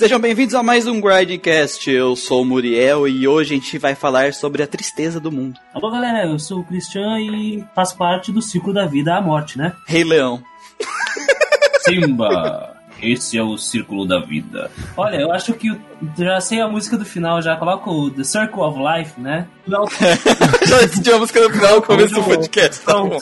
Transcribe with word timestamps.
Sejam 0.00 0.18
bem-vindos 0.18 0.54
a 0.54 0.62
mais 0.62 0.86
um 0.86 0.98
Grindcast. 0.98 1.90
Eu 1.90 2.16
sou 2.16 2.40
o 2.40 2.44
Muriel 2.46 3.06
e 3.06 3.28
hoje 3.28 3.52
a 3.52 3.58
gente 3.58 3.76
vai 3.76 3.94
falar 3.94 4.32
sobre 4.32 4.62
a 4.62 4.66
tristeza 4.66 5.20
do 5.20 5.30
mundo. 5.30 5.60
Alô, 5.74 5.90
galera, 5.90 6.26
eu 6.26 6.38
sou 6.38 6.60
o 6.60 6.64
Cristian 6.64 7.20
e 7.20 7.62
faço 7.74 7.98
parte 7.98 8.32
do 8.32 8.40
ciclo 8.40 8.72
da 8.72 8.86
vida 8.86 9.14
à 9.14 9.20
morte, 9.20 9.58
né? 9.58 9.74
Rei 9.86 10.02
Leão. 10.02 10.42
Simba, 11.84 12.78
esse 13.02 13.36
é 13.36 13.42
o 13.42 13.58
círculo 13.58 14.08
da 14.08 14.20
vida. 14.20 14.70
Olha, 14.96 15.16
eu 15.16 15.30
acho 15.32 15.52
que 15.52 15.68
eu 15.68 15.78
já 16.16 16.40
sei 16.40 16.62
a 16.62 16.66
música 16.66 16.96
do 16.96 17.04
final, 17.04 17.42
já 17.42 17.54
coloco 17.56 17.90
o 17.90 18.10
The 18.10 18.24
Circle 18.24 18.62
of 18.62 18.78
Life, 18.78 19.20
né? 19.20 19.48
Não, 19.66 19.84
Já 20.66 20.78
decidiu 20.78 21.16
a 21.16 21.18
música 21.18 21.46
no 21.46 21.50
final, 21.52 21.76
no 21.76 21.82
começo 21.82 22.14
do 22.14 22.22
podcast. 22.22 22.82
Tá 22.86 22.94
bom. 22.94 23.18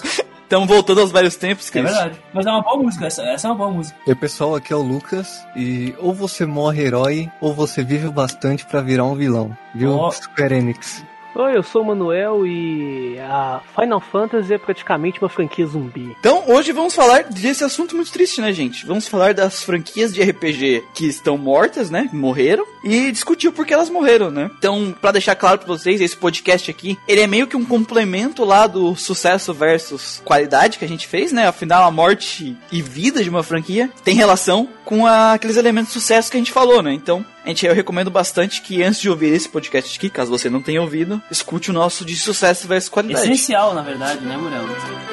Então, 0.48 0.66
voltando 0.66 1.02
aos 1.02 1.12
velhos 1.12 1.36
tempos, 1.36 1.68
é 1.68 1.70
Cris. 1.72 1.84
verdade. 1.84 2.18
Mas 2.32 2.46
é 2.46 2.50
uma 2.50 2.62
boa 2.62 2.82
música, 2.82 3.06
essa, 3.06 3.22
essa 3.22 3.48
é 3.48 3.50
uma 3.50 3.56
boa 3.58 3.70
música. 3.70 3.98
E 4.06 4.10
aí, 4.10 4.16
pessoal, 4.16 4.54
aqui 4.54 4.72
é 4.72 4.76
o 4.76 4.80
Lucas 4.80 5.46
e 5.54 5.94
ou 5.98 6.14
você 6.14 6.46
morre 6.46 6.82
herói 6.84 7.30
ou 7.38 7.52
você 7.52 7.84
vive 7.84 8.08
bastante 8.08 8.64
pra 8.64 8.80
virar 8.80 9.04
um 9.04 9.14
vilão, 9.14 9.54
viu? 9.74 9.92
Ó. 9.92 10.10
Square 10.10 10.54
Enix. 10.54 11.04
Oi, 11.34 11.56
eu 11.56 11.62
sou 11.62 11.82
o 11.82 11.86
Manuel 11.86 12.44
e 12.44 13.16
a 13.20 13.60
Final 13.78 14.00
Fantasy 14.00 14.54
é 14.54 14.58
praticamente 14.58 15.20
uma 15.20 15.28
franquia 15.28 15.64
zumbi. 15.66 16.16
Então, 16.18 16.42
hoje 16.48 16.72
vamos 16.72 16.94
falar 16.94 17.24
desse 17.24 17.62
assunto 17.62 17.94
muito 17.94 18.10
triste, 18.10 18.40
né, 18.40 18.52
gente? 18.52 18.84
Vamos 18.84 19.06
falar 19.06 19.34
das 19.34 19.62
franquias 19.62 20.12
de 20.12 20.20
RPG 20.20 20.82
que 20.94 21.06
estão 21.06 21.38
mortas, 21.38 21.90
né? 21.90 22.08
Morreram. 22.12 22.64
E 22.82 23.12
discutir 23.12 23.46
o 23.46 23.52
porquê 23.52 23.72
elas 23.74 23.90
morreram, 23.90 24.30
né? 24.32 24.50
Então, 24.58 24.92
pra 25.00 25.12
deixar 25.12 25.36
claro 25.36 25.58
pra 25.58 25.68
vocês, 25.68 26.00
esse 26.00 26.16
podcast 26.16 26.70
aqui, 26.70 26.98
ele 27.06 27.20
é 27.20 27.26
meio 27.28 27.46
que 27.46 27.56
um 27.56 27.64
complemento 27.64 28.44
lá 28.44 28.66
do 28.66 28.96
sucesso 28.96 29.54
versus 29.54 30.20
qualidade 30.24 30.76
que 30.78 30.84
a 30.84 30.88
gente 30.88 31.06
fez, 31.06 31.30
né? 31.30 31.46
Afinal, 31.46 31.84
a 31.86 31.90
morte 31.90 32.56
e 32.72 32.82
vida 32.82 33.22
de 33.22 33.30
uma 33.30 33.44
franquia 33.44 33.90
tem 34.02 34.14
relação 34.16 34.68
com 34.84 35.06
a- 35.06 35.34
aqueles 35.34 35.56
elementos 35.56 35.92
de 35.92 36.00
sucesso 36.00 36.30
que 36.30 36.36
a 36.36 36.40
gente 36.40 36.50
falou, 36.52 36.82
né? 36.82 36.92
Então, 36.94 37.24
gente, 37.48 37.66
eu 37.66 37.74
recomendo 37.74 38.10
bastante 38.10 38.60
que 38.62 38.82
antes 38.82 39.00
de 39.00 39.10
ouvir 39.10 39.32
esse 39.32 39.48
podcast 39.48 39.96
aqui, 39.96 40.10
caso 40.10 40.30
você 40.30 40.48
não 40.50 40.62
tenha 40.62 40.80
ouvido, 40.80 41.20
escute 41.30 41.70
o 41.70 41.74
nosso 41.74 42.04
de 42.04 42.16
sucesso 42.16 42.68
versus 42.68 42.88
qualidade. 42.88 43.24
Essencial, 43.24 43.74
na 43.74 43.82
verdade, 43.82 44.24
né, 44.24 44.36
Muriel? 44.36 44.64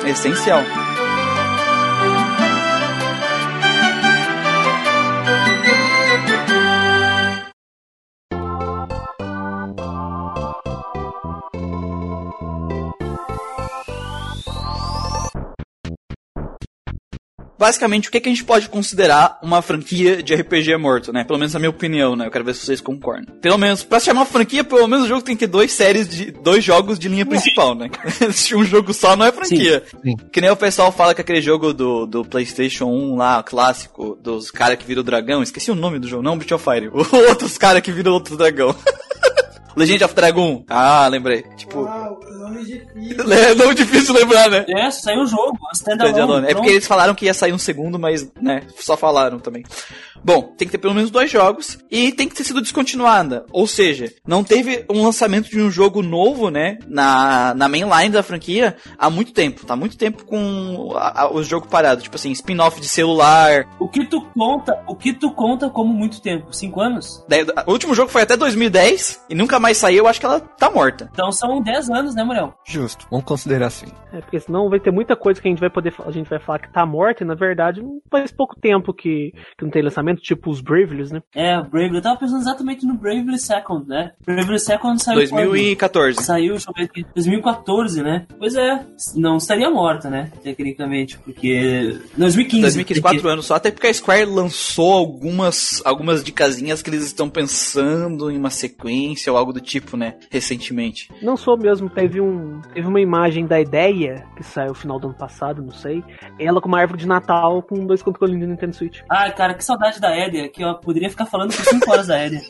É 0.03 0.09
essencial. 0.09 0.61
Basicamente, 17.57 18.09
o 18.09 18.11
que, 18.11 18.19
que 18.19 18.29
a 18.29 18.31
gente 18.31 18.43
pode 18.43 18.69
considerar 18.69 19.39
uma 19.41 19.61
franquia 19.61 20.21
de 20.21 20.35
RPG 20.35 20.75
morto, 20.77 21.13
né? 21.13 21.23
Pelo 21.23 21.39
menos 21.39 21.53
na 21.53 21.59
minha 21.59 21.69
opinião, 21.69 22.15
né? 22.15 22.27
Eu 22.27 22.31
quero 22.31 22.43
ver 22.43 22.53
se 22.53 22.65
vocês 22.65 22.81
concordam. 22.81 23.33
Pelo 23.41 23.57
menos, 23.57 23.83
pra 23.83 23.99
se 23.99 24.05
chamar 24.07 24.25
franquia, 24.25 24.63
pelo 24.63 24.87
menos 24.87 25.05
o 25.05 25.07
jogo 25.07 25.21
tem 25.21 25.35
que 25.35 25.45
ter 25.45 25.51
dois 25.51 25.71
séries 25.71 26.07
de 26.07 26.31
dois 26.31 26.63
jogos 26.63 26.99
de 26.99 27.07
linha 27.07 27.25
principal, 27.25 27.75
né? 27.75 27.89
Se 28.31 28.55
um 28.55 28.63
jogo 28.63 28.93
só 28.93 29.15
não 29.15 29.25
é 29.25 29.31
franquia. 29.31 29.83
Sim. 30.03 30.15
Que 30.31 30.41
nem 30.41 30.49
o 30.49 30.55
pessoal 30.55 30.91
fala 30.91 31.13
que 31.13 31.21
aquele 31.21 31.41
jogo 31.41 31.73
do, 31.73 32.05
do 32.05 32.25
PlayStation 32.25 32.85
1 32.85 33.15
lá, 33.15 33.41
clássico, 33.43 34.17
dos 34.21 34.51
caras 34.51 34.77
que 34.77 34.85
viram 34.85 35.01
o 35.01 35.03
dragão, 35.03 35.41
esqueci 35.41 35.71
o 35.71 35.75
nome 35.75 35.99
do 35.99 36.07
jogo, 36.07 36.23
não, 36.23 36.37
Breath 36.37 36.51
of 36.53 36.63
Fire. 36.63 36.89
Outros 37.29 37.57
caras 37.57 37.81
que 37.81 37.91
viram 37.91 38.13
outro 38.13 38.37
dragão. 38.37 38.75
Legend 39.75 40.05
of 40.05 40.15
Dragon. 40.15 40.63
Ah, 40.69 41.05
lembrei. 41.09 41.43
Tipo, 41.57 41.85
nome 42.39 42.63
difícil. 42.65 43.31
é 43.33 43.55
não 43.55 43.73
difícil 43.73 44.13
lembrar, 44.13 44.49
né? 44.49 44.65
É, 44.67 44.89
saiu 44.91 45.21
o 45.21 45.27
jogo, 45.27 45.57
Standalone. 45.73 46.47
É 46.47 46.53
porque 46.53 46.69
eles 46.69 46.87
falaram 46.87 47.13
que 47.15 47.25
ia 47.25 47.33
sair 47.33 47.53
um 47.53 47.57
segundo, 47.57 47.97
mas, 47.99 48.29
né, 48.41 48.63
só 48.79 48.95
falaram 48.97 49.39
também. 49.39 49.63
Bom, 50.23 50.41
tem 50.57 50.67
que 50.67 50.71
ter 50.71 50.77
pelo 50.79 50.93
menos 50.95 51.11
dois 51.11 51.29
jogos 51.29 51.77
e 51.91 52.11
tem 52.11 52.27
que 52.27 52.33
ter 52.35 52.43
sido 52.43 52.59
descontinuada. 52.61 53.45
Ou 53.51 53.67
seja, 53.67 54.11
não 54.27 54.43
teve 54.43 54.83
um 54.89 55.03
lançamento 55.03 55.49
de 55.49 55.61
um 55.61 55.69
jogo 55.69 56.01
novo, 56.01 56.49
né, 56.49 56.79
na, 56.87 57.53
na 57.53 57.67
mainline 57.69 58.09
da 58.09 58.23
franquia 58.23 58.75
há 58.97 59.07
muito 59.09 59.31
tempo. 59.33 59.65
Tá 59.65 59.75
muito 59.75 59.95
tempo 59.97 60.25
com 60.25 60.93
a- 60.95 61.21
a- 61.23 61.31
o 61.33 61.43
jogo 61.43 61.67
parado. 61.67 62.01
Tipo 62.01 62.15
assim, 62.15 62.31
spin-off 62.31 62.81
de 62.81 62.87
celular. 62.87 63.67
O 63.79 63.87
que 63.87 64.03
tu 64.05 64.19
conta, 64.33 64.73
o 64.87 64.95
que 64.95 65.13
tu 65.13 65.31
conta 65.31 65.69
como 65.69 65.93
muito 65.93 66.19
tempo? 66.21 66.51
Cinco 66.51 66.81
anos? 66.81 67.23
Daí, 67.27 67.45
o 67.67 67.71
último 67.71 67.93
jogo 67.93 68.09
foi 68.09 68.23
até 68.23 68.35
2010 68.35 69.21
e 69.29 69.35
nunca 69.35 69.59
mais 69.59 69.77
saiu. 69.77 69.95
Eu 69.99 70.07
acho 70.07 70.19
que 70.19 70.25
ela 70.25 70.39
tá 70.39 70.69
morta. 70.71 71.09
Então 71.13 71.31
são 71.31 71.61
10 71.61 71.89
anos, 71.89 72.04
né, 72.13 72.23
Muriel? 72.23 72.53
Justo, 72.65 73.07
vamos 73.09 73.25
considerar 73.25 73.67
assim. 73.67 73.87
É, 74.13 74.19
porque 74.19 74.39
senão 74.39 74.69
vai 74.69 74.79
ter 74.79 74.91
muita 74.91 75.15
coisa 75.15 75.41
que 75.41 75.47
a 75.47 75.51
gente 75.51 75.59
vai 75.59 75.69
poder 75.69 75.93
a 76.05 76.11
gente 76.11 76.29
vai 76.29 76.39
falar 76.39 76.59
que 76.59 76.71
tá 76.71 76.85
morta 76.85 77.23
e 77.23 77.27
na 77.27 77.35
verdade 77.35 77.81
não 77.81 77.99
faz 78.11 78.31
pouco 78.31 78.55
tempo 78.59 78.93
que, 78.93 79.31
que 79.57 79.63
não 79.63 79.71
tem 79.71 79.81
lançamento, 79.81 80.21
tipo 80.21 80.49
os 80.49 80.61
Bravely, 80.61 81.13
né? 81.13 81.21
É, 81.33 81.61
Bravely. 81.61 81.95
Eu 81.95 82.01
tava 82.01 82.19
pensando 82.19 82.41
exatamente 82.41 82.85
no 82.85 82.95
Bravely 82.95 83.39
Second, 83.39 83.87
né? 83.87 84.11
Bravely 84.25 84.59
Second 84.59 85.01
saiu 85.01 85.29
quando? 85.29 85.45
2014. 85.49 86.23
Saiu, 86.23 86.53
deixa 86.53 86.69
eu 86.69 86.73
ver 86.73 86.83
aqui, 86.83 87.05
2014, 87.13 88.03
né? 88.03 88.25
Pois 88.37 88.55
é, 88.55 88.85
não 89.15 89.37
estaria 89.37 89.69
morta, 89.69 90.09
né? 90.09 90.31
Tecnicamente, 90.43 91.17
porque. 91.19 91.97
2015. 92.17 92.61
2015, 92.61 93.01
porque- 93.01 93.01
quatro 93.01 93.29
anos 93.29 93.45
só, 93.45 93.55
até 93.55 93.71
porque 93.71 93.87
a 93.87 93.93
Square 93.93 94.25
lançou 94.25 94.93
algumas, 94.93 95.81
algumas 95.85 96.23
dicasinhas 96.23 96.81
que 96.81 96.89
eles 96.89 97.05
estão 97.05 97.29
pensando 97.29 98.31
em 98.31 98.37
uma 98.37 98.49
sequência 98.49 99.31
ou 99.31 99.37
algo 99.37 99.53
do 99.53 99.61
tipo, 99.61 99.95
né, 99.95 100.15
recentemente. 100.29 101.09
Não 101.21 101.37
sou 101.37 101.57
mesmo, 101.57 101.84
teve 101.87 102.19
um 102.21 102.61
teve 102.73 102.87
uma 102.87 102.99
imagem 103.01 103.45
da 103.45 103.59
ideia 103.59 104.25
que 104.35 104.43
saiu 104.43 104.69
no 104.69 104.73
final 104.75 104.99
do 104.99 105.07
ano 105.07 105.15
passado, 105.17 105.61
não 105.61 105.71
sei. 105.71 106.03
Ela 106.39 106.59
com 106.61 106.67
uma 106.67 106.79
árvore 106.79 106.99
de 106.99 107.07
Natal 107.07 107.61
com 107.61 107.85
dois 107.85 108.01
controles 108.01 108.39
do 108.39 108.45
Nintendo 108.47 108.75
Switch. 108.75 109.01
Ai, 109.09 109.33
cara, 109.33 109.53
que 109.53 109.63
saudade 109.63 109.99
da 109.99 110.09
Éder, 110.15 110.51
que 110.51 110.63
eu 110.63 110.75
poderia 110.75 111.09
ficar 111.09 111.25
falando 111.25 111.53
por 111.55 111.63
5 111.65 111.91
horas 111.91 112.07
da 112.07 112.17
Éder. 112.17 112.41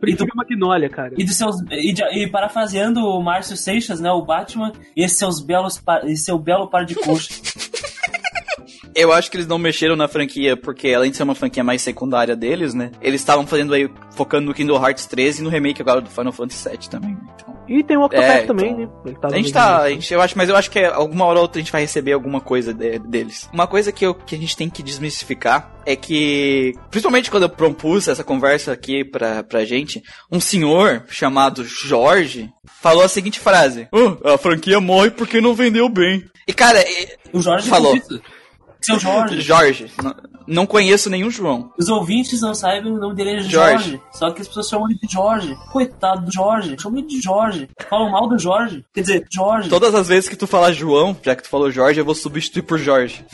Prefiro 0.00 0.28
Magnolia, 0.34 0.88
cara. 0.90 1.14
E, 1.16 1.24
dos 1.24 1.36
seus, 1.36 1.56
e, 1.70 1.92
de- 1.92 2.02
e 2.18 2.28
parafraseando 2.28 3.00
o 3.00 3.22
Márcio 3.22 3.56
Seixas, 3.56 4.00
né? 4.00 4.10
O 4.10 4.22
Batman, 4.22 4.72
e 4.96 5.02
esses 5.02 5.16
seus 5.18 5.40
belos 5.40 5.80
esse 6.04 6.24
seu 6.24 6.38
belo 6.38 6.68
par 6.68 6.84
de 6.84 6.94
coxas. 6.94 7.40
Eu 8.94 9.12
acho 9.12 9.30
que 9.30 9.36
eles 9.36 9.46
não 9.46 9.58
mexeram 9.58 9.96
na 9.96 10.06
franquia 10.08 10.56
porque, 10.56 10.92
além 10.94 11.10
de 11.10 11.16
ser 11.16 11.22
uma 11.24 11.34
franquia 11.34 11.64
mais 11.64 11.82
secundária 11.82 12.36
deles, 12.36 12.74
né, 12.74 12.90
eles 13.02 13.20
estavam 13.20 13.46
fazendo 13.46 13.74
aí, 13.74 13.90
focando 14.14 14.46
no 14.46 14.54
Kingdom 14.54 14.76
Hearts 14.82 15.06
13 15.06 15.40
e 15.40 15.44
no 15.44 15.50
remake 15.50 15.82
agora 15.82 16.00
do 16.00 16.08
Final 16.10 16.32
Fantasy 16.32 16.68
VII 16.68 16.88
também, 16.90 17.10
né, 17.10 17.20
então... 17.34 17.54
E 17.66 17.82
tem 17.82 17.96
o 17.96 18.02
Octopath 18.04 18.28
É, 18.28 18.42
também, 18.42 18.72
então, 18.72 18.84
né? 18.86 18.90
Ele 19.06 19.14
tava 19.16 19.34
A 19.34 19.36
gente 19.38 19.50
tá, 19.52 19.76
a 19.78 19.82
nisso. 19.84 19.94
gente, 19.94 20.12
eu 20.14 20.20
acho, 20.20 20.36
mas 20.36 20.48
eu 20.50 20.56
acho 20.56 20.70
que 20.70 20.78
é, 20.78 20.86
alguma 20.86 21.24
hora 21.24 21.38
ou 21.38 21.42
outra 21.44 21.58
a 21.58 21.62
gente 21.62 21.72
vai 21.72 21.80
receber 21.80 22.12
alguma 22.12 22.38
coisa 22.38 22.74
de- 22.74 22.98
deles. 22.98 23.48
Uma 23.54 23.66
coisa 23.66 23.90
que, 23.90 24.04
eu, 24.04 24.14
que 24.14 24.34
a 24.34 24.38
gente 24.38 24.54
tem 24.54 24.68
que 24.68 24.82
desmistificar 24.82 25.72
é 25.86 25.96
que, 25.96 26.74
principalmente 26.90 27.30
quando 27.30 27.44
eu 27.44 27.48
propus 27.48 28.06
essa 28.06 28.22
conversa 28.22 28.70
aqui 28.70 29.02
pra, 29.02 29.42
pra 29.42 29.64
gente, 29.64 30.02
um 30.30 30.40
senhor 30.40 31.04
chamado 31.08 31.64
Jorge 31.64 32.50
falou 32.82 33.02
a 33.02 33.08
seguinte 33.08 33.40
frase: 33.40 33.88
"Ah, 34.22 34.34
A 34.34 34.38
franquia 34.38 34.78
morre 34.78 35.10
porque 35.10 35.40
não 35.40 35.54
vendeu 35.54 35.88
bem. 35.88 36.22
E 36.46 36.52
cara, 36.52 36.84
O 37.32 37.40
Jorge 37.40 37.66
Falou. 37.66 37.96
Seu 38.84 38.98
Jorge. 38.98 39.40
Jorge, 39.40 39.90
n- 40.02 40.14
não 40.46 40.66
conheço 40.66 41.08
nenhum 41.08 41.30
João. 41.30 41.72
Os 41.78 41.88
ouvintes 41.88 42.40
não 42.40 42.54
sabem 42.54 42.92
o 42.92 42.98
nome 42.98 43.14
dele 43.14 43.30
é 43.30 43.38
Jorge. 43.42 43.50
Jorge. 43.50 44.00
Só 44.12 44.30
que 44.30 44.42
as 44.42 44.48
pessoas 44.48 44.68
chamam 44.68 44.90
ele 44.90 44.98
de 45.02 45.12
Jorge. 45.12 45.56
Coitado 45.72 46.24
do 46.26 46.32
Jorge. 46.32 46.76
Chamam 46.78 46.98
ele 46.98 47.08
de 47.08 47.20
Jorge. 47.20 47.68
Falam 47.88 48.10
mal 48.10 48.28
do 48.28 48.38
Jorge. 48.38 48.84
Quer 48.92 49.00
dizer, 49.00 49.26
Jorge. 49.30 49.68
Todas 49.70 49.94
as 49.94 50.08
vezes 50.08 50.28
que 50.28 50.36
tu 50.36 50.46
falar 50.46 50.72
João, 50.72 51.16
já 51.22 51.34
que 51.34 51.42
tu 51.42 51.48
falou 51.48 51.70
Jorge, 51.70 51.98
eu 52.00 52.04
vou 52.04 52.14
substituir 52.14 52.62
por 52.62 52.78
Jorge. 52.78 53.24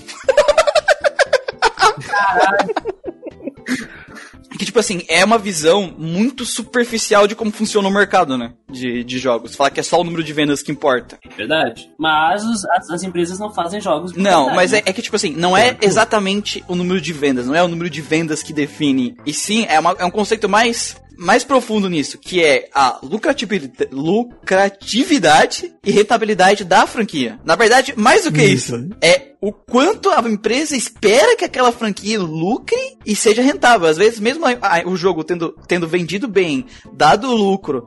Que, 4.61 4.67
tipo 4.67 4.79
assim, 4.79 5.01
é 5.09 5.25
uma 5.25 5.39
visão 5.39 5.91
muito 5.97 6.45
superficial 6.45 7.27
de 7.27 7.35
como 7.35 7.51
funciona 7.51 7.89
o 7.89 7.91
mercado, 7.91 8.37
né? 8.37 8.53
De, 8.71 9.03
de 9.03 9.19
jogos. 9.19 9.55
Falar 9.57 9.71
que 9.71 9.81
é 9.81 9.83
só 9.83 9.99
o 9.99 10.05
número 10.05 10.23
de 10.23 10.35
vendas 10.35 10.63
que 10.63 10.71
importa. 10.71 11.19
Verdade. 11.35 11.91
Mas 11.99 12.45
os- 12.45 12.67
as, 12.67 12.91
as 12.91 13.03
empresas 13.03 13.39
não 13.39 13.51
fazem 13.51 13.81
jogos. 13.81 14.13
Não, 14.13 14.45
qualidade, 14.45 14.57
mas 14.57 14.73
né? 14.73 14.83
é, 14.85 14.91
é 14.91 14.93
que, 14.93 15.01
tipo 15.01 15.17
assim, 15.17 15.35
não 15.35 15.57
é 15.57 15.75
exatamente 15.81 16.63
o 16.69 16.75
número 16.75 17.01
de 17.01 17.11
vendas, 17.11 17.47
não 17.47 17.55
é 17.55 17.63
o 17.63 17.69
número 17.69 17.89
de 17.89 18.03
vendas 18.03 18.43
que 18.43 18.53
define. 18.53 19.17
E 19.25 19.33
sim, 19.33 19.65
é, 19.67 19.81
uma- 19.81 19.97
é 19.99 20.05
um 20.05 20.11
conceito 20.11 20.47
mais, 20.47 20.95
mais 21.21 21.45
profundo 21.45 21.89
nisso, 21.91 22.17
que 22.19 22.43
é 22.43 22.69
a 22.75 22.99
lucratividade, 23.03 23.89
lucratividade 23.93 25.73
e 25.85 25.91
rentabilidade 25.91 26.65
da 26.65 26.87
franquia. 26.87 27.39
Na 27.45 27.57
verdade, 27.57 27.93
mais 27.97 28.25
do 28.25 28.33
que 28.33 28.43
isso, 28.43 28.89
é 29.03 29.31
o 29.41 29.53
quanto 29.53 30.11
a 30.11 30.21
empresa 30.29 30.77
espera 30.77 31.37
que 31.37 31.45
aquela 31.45 31.73
franquia 31.73 32.19
lucre 32.21 32.79
e 33.07 33.15
seja 33.17 33.43
rentável. 33.43 33.89
Às 33.89 33.97
vezes, 33.97 34.21
mesmo 34.21 34.45
a- 34.47 34.59
a- 34.63 34.83
o 34.87 34.97
jogo 34.97 35.23
tendo, 35.25 35.55
tendo 35.67 35.87
vendido 35.89 36.27
bem, 36.29 36.67
dado 36.93 37.29
o 37.29 37.35
lucro, 37.37 37.87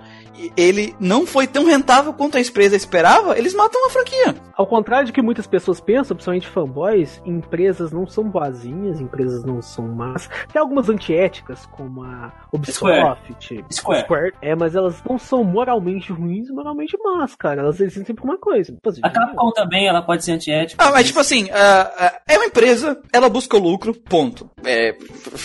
ele 0.57 0.95
não 0.99 1.25
foi 1.25 1.47
tão 1.47 1.65
rentável 1.65 2.13
quanto 2.13 2.37
a 2.37 2.41
empresa 2.41 2.75
esperava, 2.75 3.37
eles 3.37 3.53
matam 3.53 3.85
a 3.85 3.89
franquia. 3.89 4.35
Ao 4.55 4.67
contrário 4.67 5.05
de 5.07 5.13
que 5.13 5.21
muitas 5.21 5.47
pessoas 5.47 5.79
pensam, 5.79 6.15
principalmente 6.15 6.47
fanboys, 6.47 7.21
empresas 7.25 7.91
não 7.91 8.05
são 8.07 8.23
boazinhas, 8.23 8.99
empresas 8.99 9.43
não 9.43 9.61
são 9.61 9.87
más. 9.87 10.29
Tem 10.51 10.61
algumas 10.61 10.89
antiéticas, 10.89 11.65
como 11.67 12.03
a 12.03 12.31
Ubisoft, 12.51 13.33
Square. 13.71 14.33
é, 14.41 14.55
mas 14.55 14.75
elas 14.75 15.01
não 15.07 15.17
são 15.17 15.43
moralmente 15.43 16.11
ruins 16.11 16.49
e 16.49 16.51
moralmente 16.51 16.97
más, 17.03 17.35
cara. 17.35 17.61
Elas 17.61 17.79
eles 17.79 17.93
têm 17.93 18.05
sempre 18.05 18.23
uma 18.23 18.37
coisa. 18.37 18.75
Fazer 18.83 19.01
A 19.03 19.09
dinheiro. 19.09 19.31
Capcom 19.31 19.51
também, 19.51 19.87
ela 19.87 20.01
pode 20.01 20.23
ser 20.23 20.31
antiética. 20.31 20.83
Ah, 20.83 20.91
mas 20.91 21.07
tipo 21.07 21.19
assim, 21.19 21.49
ah, 21.51 21.91
ah, 21.97 22.21
é 22.27 22.37
uma 22.37 22.45
empresa, 22.45 22.99
ela 23.11 23.29
busca 23.29 23.57
o 23.57 23.59
lucro, 23.59 23.93
ponto. 23.93 24.49
É, 24.63 24.95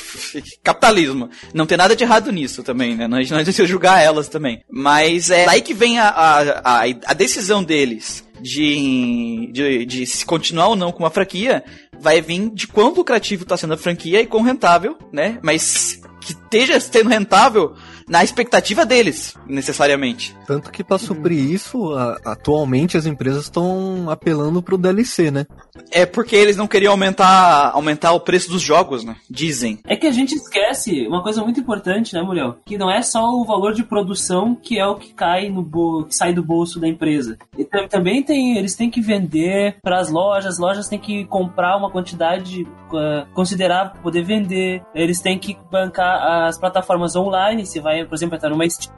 capitalismo. 0.62 1.28
Não 1.52 1.66
tem 1.66 1.78
nada 1.78 1.96
de 1.96 2.04
errado 2.04 2.30
nisso 2.30 2.62
também, 2.62 2.96
né? 2.96 3.08
Não, 3.08 3.18
não 3.18 3.38
adianta 3.38 3.66
julgar 3.66 4.02
elas 4.02 4.28
também. 4.28 4.62
Mas 4.80 5.28
é 5.30 5.44
daí 5.44 5.60
que 5.60 5.74
vem 5.74 5.98
a, 5.98 6.08
a, 6.08 6.40
a, 6.60 6.82
a 7.06 7.12
decisão 7.14 7.64
deles 7.64 8.24
de, 8.40 9.50
de, 9.52 9.84
de 9.84 10.06
se 10.06 10.24
continuar 10.24 10.68
ou 10.68 10.76
não 10.76 10.92
com 10.92 11.00
uma 11.02 11.10
franquia, 11.10 11.64
vai 12.00 12.20
vir 12.20 12.48
de 12.50 12.68
quão 12.68 12.94
lucrativo 12.94 13.42
está 13.42 13.56
sendo 13.56 13.74
a 13.74 13.76
franquia 13.76 14.20
e 14.20 14.26
quão 14.26 14.42
rentável, 14.42 14.96
né? 15.12 15.38
Mas 15.42 16.00
que 16.20 16.32
esteja 16.32 16.78
sendo 16.78 17.08
rentável 17.10 17.74
na 18.08 18.22
expectativa 18.22 18.86
deles, 18.86 19.34
necessariamente. 19.46 20.36
Tanto 20.46 20.70
que 20.70 20.84
pra 20.84 20.96
suprir 20.98 21.38
isso, 21.50 21.92
a- 21.94 22.16
atualmente 22.24 22.96
as 22.96 23.04
empresas 23.06 23.44
estão 23.44 24.08
apelando 24.08 24.62
pro 24.62 24.78
DLC, 24.78 25.30
né? 25.30 25.44
É 25.90 26.04
porque 26.06 26.36
eles 26.36 26.56
não 26.56 26.66
queriam 26.66 26.92
aumentar, 26.92 27.70
aumentar 27.74 28.12
o 28.12 28.20
preço 28.20 28.50
dos 28.50 28.62
jogos, 28.62 29.04
né? 29.04 29.16
Dizem. 29.28 29.78
É 29.86 29.96
que 29.96 30.06
a 30.06 30.12
gente 30.12 30.34
esquece 30.34 31.06
uma 31.06 31.22
coisa 31.22 31.42
muito 31.42 31.60
importante, 31.60 32.14
né, 32.14 32.22
Muriel? 32.22 32.56
Que 32.64 32.78
não 32.78 32.90
é 32.90 33.02
só 33.02 33.30
o 33.30 33.44
valor 33.44 33.72
de 33.72 33.82
produção 33.82 34.54
que 34.54 34.78
é 34.78 34.86
o 34.86 34.96
que 34.96 35.12
cai 35.12 35.48
no 35.48 35.64
que 36.06 36.14
sai 36.14 36.32
do 36.32 36.42
bolso 36.42 36.78
da 36.80 36.88
empresa. 36.88 37.38
E 37.56 37.64
tam- 37.64 37.88
também 37.88 38.22
tem, 38.22 38.56
eles 38.58 38.74
têm 38.74 38.90
que 38.90 39.00
vender 39.00 39.76
para 39.82 39.98
as 39.98 40.10
lojas, 40.10 40.54
as 40.54 40.58
lojas 40.58 40.88
têm 40.88 40.98
que 40.98 41.24
comprar 41.26 41.76
uma 41.76 41.90
quantidade 41.90 42.66
eh, 42.94 43.26
considerável 43.34 43.92
para 43.92 44.02
poder 44.02 44.22
vender. 44.22 44.82
Eles 44.94 45.20
têm 45.20 45.38
que 45.38 45.56
bancar 45.70 46.46
as 46.48 46.58
plataformas 46.58 47.14
online, 47.16 47.66
se 47.66 47.80
vai, 47.80 48.04
por 48.04 48.14
exemplo, 48.14 48.36
entrar 48.36 48.50
numa 48.50 48.68
Steam, 48.68 48.94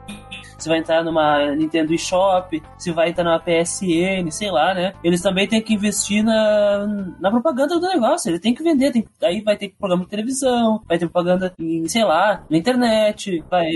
se 0.61 0.69
vai 0.69 0.79
entrar 0.79 1.03
numa 1.03 1.55
Nintendo 1.55 1.93
eShop, 1.93 2.61
se 2.77 2.91
vai 2.91 3.09
entrar 3.09 3.23
numa 3.23 3.39
PSN, 3.39 4.29
sei 4.29 4.51
lá, 4.51 4.73
né? 4.73 4.93
Eles 5.03 5.21
também 5.21 5.47
têm 5.47 5.61
que 5.61 5.73
investir 5.73 6.23
na, 6.23 6.87
na 7.19 7.31
propaganda 7.31 7.79
do 7.79 7.87
negócio, 7.87 8.29
ele 8.29 8.39
tem 8.39 8.53
que 8.53 8.63
vender, 8.63 8.91
tem, 8.91 9.05
aí 9.23 9.41
vai 9.41 9.57
ter 9.57 9.73
programa 9.79 10.03
de 10.03 10.09
televisão, 10.09 10.81
vai 10.87 10.97
ter 10.97 11.07
propaganda 11.07 11.53
em, 11.59 11.87
sei 11.87 12.03
lá, 12.03 12.43
na 12.49 12.57
internet, 12.57 13.43
vai, 13.49 13.69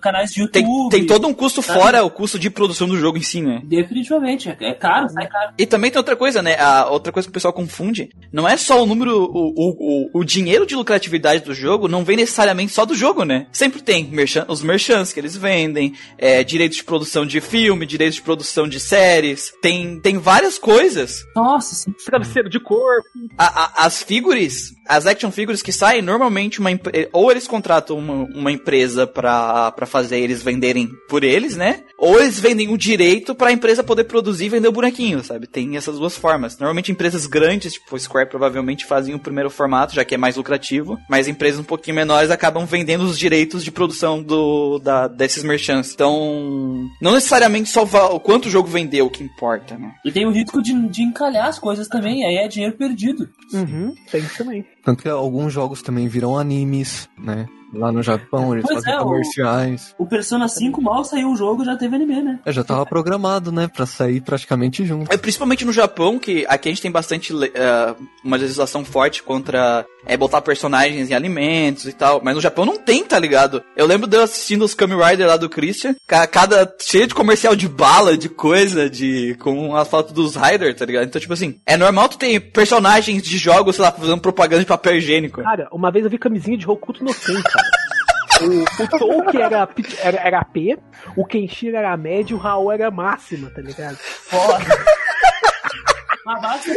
canais 0.00 0.30
de 0.30 0.40
YouTube. 0.40 0.90
Tem, 0.90 1.00
tem 1.00 1.06
todo 1.06 1.26
um 1.26 1.34
custo 1.34 1.62
sabe? 1.62 1.78
fora 1.80 2.04
o 2.04 2.10
custo 2.10 2.38
de 2.38 2.50
produção 2.50 2.88
do 2.88 2.96
jogo 2.96 3.18
em 3.18 3.22
si, 3.22 3.40
né? 3.40 3.60
Definitivamente, 3.64 4.54
é, 4.60 4.74
caro, 4.74 5.08
sai 5.10 5.26
caro. 5.28 5.52
E 5.58 5.66
também 5.66 5.90
tem 5.90 5.98
outra 5.98 6.16
coisa, 6.16 6.42
né? 6.42 6.56
A 6.58 6.90
outra 6.90 7.12
coisa 7.12 7.28
que 7.28 7.30
o 7.30 7.34
pessoal 7.34 7.52
confunde. 7.52 8.10
Não 8.32 8.48
é 8.48 8.56
só 8.56 8.82
o 8.82 8.86
número, 8.86 9.24
o, 9.24 9.52
o, 9.56 10.10
o, 10.14 10.20
o 10.20 10.24
dinheiro 10.24 10.66
de 10.66 10.74
lucratividade 10.74 11.44
do 11.44 11.54
jogo, 11.54 11.88
não 11.88 12.04
vem 12.04 12.16
necessariamente 12.16 12.72
só 12.72 12.84
do 12.84 12.94
jogo, 12.94 13.24
né? 13.24 13.46
Sempre 13.52 13.80
tem 13.82 14.04
merchan, 14.04 14.44
os 14.48 14.62
merchants 14.62 15.12
que 15.12 15.20
eles 15.20 15.36
vendem, 15.36 15.94
é, 16.24 16.42
direitos 16.42 16.78
de 16.78 16.84
produção 16.84 17.26
de 17.26 17.38
filme, 17.38 17.84
direitos 17.84 18.14
de 18.16 18.22
produção 18.22 18.66
de 18.66 18.80
séries. 18.80 19.52
Tem, 19.60 20.00
tem 20.00 20.16
várias 20.16 20.58
coisas. 20.58 21.22
Nossa, 21.36 21.74
sim. 21.74 21.92
Travesseiro 22.06 22.48
de 22.48 22.58
corpo. 22.58 23.06
A- 23.36 23.64
a- 23.64 23.86
as 23.86 24.02
figures, 24.02 24.72
as 24.86 25.06
action 25.06 25.30
figures 25.30 25.62
que 25.62 25.72
saem, 25.72 26.02
normalmente 26.02 26.60
uma 26.60 26.70
ou 27.12 27.30
eles 27.30 27.46
contratam 27.46 27.98
uma, 27.98 28.24
uma 28.24 28.52
empresa 28.52 29.06
pra, 29.06 29.72
pra 29.72 29.86
fazer 29.86 30.18
eles 30.18 30.42
venderem 30.42 30.88
por 31.08 31.24
eles, 31.24 31.56
né? 31.56 31.82
Ou 31.98 32.20
eles 32.20 32.38
vendem 32.38 32.72
o 32.72 32.78
direito 32.78 33.34
pra 33.34 33.52
empresa 33.52 33.82
poder 33.82 34.04
produzir 34.04 34.46
e 34.46 34.48
vender 34.50 34.68
o 34.68 34.72
bonequinho, 34.72 35.22
sabe? 35.22 35.46
Tem 35.46 35.76
essas 35.76 35.98
duas 35.98 36.16
formas. 36.16 36.58
Normalmente 36.58 36.92
empresas 36.92 37.26
grandes, 37.26 37.74
tipo 37.74 37.98
Square, 37.98 38.28
provavelmente 38.28 38.84
fazem 38.84 39.14
o 39.14 39.18
primeiro 39.18 39.50
formato, 39.50 39.94
já 39.94 40.04
que 40.04 40.14
é 40.14 40.18
mais 40.18 40.36
lucrativo, 40.36 40.98
mas 41.08 41.28
empresas 41.28 41.60
um 41.60 41.64
pouquinho 41.64 41.96
menores 41.96 42.30
acabam 42.30 42.66
vendendo 42.66 43.04
os 43.04 43.18
direitos 43.18 43.64
de 43.64 43.70
produção 43.70 44.22
do, 44.22 44.78
da, 44.78 45.08
desses 45.08 45.42
merchants. 45.42 45.92
Então, 45.94 46.88
não 47.00 47.12
necessariamente 47.12 47.70
só 47.70 47.84
o 47.84 48.20
quanto 48.20 48.46
o 48.46 48.50
jogo 48.50 48.68
vendeu 48.68 49.08
que 49.08 49.22
importa, 49.22 49.78
né? 49.78 49.92
E 50.04 50.12
tem 50.12 50.26
o 50.26 50.30
risco 50.30 50.62
de, 50.62 50.72
de 50.88 51.02
encalhar 51.02 51.48
as 51.48 51.58
coisas 51.58 51.88
também, 51.88 52.24
aí 52.24 52.36
é 52.36 52.48
dinheiro 52.48 52.76
perdido. 52.76 53.28
Uhum, 53.52 53.94
tem 54.10 54.20
isso 54.20 54.38
também. 54.38 54.64
Tanto 54.84 55.02
que 55.02 55.08
alguns 55.08 55.52
jogos 55.52 55.82
também 55.82 56.06
viram 56.08 56.36
animes, 56.36 57.08
né? 57.18 57.46
Lá 57.74 57.90
no 57.92 58.02
Japão, 58.02 58.52
eles 58.54 58.64
Pois 58.66 58.76
fazem 58.82 58.92
é, 58.94 59.00
o- 59.00 59.04
comerciais. 59.04 59.94
O 59.98 60.06
Persona 60.06 60.48
5 60.48 60.80
mal 60.82 61.04
saiu 61.04 61.30
o 61.30 61.36
jogo, 61.36 61.64
já 61.64 61.76
teve 61.76 61.96
anime, 61.96 62.22
né? 62.22 62.38
É, 62.44 62.52
já 62.52 62.62
tava 62.64 62.86
programado, 62.86 63.50
né? 63.52 63.68
Pra 63.68 63.86
sair 63.86 64.20
praticamente 64.20 64.84
junto. 64.84 65.12
É, 65.12 65.16
principalmente 65.16 65.64
no 65.64 65.72
Japão, 65.72 66.18
que 66.18 66.44
aqui 66.48 66.68
a 66.68 66.72
gente 66.72 66.82
tem 66.82 66.90
bastante 66.90 67.32
eh, 67.54 67.94
uma 68.24 68.36
legislação 68.36 68.84
forte 68.84 69.22
contra 69.22 69.84
é, 70.06 70.16
botar 70.16 70.40
personagens 70.40 71.10
em 71.10 71.14
alimentos 71.14 71.86
e 71.86 71.92
tal. 71.92 72.20
Mas 72.22 72.34
no 72.34 72.40
Japão 72.40 72.64
não 72.64 72.76
tem, 72.78 73.04
tá 73.04 73.18
ligado? 73.18 73.62
Eu 73.76 73.86
lembro 73.86 74.06
de 74.06 74.16
eu 74.16 74.22
assistindo 74.22 74.62
os 74.64 74.74
Kamen 74.74 74.98
Rider 75.02 75.26
lá 75.26 75.36
do 75.36 75.48
Christian, 75.48 75.94
ca- 76.06 76.26
cada 76.26 76.72
cheio 76.80 77.06
de 77.06 77.14
comercial 77.14 77.56
de 77.56 77.68
bala, 77.68 78.16
de 78.16 78.28
coisa, 78.28 78.88
de 78.88 79.34
com 79.40 79.74
as 79.76 79.88
fotos 79.88 80.12
dos 80.12 80.36
Rider, 80.36 80.74
tá 80.76 80.84
ligado? 80.84 81.04
Então, 81.06 81.20
tipo 81.20 81.32
assim, 81.32 81.58
é 81.66 81.76
normal 81.76 82.08
tu 82.08 82.18
ter 82.18 82.38
personagens 82.52 83.22
de 83.22 83.38
jogos, 83.38 83.76
sei 83.76 83.84
lá, 83.84 83.90
fazendo 83.92 84.20
propaganda 84.20 84.60
de 84.60 84.66
papel 84.68 84.96
higiênico. 84.96 85.42
Cara, 85.42 85.68
uma 85.72 85.90
vez 85.90 86.04
eu 86.04 86.10
vi 86.10 86.18
camisinha 86.18 86.56
de 86.56 86.68
Hokuto 86.68 87.02
no 87.04 87.12
Ken, 87.14 87.40
cara. 87.42 87.63
O, 88.40 88.82
o 88.82 88.98
Touki 88.98 89.40
era, 89.40 89.68
era, 90.02 90.20
era 90.20 90.44
P, 90.44 90.78
o 91.16 91.24
Kenshiro 91.24 91.76
era 91.76 91.96
médio, 91.96 92.36
o 92.36 92.40
Raul 92.40 92.72
era 92.72 92.90
máxima, 92.90 93.50
tá 93.50 93.60
ligado? 93.60 93.96
Foda. 93.96 94.93
Mas 96.24 96.40
basta 96.40 96.72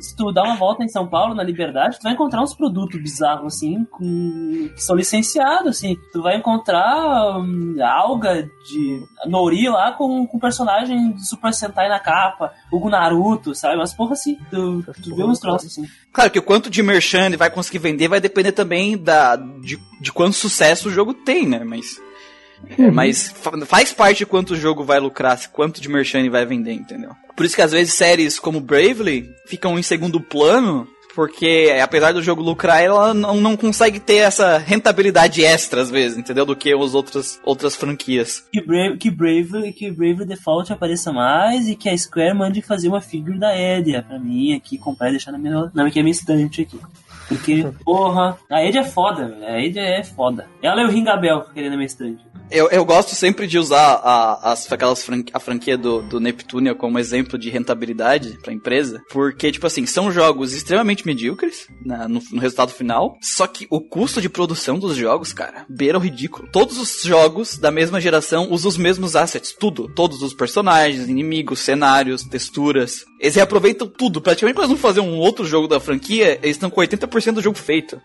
se 0.00 0.16
tu 0.16 0.32
dar 0.32 0.44
uma 0.44 0.56
volta 0.56 0.84
em 0.84 0.88
São 0.88 1.06
Paulo, 1.06 1.34
na 1.34 1.42
Liberdade, 1.42 1.98
tu 1.98 2.02
vai 2.02 2.12
encontrar 2.12 2.42
uns 2.42 2.54
produtos 2.54 3.00
bizarros, 3.00 3.54
assim, 3.54 3.84
com, 3.90 4.70
que 4.74 4.82
são 4.82 4.94
licenciados, 4.94 5.76
assim. 5.76 5.96
Tu 6.12 6.22
vai 6.22 6.36
encontrar 6.36 7.38
hum, 7.38 7.76
alga 7.82 8.42
de 8.42 9.02
Nori 9.26 9.68
lá 9.68 9.92
com, 9.92 10.26
com 10.26 10.38
personagem 10.38 11.12
de 11.12 11.26
Super 11.28 11.52
Sentai 11.52 11.88
na 11.88 11.98
capa, 11.98 12.52
o 12.72 12.88
Naruto, 12.88 13.54
sabe? 13.54 13.76
Mas 13.76 13.94
porra, 13.94 14.12
assim, 14.12 14.36
tu, 14.50 14.84
tu 15.02 15.14
vê 15.16 15.24
uns 15.24 15.38
troços 15.38 15.72
assim. 15.72 15.88
Claro 16.12 16.30
que 16.30 16.38
o 16.38 16.42
quanto 16.42 16.70
de 16.70 16.82
merchan 16.82 17.26
ele 17.26 17.36
vai 17.36 17.50
conseguir 17.50 17.78
vender 17.78 18.08
vai 18.08 18.20
depender 18.20 18.52
também 18.52 18.96
da, 18.96 19.36
de, 19.36 19.78
de 20.00 20.12
quanto 20.12 20.34
sucesso 20.34 20.88
o 20.88 20.92
jogo 20.92 21.12
tem, 21.12 21.46
né? 21.46 21.64
Mas. 21.64 22.00
É, 22.78 22.90
mas 22.90 23.28
fa- 23.28 23.58
faz 23.66 23.92
parte 23.92 24.18
de 24.18 24.26
quanto 24.26 24.52
o 24.52 24.56
jogo 24.56 24.84
vai 24.84 24.98
lucrar, 25.00 25.38
quanto 25.52 25.80
de 25.80 25.88
merchan 25.88 26.20
ele 26.20 26.30
vai 26.30 26.44
vender, 26.46 26.72
entendeu? 26.72 27.10
Por 27.36 27.44
isso 27.44 27.56
que 27.56 27.62
às 27.62 27.72
vezes 27.72 27.94
séries 27.94 28.38
como 28.38 28.60
Bravely 28.60 29.28
ficam 29.46 29.78
em 29.78 29.82
segundo 29.82 30.20
plano, 30.20 30.86
porque 31.14 31.72
apesar 31.82 32.12
do 32.12 32.22
jogo 32.22 32.42
lucrar, 32.42 32.82
ela 32.82 33.14
não, 33.14 33.36
não 33.40 33.56
consegue 33.56 34.00
ter 34.00 34.16
essa 34.16 34.58
rentabilidade 34.58 35.44
extra, 35.44 35.80
às 35.80 35.90
vezes, 35.90 36.18
entendeu? 36.18 36.44
Do 36.44 36.56
que 36.56 36.72
as 36.72 36.94
outras, 36.94 37.40
outras 37.44 37.76
franquias. 37.76 38.44
Que 38.52 38.60
Brave, 38.60 38.96
que 38.98 39.10
Brave, 39.10 39.72
que 39.72 39.90
Brave 39.92 40.24
Default 40.24 40.72
apareça 40.72 41.12
mais 41.12 41.68
e 41.68 41.76
que 41.76 41.88
a 41.88 41.96
Square 41.96 42.34
mande 42.34 42.60
fazer 42.62 42.88
uma 42.88 43.00
figure 43.00 43.38
da 43.38 43.56
Edia 43.56 44.02
pra 44.02 44.18
mim 44.18 44.54
aqui, 44.54 44.76
comprar 44.76 45.08
e 45.08 45.12
deixar 45.12 45.30
na 45.32 45.38
minha, 45.38 45.70
na 45.72 45.84
minha 45.84 46.10
estante 46.10 46.62
aqui. 46.62 46.78
Porque, 47.28 47.66
porra, 47.84 48.36
a 48.50 48.64
Edia 48.64 48.80
é 48.80 48.84
foda. 48.84 49.36
A 49.46 49.58
Edia 49.60 49.82
é 49.82 50.02
foda. 50.04 50.46
Ela 50.62 50.82
é 50.82 50.84
o 50.84 50.90
Ringabel 50.90 51.42
querendo 51.54 51.70
na 51.72 51.76
minha 51.76 51.86
estante. 51.86 52.24
Eu, 52.50 52.68
eu 52.70 52.84
gosto 52.84 53.14
sempre 53.14 53.46
de 53.46 53.58
usar 53.58 53.94
a, 54.04 54.52
as, 54.52 54.70
aquelas 54.70 55.02
fran- 55.02 55.24
a 55.32 55.40
franquia 55.40 55.78
do, 55.78 56.02
do 56.02 56.20
Neptunia 56.20 56.74
como 56.74 56.98
exemplo 56.98 57.38
de 57.38 57.48
rentabilidade 57.48 58.38
pra 58.42 58.52
empresa, 58.52 59.02
porque, 59.10 59.50
tipo 59.50 59.66
assim, 59.66 59.86
são 59.86 60.12
jogos 60.12 60.52
extremamente 60.52 61.06
medíocres 61.06 61.66
na- 61.84 62.06
no, 62.06 62.20
no 62.30 62.40
resultado 62.40 62.70
final, 62.70 63.16
só 63.22 63.46
que 63.46 63.66
o 63.70 63.80
custo 63.80 64.20
de 64.20 64.28
produção 64.28 64.78
dos 64.78 64.94
jogos, 64.94 65.32
cara, 65.32 65.64
beira 65.70 65.96
o 65.96 66.00
ridículo. 66.00 66.46
Todos 66.52 66.78
os 66.78 67.02
jogos 67.02 67.56
da 67.56 67.70
mesma 67.70 67.98
geração 67.98 68.48
usam 68.50 68.68
os 68.68 68.76
mesmos 68.76 69.16
assets, 69.16 69.54
tudo. 69.58 69.88
Todos 69.94 70.22
os 70.22 70.34
personagens, 70.34 71.08
inimigos, 71.08 71.60
cenários, 71.60 72.22
texturas. 72.24 73.06
Eles 73.18 73.36
reaproveitam 73.36 73.86
tudo. 73.88 74.20
Praticamente 74.20 74.54
quando 74.56 74.70
eles 74.70 74.80
vão 74.80 74.90
fazer 74.90 75.00
um 75.00 75.16
outro 75.18 75.46
jogo 75.46 75.66
da 75.66 75.80
franquia, 75.80 76.38
eles 76.42 76.56
estão 76.56 76.68
com 76.68 76.80
80% 76.82 77.08
do 77.36 77.42
jogo 77.42 77.58
feito. 77.58 78.00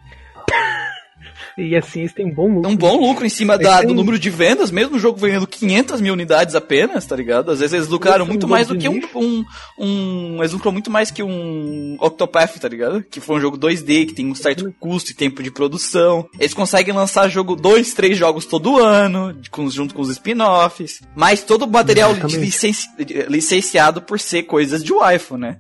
E 1.57 1.75
assim, 1.75 2.01
eles 2.01 2.13
têm 2.13 2.29
bom 2.31 2.47
lucro. 2.47 2.69
É 2.69 2.73
um 2.73 2.75
bom 2.75 2.97
lucro 2.99 3.25
em 3.25 3.29
cima 3.29 3.57
da- 3.57 3.81
do 3.81 3.93
número 3.93 4.17
de 4.19 4.29
vendas, 4.29 4.71
mesmo 4.71 4.95
o 4.95 4.99
jogo 4.99 5.17
vendendo 5.19 5.45
500 5.47 5.99
mil 6.01 6.13
unidades 6.13 6.55
apenas, 6.55 7.05
tá 7.05 7.15
ligado? 7.15 7.51
Às 7.51 7.59
vezes 7.59 7.73
eles 7.73 7.87
lucraram 7.87 8.25
um 8.25 8.27
muito 8.27 8.47
mais 8.47 8.67
do 8.67 8.77
que 8.77 8.87
um, 8.87 8.99
um, 9.15 9.45
um- 9.77 10.37
Eles 10.39 10.53
lucram 10.53 10.71
muito 10.71 10.89
mais 10.91 11.11
que 11.11 11.21
um 11.23 11.97
Octopath, 11.99 12.57
tá 12.59 12.67
ligado? 12.67 13.03
Que 13.03 13.19
foi 13.19 13.37
um 13.37 13.41
jogo 13.41 13.57
2D, 13.57 14.05
que 14.07 14.13
tem 14.13 14.25
um 14.27 14.35
certo 14.35 14.73
custo 14.79 15.11
e 15.11 15.13
tempo 15.15 15.41
de 15.43 15.51
produção. 15.51 16.27
Eles 16.39 16.53
conseguem 16.53 16.93
lançar 16.93 17.27
jogo, 17.29 17.55
dois, 17.55 17.93
três 17.93 18.17
jogos 18.17 18.45
todo 18.45 18.77
ano, 18.79 19.35
com- 19.51 19.69
junto 19.69 19.93
com 19.93 20.01
os 20.01 20.09
spin-offs. 20.09 21.01
Mas 21.15 21.43
todo 21.43 21.63
o 21.63 21.67
material 21.69 22.13
licenci- 22.13 22.87
licenciado 23.27 24.01
por 24.01 24.19
ser 24.19 24.43
coisas 24.43 24.83
de 24.83 24.93
waifu, 24.93 25.37
né? 25.37 25.57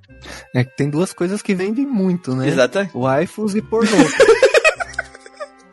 É 0.55 0.63
que 0.63 0.75
tem 0.75 0.89
duas 0.89 1.13
coisas 1.13 1.41
que 1.41 1.53
vendem 1.55 1.85
muito, 1.85 2.35
né? 2.35 2.47
Exatamente. 2.47 2.91
Waifus 2.95 3.55
e 3.55 3.61
pornô. 3.61 3.89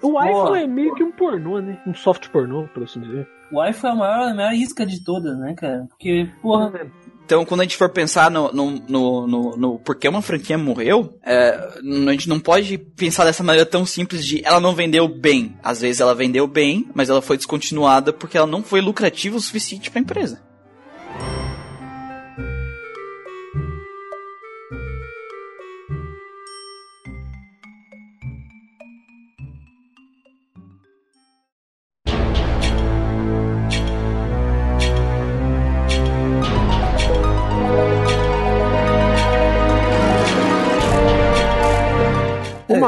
O 0.06 0.12
Boa. 0.12 0.30
iPhone 0.30 0.62
é 0.62 0.66
meio 0.66 0.94
que 0.94 1.02
um 1.02 1.12
pornô, 1.12 1.60
né? 1.60 1.78
Um 1.86 1.94
soft 1.94 2.28
pornô, 2.28 2.68
por 2.72 2.82
assim 2.84 3.00
dizer. 3.00 3.28
O 3.52 3.64
iPhone 3.64 3.92
é 3.92 3.96
a 3.96 3.98
maior, 3.98 4.28
a 4.28 4.34
maior 4.34 4.52
isca 4.54 4.84
de 4.84 5.02
todas, 5.04 5.38
né, 5.38 5.54
cara? 5.54 5.86
Porque, 5.88 6.28
porra, 6.42 6.72
Então, 7.24 7.44
quando 7.44 7.60
a 7.60 7.64
gente 7.64 7.76
for 7.76 7.88
pensar 7.90 8.30
no, 8.30 8.52
no, 8.52 8.70
no, 8.88 9.26
no, 9.26 9.56
no 9.56 9.78
porquê 9.78 10.08
uma 10.08 10.22
franquia 10.22 10.56
morreu, 10.56 11.18
é, 11.24 11.50
a 11.50 12.12
gente 12.12 12.28
não 12.28 12.38
pode 12.38 12.78
pensar 12.78 13.24
dessa 13.24 13.42
maneira 13.42 13.68
tão 13.68 13.84
simples 13.86 14.24
de 14.24 14.42
ela 14.44 14.60
não 14.60 14.74
vendeu 14.74 15.08
bem. 15.08 15.56
Às 15.62 15.80
vezes 15.80 16.00
ela 16.00 16.14
vendeu 16.14 16.46
bem, 16.46 16.88
mas 16.94 17.08
ela 17.08 17.22
foi 17.22 17.36
descontinuada 17.36 18.12
porque 18.12 18.36
ela 18.36 18.46
não 18.46 18.62
foi 18.62 18.80
lucrativa 18.80 19.36
o 19.36 19.40
suficiente 19.40 19.90
pra 19.90 20.00
empresa. 20.00 20.40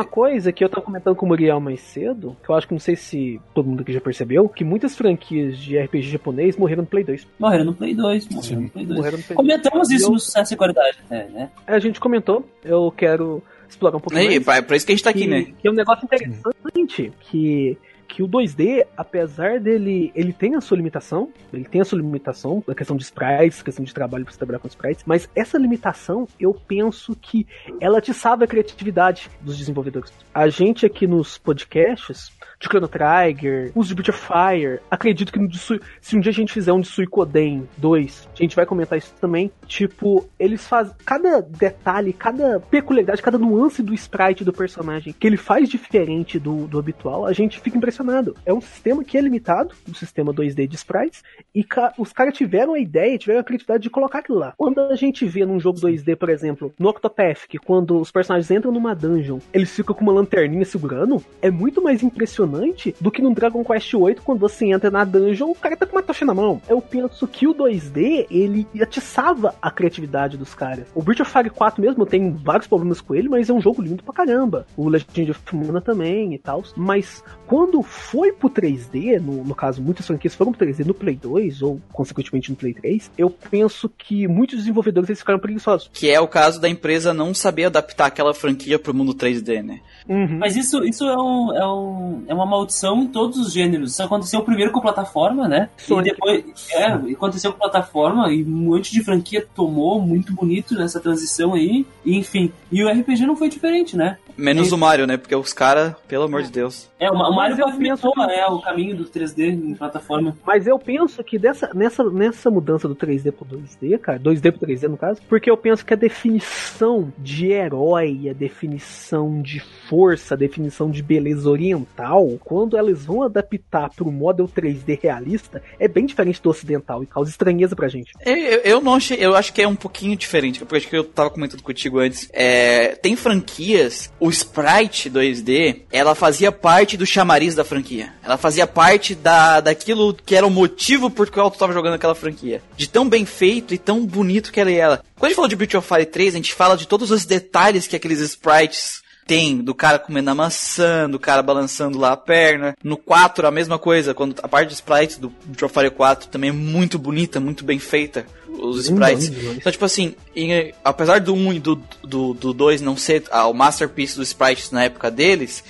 Coisa 0.08 0.50
que 0.50 0.64
eu 0.64 0.68
tava 0.68 0.82
comentando 0.84 1.14
com 1.14 1.24
o 1.26 1.28
Muriel 1.28 1.60
mais 1.60 1.80
cedo, 1.80 2.36
que 2.42 2.50
eu 2.50 2.54
acho 2.56 2.66
que 2.66 2.72
não 2.74 2.80
sei 2.80 2.96
se 2.96 3.40
todo 3.54 3.68
mundo 3.68 3.82
aqui 3.82 3.92
já 3.92 4.00
percebeu, 4.00 4.48
que 4.48 4.64
muitas 4.64 4.96
franquias 4.96 5.56
de 5.58 5.78
RPG 5.78 6.10
japonês 6.10 6.56
morreram 6.56 6.82
no 6.82 6.88
Play 6.88 7.04
2. 7.04 7.26
Morreram 7.38 7.64
no 7.66 7.74
Play 7.74 7.94
2, 7.94 8.28
morreram 8.28 8.60
no 8.62 8.68
Play 8.70 8.86
2. 8.86 8.98
Morreram 8.98 9.18
no 9.18 9.24
Play 9.24 9.36
2. 9.36 9.36
Comentamos 9.36 9.90
isso 9.90 10.06
Eu- 10.06 10.10
no 10.12 10.18
Sucesso 10.18 10.54
e 10.54 10.56
Qualidade, 10.56 10.98
é, 11.10 11.24
né? 11.28 11.50
A 11.66 11.78
gente 11.78 12.00
comentou, 12.00 12.44
eu 12.64 12.92
quero 12.96 13.42
explorar 13.68 13.96
um 13.96 14.00
pouquinho 14.00 14.22
Aí, 14.22 14.28
mais. 14.40 14.44
pra, 14.44 14.62
pra 14.62 14.76
isso 14.76 14.86
que 14.86 14.92
a 14.92 14.94
gente 14.96 15.04
tá 15.04 15.10
aqui, 15.10 15.20
que, 15.20 15.26
né? 15.28 15.46
que 15.60 15.68
é 15.68 15.70
um 15.70 15.74
negócio 15.74 16.04
interessante, 16.04 17.12
que, 17.20 17.76
que 18.08 18.22
o 18.22 18.28
2D, 18.28 18.86
apesar 18.96 19.60
dele, 19.60 20.10
ele 20.14 20.32
tem 20.32 20.56
a 20.56 20.60
sua 20.60 20.76
limitação, 20.76 21.30
ele 21.52 21.64
tem 21.64 21.80
a 21.80 21.84
sua 21.84 21.98
limitação, 21.98 22.64
a 22.66 22.74
questão 22.74 22.96
de 22.96 23.04
sprites, 23.04 23.62
questão 23.62 23.84
de 23.84 23.92
trabalho 23.92 24.24
pra 24.24 24.32
você 24.32 24.38
trabalhar 24.38 24.58
com 24.58 24.66
sprites, 24.66 25.04
mas 25.06 25.28
essa 25.36 25.58
limitação, 25.58 26.26
eu 26.40 26.54
penso 26.54 27.14
que 27.14 27.46
ela 27.80 28.00
te 28.00 28.14
salva 28.14 28.44
a 28.44 28.48
criatividade 28.48 29.30
dos 29.40 29.56
desenvolvedores. 29.56 30.12
A 30.34 30.48
gente 30.48 30.86
aqui 30.86 31.06
nos 31.06 31.36
podcasts, 31.38 32.32
de 32.58 32.66
Chrono 32.66 32.88
Trigger, 32.88 33.70
os 33.74 33.86
de 33.86 33.94
Breath 33.94 34.14
Fire, 34.14 34.80
acredito 34.90 35.32
que 35.32 35.38
no 35.38 35.48
se 35.58 36.16
um 36.16 36.20
dia 36.20 36.30
a 36.30 36.34
gente 36.34 36.52
fizer 36.52 36.72
um 36.72 36.80
de 36.80 36.88
Suicoden 36.88 37.68
2, 37.76 38.28
a 38.34 38.42
gente 38.42 38.56
vai 38.56 38.66
comentar 38.66 38.98
isso 38.98 39.14
também, 39.20 39.50
tipo, 39.66 40.28
eles 40.38 40.66
fazem 40.66 40.94
cada 41.04 41.40
detalhe, 41.40 42.12
cada 42.12 42.58
peculiaridade, 42.58 43.22
cada 43.22 43.38
nuance 43.38 43.82
do 43.82 43.94
sprite 43.94 44.44
do 44.44 44.52
personagem 44.52 45.12
que 45.12 45.26
ele 45.26 45.36
faz 45.36 45.68
diferente 45.68 46.38
do, 46.38 46.66
do 46.66 46.78
habitual, 46.78 47.26
a 47.26 47.32
gente 47.32 47.60
fica 47.60 47.76
impressionado. 47.76 47.97
É 48.44 48.52
um 48.52 48.60
sistema 48.60 49.02
que 49.04 49.16
é 49.16 49.20
limitado, 49.20 49.74
um 49.88 49.94
sistema 49.94 50.32
2D 50.32 50.66
de 50.66 50.76
sprites, 50.76 51.22
e 51.54 51.62
ca- 51.64 51.92
os 51.98 52.12
caras 52.12 52.34
tiveram 52.36 52.74
a 52.74 52.78
ideia, 52.78 53.18
tiveram 53.18 53.40
a 53.40 53.44
criatividade 53.44 53.82
de 53.82 53.90
colocar 53.90 54.18
aquilo 54.20 54.38
lá. 54.38 54.54
Quando 54.56 54.80
a 54.80 54.94
gente 54.96 55.24
vê 55.26 55.44
num 55.44 55.60
jogo 55.60 55.78
2D, 55.80 56.16
por 56.16 56.28
exemplo, 56.28 56.72
no 56.78 56.88
Octopath, 56.88 57.46
que 57.48 57.58
quando 57.58 58.00
os 58.00 58.10
personagens 58.10 58.50
entram 58.50 58.72
numa 58.72 58.94
dungeon, 58.94 59.38
eles 59.52 59.70
ficam 59.74 59.94
com 59.94 60.02
uma 60.02 60.12
lanterninha 60.12 60.64
segurando, 60.64 61.22
é 61.42 61.50
muito 61.50 61.82
mais 61.82 62.02
impressionante 62.02 62.94
do 63.00 63.10
que 63.10 63.22
no 63.22 63.34
Dragon 63.34 63.64
Quest 63.64 63.92
VIII, 63.92 64.16
quando 64.24 64.38
você 64.38 64.66
entra 64.66 64.90
na 64.90 65.04
dungeon, 65.04 65.50
o 65.50 65.54
cara 65.54 65.76
tá 65.76 65.86
com 65.86 65.96
uma 65.96 66.02
tocha 66.02 66.24
na 66.24 66.34
mão. 66.34 66.60
Eu 66.68 66.80
penso 66.80 67.26
que 67.26 67.46
o 67.46 67.54
2D, 67.54 68.26
ele 68.30 68.66
atiçava 68.80 69.54
a 69.60 69.70
criatividade 69.70 70.36
dos 70.36 70.54
caras. 70.54 70.86
O 70.94 71.02
Breath 71.02 71.20
of 71.20 71.30
Fire 71.30 71.50
4 71.50 71.80
mesmo, 71.80 72.02
eu 72.02 72.06
tenho 72.06 72.32
vários 72.44 72.66
problemas 72.66 73.00
com 73.00 73.14
ele, 73.14 73.28
mas 73.28 73.48
é 73.48 73.52
um 73.52 73.60
jogo 73.60 73.82
lindo 73.82 74.02
pra 74.02 74.14
caramba. 74.14 74.66
O 74.76 74.88
Legend 74.88 75.30
of 75.30 75.40
Mana 75.56 75.80
também 75.80 76.34
e 76.34 76.38
tal. 76.38 76.62
Mas 76.76 77.22
quando 77.46 77.82
foi 77.88 78.33
pro 78.33 78.49
3D, 78.49 79.21
no, 79.21 79.45
no 79.45 79.54
caso, 79.54 79.83
muitas 79.83 80.07
franquias 80.07 80.35
foram 80.35 80.52
pro 80.52 80.66
3D 80.66 80.85
no 80.85 80.95
Play 80.95 81.16
2, 81.16 81.62
ou 81.62 81.80
consequentemente 81.92 82.50
no 82.50 82.57
Play 82.57 82.75
3, 82.75 83.11
eu 83.18 83.30
penso 83.30 83.88
que 83.88 84.28
muitos 84.28 84.59
desenvolvedores 84.59 85.09
eles 85.09 85.21
ficaram 85.21 85.38
preguiçosos. 85.38 85.90
Que 85.92 86.11
é 86.11 86.21
o 86.21 86.28
caso 86.28 86.61
da 86.61 86.68
empresa 86.68 87.12
não 87.12 87.35
saber 87.35 87.64
adaptar 87.64 88.07
aquela 88.07 88.35
franquia 88.35 88.78
pro 88.78 88.95
mundo 88.95 89.14
3D, 89.14 89.62
né? 89.62 89.80
Uhum. 90.09 90.38
Mas 90.38 90.57
isso, 90.57 90.83
isso 90.85 91.04
é, 91.04 91.16
um, 91.16 91.52
é, 91.54 91.66
um, 91.66 92.25
é 92.28 92.35
uma 92.35 92.47
maldição 92.47 93.02
em 93.02 93.07
todos 93.09 93.38
os 93.38 93.52
gêneros. 93.52 93.92
Isso 93.92 94.02
aconteceu 94.02 94.42
primeiro 94.42 94.73
com 94.73 94.80
plataforma, 94.80 95.47
né? 95.47 95.68
Sonic. 95.76 96.09
E 96.09 96.12
depois. 96.12 96.68
É, 96.73 96.87
aconteceu 96.87 97.52
com 97.52 97.59
plataforma 97.59 98.33
e 98.33 98.42
um 98.42 98.49
monte 98.49 98.92
de 98.92 99.02
franquia 99.02 99.47
tomou 99.54 100.00
muito 100.00 100.33
bonito 100.33 100.75
nessa 100.75 101.00
transição 101.00 101.54
aí. 101.54 101.87
E, 102.04 102.16
enfim. 102.16 102.52
E 102.73 102.83
o 102.83 102.88
RPG 102.88 103.26
não 103.26 103.37
foi 103.37 103.49
diferente, 103.49 103.97
né? 103.97 104.16
Menos 104.37 104.68
Sim. 104.68 104.75
o 104.75 104.78
Mario, 104.78 105.07
né? 105.07 105.16
Porque 105.16 105.35
os 105.35 105.52
caras, 105.52 105.95
pelo 106.07 106.25
amor 106.25 106.42
de 106.42 106.50
Deus. 106.50 106.88
É, 107.00 107.10
o 107.10 107.14
Ma- 107.16 107.28
o 107.28 107.34
Mario 107.34 107.50
Mas 107.56 107.58
eu 107.58 107.66
pavimentou 107.66 108.12
penso 108.12 108.26
que- 108.28 108.36
né, 108.36 108.46
o 108.46 108.60
caminho 108.60 108.96
do 108.96 109.04
3D 109.04 109.48
em 109.50 109.74
plataforma. 109.74 110.36
Mas 110.46 110.66
eu 110.66 110.78
penso 110.78 111.22
que 111.22 111.38
dessa, 111.38 111.70
nessa, 111.74 112.02
nessa 112.10 112.50
mudança 112.50 112.88
do 112.88 112.94
3D 112.94 113.30
pro 113.32 113.44
2D, 113.44 113.98
cara, 113.98 114.18
2D 114.18 114.50
pro 114.52 114.66
3D 114.66 114.88
no 114.88 114.96
caso, 114.96 115.20
porque 115.28 115.50
eu 115.50 115.56
penso 115.56 115.84
que 115.84 115.94
a 115.94 115.96
definição 115.96 117.12
de 117.18 117.52
herói, 117.52 118.28
a 118.28 118.32
definição 118.32 119.40
de 119.40 119.60
força, 119.88 120.34
a 120.34 120.36
definição 120.36 120.90
de 120.90 121.02
beleza 121.02 121.48
oriental, 121.48 122.26
quando 122.44 122.76
elas 122.76 123.04
vão 123.04 123.22
adaptar 123.22 123.90
pro 123.94 124.10
model 124.10 124.46
3D 124.48 124.98
realista, 125.00 125.62
é 125.78 125.86
bem 125.88 126.04
diferente 126.06 126.42
do 126.42 126.50
ocidental 126.50 127.02
e 127.02 127.06
causa 127.06 127.30
estranheza 127.30 127.76
pra 127.76 127.88
gente. 127.88 128.12
Eu, 128.24 128.36
eu- 128.36 128.60
eu 128.64 128.80
não 128.80 128.94
achei, 128.94 129.16
eu 129.20 129.34
acho 129.36 129.52
que 129.52 129.62
é 129.62 129.68
um 129.68 129.76
pouquinho 129.76 130.16
diferente, 130.16 130.58
porque 130.58 130.76
acho 130.76 130.88
que 130.88 130.96
eu 130.96 131.04
tava 131.04 131.30
comentando 131.30 131.62
contigo 131.62 131.98
antes. 131.98 132.28
É, 132.32 132.88
tem 132.96 133.14
franquias, 133.16 134.12
o 134.18 134.28
Sprite 134.30 135.08
2D, 135.10 135.82
ela 135.92 136.14
fazia 136.14 136.50
parte 136.52 136.88
do 136.97 137.07
chamariz 137.07 137.54
da 137.54 137.64
franquia. 137.64 138.12
Ela 138.23 138.37
fazia 138.37 138.66
parte 138.66 139.14
da, 139.14 139.61
daquilo 139.61 140.14
que 140.14 140.35
era 140.35 140.47
o 140.47 140.50
motivo 140.50 141.11
por 141.11 141.30
qual 141.30 141.50
tu 141.50 141.59
tava 141.59 141.73
jogando 141.73 141.95
aquela 141.95 142.14
franquia. 142.14 142.62
De 142.76 142.88
tão 142.88 143.09
bem 143.09 143.25
feito 143.25 143.75
e 143.75 143.78
tão 143.78 144.04
bonito 144.07 144.52
que 144.52 144.61
ela 144.61 144.71
era. 144.71 145.00
Quando 145.16 145.25
a 145.25 145.28
gente 145.28 145.37
falou 145.37 145.49
de 145.49 145.57
Breath 145.57 145.75
of 145.75 145.87
Fire 145.88 146.07
3, 146.07 146.35
a 146.35 146.37
gente 146.38 146.54
fala 146.54 146.76
de 146.76 146.87
todos 146.88 147.11
os 147.11 147.25
detalhes 147.25 147.87
que 147.87 147.97
aqueles 147.97 148.21
sprites 148.21 149.02
tem, 149.26 149.59
do 149.59 149.75
cara 149.75 149.99
comendo 149.99 150.30
a 150.30 150.35
maçã, 150.35 151.09
do 151.09 151.18
cara 151.18 151.42
balançando 151.42 151.99
lá 151.99 152.12
a 152.12 152.16
perna. 152.16 152.75
No 152.83 152.97
4, 152.97 153.47
a 153.47 153.50
mesma 153.50 153.78
coisa, 153.78 154.14
quando 154.14 154.35
a 154.42 154.49
parte 154.49 154.68
de 154.68 154.75
sprites 154.75 155.18
do 155.18 155.30
of 155.62 155.75
Fire 155.75 155.90
4 155.90 156.28
também 156.28 156.49
é 156.49 156.52
muito 156.52 156.99
bonita, 156.99 157.38
muito 157.38 157.62
bem 157.62 157.78
feita. 157.78 158.25
Os 158.49 158.87
sprites. 158.87 159.28
Então, 159.28 159.71
tipo 159.71 159.85
assim, 159.85 160.14
em- 160.35 160.73
apesar 160.83 161.21
do 161.21 161.35
1 161.35 161.52
e 161.52 161.61
do 161.61 161.75
2 161.76 161.88
do, 162.02 162.35
do 162.35 162.52
dois 162.54 162.80
não 162.80 162.97
ser 162.97 163.25
ah, 163.30 163.47
o 163.47 163.52
masterpiece 163.52 164.16
dos 164.16 164.28
sprites 164.28 164.71
na 164.71 164.85
época 164.85 165.11
deles, 165.11 165.62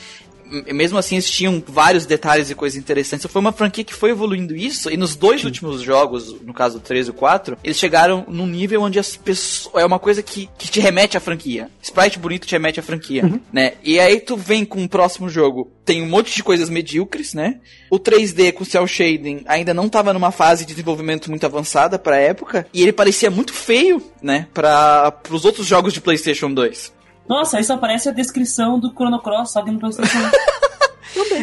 mesmo 0.72 0.98
assim 0.98 1.16
eles 1.16 1.30
tinham 1.30 1.62
vários 1.66 2.06
detalhes 2.06 2.50
e 2.50 2.54
coisas 2.54 2.78
interessantes. 2.78 3.24
Então, 3.24 3.32
foi 3.32 3.40
uma 3.40 3.52
franquia 3.52 3.84
que 3.84 3.94
foi 3.94 4.10
evoluindo 4.10 4.56
isso, 4.56 4.90
e 4.90 4.96
nos 4.96 5.16
dois 5.16 5.44
últimos 5.44 5.80
jogos, 5.82 6.40
no 6.42 6.54
caso 6.54 6.78
do 6.78 6.84
3 6.84 7.08
e 7.08 7.10
o 7.10 7.14
4, 7.14 7.58
eles 7.62 7.78
chegaram 7.78 8.24
num 8.28 8.46
nível 8.46 8.82
onde 8.82 8.98
as 8.98 9.16
pessoas. 9.16 9.74
É 9.82 9.84
uma 9.84 9.98
coisa 9.98 10.22
que, 10.22 10.48
que 10.58 10.68
te 10.68 10.80
remete 10.80 11.16
à 11.16 11.20
franquia. 11.20 11.70
Sprite 11.82 12.18
bonito 12.18 12.46
te 12.46 12.52
remete 12.52 12.80
à 12.80 12.82
franquia, 12.82 13.40
né? 13.52 13.74
E 13.82 13.98
aí 13.98 14.20
tu 14.20 14.36
vem 14.36 14.64
com 14.64 14.82
o 14.82 14.88
próximo 14.88 15.28
jogo. 15.28 15.72
Tem 15.84 16.02
um 16.02 16.08
monte 16.08 16.34
de 16.34 16.42
coisas 16.42 16.68
medíocres, 16.68 17.34
né? 17.34 17.60
O 17.90 17.98
3D 17.98 18.52
com 18.52 18.64
cel 18.64 18.86
shading 18.86 19.42
ainda 19.46 19.72
não 19.72 19.88
tava 19.88 20.12
numa 20.12 20.30
fase 20.30 20.64
de 20.64 20.72
desenvolvimento 20.72 21.30
muito 21.30 21.46
avançada 21.46 21.98
pra 21.98 22.18
época. 22.18 22.66
E 22.72 22.82
ele 22.82 22.92
parecia 22.92 23.30
muito 23.30 23.52
feio, 23.52 24.02
né? 24.22 24.46
Para 24.52 25.14
os 25.30 25.44
outros 25.44 25.66
jogos 25.66 25.92
de 25.92 26.00
PlayStation 26.00 26.52
2. 26.52 26.97
Nossa, 27.28 27.58
aí 27.58 27.64
só 27.64 27.74
aparece 27.74 28.08
a 28.08 28.12
descrição 28.12 28.78
do 28.80 28.90
Chrono 28.92 29.20
Cross, 29.20 29.52
só 29.52 29.62
que 29.62 29.70
no 29.70 29.78
PlayStation. 29.78 30.18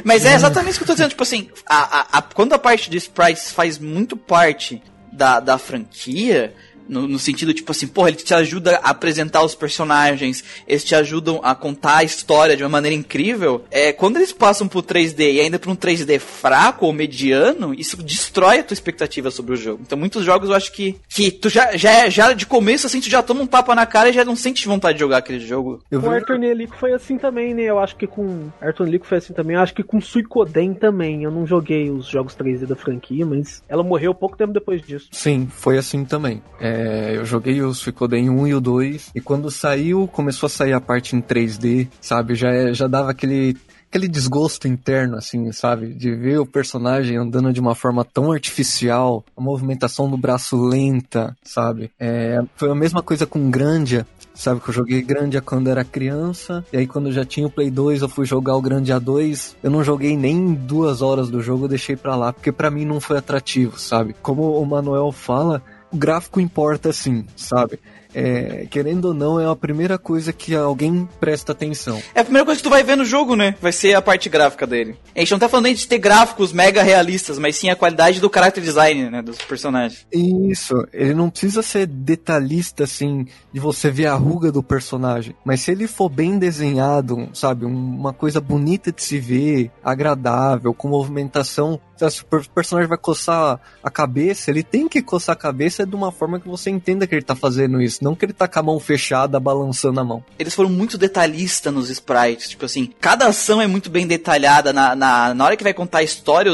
Mas 0.03 0.25
é 0.25 0.33
exatamente 0.33 0.71
isso 0.71 0.79
que 0.79 0.83
eu 0.83 0.87
tô 0.87 0.93
dizendo. 0.93 1.09
Tipo 1.09 1.23
assim, 1.23 1.49
a, 1.67 1.99
a- 1.99 2.07
a- 2.17 2.21
quando 2.21 2.53
a 2.53 2.59
parte 2.59 2.89
de 2.89 2.97
sprites 2.97 3.51
faz 3.51 3.77
muito 3.77 4.15
parte 4.17 4.81
da, 5.11 5.39
da 5.39 5.57
franquia, 5.57 6.53
no, 6.87 7.07
no 7.07 7.19
sentido, 7.19 7.53
tipo 7.53 7.71
assim, 7.71 7.87
porra, 7.87 8.09
ele 8.09 8.17
te 8.17 8.33
ajuda 8.33 8.77
a 8.83 8.89
apresentar 8.89 9.43
os 9.43 9.55
personagens, 9.55 10.43
eles 10.67 10.83
te 10.83 10.95
ajudam 10.95 11.39
a 11.43 11.55
contar 11.55 11.97
a 11.97 12.03
história 12.03 12.55
de 12.55 12.63
uma 12.63 12.69
maneira 12.69 12.95
incrível. 12.95 13.63
É, 13.71 13.91
quando 13.91 14.17
eles 14.17 14.31
passam 14.31 14.67
pro 14.67 14.83
3D 14.83 15.33
e 15.33 15.39
ainda 15.39 15.59
pra 15.59 15.71
um 15.71 15.75
3D 15.75 16.19
fraco 16.19 16.85
ou 16.85 16.93
mediano, 16.93 17.73
isso 17.73 18.01
destrói 18.01 18.59
a 18.59 18.63
tua 18.63 18.73
expectativa 18.73 19.31
sobre 19.31 19.53
o 19.53 19.57
jogo. 19.57 19.81
Então, 19.85 19.97
muitos 19.97 20.23
jogos 20.23 20.49
eu 20.49 20.55
acho 20.55 20.71
que, 20.71 20.95
que 21.09 21.31
tu 21.31 21.49
já, 21.49 21.75
já, 21.75 22.09
já 22.09 22.33
de 22.33 22.45
começo, 22.45 22.87
assim, 22.87 22.99
tu 22.99 23.09
já 23.09 23.21
toma 23.21 23.41
um 23.41 23.47
tapa 23.47 23.75
na 23.75 23.85
cara 23.85 24.09
e 24.09 24.13
já 24.13 24.25
não 24.25 24.35
sente 24.35 24.67
vontade 24.67 24.97
de 24.97 24.99
jogar 24.99 25.17
aquele 25.17 25.39
jogo. 25.39 25.81
Eu 25.89 26.01
Com 26.01 26.11
Arthur 26.11 26.37
Nelico 26.37 26.75
foi 26.75 26.93
assim 26.93 27.17
também, 27.17 27.53
né? 27.53 27.63
Eu 27.63 27.79
acho 27.79 27.95
que 27.95 28.07
com 28.07 28.49
Arthur 28.61 28.85
Nelico 28.85 29.05
foi 29.05 29.17
assim 29.17 29.33
também. 29.33 29.55
Eu 29.55 29.61
acho 29.61 29.73
que 29.73 29.83
com 29.83 30.01
Suicoden 30.01 30.73
também. 30.73 31.23
Eu 31.23 31.31
não 31.31 31.45
joguei 31.45 31.89
os 31.89 32.07
jogos 32.07 32.35
3D 32.35 32.65
da 32.65 32.75
franquia, 32.75 33.25
mas 33.25 33.63
ela 33.67 33.83
morreu 33.83 34.13
pouco 34.13 34.37
tempo 34.37 34.53
depois 34.53 34.81
disso. 34.81 35.07
Sim, 35.11 35.47
foi 35.49 35.77
assim 35.77 36.05
também. 36.05 36.41
É, 36.59 36.74
eu 37.15 37.25
joguei 37.25 37.61
o 37.61 37.73
Suicoden 37.73 38.29
1 38.29 38.47
e 38.47 38.53
o 38.53 38.61
2, 38.61 39.11
e 39.15 39.21
quando 39.21 39.49
saiu, 39.51 40.07
começou 40.07 40.47
a 40.47 40.49
sair 40.49 40.73
a 40.73 40.81
parte 40.81 41.15
em 41.15 41.21
3D, 41.21 41.87
sabe? 42.01 42.35
Já, 42.35 42.49
é- 42.49 42.73
já 42.73 42.87
dava 42.87 43.11
aquele, 43.11 43.55
aquele 43.89 44.07
desgosto 44.07 44.67
interno, 44.67 45.15
assim, 45.17 45.51
sabe? 45.51 45.93
De 45.93 46.13
ver 46.15 46.39
o 46.39 46.45
personagem 46.45 47.17
andando 47.17 47.53
de 47.53 47.59
uma 47.59 47.75
forma 47.75 48.03
tão 48.03 48.31
artificial, 48.31 49.23
a 49.35 49.41
movimentação 49.41 50.09
do 50.09 50.17
braço 50.17 50.57
lenta, 50.57 51.35
sabe? 51.43 51.91
É, 51.99 52.41
foi 52.55 52.69
a 52.69 52.75
mesma 52.75 53.01
coisa 53.01 53.25
com 53.25 53.49
Grandia. 53.49 54.05
Sabe 54.33 54.59
que 54.59 54.69
eu 54.69 54.73
joguei 54.73 55.01
Grandia 55.01 55.41
quando 55.41 55.69
era 55.69 55.85
criança, 55.85 56.65
e 56.73 56.77
aí 56.77 56.85
quando 56.85 57.07
eu 57.07 57.13
já 57.13 57.23
tinha 57.23 57.47
o 57.47 57.49
Play 57.49 57.71
2, 57.71 58.01
eu 58.01 58.09
fui 58.09 58.25
jogar 58.25 58.57
o 58.57 58.61
Grandia 58.61 58.99
2. 58.99 59.55
Eu 59.63 59.71
não 59.71 59.81
joguei 59.81 60.17
nem 60.17 60.53
duas 60.53 61.01
horas 61.01 61.29
do 61.29 61.41
jogo, 61.41 61.63
eu 61.63 61.69
deixei 61.69 61.95
pra 61.95 62.17
lá, 62.17 62.33
porque 62.33 62.51
pra 62.51 62.69
mim 62.69 62.83
não 62.83 62.99
foi 62.99 63.17
atrativo, 63.17 63.79
sabe? 63.79 64.13
Como 64.21 64.59
o 64.59 64.65
Manuel 64.65 65.09
fala, 65.13 65.63
o 65.95 65.97
gráfico 65.97 66.39
importa 66.41 66.91
sim, 66.91 67.25
sabe? 67.35 67.79
É, 68.17 68.65
querendo 68.69 69.05
ou 69.09 69.13
não, 69.13 69.41
é 69.41 69.45
a 69.45 69.55
primeira 69.57 69.97
coisa 69.97 70.31
que 70.31 70.55
alguém 70.55 71.05
presta 71.19 71.51
atenção. 71.51 72.01
É 72.13 72.21
a 72.21 72.23
primeira 72.23 72.45
coisa 72.45 72.57
que 72.57 72.63
tu 72.63 72.69
vai 72.69 72.81
ver 72.81 72.95
no 72.95 73.03
jogo, 73.03 73.35
né? 73.35 73.55
Vai 73.61 73.73
ser 73.73 73.93
a 73.93 74.01
parte 74.01 74.29
gráfica 74.29 74.65
dele. 74.65 74.95
A 75.13 75.19
gente 75.19 75.31
não 75.31 75.39
tá 75.39 75.49
falando 75.49 75.65
nem 75.65 75.73
de 75.73 75.85
ter 75.85 75.97
gráficos 75.97 76.53
mega 76.53 76.81
realistas, 76.81 77.37
mas 77.37 77.57
sim 77.57 77.69
a 77.69 77.75
qualidade 77.75 78.21
do 78.21 78.31
character 78.33 78.63
design, 78.63 79.09
né? 79.09 79.21
Dos 79.21 79.37
personagens. 79.39 80.07
Isso, 80.13 80.75
ele 80.93 81.13
não 81.13 81.29
precisa 81.29 81.61
ser 81.61 81.87
detalhista 81.87 82.85
assim, 82.85 83.27
de 83.51 83.59
você 83.59 83.91
ver 83.91 84.05
a 84.05 84.15
ruga 84.15 84.49
do 84.49 84.63
personagem. 84.63 85.35
Mas 85.43 85.59
se 85.59 85.71
ele 85.71 85.85
for 85.85 86.07
bem 86.07 86.39
desenhado, 86.39 87.27
sabe, 87.33 87.65
um- 87.65 87.69
uma 87.99 88.13
coisa 88.13 88.39
bonita 88.39 88.93
de 88.93 89.03
se 89.03 89.19
ver, 89.19 89.71
agradável, 89.83 90.73
com 90.73 90.87
movimentação. 90.87 91.81
O 92.21 92.25
per- 92.25 92.47
personagem 92.49 92.89
vai 92.89 92.97
coçar 92.97 93.59
a 93.83 93.89
cabeça, 93.89 94.51
ele 94.51 94.63
tem 94.63 94.87
que 94.87 95.01
coçar 95.01 95.33
a 95.33 95.37
cabeça 95.37 95.85
de 95.85 95.95
uma 95.95 96.11
forma 96.11 96.39
que 96.39 96.47
você 96.47 96.69
entenda 96.69 97.07
que 97.07 97.15
ele 97.15 97.21
tá 97.23 97.35
fazendo 97.35 97.81
isso. 97.81 98.03
Não 98.03 98.15
que 98.15 98.25
ele 98.25 98.33
tá 98.33 98.47
com 98.47 98.59
a 98.59 98.63
mão 98.63 98.79
fechada, 98.79 99.39
balançando 99.39 99.99
a 99.99 100.03
mão. 100.03 100.23
Eles 100.37 100.53
foram 100.53 100.69
muito 100.69 100.97
detalhistas 100.97 101.73
nos 101.73 101.89
sprites. 101.89 102.49
Tipo 102.49 102.65
assim, 102.65 102.91
cada 102.99 103.27
ação 103.27 103.61
é 103.61 103.67
muito 103.67 103.89
bem 103.89 104.05
detalhada. 104.05 104.73
Na, 104.73 104.95
na, 104.95 105.33
na 105.33 105.45
hora 105.45 105.55
que 105.57 105.63
vai 105.63 105.73
contar 105.73 105.99
a 105.99 106.03
história, 106.03 106.51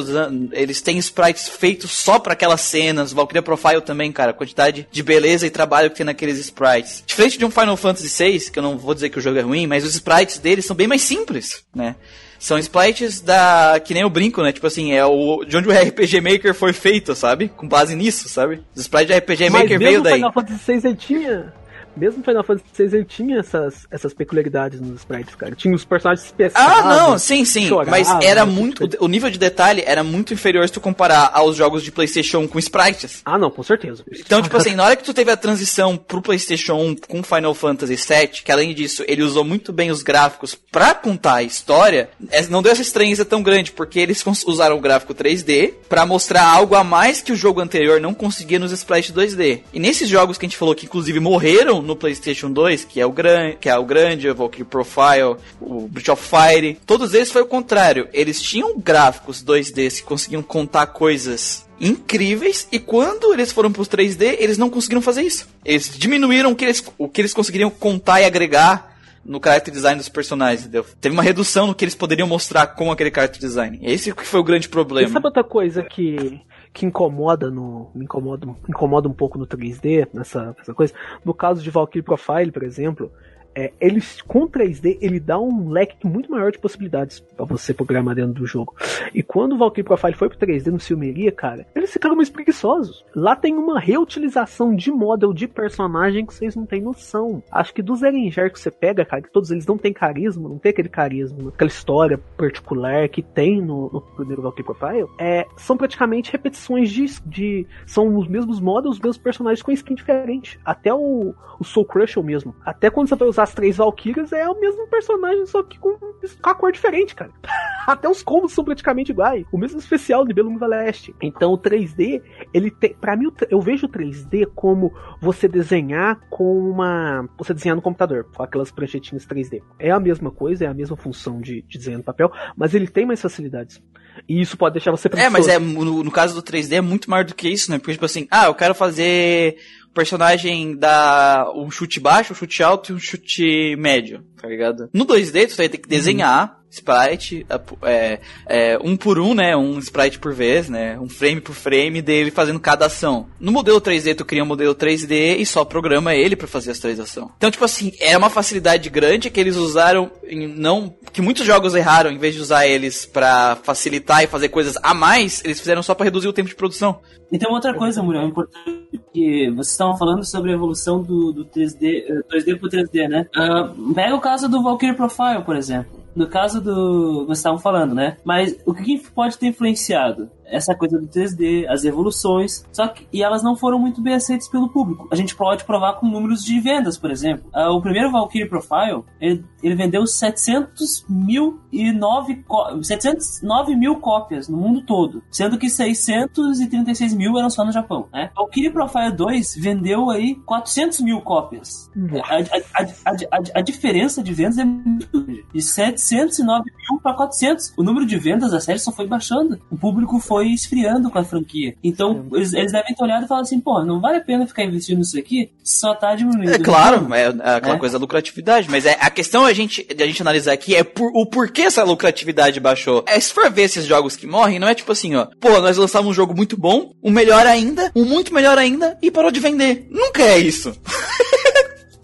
eles 0.52 0.82
têm 0.82 0.98
sprites 0.98 1.48
feitos 1.50 1.92
só 1.92 2.20
para 2.20 2.34
aquelas 2.34 2.62
cenas. 2.62 3.12
Valkyria 3.14 3.42
Profile 3.42 3.82
também, 3.82 4.12
cara. 4.12 4.32
A 4.32 4.34
quantidade 4.34 4.88
de 4.92 5.04
beleza 5.04 5.46
e 5.48 5.50
trabalho 5.50 5.90
que 5.90 5.98
tem 5.98 6.06
naqueles 6.06 6.38
sprites. 6.40 7.04
Diferente 7.06 7.38
de 7.38 7.46
um 7.46 7.52
Final 7.52 7.78
Fantasy 7.78 8.08
VI, 8.24 8.52
que 8.52 8.60
eu 8.60 8.64
não 8.64 8.78
vou 8.78 8.94
dizer 8.94 9.10
que 9.10 9.18
o 9.18 9.22
jogo 9.22 9.38
é 9.38 9.42
ruim, 9.42 9.66
mas 9.68 9.84
os 9.84 9.96
sprites 9.96 10.38
deles 10.38 10.66
são 10.66 10.76
bem 10.76 10.88
mais 10.88 11.02
simples, 11.02 11.64
né? 11.74 11.96
São 12.42 12.58
sprites 12.58 13.22
da. 13.22 13.80
que 13.80 13.94
nem 13.94 14.04
o 14.04 14.10
brinco, 14.10 14.42
né? 14.42 14.52
Tipo 14.52 14.66
assim, 14.66 14.94
é 14.94 15.06
o. 15.06 15.46
de 15.46 15.56
onde 15.56 15.70
o 15.70 15.72
RPG 15.72 16.20
Maker 16.22 16.56
foi 16.56 16.74
feito, 16.74 17.14
sabe? 17.14 17.50
Com 17.50 17.68
base 17.68 17.96
nisso, 17.96 18.28
sabe? 18.28 18.64
Os 18.74 18.82
sprites 18.82 19.14
de 19.14 19.20
RPG 19.20 19.52
Mas 19.52 19.62
Maker 19.62 19.78
veio 19.78 20.02
daí. 20.02 20.16
Final 20.16 20.34
Fantasy 20.34 20.80
VI 20.80 20.96
tinha 20.96 21.54
mesmo 21.96 22.24
Final 22.24 22.44
Fantasy 22.44 22.66
VI 22.78 22.96
ele 22.96 23.06
tinha 23.06 23.40
essas, 23.40 23.88
essas 23.92 24.14
peculiaridades 24.14 24.80
nos 24.80 25.02
sprites, 25.02 25.36
cara. 25.36 25.56
Tinha 25.56 25.74
os 25.74 25.86
personagens 25.86 26.26
especiais. 26.26 26.54
Ah, 26.56 26.84
não, 26.84 27.18
sim, 27.18 27.46
sim. 27.46 27.70
mas 27.88 28.08
era 28.22 28.46
muito. 28.46 28.88
O 29.00 29.08
nível 29.08 29.30
de 29.30 29.38
detalhe 29.38 29.84
era 29.86 30.04
muito 30.04 30.34
inferior 30.34 30.68
se 30.68 30.74
tu 30.74 30.82
comparar 30.82 31.32
aos 31.34 31.56
jogos 31.56 31.84
de 31.84 31.92
PlayStation 31.92 32.40
1 32.40 32.48
com 32.48 32.60
sprites. 32.60 33.22
Ah, 33.26 33.38
não, 33.38 33.50
com 33.50 33.64
certeza. 33.64 34.04
Então, 34.12 34.42
tipo 34.42 34.56
assim, 34.58 34.76
na 34.76 34.86
hora 34.86 34.96
que 34.96 35.04
tu 35.04 35.14
teve 35.14 35.32
a 35.32 35.38
transição 35.38 35.98
pro 35.98 36.22
PlayStation 36.22 36.76
1 36.76 36.96
com 37.08 37.24
Final 37.24 37.54
Fantasy 37.54 37.96
VII, 37.96 38.42
que 38.44 38.52
além 38.52 38.74
disso 38.74 39.04
ele 39.08 39.24
usou 39.24 39.44
muito 39.44 39.74
bem 39.74 39.92
os 39.92 40.04
gráficos 40.04 40.56
pra 40.56 40.94
contar 40.94 41.36
a 41.36 41.44
história, 41.44 42.10
é, 42.30 42.46
não 42.48 42.62
deu 42.62 42.72
essa 42.72 42.82
estranheza 42.82 43.26
tão 43.26 43.42
grande, 43.42 43.72
porque 43.72 44.00
eles 44.00 44.24
usaram 44.46 44.78
o 44.78 44.82
gráfico 44.82 45.14
3D 45.14 45.74
pra 45.90 46.06
mostrar 46.06 46.44
algo 46.44 46.76
a 46.76 46.84
mais 46.84 47.22
que 47.22 47.32
o 47.32 47.36
jogo 47.36 47.62
anterior 47.62 48.00
não 48.00 48.14
conseguia 48.14 48.60
nos 48.60 48.72
sprites 48.72 49.12
2D. 49.12 49.62
E 49.74 49.80
nesses 49.80 50.08
jogos 50.08 50.38
que 50.38 50.46
a 50.46 50.50
gente 50.50 50.58
falou 50.58 50.76
que 50.76 50.86
inclusive 50.86 51.20
morreram 51.20 51.81
no 51.82 51.96
PlayStation 51.96 52.52
2, 52.52 52.86
que 52.86 53.00
é 53.00 53.06
o 53.06 53.12
grande, 53.12 53.58
que 53.58 53.70
é 53.70 53.78
o 53.78 53.84
grande, 53.84 54.30
o 54.30 54.36
Valkyrie 54.36 54.66
Profile, 54.66 55.38
o 55.60 55.88
Breath 55.88 56.10
of 56.10 56.24
Fire, 56.24 56.78
todos 56.86 57.14
eles 57.14 57.32
foi 57.32 57.42
o 57.42 57.46
contrário. 57.46 58.08
Eles 58.14 58.42
tinham 58.42 58.80
gráficos 58.80 59.44
2D 59.44 59.98
que 59.98 60.04
conseguiam 60.04 60.42
contar 60.42 60.88
coisas 60.88 61.68
incríveis 61.80 62.68
e 62.72 62.80
quando 62.80 63.34
eles 63.34 63.52
foram 63.52 63.72
para 63.72 63.82
os 63.82 63.90
3D, 63.90 64.38
eles 64.40 64.58
não 64.58 64.70
conseguiram 64.70 65.02
fazer 65.02 65.24
isso. 65.24 65.48
Eles 65.66 65.92
diminuíram 65.98 66.52
o 66.52 66.56
que 66.56 66.66
eles, 66.66 66.84
o 66.98 67.10
que 67.10 67.22
eles 67.22 67.34
conseguiriam 67.34 67.70
contar 67.70 68.22
e 68.22 68.26
agregar 68.26 68.92
no 69.24 69.40
character 69.44 69.74
design 69.74 69.98
dos 69.98 70.10
personagens, 70.10 70.62
entendeu? 70.62 70.86
Teve 71.00 71.14
uma 71.14 71.24
redução 71.24 71.68
no 71.68 71.76
que 71.76 71.84
eles 71.84 71.96
poderiam 71.96 72.28
mostrar 72.28 72.68
com 72.68 72.92
aquele 72.92 73.12
character 73.14 73.40
design. 73.40 73.80
Esse 73.82 74.14
que 74.14 74.26
foi 74.26 74.40
o 74.40 74.44
grande 74.44 74.68
problema. 74.68 75.08
E 75.08 75.12
sabe 75.12 75.26
outra 75.26 75.44
coisa 75.44 75.84
que 75.84 76.42
que 76.74 76.86
incomoda 76.86 77.50
no. 77.50 77.92
Me 77.94 78.06
incomoda, 78.06 78.48
incomoda 78.68 79.08
um 79.08 79.14
pouco 79.14 79.38
no 79.38 79.46
3D, 79.46 80.08
nessa, 80.14 80.56
nessa 80.58 80.74
coisa. 80.74 80.94
No 81.24 81.34
caso 81.34 81.62
de 81.62 81.70
Valkyrie 81.70 82.04
Profile, 82.04 82.52
por 82.52 82.64
exemplo, 82.64 83.12
é, 83.56 83.72
ele 83.80 84.02
com 84.28 84.48
3D 84.48 84.98
ele 85.02 85.20
dá 85.20 85.40
um 85.40 85.70
leque 85.70 86.06
muito 86.06 86.32
maior 86.32 86.52
de 86.52 86.60
possibilidades 86.60 87.20
para 87.20 87.46
você 87.46 87.74
programar 87.74 88.16
dentro 88.16 88.34
do 88.34 88.46
jogo. 88.46 88.76
E 89.14 89.22
quando 89.22 89.54
o 89.54 89.58
Valkyrie 89.58 89.84
Profile 89.84 90.14
foi 90.14 90.30
pro 90.30 90.38
3D 90.38 90.68
no 90.68 90.80
Silmeria, 90.80 91.32
cara, 91.32 91.66
eles 91.76 91.92
ficaram 91.92 92.16
mais 92.16 92.30
preguiçosos. 92.30 93.06
Lá 93.16 93.36
tem 93.36 93.56
uma 93.56 93.80
reutilização 93.80 94.76
de 94.76 94.92
model 94.92 95.34
de 95.34 95.48
personagem 95.48 96.26
que 96.26 96.34
vocês 96.34 96.56
não 96.56 96.66
têm 96.66 96.82
noção. 96.82 97.44
Acho 97.52 97.74
que 97.74 97.82
dos 97.82 98.02
Erenger 98.02 98.52
que 98.52 98.60
você 98.60 98.72
pega, 98.72 99.06
cara, 99.06 99.22
que 99.22 99.32
todos 99.32 99.52
eles 99.52 99.66
não 99.66 99.78
têm 99.78 99.94
carisma, 99.94 100.48
não 100.48 100.58
tem 100.58 100.72
aquele 100.72 100.90
carisma, 100.90 101.50
aquela 101.50 101.70
história 101.70 102.18
particular 102.38 103.08
que 103.10 103.22
tem 103.22 103.62
no, 103.62 103.90
no 103.92 104.02
primeiro 104.02 104.42
Valkyrie 104.42 104.66
Profile, 104.66 105.08
é, 105.18 105.48
são 105.58 105.78
praticamente 105.78 106.32
repetições 106.32 106.90
de, 106.90 107.06
de, 107.26 107.68
São 107.86 108.18
os 108.18 108.28
mesmos 108.28 108.60
models, 108.60 108.96
os 108.96 109.02
mesmos 109.02 109.18
personagens 109.18 109.62
com 109.62 109.72
skin 109.72 109.96
diferente. 109.96 110.60
Até 110.64 110.94
o, 110.94 111.34
o 111.60 111.64
Soul 111.64 111.86
Crusher 111.86 112.24
mesmo. 112.24 112.56
Até 112.66 112.90
quando 112.90 113.08
você 113.08 113.16
vai 113.16 113.28
usar 113.28 113.41
as 113.42 113.54
três 113.54 113.78
Valkyrias 113.78 114.32
é 114.32 114.48
o 114.48 114.60
mesmo 114.60 114.88
personagem, 114.88 115.46
só 115.46 115.64
que 115.64 115.78
com, 115.80 115.98
com 115.98 116.50
a 116.50 116.56
cor 116.56 116.72
diferente, 116.72 117.16
cara. 117.16 117.32
Até 117.88 118.08
os 118.08 118.22
combos 118.22 118.54
são 118.54 118.64
praticamente 118.64 119.12
iguais. 119.12 119.46
O 119.52 119.58
mesmo 119.58 119.80
especial 119.80 120.26
de 120.26 120.34
Belum 120.34 120.58
Leste. 120.66 121.16
Então 121.22 121.52
o 121.52 121.58
3D, 121.58 122.22
ele 122.54 122.70
tem. 122.70 122.94
Pra 122.94 123.18
mim, 123.18 123.32
eu 123.50 123.60
vejo 123.60 123.88
o 123.88 123.90
3D 123.90 124.46
como 124.54 124.94
você 125.20 125.48
desenhar 125.48 126.20
com 126.30 126.70
uma. 126.70 127.28
Você 127.38 127.54
desenhar 127.54 127.76
no 127.76 127.82
computador, 127.82 128.26
com 128.36 128.44
aquelas 128.44 128.72
pranchetinhas 128.72 129.26
3D. 129.26 129.62
É 129.80 129.90
a 129.90 130.00
mesma 130.00 130.32
coisa, 130.32 130.66
é 130.66 130.68
a 130.68 130.74
mesma 130.74 130.96
função 130.96 131.42
de, 131.42 131.64
de 131.64 131.78
desenhar 131.78 131.98
no 131.98 132.04
papel, 132.04 132.32
mas 132.56 132.76
ele 132.76 132.88
tem 132.88 133.06
mais 133.06 133.22
facilidades. 133.22 133.82
E 134.28 134.42
isso 134.42 134.58
pode 134.58 134.74
deixar 134.74 134.92
você 134.92 135.10
É, 135.16 135.30
mas 135.30 135.48
é, 135.48 135.58
no, 135.58 136.04
no, 136.04 136.12
caso 136.12 136.36
do 136.36 136.44
3D 136.44 136.74
é 136.74 136.82
muito 136.82 137.10
maior 137.10 137.24
do 137.24 137.34
que 137.34 137.50
isso, 137.50 137.72
né? 137.72 137.78
Porque, 137.78 137.94
tipo 137.94 138.06
assim, 138.06 138.28
ah, 138.30 138.46
eu 138.46 138.54
quero 138.54 138.76
fazer 138.76 139.58
personagem 139.94 140.76
dá 140.76 141.52
um 141.56 141.70
chute 141.70 142.00
baixo, 142.00 142.34
um 142.34 142.36
chute 142.36 142.64
alto 142.64 142.92
e 142.92 142.96
um 142.96 143.00
chute 143.00 143.76
médio, 143.78 144.24
tá 144.42 144.48
ligado? 144.48 144.90
No 144.94 145.06
2D, 145.06 145.50
tu 145.50 145.58
vai 145.58 145.70
ter 145.70 145.78
que 145.78 145.90
desenhar 145.90 146.61
sprite, 146.72 147.46
é, 147.84 148.20
é, 148.48 148.80
um 148.82 148.96
por 148.96 149.20
um, 149.20 149.34
né? 149.34 149.56
Um 149.58 149.78
sprite 149.80 150.18
por 150.18 150.34
vez, 150.34 150.70
né? 150.70 150.98
Um 151.00 151.10
frame 151.10 151.42
por 151.42 151.54
frame 151.54 152.02
dele 152.02 152.32
fazendo 152.32 152.60
cada 152.60 152.86
ação. 152.86 153.28
No 153.40 153.52
modelo 153.52 153.82
3D, 153.82 154.16
tu 154.16 154.24
cria 154.24 154.42
um 154.42 154.48
modelo 154.48 154.74
3D 154.74 155.38
e 155.38 155.46
só 155.46 155.66
programa 155.66 156.16
ele 156.16 156.36
para 156.36 156.48
fazer 156.48 156.72
as 156.72 156.80
três 156.80 157.00
ações. 157.00 157.28
Então, 157.38 157.52
tipo 157.52 157.66
assim, 157.66 157.92
é 158.00 158.18
uma 158.18 158.30
facilidade 158.30 158.90
grande 158.90 159.30
que 159.30 159.40
eles 159.40 159.58
usaram 159.58 160.10
em 160.26 160.48
não. 160.48 160.96
que 161.12 161.22
muitos 161.22 161.46
jogos 161.46 161.76
erraram, 161.76 162.10
em 162.10 162.18
vez 162.18 162.36
de 162.36 162.42
usar 162.42 162.66
eles 162.66 163.06
para 163.06 163.58
facilitar 163.58 164.24
e 164.24 164.28
fazer 164.28 164.48
coisas 164.48 164.78
a 164.82 164.94
mais, 164.94 165.44
eles 165.44 165.60
fizeram 165.60 165.84
só 165.84 165.94
para 165.94 166.06
reduzir 166.06 166.30
o 166.30 166.34
tempo 166.34 166.48
de 166.48 166.56
produção. 166.56 167.02
Então, 167.32 167.52
outra 167.52 167.74
coisa, 167.74 168.04
Muriel, 168.04 168.28
importante 168.28 169.02
que 169.14 169.50
vocês 169.52 169.72
estavam 169.72 169.98
falando 169.98 170.26
sobre 170.26 170.52
a 170.52 170.54
evolução 170.54 171.02
do, 171.02 171.32
do 171.32 171.46
3D, 171.46 172.06
2D 172.30 172.60
pro 172.60 172.70
3D, 172.70 173.08
né? 173.08 173.26
Uh, 173.36 173.94
pega 173.94 174.16
o 174.16 174.22
caso 174.22 174.50
do 174.50 174.62
Valkyrie 174.62 174.96
Profile, 174.96 175.44
por 175.46 175.56
exemplo. 175.56 176.01
No 176.16 176.28
caso 176.28 176.60
do. 176.60 177.26
Vocês 177.26 177.40
estavam 177.40 177.60
falando, 177.60 177.96
né? 177.96 178.18
Mas 178.24 178.58
o 178.66 178.74
que 178.74 179.00
pode 179.12 179.38
ter 179.38 179.48
influenciado? 179.48 180.30
Essa 180.52 180.76
coisa 180.76 181.00
do 181.00 181.08
3D, 181.08 181.66
as 181.68 181.84
evoluções, 181.84 182.64
só 182.72 182.88
que 182.88 183.08
e 183.12 183.24
elas 183.24 183.42
não 183.42 183.56
foram 183.56 183.80
muito 183.80 184.02
bem 184.02 184.14
aceitas 184.14 184.48
pelo 184.48 184.70
público. 184.70 185.08
A 185.12 185.16
gente 185.16 185.36
pode 185.36 185.64
provar 185.64 185.94
com 185.94 186.08
números 186.08 186.44
de 186.44 186.60
vendas, 186.60 186.98
por 186.98 187.12
exemplo. 187.12 187.50
Uh, 187.56 187.72
o 187.72 187.82
primeiro 187.82 188.12
Valkyrie 188.12 188.48
Profile, 188.48 189.04
ele, 189.20 189.44
ele 189.64 189.76
vendeu 189.76 190.06
700 190.06 191.06
mil 191.10 191.60
e 191.72 191.92
9, 191.92 192.44
709 192.84 193.76
mil 193.76 193.96
cópias 193.96 194.48
no 194.48 194.58
mundo 194.58 194.84
todo, 194.86 195.24
sendo 195.32 195.58
que 195.58 195.70
636 195.70 197.14
mil 197.14 197.38
eram 197.38 197.50
só 197.50 197.66
no 197.66 197.72
Japão, 197.72 198.08
né? 198.14 198.30
Valkyrie 198.36 198.72
Profile 198.72 199.12
2 199.12 199.56
vendeu 199.58 200.10
aí 200.10 200.36
400 200.46 201.00
mil 201.02 201.22
cópias. 201.22 201.90
A, 202.24 202.82
a, 202.82 202.84
a, 203.06 203.60
a, 203.60 203.62
diferença 203.62 204.22
de 204.24 204.34
vendas 204.34 204.58
é 204.58 204.66
muito 204.66 205.22
grande. 205.22 205.46
De 205.54 205.62
709 205.62 206.64
mil 206.66 207.00
para 207.02 207.14
400. 207.14 207.74
O 207.78 207.84
número 207.84 208.06
de 208.06 208.18
vendas 208.18 208.52
da 208.52 208.60
série 208.60 208.80
só 208.80 208.92
foi 208.92 209.08
baixando. 209.08 209.60
O 209.70 209.78
público 209.78 210.20
foi 210.20 210.41
foi 210.42 210.48
esfriando 210.48 211.12
com 211.12 211.20
a 211.20 211.24
franquia. 211.24 211.76
Então, 211.84 212.26
eles, 212.34 212.54
eles, 212.54 212.72
devem 212.72 212.96
ter 212.96 213.04
olhado 213.04 213.26
e 213.26 213.28
falado 213.28 213.44
assim, 213.44 213.60
pô, 213.60 213.84
não 213.86 214.02
vale 214.02 214.18
a 214.18 214.22
pena 214.22 214.48
ficar 214.48 214.64
investindo 214.64 214.98
nisso 214.98 215.18
aqui, 215.18 215.52
só 215.64 215.94
tá 215.94 216.16
diminuindo. 216.16 216.54
É 216.54 216.60
claro, 216.60 217.14
é, 217.14 217.26
é 217.26 217.56
aquela 217.56 217.76
é. 217.76 217.80
coisa 217.80 217.98
da 217.98 218.02
lucratividade, 218.02 218.68
mas 218.70 218.86
é, 218.86 218.98
a 219.00 219.10
questão 219.12 219.46
a 219.46 219.54
gente, 219.54 219.86
a 219.98 220.06
gente 220.06 220.22
analisar 220.22 220.54
aqui 220.54 220.76
é 220.76 220.84
por, 220.84 221.12
o 221.14 221.26
porquê 221.28 221.64
essa 221.64 221.84
lucratividade 221.84 222.60
baixou. 222.60 223.04
É, 223.08 223.20
se 223.20 223.32
for 223.32 223.52
ver 223.52 223.64
esses 223.64 223.86
jogos 223.86 224.16
que 224.16 224.26
morrem, 224.26 224.58
não 224.58 224.68
é 224.68 224.74
tipo 224.74 224.92
assim, 224.92 225.16
ó, 225.16 225.28
pô, 225.40 225.62
nós 225.62 225.78
lançamos 225.78 226.10
um 226.10 226.14
jogo 226.14 226.36
muito 226.36 226.58
bom, 226.58 226.94
um 227.04 227.12
melhor 227.12 227.46
ainda, 227.46 227.92
um 227.96 228.04
muito 228.04 228.34
melhor 228.34 228.58
ainda, 228.58 228.98
e 229.02 229.12
parou 229.12 229.32
de 229.32 229.40
vender. 229.40 229.88
Nunca 229.92 230.24
é 230.24 230.40
isso. 230.40 230.74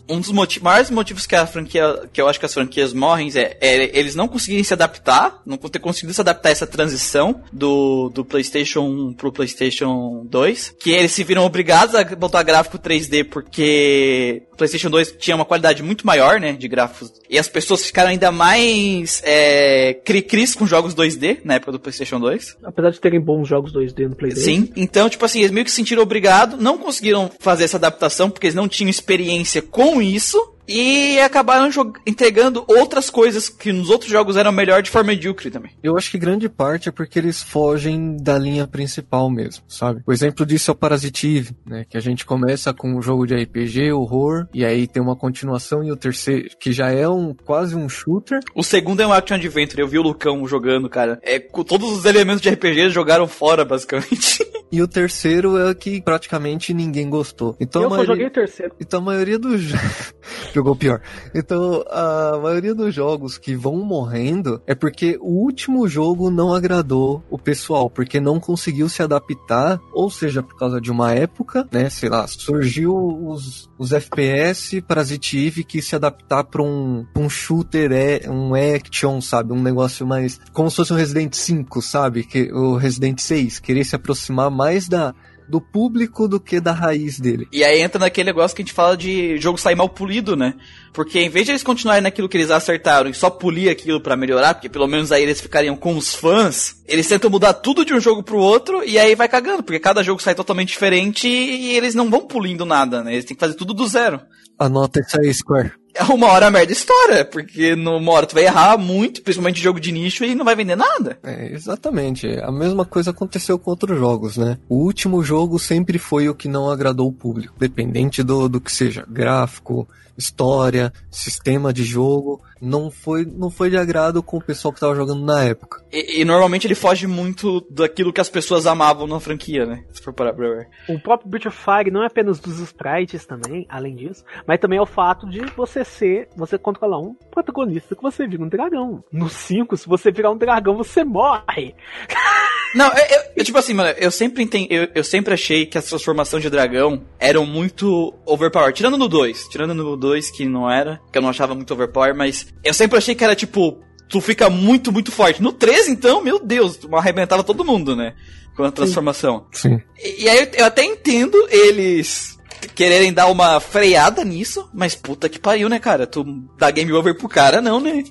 um 0.09 0.19
dos 0.19 0.31
motivos, 0.31 0.63
maiores 0.63 0.89
motivos 0.89 1.25
que 1.25 1.35
a 1.35 1.45
franquia, 1.45 2.07
que 2.11 2.21
eu 2.21 2.27
acho 2.27 2.39
que 2.39 2.45
as 2.45 2.53
franquias 2.53 2.93
morrem 2.93 3.29
é, 3.35 3.57
é, 3.59 3.97
eles 3.97 4.15
não 4.15 4.27
conseguirem 4.27 4.63
se 4.63 4.73
adaptar, 4.73 5.41
não 5.45 5.57
ter 5.57 5.79
conseguido 5.79 6.13
se 6.13 6.21
adaptar 6.21 6.49
a 6.49 6.51
essa 6.51 6.67
transição 6.67 7.41
do, 7.51 8.09
do 8.09 8.23
PlayStation 8.23 8.81
1 8.81 9.13
pro 9.13 9.31
PlayStation 9.31 10.25
2, 10.29 10.75
que 10.79 10.91
eles 10.91 11.11
se 11.11 11.23
viram 11.23 11.43
obrigados 11.43 11.95
a 11.95 12.03
botar 12.03 12.43
gráfico 12.43 12.79
3D 12.79 13.25
porque 13.25 14.43
o 14.53 14.57
PlayStation 14.57 14.89
2 14.89 15.15
tinha 15.19 15.35
uma 15.35 15.45
qualidade 15.45 15.83
muito 15.83 16.05
maior, 16.05 16.39
né, 16.39 16.53
de 16.53 16.67
gráficos, 16.67 17.11
e 17.29 17.37
as 17.37 17.47
pessoas 17.47 17.85
ficaram 17.85 18.09
ainda 18.09 18.31
mais 18.31 19.21
é, 19.25 19.93
cri-cris 20.05 20.55
com 20.55 20.65
jogos 20.65 20.95
2D 20.95 21.39
na 21.43 21.55
época 21.55 21.73
do 21.73 21.79
PlayStation 21.79 22.19
2. 22.19 22.57
Apesar 22.63 22.91
de 22.91 22.99
terem 22.99 23.19
bons 23.19 23.47
jogos 23.47 23.73
2D 23.73 24.07
no 24.07 24.15
PlayStation. 24.15 24.65
Sim, 24.65 24.71
então, 24.75 25.09
tipo 25.09 25.25
assim, 25.25 25.39
eles 25.39 25.51
meio 25.51 25.65
que 25.65 25.71
se 25.71 25.77
sentiram 25.77 26.01
obrigados, 26.01 26.59
não 26.59 26.77
conseguiram 26.77 27.29
fazer 27.39 27.65
essa 27.65 27.77
adaptação 27.77 28.29
porque 28.29 28.47
eles 28.47 28.55
não 28.55 28.67
tinham 28.67 28.89
experiência 28.89 29.61
com 29.61 29.96
isso 30.01 30.57
e 30.67 31.19
acabaram 31.19 31.69
entregando 32.05 32.65
outras 32.67 33.09
coisas 33.09 33.47
que 33.47 33.71
nos 33.71 33.89
outros 33.89 34.11
jogos 34.11 34.35
eram 34.35 34.51
melhor 34.51 34.81
de 34.81 34.89
forma 34.89 35.07
medíocre 35.07 35.49
também. 35.49 35.71
Eu 35.81 35.97
acho 35.97 36.11
que 36.11 36.17
grande 36.17 36.49
parte 36.49 36.89
é 36.89 36.91
porque 36.91 37.17
eles 37.17 37.41
fogem 37.41 38.17
da 38.17 38.37
linha 38.37 38.67
principal 38.67 39.29
mesmo, 39.29 39.63
sabe? 39.67 40.01
O 40.05 40.11
exemplo 40.11 40.45
disso 40.45 40.69
é 40.69 40.73
o 40.73 40.75
Parasitive, 40.75 41.55
né? 41.65 41.85
Que 41.89 41.97
a 41.97 42.01
gente 42.01 42.25
começa 42.25 42.73
com 42.73 42.97
um 42.97 43.01
jogo 43.01 43.25
de 43.25 43.35
RPG, 43.35 43.93
horror, 43.93 44.47
e 44.53 44.65
aí 44.65 44.87
tem 44.87 45.01
uma 45.01 45.15
continuação 45.15 45.83
e 45.83 45.91
o 45.91 45.95
terceiro, 45.95 46.49
que 46.59 46.73
já 46.73 46.91
é 46.91 47.07
um 47.07 47.33
quase 47.33 47.75
um 47.75 47.87
shooter. 47.87 48.39
O 48.53 48.63
segundo 48.63 49.01
é 49.01 49.07
um 49.07 49.13
action 49.13 49.37
adventure, 49.37 49.81
eu 49.81 49.87
vi 49.87 49.97
o 49.97 50.03
Lucão 50.03 50.45
jogando, 50.45 50.89
cara. 50.89 51.19
É, 51.23 51.39
com 51.39 51.63
todos 51.63 51.89
os 51.91 52.05
elementos 52.05 52.41
de 52.41 52.49
RPG 52.49 52.79
eles 52.79 52.93
jogaram 52.93 53.27
fora, 53.27 53.63
basicamente. 53.63 54.45
E 54.71 54.81
o 54.81 54.87
terceiro 54.87 55.57
é 55.57 55.73
que 55.73 56.01
praticamente 56.01 56.73
ninguém 56.73 57.09
gostou. 57.09 57.55
Então, 57.59 57.83
eu 57.83 57.87
a 57.87 57.89
só 57.89 57.95
maioria... 57.97 58.15
joguei 58.15 58.27
o 58.27 58.31
terceiro. 58.31 58.75
Então 58.79 58.99
a 58.99 59.03
maioria 59.03 59.39
dos 59.39 59.61
jogou 60.53 60.75
pior. 60.75 61.01
Então 61.33 61.83
a 61.89 62.37
maioria 62.41 62.75
dos 62.75 62.93
jogos 62.93 63.37
que 63.37 63.55
vão 63.55 63.77
morrendo 63.77 64.61
é 64.67 64.75
porque 64.75 65.17
o 65.21 65.43
último 65.43 65.87
jogo 65.87 66.29
não 66.29 66.53
agradou 66.53 67.23
o 67.29 67.37
pessoal, 67.37 67.89
porque 67.89 68.19
não 68.19 68.39
conseguiu 68.39 68.89
se 68.89 69.01
adaptar, 69.01 69.79
ou 69.93 70.09
seja, 70.09 70.43
por 70.43 70.57
causa 70.57 70.81
de 70.81 70.91
uma 70.91 71.13
época, 71.13 71.67
né, 71.71 71.89
sei 71.89 72.09
lá, 72.09 72.27
surgiu 72.27 72.93
os, 72.95 73.69
os 73.77 73.91
FPS 73.91 74.81
Parasite 74.81 75.37
Eve 75.37 75.63
que 75.63 75.81
se 75.81 75.95
adaptar 75.95 76.43
para 76.43 76.63
um, 76.63 77.05
um 77.15 77.29
shooter, 77.29 77.91
é, 77.91 78.29
um 78.29 78.53
action, 78.55 79.21
sabe, 79.21 79.53
um 79.53 79.61
negócio 79.61 80.05
mais 80.05 80.39
como 80.53 80.69
se 80.69 80.77
fosse 80.77 80.93
um 80.93 80.97
Resident 80.97 81.33
5, 81.33 81.81
sabe, 81.81 82.23
que 82.23 82.51
o 82.51 82.75
Resident 82.75 83.19
6, 83.19 83.59
querer 83.59 83.83
se 83.83 83.95
aproximar 83.95 84.49
mais 84.49 84.87
da 84.87 85.13
do 85.47 85.61
público 85.61 86.27
do 86.27 86.39
que 86.39 86.59
da 86.59 86.71
raiz 86.71 87.19
dele. 87.19 87.47
E 87.51 87.63
aí 87.63 87.81
entra 87.81 87.99
naquele 87.99 88.27
negócio 88.27 88.55
que 88.55 88.61
a 88.61 88.65
gente 88.65 88.73
fala 88.73 88.97
de 88.97 89.37
jogo 89.37 89.57
sair 89.57 89.75
mal 89.75 89.89
polido, 89.89 90.35
né? 90.35 90.55
Porque 90.93 91.19
em 91.19 91.29
vez 91.29 91.45
de 91.45 91.51
eles 91.51 91.63
continuarem 91.63 92.01
naquilo 92.01 92.27
que 92.27 92.37
eles 92.37 92.51
acertaram 92.51 93.09
e 93.09 93.13
só 93.13 93.29
polir 93.29 93.71
aquilo 93.71 94.01
para 94.01 94.17
melhorar, 94.17 94.55
porque 94.55 94.69
pelo 94.69 94.87
menos 94.87 95.11
aí 95.11 95.23
eles 95.23 95.39
ficariam 95.39 95.75
com 95.75 95.95
os 95.95 96.13
fãs, 96.13 96.81
eles 96.87 97.07
tentam 97.07 97.29
mudar 97.29 97.53
tudo 97.53 97.85
de 97.85 97.93
um 97.93 97.99
jogo 97.99 98.23
pro 98.23 98.37
outro 98.37 98.83
e 98.83 98.97
aí 98.99 99.15
vai 99.15 99.27
cagando, 99.27 99.63
porque 99.63 99.79
cada 99.79 100.03
jogo 100.03 100.21
sai 100.21 100.35
totalmente 100.35 100.69
diferente 100.69 101.27
e 101.27 101.75
eles 101.75 101.95
não 101.95 102.09
vão 102.09 102.27
pulindo 102.27 102.65
nada, 102.65 103.03
né? 103.03 103.13
Eles 103.13 103.25
têm 103.25 103.35
que 103.35 103.41
fazer 103.41 103.55
tudo 103.55 103.73
do 103.73 103.87
zero. 103.87 104.21
Anota 104.57 104.99
isso 104.99 105.19
aí, 105.19 105.33
Square. 105.33 105.71
É 105.93 106.03
uma 106.03 106.27
hora 106.27 106.45
a 106.47 106.51
merda 106.51 106.71
história, 106.71 107.25
porque 107.25 107.75
numa 107.75 108.11
hora 108.11 108.27
tu 108.27 108.35
vai 108.35 108.45
errar 108.45 108.77
muito, 108.77 109.23
principalmente 109.23 109.59
jogo 109.59 109.79
de 109.79 109.91
nicho, 109.91 110.23
e 110.23 110.35
não 110.35 110.45
vai 110.45 110.55
vender 110.55 110.75
nada. 110.75 111.17
É, 111.23 111.51
exatamente. 111.51 112.27
A 112.43 112.51
mesma 112.51 112.85
coisa 112.85 113.09
aconteceu 113.09 113.57
com 113.57 113.71
outros 113.71 113.97
jogos, 113.97 114.37
né? 114.37 114.59
O 114.69 114.75
último 114.75 115.23
jogo 115.23 115.57
sempre 115.57 115.97
foi 115.97 116.29
o 116.29 116.35
que 116.35 116.47
não 116.47 116.69
agradou 116.69 117.07
o 117.07 117.13
público, 117.13 117.55
dependente 117.57 118.21
do, 118.21 118.47
do 118.47 118.61
que 118.61 118.71
seja, 118.71 119.05
gráfico, 119.09 119.87
história, 120.15 120.93
sistema 121.09 121.73
de 121.73 121.83
jogo, 121.83 122.41
não 122.61 122.89
foi, 122.91 123.25
não 123.25 123.49
foi 123.49 123.69
de 123.69 123.77
agrado 123.77 124.21
com 124.23 124.37
o 124.37 124.43
pessoal 124.43 124.73
que 124.73 124.79
tava 124.79 124.95
jogando 124.95 125.23
na 125.25 125.43
época. 125.43 125.83
E, 125.91 126.21
e 126.21 126.25
normalmente 126.25 126.67
ele 126.67 126.75
foge 126.75 127.07
muito 127.07 127.65
daquilo 127.69 128.11
que 128.13 128.21
as 128.21 128.29
pessoas 128.29 128.65
amavam 128.67 129.07
na 129.07 129.19
franquia, 129.19 129.65
né? 129.65 129.83
Se 129.91 130.01
for 130.01 130.13
parar 130.13 130.33
pra 130.33 130.47
ver. 130.49 130.67
O 130.89 130.99
próprio 130.99 131.29
Breath 131.29 131.47
of 131.47 131.57
Fire 131.57 131.91
não 131.91 132.03
é 132.03 132.07
apenas 132.07 132.39
dos 132.39 132.59
sprites 132.59 133.25
também, 133.25 133.65
além 133.69 133.95
disso, 133.95 134.23
mas 134.45 134.59
também 134.59 134.79
é 134.79 134.81
o 134.81 134.85
fato 134.85 135.29
de 135.29 135.39
você 135.55 135.83
ser, 135.83 136.29
você 136.35 136.57
controlar 136.57 136.99
um 136.99 137.13
protagonista 137.31 137.95
que 137.95 138.01
você 138.01 138.27
vira 138.27 138.43
um 138.43 138.49
dragão. 138.49 139.03
No 139.11 139.29
5, 139.29 139.75
se 139.77 139.87
você 139.87 140.11
virar 140.11 140.31
um 140.31 140.37
dragão, 140.37 140.75
você 140.77 141.03
morre. 141.03 141.75
Não, 142.75 142.87
eu, 142.89 143.21
eu- 143.37 143.45
tipo 143.45 143.57
assim, 143.57 143.73
mano, 143.73 143.89
eu 143.97 144.11
sempre 144.11 144.43
entendi, 144.43 144.67
eu, 144.69 144.89
eu 144.93 145.03
sempre 145.03 145.33
achei 145.33 145.65
que 145.65 145.77
as 145.77 145.85
transformações 145.85 146.43
de 146.43 146.49
dragão 146.49 147.01
eram 147.17 147.45
muito 147.45 148.13
overpower. 148.25 148.73
Tirando 148.73 148.97
no 148.97 149.07
2, 149.07 149.47
tirando 149.47 149.73
no 149.73 149.95
2 149.95 150.29
que 150.29 150.45
não 150.45 150.69
era, 150.69 150.99
que 151.11 151.17
eu 151.17 151.21
não 151.21 151.29
achava 151.29 151.55
muito 151.55 151.73
overpower, 151.73 152.13
mas 152.13 152.46
eu 152.63 152.73
sempre 152.73 152.97
achei 152.97 153.15
que 153.15 153.23
era 153.23 153.35
tipo, 153.35 153.81
tu 154.09 154.21
fica 154.21 154.49
muito, 154.49 154.91
muito 154.91 155.11
forte. 155.11 155.41
No 155.41 155.51
3, 155.51 155.89
então, 155.89 156.23
meu 156.23 156.39
Deus, 156.39 156.77
tu 156.77 156.95
arrebentava 156.95 157.43
todo 157.43 157.65
mundo, 157.65 157.95
né? 157.95 158.13
Com 158.55 158.63
a 158.63 158.71
transformação. 158.71 159.45
Sim. 159.51 159.79
E, 159.97 160.23
e 160.23 160.29
aí 160.29 160.39
eu, 160.39 160.47
eu 160.53 160.65
até 160.65 160.83
entendo 160.83 161.37
eles 161.49 162.37
quererem 162.73 163.13
dar 163.13 163.27
uma 163.27 163.59
freada 163.59 164.23
nisso, 164.23 164.69
mas 164.73 164.95
puta 164.95 165.29
que 165.29 165.39
pariu, 165.39 165.69
né, 165.69 165.79
cara? 165.79 166.07
Tu 166.07 166.23
dá 166.57 166.71
game 166.71 166.91
over 166.93 167.15
pro 167.15 167.29
cara, 167.29 167.61
não, 167.61 167.79
né? 167.79 168.03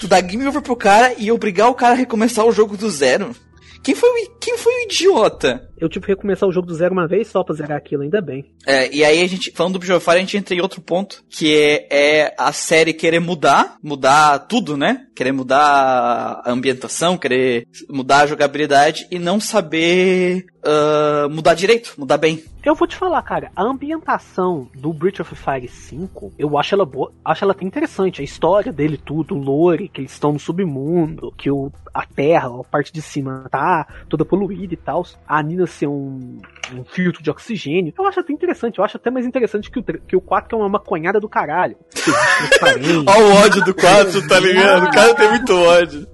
tu 0.00 0.06
dá 0.06 0.20
game 0.20 0.46
over 0.46 0.62
pro 0.62 0.76
cara 0.76 1.14
e 1.18 1.32
obrigar 1.32 1.68
o 1.68 1.74
cara 1.74 1.94
a 1.94 1.96
recomeçar 1.96 2.44
o 2.44 2.52
jogo 2.52 2.76
do 2.76 2.90
zero. 2.90 3.34
Quem 3.82 3.94
foi 3.94 4.08
o, 4.08 4.30
quem 4.40 4.58
foi 4.58 4.74
o 4.74 4.80
idiota? 4.82 5.68
Eu 5.78 5.88
tive 5.88 6.06
que 6.06 6.12
recomeçar 6.12 6.48
o 6.48 6.52
jogo 6.52 6.66
do 6.66 6.74
zero 6.74 6.92
uma 6.92 7.06
vez 7.06 7.28
só 7.28 7.44
pra 7.44 7.54
zerar 7.54 7.78
aquilo, 7.78 8.02
ainda 8.02 8.20
bem. 8.20 8.52
É, 8.66 8.92
e 8.92 9.04
aí 9.04 9.22
a 9.22 9.26
gente, 9.26 9.52
falando 9.52 9.74
do 9.74 9.78
Breath 9.78 9.96
of 9.96 10.04
Fire, 10.04 10.16
a 10.16 10.20
gente 10.20 10.36
entra 10.36 10.54
em 10.54 10.60
outro 10.60 10.80
ponto, 10.80 11.24
que 11.30 11.56
é, 11.56 11.88
é 11.90 12.34
a 12.36 12.52
série 12.52 12.92
querer 12.92 13.20
mudar, 13.20 13.76
mudar 13.82 14.40
tudo, 14.40 14.76
né? 14.76 15.06
Querer 15.14 15.32
mudar 15.32 16.42
a 16.44 16.50
ambientação, 16.50 17.16
querer 17.16 17.66
mudar 17.88 18.22
a 18.22 18.26
jogabilidade 18.26 19.06
e 19.10 19.18
não 19.18 19.40
saber 19.40 20.46
ah, 20.64 21.28
mudar 21.30 21.54
direito, 21.54 21.94
mudar 21.96 22.18
bem. 22.18 22.42
Eu 22.64 22.74
vou 22.74 22.86
te 22.86 22.96
falar, 22.96 23.22
cara, 23.22 23.50
a 23.54 23.62
ambientação 23.62 24.68
do 24.74 24.92
Breath 24.92 25.20
of 25.20 25.34
Fire 25.34 25.68
5, 25.68 26.32
eu 26.38 26.58
acho 26.58 26.74
ela 26.74 26.84
boa, 26.84 27.12
acho 27.24 27.44
ela 27.44 27.52
até 27.52 27.64
interessante. 27.64 28.20
A 28.20 28.24
história 28.24 28.72
dele, 28.72 28.98
tudo, 28.98 29.34
o 29.34 29.38
lore, 29.38 29.88
que 29.88 30.00
eles 30.00 30.12
estão 30.12 30.32
no 30.32 30.38
submundo, 30.38 31.32
que 31.36 31.50
o, 31.50 31.72
a 31.94 32.04
terra, 32.04 32.48
a 32.48 32.64
parte 32.64 32.92
de 32.92 33.00
cima 33.00 33.46
tá 33.50 33.86
toda 34.08 34.24
poluída 34.24 34.74
e 34.74 34.76
tal. 34.76 35.06
A 35.26 35.42
Nina 35.42 35.66
ser 35.66 35.86
um, 35.86 36.40
um 36.74 36.84
filtro 36.84 37.22
de 37.22 37.30
oxigênio. 37.30 37.92
Eu 37.98 38.06
acho 38.06 38.20
até 38.20 38.32
interessante, 38.32 38.78
eu 38.78 38.84
acho 38.84 38.96
até 38.96 39.10
mais 39.10 39.26
interessante 39.26 39.70
que 39.70 39.78
o, 39.78 39.82
que 39.82 40.16
o 40.16 40.20
4, 40.20 40.48
que 40.48 40.54
é 40.54 40.58
uma 40.58 40.68
maconhada 40.68 41.20
do 41.20 41.28
caralho. 41.28 41.76
Olha 43.06 43.24
o 43.24 43.44
ódio 43.44 43.64
do 43.64 43.74
4, 43.74 44.28
tá 44.28 44.40
ligado? 44.40 44.86
O 44.86 44.90
cara 44.90 45.14
tem 45.14 45.28
muito 45.30 45.54
ódio. 45.54 46.06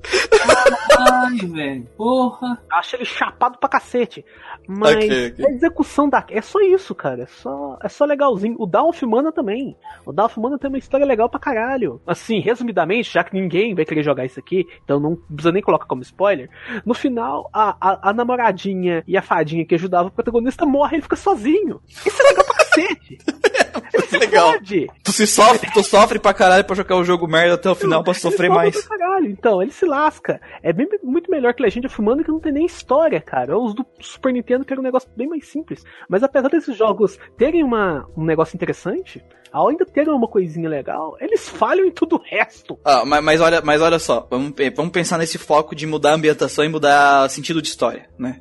Ai, 0.98 1.36
velho. 1.48 1.88
Porra. 1.96 2.58
acho 2.72 2.96
ele 2.96 3.04
chapado 3.04 3.58
pra 3.58 3.68
cacete. 3.68 4.24
Mas 4.66 4.94
Ok, 4.96 5.32
ok. 5.32 5.46
a 5.46 5.50
execução 5.50 6.08
da. 6.08 6.24
É 6.30 6.40
só 6.40 6.60
isso, 6.60 6.94
cara. 6.94 7.22
É 7.22 7.26
só, 7.26 7.78
é 7.82 7.88
só 7.88 8.04
legalzinho. 8.04 8.56
O 8.58 8.66
Dawn 8.66 8.88
of 8.88 9.06
Mana 9.06 9.32
também. 9.32 9.76
O 10.06 10.12
Dawn 10.12 10.26
of 10.26 10.40
Mana 10.40 10.58
tem 10.58 10.68
uma 10.68 10.78
história 10.78 11.04
legal 11.04 11.28
pra 11.28 11.40
caralho. 11.40 12.00
Assim, 12.06 12.40
resumidamente, 12.40 13.12
já 13.12 13.22
que 13.22 13.34
ninguém 13.34 13.74
vai 13.74 13.84
querer 13.84 14.02
jogar 14.02 14.24
isso 14.24 14.38
aqui, 14.40 14.64
então 14.84 14.98
não 14.98 15.16
precisa 15.16 15.52
nem 15.52 15.62
colocar 15.62 15.86
como 15.86 16.02
spoiler. 16.02 16.48
No 16.84 16.94
final, 16.94 17.48
a, 17.52 17.76
a, 17.80 18.10
a 18.10 18.12
namoradinha 18.12 19.02
e 19.06 19.16
a 19.16 19.22
fadinha 19.22 19.66
que 19.66 19.74
ajudava 19.74 20.08
o 20.08 20.12
protagonista 20.12 20.43
morre 20.66 20.92
e 20.92 20.94
ele 20.96 21.02
fica 21.02 21.16
sozinho. 21.16 21.80
Isso 21.88 22.20
é 22.20 22.28
legal 22.28 22.44
pra 22.44 22.56
cacete. 22.56 23.18
Ele 23.92 24.06
se 24.06 24.18
legal. 24.18 24.52
fode. 24.52 24.86
Tu 25.02 25.12
se 25.12 25.26
sofre, 25.26 25.70
tu 25.72 25.82
sofre 25.82 26.18
pra 26.18 26.34
caralho 26.34 26.64
pra 26.64 26.76
jogar 26.76 26.96
o 26.96 27.04
jogo 27.04 27.26
merda 27.26 27.54
até 27.54 27.70
o 27.70 27.74
final 27.74 28.02
pra 28.02 28.14
sofrer 28.14 28.50
mais. 28.50 28.84
pra 28.84 28.98
caralho. 28.98 29.30
Então, 29.30 29.62
ele 29.62 29.70
se 29.70 29.84
lasca. 29.84 30.40
É 30.62 30.72
bem, 30.72 30.88
muito 31.02 31.30
melhor 31.30 31.54
que 31.54 31.62
Legend 31.62 31.86
of 31.86 32.02
Mana 32.02 32.22
que 32.22 32.30
não 32.30 32.40
tem 32.40 32.52
nem 32.52 32.66
história, 32.66 33.20
cara. 33.20 33.58
Os 33.58 33.74
do 33.74 33.84
Super 34.00 34.32
Nintendo 34.32 34.64
que 34.64 34.72
era 34.72 34.80
um 34.80 34.84
negócio 34.84 35.08
bem 35.16 35.28
mais 35.28 35.46
simples. 35.48 35.84
Mas 36.08 36.22
apesar 36.22 36.48
desses 36.48 36.76
jogos 36.76 37.18
terem 37.36 37.62
uma, 37.62 38.08
um 38.16 38.24
negócio 38.24 38.56
interessante, 38.56 39.22
ao 39.52 39.68
ainda 39.68 39.86
terem 39.86 40.12
uma 40.12 40.26
coisinha 40.26 40.68
legal, 40.68 41.16
eles 41.20 41.48
falham 41.48 41.86
em 41.86 41.90
tudo 41.90 42.16
o 42.16 42.22
resto. 42.22 42.78
Ah, 42.84 43.04
mas, 43.04 43.22
mas 43.22 43.40
olha, 43.40 43.62
mas 43.62 43.80
olha 43.80 43.98
só, 43.98 44.26
vamos, 44.28 44.52
vamos 44.74 44.92
pensar 44.92 45.16
nesse 45.16 45.38
foco 45.38 45.74
de 45.74 45.86
mudar 45.86 46.10
a 46.10 46.14
ambientação 46.14 46.64
e 46.64 46.68
mudar 46.68 47.28
sentido 47.30 47.62
de 47.62 47.68
história, 47.68 48.08
né? 48.18 48.40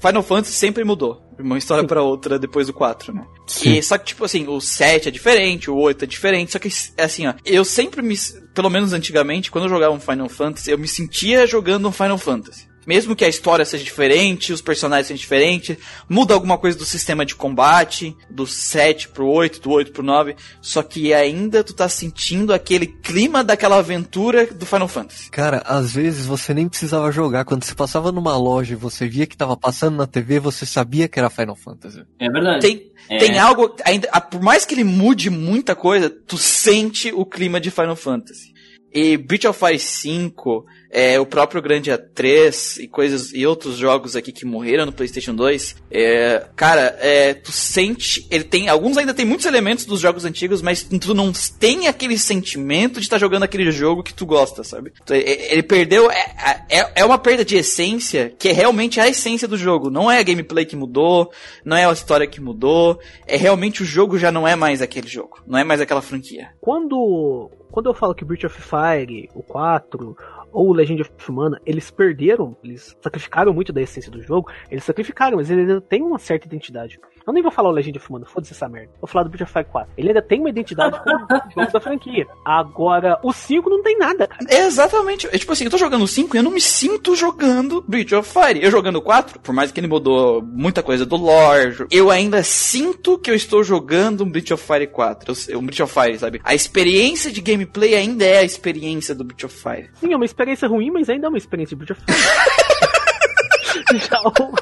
Final 0.00 0.22
Fantasy 0.22 0.52
sempre 0.54 0.82
mudou 0.82 1.25
uma 1.38 1.58
história 1.58 1.84
pra 1.84 2.02
outra 2.02 2.38
depois 2.38 2.66
do 2.66 2.72
4, 2.72 3.12
né? 3.12 3.26
E, 3.64 3.82
só 3.82 3.96
que, 3.98 4.06
tipo 4.06 4.24
assim, 4.24 4.46
o 4.48 4.60
7 4.60 5.08
é 5.08 5.10
diferente, 5.10 5.70
o 5.70 5.76
8 5.76 6.04
é 6.04 6.06
diferente, 6.06 6.52
só 6.52 6.58
que, 6.58 6.68
é 6.96 7.04
assim, 7.04 7.26
ó, 7.26 7.34
eu 7.44 7.64
sempre 7.64 8.02
me, 8.02 8.16
pelo 8.54 8.70
menos 8.70 8.92
antigamente, 8.92 9.50
quando 9.50 9.64
eu 9.64 9.70
jogava 9.70 9.94
um 9.94 10.00
Final 10.00 10.28
Fantasy, 10.28 10.70
eu 10.70 10.78
me 10.78 10.88
sentia 10.88 11.46
jogando 11.46 11.88
um 11.88 11.92
Final 11.92 12.18
Fantasy. 12.18 12.66
Mesmo 12.86 13.16
que 13.16 13.24
a 13.24 13.28
história 13.28 13.64
seja 13.64 13.82
diferente, 13.82 14.52
os 14.52 14.60
personagens 14.60 15.08
sejam 15.08 15.20
diferentes, 15.20 15.76
muda 16.08 16.34
alguma 16.34 16.56
coisa 16.56 16.78
do 16.78 16.84
sistema 16.84 17.26
de 17.26 17.34
combate, 17.34 18.16
do 18.30 18.46
7 18.46 19.08
pro 19.08 19.26
8, 19.26 19.60
do 19.60 19.70
8 19.70 19.92
pro 19.92 20.02
9, 20.02 20.36
só 20.60 20.82
que 20.82 21.12
ainda 21.12 21.64
tu 21.64 21.74
tá 21.74 21.88
sentindo 21.88 22.52
aquele 22.52 22.86
clima 22.86 23.42
daquela 23.42 23.76
aventura 23.78 24.46
do 24.46 24.64
Final 24.64 24.88
Fantasy. 24.88 25.30
Cara, 25.30 25.62
às 25.66 25.92
vezes 25.92 26.26
você 26.26 26.54
nem 26.54 26.68
precisava 26.68 27.10
jogar. 27.10 27.44
Quando 27.44 27.64
você 27.64 27.74
passava 27.74 28.12
numa 28.12 28.36
loja 28.36 28.74
e 28.74 28.76
você 28.76 29.08
via 29.08 29.26
que 29.26 29.36
tava 29.36 29.56
passando 29.56 29.96
na 29.96 30.06
TV, 30.06 30.38
você 30.38 30.64
sabia 30.64 31.08
que 31.08 31.18
era 31.18 31.30
Final 31.30 31.56
Fantasy. 31.56 32.02
É 32.18 32.30
verdade. 32.30 32.60
Tem, 32.60 32.92
É. 33.08 33.18
tem 33.18 33.38
algo, 33.38 33.74
ainda, 33.84 34.08
por 34.20 34.40
mais 34.40 34.64
que 34.64 34.74
ele 34.74 34.84
mude 34.84 35.30
muita 35.30 35.74
coisa, 35.74 36.08
tu 36.10 36.36
sente 36.38 37.12
o 37.12 37.24
clima 37.24 37.60
de 37.60 37.70
Final 37.70 37.96
Fantasy. 37.96 38.54
E 38.96 39.18
Breath 39.18 39.44
of 39.44 39.58
Fire 39.58 39.78
5, 39.78 40.64
é, 40.90 41.20
o 41.20 41.26
próprio 41.26 41.60
Grandia 41.60 41.98
3 41.98 42.78
e 42.78 42.88
coisas 42.88 43.30
e 43.34 43.46
outros 43.46 43.76
jogos 43.76 44.16
aqui 44.16 44.32
que 44.32 44.46
morreram 44.46 44.86
no 44.86 44.92
PlayStation 44.92 45.34
2, 45.34 45.76
é, 45.90 46.46
cara, 46.56 46.96
é, 46.98 47.34
tu 47.34 47.52
sente, 47.52 48.26
ele 48.30 48.44
tem 48.44 48.70
alguns 48.70 48.96
ainda 48.96 49.12
tem 49.12 49.26
muitos 49.26 49.44
elementos 49.44 49.84
dos 49.84 50.00
jogos 50.00 50.24
antigos, 50.24 50.62
mas 50.62 50.82
tu 50.82 51.12
não 51.12 51.30
tem 51.60 51.88
aquele 51.88 52.16
sentimento 52.16 52.94
de 52.94 53.04
estar 53.04 53.18
jogando 53.18 53.42
aquele 53.42 53.70
jogo 53.70 54.02
que 54.02 54.14
tu 54.14 54.24
gosta, 54.24 54.64
sabe? 54.64 54.94
É- 55.10 55.52
Ele 55.52 55.62
perdeu, 55.62 56.10
é, 56.10 56.64
é, 56.70 56.92
é 56.94 57.04
uma 57.04 57.18
perda 57.18 57.44
de 57.44 57.54
essência 57.56 58.32
que 58.38 58.48
é 58.48 58.52
realmente 58.52 58.98
a 58.98 59.06
essência 59.06 59.46
do 59.46 59.58
jogo. 59.58 59.90
Não 59.90 60.10
é 60.10 60.20
a 60.20 60.22
gameplay 60.22 60.64
que 60.64 60.74
mudou, 60.74 61.30
não 61.62 61.76
é 61.76 61.84
a 61.84 61.92
história 61.92 62.26
que 62.26 62.40
mudou, 62.40 62.98
é 63.26 63.36
realmente 63.36 63.82
o 63.82 63.86
jogo 63.86 64.16
já 64.16 64.32
não 64.32 64.48
é 64.48 64.56
mais 64.56 64.80
aquele 64.80 65.06
jogo, 65.06 65.42
não 65.46 65.58
é 65.58 65.64
mais 65.64 65.82
aquela 65.82 66.00
franquia. 66.00 66.48
Quando, 66.62 67.50
quando 67.76 67.90
eu 67.90 67.94
falo 67.94 68.14
que 68.14 68.24
Breath 68.24 68.44
of 68.44 68.58
Fire, 68.58 69.28
o 69.34 69.42
4 69.42 70.16
ou 70.50 70.72
Legend 70.72 71.02
of 71.02 71.10
Mana, 71.30 71.60
eles 71.66 71.90
perderam, 71.90 72.56
eles 72.64 72.96
sacrificaram 73.02 73.52
muito 73.52 73.70
da 73.70 73.82
essência 73.82 74.10
do 74.10 74.22
jogo, 74.22 74.50
eles 74.70 74.82
sacrificaram, 74.82 75.36
mas 75.36 75.50
eles 75.50 75.68
ainda 75.68 75.82
têm 75.82 76.02
uma 76.02 76.18
certa 76.18 76.46
identidade. 76.46 76.98
Eu 77.26 77.32
nem 77.32 77.42
vou 77.42 77.50
falar 77.50 77.70
o 77.70 77.72
Legend 77.72 77.98
of 77.98 78.12
Mana, 78.12 78.24
foda-se 78.24 78.52
essa 78.52 78.68
merda. 78.68 78.92
Vou 79.00 79.08
falar 79.08 79.24
do 79.24 79.30
Breath 79.30 79.42
of 79.42 79.52
Fire 79.52 79.64
4. 79.64 79.92
Ele 79.98 80.08
ainda 80.10 80.22
tem 80.22 80.38
uma 80.38 80.48
identidade 80.48 80.96
como 81.02 81.18
jogo 81.56 81.72
da 81.72 81.80
franquia. 81.80 82.24
Agora, 82.44 83.18
o 83.20 83.32
5 83.32 83.68
não 83.68 83.82
tem 83.82 83.98
nada, 83.98 84.28
cara. 84.28 84.44
Exatamente. 84.48 85.26
É 85.32 85.36
tipo 85.36 85.50
assim, 85.50 85.64
eu 85.64 85.70
tô 85.72 85.76
jogando 85.76 86.02
o 86.02 86.06
5 86.06 86.36
e 86.36 86.38
eu 86.38 86.42
não 86.44 86.52
me 86.52 86.60
sinto 86.60 87.16
jogando 87.16 87.82
Breath 87.88 88.12
of 88.12 88.30
Fire. 88.32 88.62
Eu 88.62 88.70
jogando 88.70 88.96
o 88.96 89.02
4, 89.02 89.40
por 89.40 89.52
mais 89.52 89.72
que 89.72 89.80
ele 89.80 89.88
mudou 89.88 90.40
muita 90.40 90.84
coisa 90.84 91.04
do 91.04 91.16
lore, 91.16 91.86
eu 91.90 92.12
ainda 92.12 92.44
sinto 92.44 93.18
que 93.18 93.28
eu 93.28 93.34
estou 93.34 93.64
jogando 93.64 94.22
um 94.22 94.30
Breath 94.30 94.52
of 94.52 94.62
Fire 94.64 94.86
4. 94.86 95.34
Eu- 95.48 95.58
Um 95.58 95.66
Breath 95.66 95.80
of 95.80 95.92
Fire, 95.92 96.16
sabe? 96.20 96.40
A 96.44 96.54
experiência 96.54 97.32
de 97.32 97.40
gameplay 97.40 97.96
ainda 97.96 98.24
é 98.24 98.38
a 98.38 98.44
experiência 98.44 99.16
do 99.16 99.24
Breath 99.24 99.42
of 99.44 99.56
Fire. 99.56 99.90
Sim, 99.94 100.12
é 100.12 100.16
uma 100.16 100.24
experiência 100.24 100.68
ruim, 100.68 100.92
mas 100.92 101.08
ainda 101.10 101.26
é 101.26 101.28
uma 101.28 101.38
experiência 101.38 101.76
de 101.76 101.84
Breath 101.84 101.98
of 101.98 102.12
Fire. 102.12 103.96
Já 104.08 104.20
o- 104.20 104.54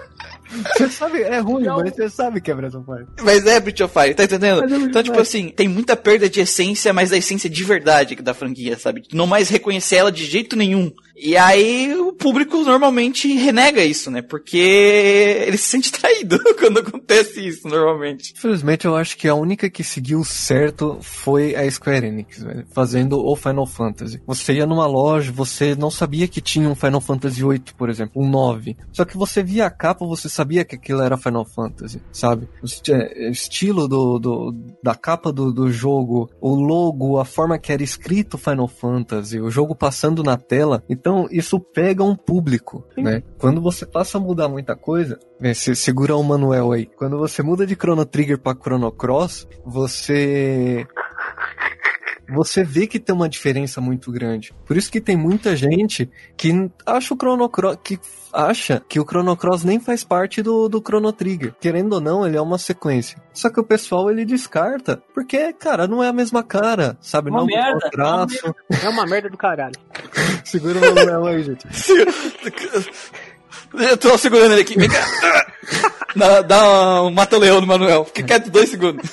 Você 0.77 0.89
sabe, 0.89 1.23
é 1.23 1.39
ruim, 1.39 1.65
Não. 1.65 1.79
mas 1.79 1.95
você 1.95 2.09
sabe 2.09 2.41
que 2.41 2.51
é 2.51 2.55
Breath 2.55 2.75
of 2.75 2.85
Fire. 2.87 3.07
Mas 3.23 3.47
é 3.47 3.61
Breath 3.61 3.81
of 3.81 3.93
Fire, 3.93 4.15
tá 4.15 4.25
entendendo? 4.25 4.63
É 4.63 4.77
Então, 4.77 5.03
tipo 5.03 5.15
Fire. 5.17 5.21
assim, 5.23 5.49
tem 5.49 5.69
muita 5.69 5.97
perda 5.97 6.29
de 6.29 6.41
essência, 6.41 6.93
mas 6.93 7.11
da 7.11 7.17
essência 7.17 7.49
de 7.51 7.65
verdade 7.65 8.15
da 8.17 8.35
franquia, 8.35 8.79
sabe? 8.79 9.03
Não 9.13 9.27
mais 9.27 9.49
reconhecer 9.49 9.97
ela 9.97 10.13
de 10.13 10.25
jeito 10.25 10.57
nenhum. 10.57 10.93
E 11.17 11.37
aí 11.37 11.95
o 11.95 12.13
público 12.13 12.57
normalmente 12.65 13.33
renega 13.35 13.85
isso, 13.85 14.11
né? 14.11 14.21
Porque 14.23 14.59
ele 14.59 15.57
se 15.57 15.69
sente 15.69 15.93
traído 15.93 16.39
quando 16.59 16.79
acontece 16.81 17.47
isso, 17.47 17.69
normalmente. 17.69 18.33
Infelizmente, 18.37 18.85
eu 18.85 18.97
acho 18.97 19.17
que 19.17 19.29
a 19.29 19.35
única 19.35 19.71
que 19.71 19.85
seguiu 19.85 20.25
certo 20.25 20.99
foi 21.01 21.55
a 21.55 21.71
Square 21.71 22.07
Enix, 22.07 22.43
velho, 22.43 22.67
fazendo 22.73 23.25
o 23.25 23.37
Final 23.37 23.67
Fantasy. 23.67 24.21
Você 24.27 24.55
ia 24.55 24.67
numa 24.67 24.87
loja, 24.87 25.31
você 25.31 25.75
não 25.75 25.91
sabia 25.91 26.27
que 26.27 26.41
tinha 26.41 26.69
um 26.69 26.75
Final 26.75 27.01
Fantasy 27.01 27.43
VIII, 27.43 27.63
por 27.77 27.89
exemplo, 27.89 28.21
um 28.23 28.29
9. 28.29 28.77
Só 28.93 29.05
que 29.05 29.17
você 29.17 29.43
via 29.43 29.67
a 29.67 29.71
capa, 29.71 30.05
você 30.07 30.29
sabia 30.29 30.65
que 30.65 30.75
aquilo 30.75 31.01
era 31.03 31.17
Final 31.17 31.45
Fantasy, 31.45 32.01
sabe? 32.13 32.49
O 32.63 32.93
é, 32.93 33.31
estilo 33.31 33.87
do, 33.87 34.19
do- 34.19 34.55
da 34.83 34.95
capa 34.95 35.33
do, 35.33 35.53
do 35.53 35.71
jogo, 35.71 36.29
o 36.41 36.55
logo, 36.55 37.19
a 37.19 37.25
forma 37.25 37.59
que 37.59 37.73
era 37.73 37.83
escrito 37.83 38.37
Final 38.39 38.67
Fantasy, 38.69 39.41
o 39.41 39.51
jogo 39.51 39.75
passando 39.75 40.23
na 40.23 40.37
tela. 40.37 40.83
Isso 41.31 41.61
pega 41.61 42.03
um 42.03 42.17
público, 42.17 42.85
né? 42.97 43.23
Quando 43.39 43.61
você 43.61 43.85
passa 43.85 44.19
a 44.19 44.21
mudar 44.21 44.49
muita 44.49 44.75
coisa, 44.75 45.19
né, 45.41 45.53
se- 45.55 45.77
segura 45.77 46.17
o 46.17 46.23
manual 46.23 46.73
aí. 46.73 46.87
Quando 46.87 47.19
você 47.19 47.43
muda 47.43 47.67
de 47.67 47.75
Chrono 47.75 48.05
Trigger 48.07 48.39
pra 48.39 48.55
Chrono 48.55 48.91
Cross, 48.91 49.47
você 49.65 50.87
você 52.29 52.65
vê 52.65 52.87
que 52.87 52.99
tem 52.99 53.15
uma 53.15 53.29
diferença 53.29 53.81
muito 53.81 54.11
grande. 54.11 54.53
Por 54.65 54.77
isso 54.77 54.91
que 54.91 55.01
tem 55.01 55.17
muita 55.17 55.55
gente 55.55 56.11
que 56.37 56.71
acha 56.87 57.15
o 57.15 57.17
Chrono 57.17 57.49
Cross, 57.49 57.79
que 57.83 57.99
acha 58.33 58.83
que 58.89 58.99
o 58.99 59.05
Chrono 59.05 59.37
Cross 59.37 59.65
nem 59.65 59.79
faz 59.79 60.03
parte 60.05 60.43
do, 60.43 60.69
do 60.69 60.81
Chrono 60.81 61.13
Trigger. 61.13 61.55
Querendo 61.61 61.95
ou 61.95 62.01
não, 62.01 62.27
ele 62.27 62.37
é 62.37 62.41
uma 62.41 62.59
sequência. 62.59 63.23
Só 63.33 63.51
que 63.51 63.61
o 63.61 63.65
pessoal 63.65 64.11
ele 64.11 64.25
descarta, 64.25 65.03
porque, 65.15 65.53
cara, 65.53 65.87
não 65.87 66.03
é 66.03 66.09
a 66.09 66.13
mesma 66.13 66.43
cara, 66.43 66.97
sabe? 67.01 67.31
Uma 67.31 67.41
não 67.41 67.47
merda, 67.47 67.85
é 67.85 67.89
o 67.89 67.91
traço. 67.91 68.55
É 68.83 68.89
uma 68.89 69.07
merda 69.07 69.29
do 69.29 69.37
caralho. 69.37 69.75
Segura 70.45 70.79
o 70.79 70.95
manual 70.95 71.27
aí, 71.27 71.43
gente. 71.43 71.67
Eu 73.77 73.97
tô 73.97 74.17
segurando 74.17 74.53
ele 74.53 74.63
aqui, 74.63 74.79
vem 74.79 74.89
cá. 74.89 75.05
Dá, 76.17 76.43
dá 76.43 77.03
um 77.03 77.11
mata-leão 77.11 77.61
no 77.61 77.67
Manuel. 77.67 78.05
Fica 78.05 78.23
quieto 78.23 78.49
dois 78.49 78.69
segundos. 78.69 79.11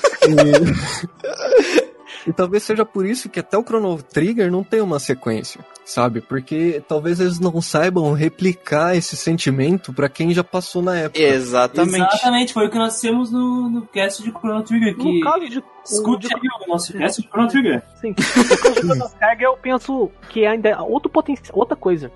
E... 2.26 2.32
talvez 2.32 2.62
seja 2.62 2.84
por 2.84 3.06
isso 3.06 3.28
que 3.28 3.40
até 3.40 3.56
o 3.56 3.62
Chrono 3.62 4.02
Trigger 4.02 4.50
não 4.50 4.62
tem 4.62 4.80
uma 4.80 4.98
sequência, 4.98 5.64
sabe? 5.84 6.20
Porque 6.20 6.82
talvez 6.86 7.20
eles 7.20 7.38
não 7.38 7.60
saibam 7.60 8.12
replicar 8.12 8.96
esse 8.96 9.16
sentimento 9.16 9.92
pra 9.92 10.08
quem 10.08 10.32
já 10.32 10.44
passou 10.44 10.82
na 10.82 10.96
época. 10.96 11.20
Exatamente. 11.20 12.14
Exatamente, 12.14 12.52
foi 12.52 12.66
o 12.66 12.70
que 12.70 12.78
nós 12.78 13.00
temos 13.00 13.30
no, 13.30 13.68
no 13.68 13.82
cast 13.86 14.22
de 14.22 14.30
Chrono 14.30 14.62
Trigger. 14.62 14.96
Que... 14.96 15.04
No 15.04 15.20
caso 15.20 15.48
de. 15.48 15.62
Escute 15.84 16.28
aí 16.32 16.40
o 16.64 16.68
nosso 16.68 16.92
cast 16.92 17.22
de 17.22 17.28
Chrono 17.28 17.48
Trigger. 17.48 17.82
Sim. 18.00 18.10
No 18.10 18.14
caso 18.14 18.74
de 18.74 18.80
Chrono 18.80 19.10
Trigger, 19.10 19.46
eu 19.46 19.56
penso 19.56 20.10
que 20.28 20.46
ainda 20.46 20.68
é 20.68 20.78
outro 20.78 21.10
potencial, 21.10 21.58
outra 21.58 21.76
coisa. 21.76 22.10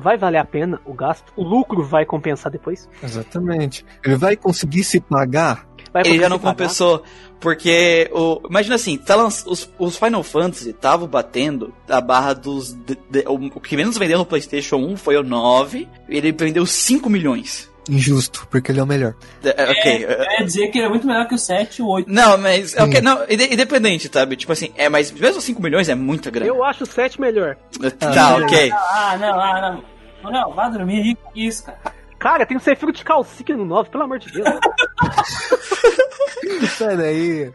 Vai 0.00 0.16
valer 0.16 0.38
a 0.38 0.44
pena 0.44 0.80
o 0.84 0.94
gasto? 0.94 1.32
O 1.34 1.42
lucro 1.42 1.82
vai 1.82 2.06
compensar 2.06 2.52
depois? 2.52 2.88
Exatamente. 3.02 3.84
Ele 4.04 4.14
vai 4.14 4.36
conseguir 4.36 4.84
se 4.84 5.00
pagar? 5.00 5.67
Vai 5.92 6.02
Ele 6.06 6.18
já 6.18 6.28
não 6.28 6.38
compensou, 6.38 7.02
porque 7.40 8.10
o, 8.12 8.40
imagina 8.48 8.74
assim, 8.74 8.96
tá 8.98 9.14
lanç- 9.16 9.44
os, 9.46 9.70
os 9.78 9.96
Final 9.96 10.22
Fantasy 10.22 10.70
estavam 10.70 11.06
batendo 11.08 11.72
a 11.88 12.00
barra 12.00 12.32
dos. 12.34 12.72
de- 12.74 12.98
de- 13.10 13.24
o, 13.26 13.34
o 13.34 13.60
que 13.60 13.76
menos 13.76 13.96
vendeu 13.96 14.18
no 14.18 14.26
PlayStation 14.26 14.76
1 14.76 14.96
foi 14.96 15.16
o 15.16 15.22
9, 15.22 15.88
e 16.08 16.16
ele 16.16 16.32
vendeu 16.32 16.66
5 16.66 17.08
milhões. 17.08 17.68
Injusto, 17.90 18.46
porque 18.50 18.70
ele 18.70 18.80
é 18.80 18.82
o 18.82 18.86
melhor. 18.86 19.14
De- 19.40 19.48
é, 19.48 19.70
ok. 19.70 20.04
é, 20.04 20.12
Eu 20.26 20.40
ia 20.40 20.44
dizer 20.44 20.68
que 20.68 20.76
ele 20.78 20.86
é 20.86 20.90
muito 20.90 21.06
melhor 21.06 21.26
que 21.26 21.34
o 21.34 21.38
7 21.38 21.78
e 21.78 21.82
o 21.82 21.86
8. 21.88 22.10
Não, 22.12 22.36
mas. 22.36 22.74
ok, 22.76 23.00
não, 23.00 23.24
inde- 23.30 23.54
independente, 23.54 24.10
sabe? 24.12 24.36
Tipo 24.36 24.52
assim, 24.52 24.70
é, 24.76 24.90
mas 24.90 25.10
mesmo 25.10 25.40
5 25.40 25.62
milhões 25.62 25.88
é 25.88 25.94
muita 25.94 26.30
grana. 26.30 26.50
Eu 26.50 26.62
acho 26.64 26.84
o 26.84 26.86
7 26.86 27.18
melhor. 27.18 27.56
Tá, 27.98 28.36
ok. 28.36 28.70
Ah, 28.72 29.16
não, 29.18 29.40
ah, 29.40 29.82
não. 30.22 30.30
Não, 30.30 30.52
vá 30.52 30.68
dormir 30.68 31.00
aí 31.00 31.14
com 31.14 31.30
isso, 31.34 31.64
cara. 31.64 31.78
Cara, 32.18 32.44
tem 32.44 32.56
um 32.56 32.60
Sephiroth 32.60 32.96
de 32.96 33.04
calcinha 33.04 33.56
no 33.56 33.64
9, 33.64 33.90
pelo 33.90 34.04
amor 34.04 34.18
de 34.18 34.32
Deus. 34.32 34.48
Sai 36.76 36.96
daí. 36.96 37.52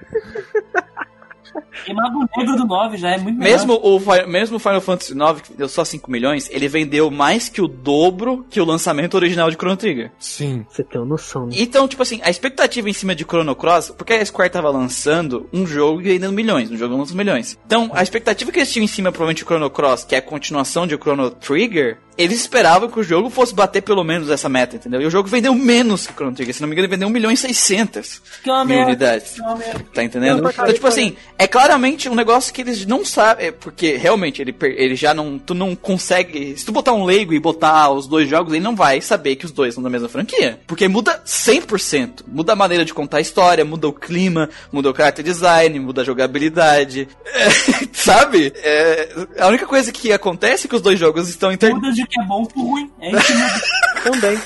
E 1.88 1.94
Mago 1.94 2.20
Negro 2.38 2.56
do 2.56 2.66
9 2.66 2.98
já 2.98 3.10
é 3.12 3.18
muito 3.18 3.38
melhor. 3.38 3.52
Mesmo 3.52 3.74
o, 3.76 4.00
mesmo 4.28 4.58
o 4.58 4.60
Final 4.60 4.80
Fantasy 4.80 5.14
IX, 5.14 5.42
que 5.42 5.50
vendeu 5.52 5.68
só 5.68 5.84
5 5.84 6.10
milhões, 6.10 6.50
ele 6.52 6.68
vendeu 6.68 7.10
mais 7.12 7.50
que 7.50 7.62
o 7.62 7.68
dobro 7.68 8.46
que 8.50 8.62
o 8.62 8.66
lançamento 8.66 9.16
original 9.16 9.50
de 9.50 9.56
Chrono 9.58 9.76
Trigger. 9.76 10.12
Sim. 10.20 10.66
Você 10.70 10.84
tem 10.84 11.02
uma 11.02 11.08
noção, 11.08 11.48
né? 11.48 11.56
Então, 11.58 11.88
tipo 11.88 12.02
assim, 12.02 12.22
a 12.24 12.30
expectativa 12.30 12.90
em 12.90 12.94
cima 12.94 13.16
de 13.16 13.24
Chrono 13.24 13.56
Cross, 13.56 13.94
porque 13.98 14.14
a 14.14 14.26
Square 14.26 14.52
tava 14.52 14.70
lançando 14.70 15.50
um 15.52 15.66
jogo 15.66 16.00
e 16.02 16.06
vendendo 16.06 16.34
milhões, 16.34 16.72
um 16.72 16.78
jogo 16.78 16.96
lançando 16.96 17.18
milhões. 17.18 17.58
Então, 17.66 17.92
a 17.94 18.02
expectativa 18.04 18.52
que 18.52 18.60
eles 18.60 18.72
tinham 18.72 18.86
em 18.86 18.88
cima, 18.88 19.12
provavelmente, 19.12 19.40
de 19.40 19.46
Chrono 19.46 19.70
Cross, 19.70 20.04
que 20.06 20.16
é 20.16 20.20
a 20.20 20.22
continuação 20.22 20.88
de 20.88 20.96
Chrono 20.96 21.32
Trigger, 21.32 21.98
eles 22.18 22.42
esperavam 22.42 22.90
que 22.90 23.00
o 23.00 23.04
jogo 23.04 23.30
fosse 23.30 23.54
bater 23.54 23.82
pelo 23.82 24.04
menos 24.04 24.30
essa 24.30 24.48
meta, 24.48 24.76
entendeu? 24.76 25.02
E 25.02 25.06
o 25.06 25.10
jogo 25.10 25.28
vendeu 25.28 25.54
menos 25.56 26.06
que 26.06 26.14
Chrono 26.14 26.36
Trigger, 26.36 26.54
se 26.54 26.62
não 26.62 26.68
me 26.68 26.76
engano, 26.76 26.86
ele 26.86 26.92
vendeu 26.96 27.08
1 27.08 27.12
milhão 27.12 27.32
e 27.32 27.38
600 27.38 28.22
que 28.44 28.50
é 28.50 28.54
uma 28.54 28.66
mil 28.66 28.76
merda. 28.76 28.92
unidades. 28.92 29.32
Que 29.34 29.64
é. 29.64 29.74
Tá 29.94 30.04
entendendo? 30.04 30.48
Então, 30.48 30.74
tipo 30.74 30.88
assim, 30.88 31.16
é 31.44 31.48
claramente 31.48 32.08
um 32.08 32.16
negócio 32.16 32.54
que 32.54 32.62
eles 32.62 32.86
não 32.86 33.04
sabem, 33.04 33.48
é, 33.48 33.52
porque 33.52 33.98
realmente 33.98 34.42
ele, 34.42 34.56
ele 34.62 34.96
já 34.96 35.14
não, 35.14 35.38
tu 35.38 35.54
não 35.54 35.76
consegue, 35.76 36.58
se 36.58 36.66
tu 36.66 36.72
botar 36.72 36.94
um 36.94 37.04
leigo 37.04 37.34
e 37.34 37.40
botar 37.40 37.90
os 37.92 38.08
dois 38.08 38.30
jogos, 38.30 38.54
ele 38.54 38.64
não 38.64 38.76
vai 38.78 39.02
saber 39.02 39.36
que 39.36 39.46
os 39.46 39.52
dois 39.52 39.74
são 39.74 39.84
da 39.84 39.90
mesma 39.90 40.08
franquia, 40.08 40.60
porque 40.66 40.88
muda 40.88 41.22
100%, 41.26 42.24
muda 42.28 42.54
a 42.54 42.56
maneira 42.56 42.86
de 42.86 42.94
contar 42.94 43.18
a 43.18 43.22
história, 43.22 43.66
muda 43.66 43.88
o 43.90 43.94
clima, 43.94 44.50
muda 44.72 44.90
o 44.90 44.96
character 44.96 45.24
design, 45.24 45.78
muda 45.80 46.02
a 46.02 46.06
jogabilidade, 46.06 47.08
É, 47.34 47.50
sabe? 47.92 48.54
É, 48.58 49.10
a 49.40 49.48
única 49.48 49.66
coisa 49.66 49.92
que 49.92 50.12
acontece 50.14 50.66
é 50.66 50.70
que 50.70 50.76
os 50.76 50.82
dois 50.82 51.00
jogos 51.00 51.28
estão 51.30 51.52
inter... 51.52 51.74
Muda 51.74 51.92
de 51.92 52.06
que 52.06 52.22
é 52.22 52.24
bom 52.26 52.46
pro 52.46 52.62
ruim. 52.62 52.92
É 53.02 53.12
isso. 53.12 53.34
Também. 54.04 54.40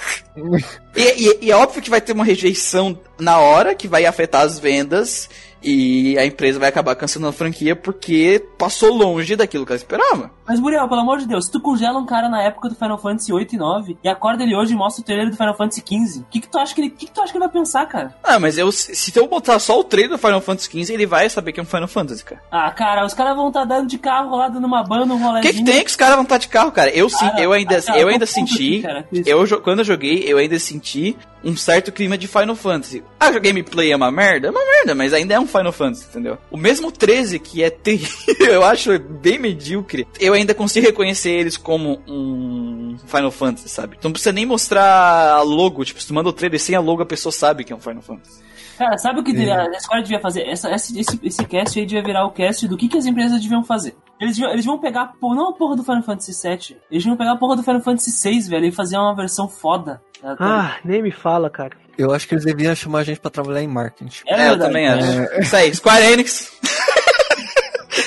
E, 0.96 1.02
e- 1.02 1.38
e 1.48 1.52
é 1.52 1.56
óbvio 1.56 1.82
que 1.82 1.90
vai 1.90 2.00
ter 2.00 2.14
uma 2.14 2.24
rejeição 2.24 2.98
na 3.20 3.40
hora 3.40 3.76
que 3.76 3.88
vai 3.88 4.06
afetar 4.06 4.42
as 4.44 4.60
vendas 4.60 5.30
e 5.64 6.18
a 6.18 6.26
empresa 6.26 6.60
vai 6.60 6.70
acabar 6.70 6.96
cancelando 6.96 7.30
a 7.30 7.34
franquia 7.34 7.76
porque 7.76 8.44
passou 8.58 8.94
longe 8.94 9.36
daquilo 9.36 9.66
que 9.66 9.72
ela 9.72 9.78
esperava. 9.78 10.32
Mas, 10.48 10.60
Muriel, 10.60 10.88
pelo 10.88 11.02
amor 11.02 11.18
de 11.18 11.28
Deus, 11.28 11.46
se 11.46 11.52
tu 11.52 11.60
congela 11.60 12.00
um 12.00 12.06
cara 12.06 12.30
na 12.30 12.42
época 12.42 12.70
do 12.70 12.76
Final 12.76 12.98
Fantasy 12.98 13.34
8 13.34 13.56
e 13.56 13.58
9 13.58 13.98
e 14.04 14.08
acorda 14.08 14.44
ele 14.44 14.56
hoje 14.56 14.74
e 14.74 14.76
mostra 14.78 15.02
o 15.02 15.06
trailer 15.06 15.30
do 15.30 15.36
Final 15.36 15.56
Fantasy 15.58 15.82
15, 15.82 16.20
o 16.22 16.24
que, 16.30 16.40
que 16.40 16.48
tu 16.48 16.58
acha 16.58 16.74
que 16.74 16.82
ele. 16.82 16.88
O 16.88 16.92
que, 16.92 17.06
que 17.08 17.12
tu 17.12 17.22
acha 17.22 17.32
que 17.32 17.38
ele 17.38 17.46
vai 17.46 17.54
pensar, 17.54 17.86
cara? 17.86 18.16
Ah, 18.24 18.40
mas 18.40 18.58
eu, 18.58 18.72
se 18.72 19.12
eu 19.18 19.28
botar 19.28 19.60
só 19.60 19.80
o 19.80 19.84
trailer 19.84 20.12
do 20.12 20.18
Final 20.18 20.40
Fantasy 20.42 20.70
XV, 20.86 20.94
ele 20.94 21.06
vai 21.06 21.30
saber 21.30 21.52
que 21.52 21.60
é 21.60 21.64
um 21.64 21.66
Final 21.66 21.88
Fantasy, 21.88 22.24
cara. 22.24 22.42
Ah, 22.52 22.72
cara, 22.72 23.06
os 23.06 23.14
caras 23.14 23.36
vão 23.36 23.50
estar 23.50 23.66
dando 23.66 23.88
de 23.88 23.98
carro 23.98 24.36
lá, 24.38 24.48
dando 24.48 24.66
uma 24.66 24.84
banda, 24.84 25.14
um 25.14 25.18
O 25.18 25.24
rolezinho. 25.24 25.54
que, 25.54 25.60
que 25.60 25.66
tem 25.66 25.84
que 25.84 25.90
os 25.90 25.96
caras 25.96 26.16
vão 26.16 26.24
estar 26.24 26.38
de 26.38 26.48
carro, 26.48 26.72
cara? 26.72 26.90
Eu 26.92 27.10
sim, 27.10 27.30
eu 27.38 27.52
ainda, 27.52 27.82
cara, 27.82 28.00
eu 28.00 28.08
eu 28.08 28.14
ainda 28.14 28.26
senti. 28.26 28.54
aqui, 28.54 28.82
cara, 28.84 29.08
eu, 29.26 29.62
quando 29.62 29.80
eu 29.80 29.86
joguei, 29.86 30.24
eu 30.26 30.38
ainda 30.38 30.58
senti 30.60 31.18
um 31.44 31.56
certo 31.56 31.92
clima 31.92 32.18
de 32.18 32.28
Final 32.28 32.56
Fantasy. 32.56 33.04
Ah, 33.20 33.30
o 33.30 33.40
gameplay 33.40 33.92
é 33.92 33.96
uma 33.96 34.12
merda? 34.12 34.48
É 34.48 34.52
uma 34.52 34.66
merda, 34.66 34.96
mas 34.96 35.14
ainda 35.14 35.34
é 35.34 35.40
um 35.40 35.47
Final 35.48 35.72
Fantasy, 35.72 36.06
entendeu? 36.10 36.38
O 36.52 36.58
mesmo 36.58 36.92
13, 36.92 37.40
que 37.40 37.64
é 37.64 37.70
terrível, 37.70 38.36
eu 38.54 38.64
acho 38.66 38.98
bem 39.00 39.40
medíocre, 39.40 40.08
eu 40.20 40.34
ainda 40.34 40.54
consigo 40.54 40.86
reconhecer 40.86 41.32
eles 41.32 41.58
como 41.58 42.00
um 42.08 42.96
Final 43.06 43.32
Fantasy, 43.32 43.70
sabe? 43.70 43.98
Tu 44.00 44.04
não 44.06 44.12
precisa 44.12 44.32
nem 44.32 44.46
mostrar 44.46 45.34
a 45.34 45.42
logo, 45.42 45.84
tipo, 45.86 46.02
se 46.02 46.08
tu 46.08 46.14
manda 46.14 46.30
o 46.30 46.34
trailer 46.34 46.60
sem 46.60 46.76
a 46.76 46.80
logo, 46.80 47.02
a 47.02 47.06
pessoa 47.06 47.32
sabe 47.32 47.64
que 47.64 47.72
é 47.74 47.76
um 47.76 47.80
Final 47.80 48.02
Fantasy. 48.02 48.46
Cara, 48.78 48.96
sabe 49.00 49.20
o 49.22 49.24
que 49.24 49.34
devia- 49.34 49.62
a 49.64 49.72
escola 49.78 50.04
devia 50.04 50.20
fazer? 50.20 50.44
Essa, 50.48 50.70
esse, 50.72 51.00
esse, 51.00 51.20
esse 51.24 51.44
cast 51.46 51.80
aí 51.80 51.86
devia 51.86 52.04
virar 52.04 52.26
o 52.28 52.32
cast 52.32 52.68
do 52.68 52.78
que, 52.78 52.88
que 52.88 52.96
as 52.98 53.08
empresas 53.08 53.42
deviam 53.42 53.64
fazer. 53.64 53.96
Eles, 54.22 54.36
deviam- 54.36 54.52
eles 54.54 54.66
vão 54.66 54.78
pegar, 54.78 55.14
pô, 55.20 55.34
não 55.34 55.50
a 55.50 55.54
porra 55.54 55.76
do 55.76 55.84
Final 55.84 56.04
Fantasy 56.04 56.32
VII, 56.48 56.78
eles 56.92 57.04
vão 57.04 57.18
pegar 57.18 57.32
a 57.32 57.38
porra 57.38 57.56
do 57.56 57.64
Final 57.64 57.82
Fantasy 57.82 58.12
VI, 58.30 58.42
velho, 58.50 58.66
e 58.68 58.72
fazer 58.72 58.98
uma 58.98 59.16
versão 59.16 59.48
foda. 59.50 60.00
tá? 60.22 60.36
Ah, 60.40 60.76
nem 60.86 61.02
me 61.02 61.12
fala, 61.12 61.50
cara. 61.50 61.76
Eu 61.98 62.14
acho 62.14 62.28
que 62.28 62.36
eles 62.36 62.46
deviam 62.46 62.76
chamar 62.76 63.00
a 63.00 63.04
gente 63.04 63.20
pra 63.20 63.32
trabalhar 63.32 63.62
em 63.62 63.68
marketing. 63.68 64.10
é, 64.28 64.42
É, 64.48 64.50
eu 64.50 64.60
também 64.60 64.88
acho. 64.88 65.08
Isso 65.42 65.56
aí, 65.56 65.74
Square 65.74 66.06
Enix, 66.06 66.52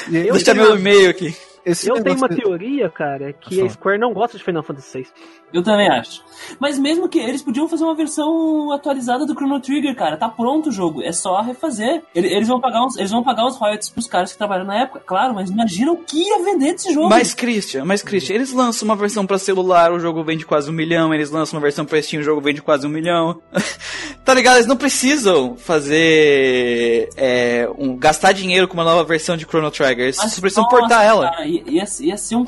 deixa 0.09 0.55
meu 0.55 0.77
e-mail 0.77 1.11
aqui. 1.11 1.37
Esse 1.65 1.89
Eu 1.89 1.95
tenho 2.03 2.17
uma 2.17 2.27
negócio- 2.29 2.43
teoria, 2.45 2.89
cara, 2.89 3.33
que 3.33 3.61
a 3.61 3.69
Square 3.69 3.99
não 3.99 4.13
gosta 4.13 4.39
de 4.39 4.45
Final 4.45 4.63
Fantasy 4.63 4.99
VI. 5.03 5.07
Eu 5.53 5.63
também 5.65 5.89
acho. 5.91 6.23
Mas 6.61 6.79
mesmo 6.79 7.09
que 7.09 7.19
eles 7.19 7.43
podiam 7.43 7.69
fazer 7.69 7.83
uma 7.85 7.95
versão 7.95 8.71
atualizada 8.73 9.27
do 9.27 9.35
Chrono 9.35 9.59
Trigger, 9.61 9.95
cara. 9.97 10.17
Tá 10.17 10.29
pronto 10.29 10.69
o 10.69 10.73
jogo. 10.73 11.03
É 11.03 11.11
só 11.13 11.41
refazer. 11.43 12.03
Ele- 12.15 12.29
Eles 12.33 12.47
vão 12.49 12.61
pagar 12.61 12.87
os, 12.87 12.97
eles 12.97 13.11
vão 13.11 13.23
pagar 13.23 13.47
os 13.47 13.57
royalties 13.57 13.91
pros 13.91 14.07
caras 14.07 14.31
que 14.33 14.39
trabalharam 14.39 14.69
na 14.69 14.83
época. 14.83 15.03
Claro, 15.05 15.35
mas 15.35 15.51
imagina 15.51 15.91
o 15.93 15.97
que 15.97 16.17
ia 16.19 16.39
vender 16.45 16.73
desse 16.75 16.95
jogo. 16.95 17.09
Mas, 17.09 17.35
Christian, 17.35 17.85
mas, 17.85 18.01
Christian, 18.03 18.37
eles 18.37 18.53
lançam 18.53 18.87
uma 18.87 18.95
versão 18.95 19.27
pra 19.27 19.39
celular, 19.39 19.93
o 19.93 19.99
jogo 19.99 20.23
vende 20.23 20.47
quase 20.47 20.71
um 20.71 20.73
milhão. 20.73 21.13
Eles 21.13 21.31
lançam 21.31 21.57
uma 21.59 21.63
versão 21.63 21.85
pra 21.85 22.01
Steam, 22.01 22.21
o 22.21 22.25
jogo 22.25 22.41
vende 22.41 22.63
quase 22.63 22.87
um 22.87 22.91
milhão. 22.91 23.43
tá 24.25 24.33
ligado? 24.33 24.57
Eles 24.57 24.67
não 24.69 24.77
precisam 24.77 25.57
fazer. 25.57 27.09
É, 27.17 27.69
um, 27.79 27.97
gastar 27.97 28.33
dinheiro 28.33 28.69
com 28.69 28.75
uma 28.75 28.85
nova 28.85 29.03
versão 29.05 29.37
de 29.37 29.45
Chrono 29.45 29.71
Trigger. 29.71 30.05
Eles 30.07 30.17
Mas, 30.17 30.39
precisam 30.39 30.65
nossa, 30.65 30.77
portar 30.77 31.05
ela. 31.05 31.31
Cara, 31.31 31.47
ia, 31.67 31.85
ia 32.01 32.17
ser 32.17 32.37
um. 32.37 32.47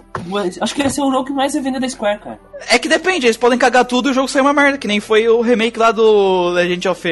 Acho 0.61 0.75
que 0.75 0.83
ia 0.83 0.91
ser 0.91 1.03
o 1.03 1.11
jogo 1.11 1.25
que 1.25 1.33
mais 1.33 1.55
ia 1.55 1.63
vender 1.63 1.81
da 1.81 1.89
Square, 1.89 2.21
cara. 2.21 2.41
É 2.69 2.79
que 2.79 2.89
depende, 2.89 3.27
eles 3.27 3.37
podem 3.37 3.59
cagar 3.59 3.85
tudo 3.85 4.09
e 4.09 4.13
o 4.13 4.15
jogo 4.15 4.29
sair 4.29 4.43
uma 4.43 4.53
merda, 4.53 4.79
que 4.79 4.87
nem 4.87 5.01
foi 5.01 5.29
o 5.29 5.41
remake 5.41 5.79
lá 5.79 5.91
do 5.91 6.49
Legend 6.51 6.89
of. 6.89 7.09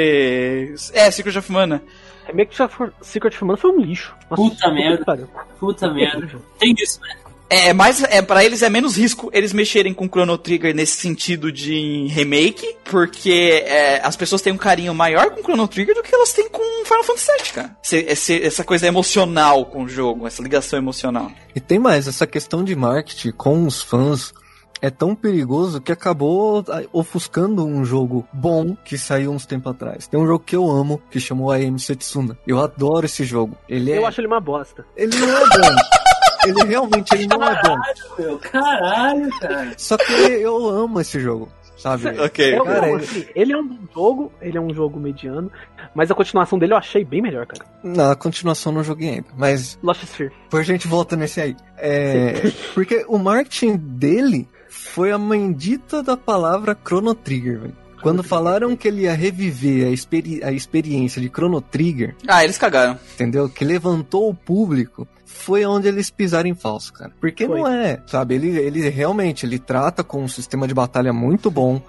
É, 0.92 1.10
Secret 1.10 1.38
of 1.38 1.50
Mana. 1.52 1.82
Remake 2.26 2.52
de 2.52 2.56
Secret 3.02 3.34
of 3.34 3.44
Mana 3.44 3.56
foi 3.56 3.70
um 3.70 3.80
lixo. 3.80 4.14
Puta 4.28 4.70
merda. 4.70 4.98
que 4.98 5.04
pariu. 5.04 5.28
Puta 5.58 5.92
merda. 5.92 6.28
Tem 6.58 6.74
isso, 6.78 7.00
né? 7.00 7.16
É, 7.50 7.72
mais, 7.72 8.00
é, 8.04 8.22
para 8.22 8.44
eles 8.44 8.62
é 8.62 8.70
menos 8.70 8.96
risco 8.96 9.28
eles 9.32 9.52
mexerem 9.52 9.92
com 9.92 10.06
Chrono 10.06 10.38
Trigger 10.38 10.72
nesse 10.72 10.98
sentido 10.98 11.50
de 11.50 12.06
remake, 12.06 12.76
porque 12.84 13.64
é, 13.66 14.00
as 14.04 14.14
pessoas 14.14 14.40
têm 14.40 14.52
um 14.52 14.56
carinho 14.56 14.94
maior 14.94 15.30
com 15.30 15.42
Chrono 15.42 15.66
Trigger 15.66 15.96
do 15.96 16.02
que 16.02 16.14
elas 16.14 16.32
têm 16.32 16.48
com 16.48 16.62
Final 16.84 17.02
Fantasy 17.02 17.26
VII, 17.42 17.52
cara. 17.52 17.76
Esse, 17.82 17.96
esse- 17.96 18.42
essa 18.42 18.62
coisa 18.62 18.86
emocional 18.86 19.64
com 19.66 19.82
o 19.82 19.88
jogo, 19.88 20.28
essa 20.28 20.40
ligação 20.42 20.78
emocional. 20.78 21.30
E 21.54 21.58
tem 21.58 21.78
mais, 21.80 22.06
essa 22.06 22.24
questão 22.26 22.62
de 22.62 22.76
marketing 22.76 23.32
com 23.32 23.66
os 23.66 23.82
fãs 23.82 24.32
é 24.80 24.88
tão 24.88 25.14
perigoso 25.14 25.80
que 25.80 25.90
acabou 25.92 26.64
ofuscando 26.92 27.66
um 27.66 27.84
jogo 27.84 28.26
bom 28.32 28.76
que 28.84 28.96
saiu 28.96 29.32
uns 29.32 29.44
tempos 29.44 29.72
atrás. 29.72 30.06
Tem 30.06 30.18
um 30.18 30.26
jogo 30.26 30.44
que 30.44 30.54
eu 30.56 30.70
amo, 30.70 31.02
que 31.10 31.18
chamou 31.18 31.50
Am 31.50 31.78
Setsuna. 31.78 32.38
Eu 32.46 32.60
adoro 32.60 33.06
esse 33.06 33.24
jogo. 33.24 33.56
Ele 33.68 33.90
é... 33.92 33.98
Eu 33.98 34.06
acho 34.06 34.20
ele 34.20 34.28
uma 34.28 34.40
bosta. 34.40 34.86
Ele 34.96 35.14
não 35.18 35.28
é 35.36 35.40
bom. 35.48 35.74
ele 36.46 36.64
realmente 36.64 37.14
ele 37.14 37.26
não 37.26 37.42
é 37.42 37.60
bom. 37.62 37.76
Meu, 38.18 38.38
caralho, 38.38 39.30
cara. 39.38 39.72
Só 39.76 39.96
que 39.96 40.12
eu 40.12 40.68
amo 40.68 41.00
esse 41.00 41.18
jogo, 41.20 41.48
sabe? 41.76 42.08
Ok. 42.20 42.58
Eu, 42.58 42.64
cara, 42.64 42.80
não, 42.82 42.94
ele- 42.94 43.04
assim, 43.04 43.26
ele 43.34 43.52
é 43.52 43.56
um 43.56 43.66
bom 43.68 43.78
jogo, 43.94 44.32
ele 44.40 44.58
é 44.58 44.60
um 44.60 44.74
jogo 44.74 44.98
mediano, 45.00 45.50
mas 45.94 46.10
a 46.10 46.14
continuação 46.14 46.58
dele 46.58 46.72
eu 46.72 46.76
achei 46.76 47.04
bem 47.04 47.20
melhor, 47.22 47.46
cara. 47.46 47.64
Na 47.82 48.14
continuação 48.14 48.72
não 48.72 48.82
joguei 48.84 49.10
ainda, 49.10 49.28
mas 49.36 49.78
Lost 49.82 50.02
Sphere. 50.04 50.32
Depois 50.44 50.68
a 50.68 50.72
gente 50.72 50.86
volta 50.86 51.16
nesse 51.16 51.40
aí. 51.40 51.56
É, 51.76 52.34
porque 52.74 53.04
o 53.08 53.18
marketing 53.18 53.76
dele 53.76 54.48
foi 54.68 55.10
a 55.10 55.18
mãe-dita 55.18 56.02
da 56.02 56.16
palavra 56.16 56.76
Chrono 56.86 57.14
Trigger, 57.14 57.60
velho. 57.60 57.76
Quando 58.02 58.22
falaram 58.22 58.74
que 58.74 58.88
ele 58.88 59.02
ia 59.02 59.12
reviver 59.12 59.86
a, 59.86 59.90
experi- 59.90 60.42
a 60.42 60.50
experiência 60.50 61.20
de 61.20 61.28
Chrono 61.28 61.60
Trigger, 61.60 62.14
Ah, 62.26 62.42
eles 62.42 62.56
cagaram. 62.56 62.98
entendeu? 63.14 63.46
Que 63.46 63.62
levantou 63.62 64.30
o 64.30 64.34
público, 64.34 65.06
foi 65.40 65.64
onde 65.64 65.88
eles 65.88 66.10
pisaram 66.10 66.48
em 66.48 66.54
falso, 66.54 66.92
cara. 66.92 67.12
Porque 67.20 67.46
Foi. 67.46 67.58
não 67.60 67.66
é, 67.66 68.00
sabe? 68.06 68.34
Ele, 68.34 68.56
ele 68.58 68.88
realmente, 68.88 69.44
ele 69.46 69.58
trata 69.58 70.04
com 70.04 70.22
um 70.22 70.28
sistema 70.28 70.68
de 70.68 70.74
batalha 70.74 71.12
muito 71.12 71.50
bom. 71.50 71.80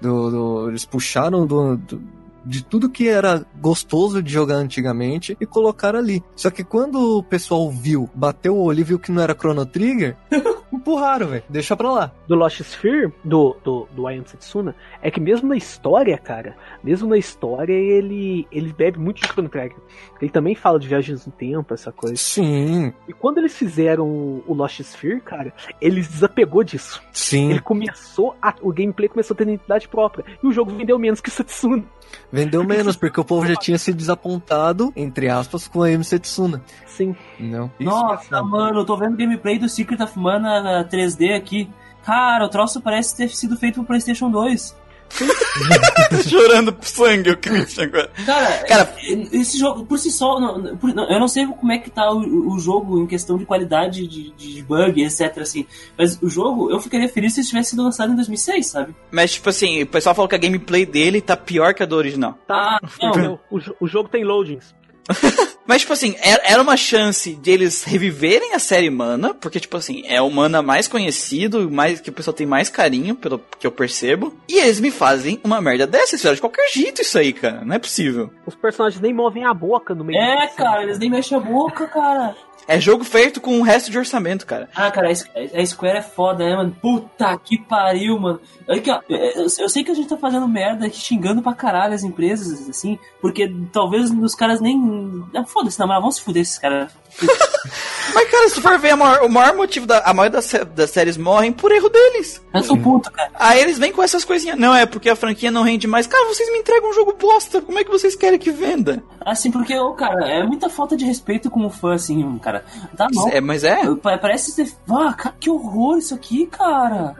Do, 0.00 0.30
do- 0.30 0.68
eles 0.68 0.84
puxaram 0.84 1.46
do, 1.46 1.76
do- 1.76 2.02
de 2.44 2.62
tudo 2.62 2.90
que 2.90 3.08
era 3.08 3.44
gostoso 3.60 4.22
de 4.22 4.30
jogar 4.32 4.56
antigamente 4.56 5.36
e 5.40 5.46
colocaram 5.46 5.98
ali. 5.98 6.22
Só 6.36 6.50
que 6.50 6.62
quando 6.62 7.18
o 7.18 7.22
pessoal 7.22 7.70
viu, 7.70 8.08
bateu 8.14 8.54
o 8.56 8.62
olho 8.62 8.80
e 8.80 8.84
viu 8.84 8.98
que 8.98 9.10
não 9.10 9.22
era 9.22 9.34
Chrono 9.34 9.64
Trigger, 9.66 10.16
empurraram, 10.72 11.28
velho. 11.28 11.42
Deixa 11.48 11.76
pra 11.76 11.90
lá. 11.90 12.12
do 12.26 12.34
Lost 12.34 12.60
Sphere, 12.60 13.12
do, 13.24 13.56
do, 13.64 13.88
do 13.92 14.06
Ayan 14.06 14.24
Setsuna, 14.24 14.74
é 15.00 15.10
que 15.10 15.20
mesmo 15.20 15.48
na 15.48 15.56
história, 15.56 16.16
cara, 16.18 16.56
mesmo 16.82 17.08
na 17.08 17.16
história, 17.16 17.72
ele, 17.72 18.46
ele 18.50 18.72
bebe 18.72 18.98
muito 18.98 19.20
de 19.20 19.28
Chrono 19.28 19.48
Trigger. 19.48 19.76
Ele 20.20 20.30
também 20.30 20.54
fala 20.54 20.78
de 20.78 20.88
viagens 20.88 21.26
no 21.26 21.32
tempo, 21.32 21.72
essa 21.74 21.92
coisa. 21.92 22.16
Sim, 22.16 22.92
E 23.08 23.12
quando 23.12 23.38
eles 23.38 23.56
fizeram 23.56 24.06
o 24.46 24.54
Lost 24.54 24.80
Sphere, 24.80 25.20
cara, 25.20 25.52
eles 25.80 26.08
desapegou 26.08 26.62
disso. 26.64 27.02
sim. 27.12 27.50
Ele 27.50 27.60
começou, 27.60 28.34
a, 28.40 28.54
o 28.60 28.72
gameplay 28.72 29.08
começou 29.08 29.34
a 29.34 29.36
ter 29.38 29.44
identidade 29.44 29.88
própria. 29.88 30.24
E 30.42 30.46
o 30.46 30.52
jogo 30.52 30.70
vendeu 30.72 30.98
menos 30.98 31.20
que 31.20 31.30
Setsuna. 31.30 31.84
Vendeu 32.30 32.62
menos, 32.64 32.96
porque 32.96 33.20
o 33.20 33.24
povo 33.24 33.46
já 33.46 33.56
tinha 33.56 33.76
se 33.78 33.92
desapontado, 33.92 34.92
entre 34.94 35.28
aspas, 35.28 35.66
com 35.68 35.82
a 35.82 35.90
M 35.90 36.02
Setsuna. 36.04 36.62
Sim. 36.86 37.14
Não. 37.38 37.70
Isso 37.78 37.90
Nossa, 37.90 38.36
é 38.38 38.40
mano, 38.42 38.80
eu 38.80 38.84
tô 38.84 38.96
vendo 38.96 39.16
gameplay 39.16 39.58
do 39.58 39.68
Secret 39.68 40.00
of 40.02 40.18
Mana 40.18 40.55
na 40.62 40.84
3D 40.84 41.34
aqui. 41.36 41.68
Cara, 42.04 42.44
o 42.44 42.48
troço 42.48 42.80
parece 42.80 43.16
ter 43.16 43.28
sido 43.30 43.56
feito 43.56 43.74
pro 43.76 43.84
PlayStation 43.84 44.30
2. 44.30 44.76
Chorando 46.28 46.76
sangue, 46.80 47.30
o 47.30 47.36
Christian 47.36 47.84
agora. 47.84 48.10
Cara, 48.24 48.64
Cara- 48.66 48.94
esse 49.32 49.58
jogo, 49.58 49.84
por 49.86 49.98
si 49.98 50.10
só, 50.10 50.40
não- 50.40 50.76
por- 50.76 50.92
não, 50.94 51.08
eu 51.10 51.18
não 51.20 51.28
sei 51.28 51.46
como 51.46 51.72
é 51.72 51.78
que 51.78 51.90
tá 51.90 52.10
o, 52.12 52.54
o 52.54 52.58
jogo 52.58 53.00
em 53.00 53.06
questão 53.06 53.36
de 53.38 53.44
qualidade 53.44 54.06
de, 54.06 54.30
de 54.32 54.62
bug, 54.62 55.02
etc, 55.02 55.38
assim. 55.38 55.66
Mas 55.96 56.20
o 56.20 56.28
jogo, 56.28 56.70
eu 56.70 56.80
ficaria 56.80 57.08
feliz 57.08 57.34
se 57.34 57.40
ele 57.40 57.46
tivesse 57.48 57.70
sido 57.70 57.82
lançado 57.82 58.12
em 58.12 58.16
2006, 58.16 58.66
sabe? 58.66 58.94
Mas, 59.10 59.32
tipo 59.34 59.48
assim, 59.48 59.82
o 59.82 59.86
pessoal 59.86 60.14
falou 60.14 60.28
que 60.28 60.34
a 60.34 60.38
gameplay 60.38 60.84
dele 60.84 61.20
tá 61.20 61.36
pior 61.36 61.72
que 61.74 61.82
a 61.82 61.86
do 61.86 61.96
original. 61.96 62.36
Ah, 62.48 62.78
não. 63.00 63.08
Entendeu? 63.10 63.40
O, 63.50 63.58
o 63.80 63.86
jogo 63.86 64.08
tem 64.08 64.24
loadings. 64.24 64.74
Mas, 65.66 65.80
tipo 65.80 65.92
assim, 65.92 66.14
era 66.20 66.62
uma 66.62 66.76
chance 66.76 67.34
de 67.34 67.50
eles 67.50 67.82
reviverem 67.82 68.54
a 68.54 68.58
série 68.58 68.88
Mana, 68.88 69.34
porque, 69.34 69.58
tipo 69.58 69.76
assim, 69.76 70.04
é 70.06 70.22
o 70.22 70.30
Mana 70.30 70.62
mais 70.62 70.86
conhecido, 70.86 71.68
mais 71.68 72.00
que 72.00 72.08
o 72.08 72.12
pessoal 72.12 72.34
tem 72.34 72.46
mais 72.46 72.70
carinho, 72.70 73.16
pelo 73.16 73.40
que 73.58 73.66
eu 73.66 73.72
percebo. 73.72 74.32
E 74.48 74.58
eles 74.58 74.78
me 74.78 74.92
fazem 74.92 75.40
uma 75.42 75.60
merda 75.60 75.84
dessa, 75.84 76.12
eles 76.14 76.20
fizeram 76.20 76.34
de 76.36 76.40
qualquer 76.40 76.68
jeito 76.72 77.02
isso 77.02 77.18
aí, 77.18 77.32
cara. 77.32 77.64
Não 77.64 77.74
é 77.74 77.78
possível. 77.80 78.30
Os 78.46 78.54
personagens 78.54 79.02
nem 79.02 79.12
movem 79.12 79.44
a 79.44 79.52
boca 79.52 79.92
no 79.92 80.04
meio 80.04 80.20
É, 80.20 80.46
da 80.46 80.48
cara, 80.48 80.84
eles 80.84 81.00
nem 81.00 81.10
mexem 81.10 81.36
a 81.36 81.40
boca, 81.40 81.88
cara. 81.88 82.36
É 82.68 82.80
jogo 82.80 83.04
feito 83.04 83.40
com 83.40 83.60
o 83.60 83.62
resto 83.62 83.90
de 83.90 83.98
orçamento, 83.98 84.44
cara. 84.46 84.68
Ah, 84.74 84.90
cara, 84.90 85.08
a 85.08 85.14
Squ- 85.14 85.30
a 85.54 85.64
Square 85.66 85.98
é 85.98 86.02
foda, 86.02 86.44
né, 86.44 86.56
mano? 86.56 86.76
Puta 86.82 87.38
que 87.38 87.58
pariu, 87.58 88.18
mano. 88.18 88.40
Aqui, 88.68 88.90
ó, 88.90 89.00
eu, 89.08 89.48
sei 89.68 89.84
que 89.84 89.90
a 89.90 89.94
gente 89.94 90.08
tá 90.08 90.16
fazendo 90.16 90.48
merda 90.48 90.86
aqui, 90.86 90.98
xingando 90.98 91.42
pra 91.42 91.54
caralho 91.54 91.94
as 91.94 92.02
empresas, 92.02 92.68
assim, 92.68 92.98
porque 93.20 93.52
talvez 93.72 94.10
os 94.10 94.34
caras 94.34 94.60
nem. 94.60 95.24
Foda-se, 95.46 95.78
na 95.78 95.86
moral, 95.86 96.00
vamos 96.02 96.16
se 96.16 96.22
fuder 96.22 96.42
esses 96.42 96.58
caras. 96.58 96.90
Mas, 98.14 98.30
cara, 98.30 98.48
se 98.48 98.54
tu 98.54 98.62
for 98.62 98.78
ver, 98.78 98.90
a 98.90 98.96
maior- 98.96 99.22
o 99.24 99.28
maior 99.28 99.54
motivo 99.54 99.86
da 99.86 99.98
a 99.98 100.14
maioria 100.14 100.40
das, 100.40 100.50
das 100.74 100.90
séries 100.90 101.16
morrem 101.16 101.52
por 101.52 101.70
erro 101.72 101.88
deles. 101.88 102.40
Eu 102.54 102.62
tô 102.62 102.76
puto, 102.76 103.10
cara. 103.10 103.30
Aí 103.34 103.60
eles 103.60 103.78
vêm 103.78 103.92
com 103.92 104.02
essas 104.02 104.24
coisinhas. 104.24 104.58
Não, 104.58 104.74
é 104.74 104.86
porque 104.86 105.10
a 105.10 105.16
franquia 105.16 105.50
não 105.50 105.62
rende 105.62 105.86
mais. 105.86 106.06
Cara, 106.06 106.24
vocês 106.26 106.50
me 106.50 106.58
entregam 106.58 106.88
um 106.90 106.94
jogo 106.94 107.14
bosta. 107.20 107.60
Como 107.60 107.78
é 107.78 107.84
que 107.84 107.90
vocês 107.90 108.14
querem 108.16 108.38
que 108.38 108.50
venda? 108.50 109.02
Assim, 109.24 109.50
porque, 109.50 109.74
cara, 109.98 110.26
é 110.28 110.42
muita 110.44 110.70
falta 110.70 110.96
de 110.96 111.04
respeito 111.04 111.50
como 111.50 111.68
fã, 111.68 111.94
assim, 111.94 112.38
cara. 112.38 112.64
Tá 112.96 113.06
bom. 113.12 113.28
É, 113.30 113.40
mas 113.40 113.64
é. 113.64 113.76
Pa- 113.96 114.16
Parece 114.18 114.52
ser. 114.52 114.72
Ah, 114.88 115.12
cara, 115.12 115.34
que 115.38 115.50
horror 115.50 115.98
isso 115.98 116.14
aqui, 116.14 116.46
cara. 116.46 117.14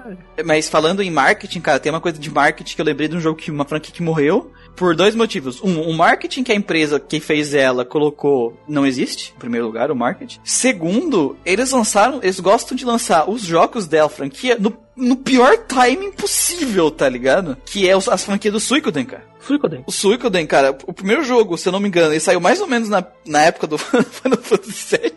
Mas 0.44 0.68
falando 0.68 1.02
em 1.02 1.10
marketing, 1.10 1.60
cara, 1.60 1.80
tem 1.80 1.92
uma 1.92 2.00
coisa 2.00 2.18
de 2.18 2.30
marketing 2.30 2.74
que 2.74 2.80
eu 2.80 2.86
lembrei 2.86 3.08
de 3.08 3.16
um 3.16 3.20
jogo 3.20 3.36
que 3.38 3.50
uma 3.50 3.64
franquia 3.64 3.92
que 3.92 4.02
morreu 4.02 4.50
por 4.76 4.94
dois 4.94 5.14
motivos. 5.14 5.60
Um, 5.62 5.80
o 5.80 5.92
marketing 5.94 6.42
que 6.44 6.52
a 6.52 6.54
empresa 6.54 7.00
que 7.00 7.18
fez 7.18 7.54
ela 7.54 7.84
colocou 7.84 8.56
não 8.68 8.86
existe, 8.86 9.32
em 9.34 9.38
primeiro 9.38 9.66
lugar, 9.66 9.90
o 9.90 9.96
marketing. 9.96 10.38
Segundo, 10.44 11.36
eles 11.44 11.70
lançaram, 11.72 12.20
eles 12.22 12.38
gostam 12.38 12.76
de 12.76 12.84
lançar 12.84 13.28
os 13.28 13.42
jogos 13.42 13.86
dela, 13.86 14.08
franquia, 14.08 14.56
no, 14.60 14.76
no 14.94 15.16
pior 15.16 15.56
timing 15.66 16.12
possível, 16.12 16.90
tá 16.90 17.08
ligado? 17.08 17.56
Que 17.64 17.88
é 17.88 17.96
os- 17.96 18.08
as 18.08 18.24
franquias 18.24 18.52
do 18.52 18.60
Suicoden, 18.60 19.04
cara. 19.06 19.24
Suicoden. 19.40 19.82
O 19.86 19.92
Suicoden, 19.92 20.46
cara, 20.46 20.76
o 20.86 20.92
primeiro 20.92 21.22
jogo, 21.24 21.56
se 21.56 21.68
eu 21.68 21.72
não 21.72 21.80
me 21.80 21.88
engano, 21.88 22.12
ele 22.12 22.20
saiu 22.20 22.40
mais 22.40 22.60
ou 22.60 22.66
menos 22.66 22.88
na, 22.88 23.04
na 23.24 23.42
época 23.42 23.66
do 23.66 23.78
Final 23.80 24.38
Fantasy 24.42 24.96
VII. 24.98 25.12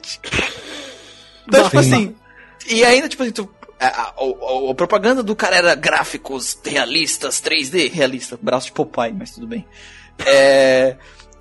Então, 1.48 1.64
tipo 1.66 1.84
Sim. 1.84 1.94
assim. 1.94 2.16
E 2.70 2.84
ainda, 2.84 3.10
tipo 3.10 3.24
assim, 3.24 3.32
tu, 3.32 3.50
a, 3.80 3.88
a- 3.88 4.14
a- 4.20 4.72
a 4.72 4.76
propaganda 4.76 5.24
do 5.24 5.36
cara 5.36 5.56
era 5.56 5.76
gráficos 5.76 6.58
realistas, 6.66 7.42
3D, 7.42 7.92
realista, 7.92 8.38
braço 8.42 8.68
de 8.68 8.72
Popeye, 8.74 9.14
mas 9.14 9.32
tudo 9.32 9.48
bem. 9.48 9.66
É, 10.26 10.98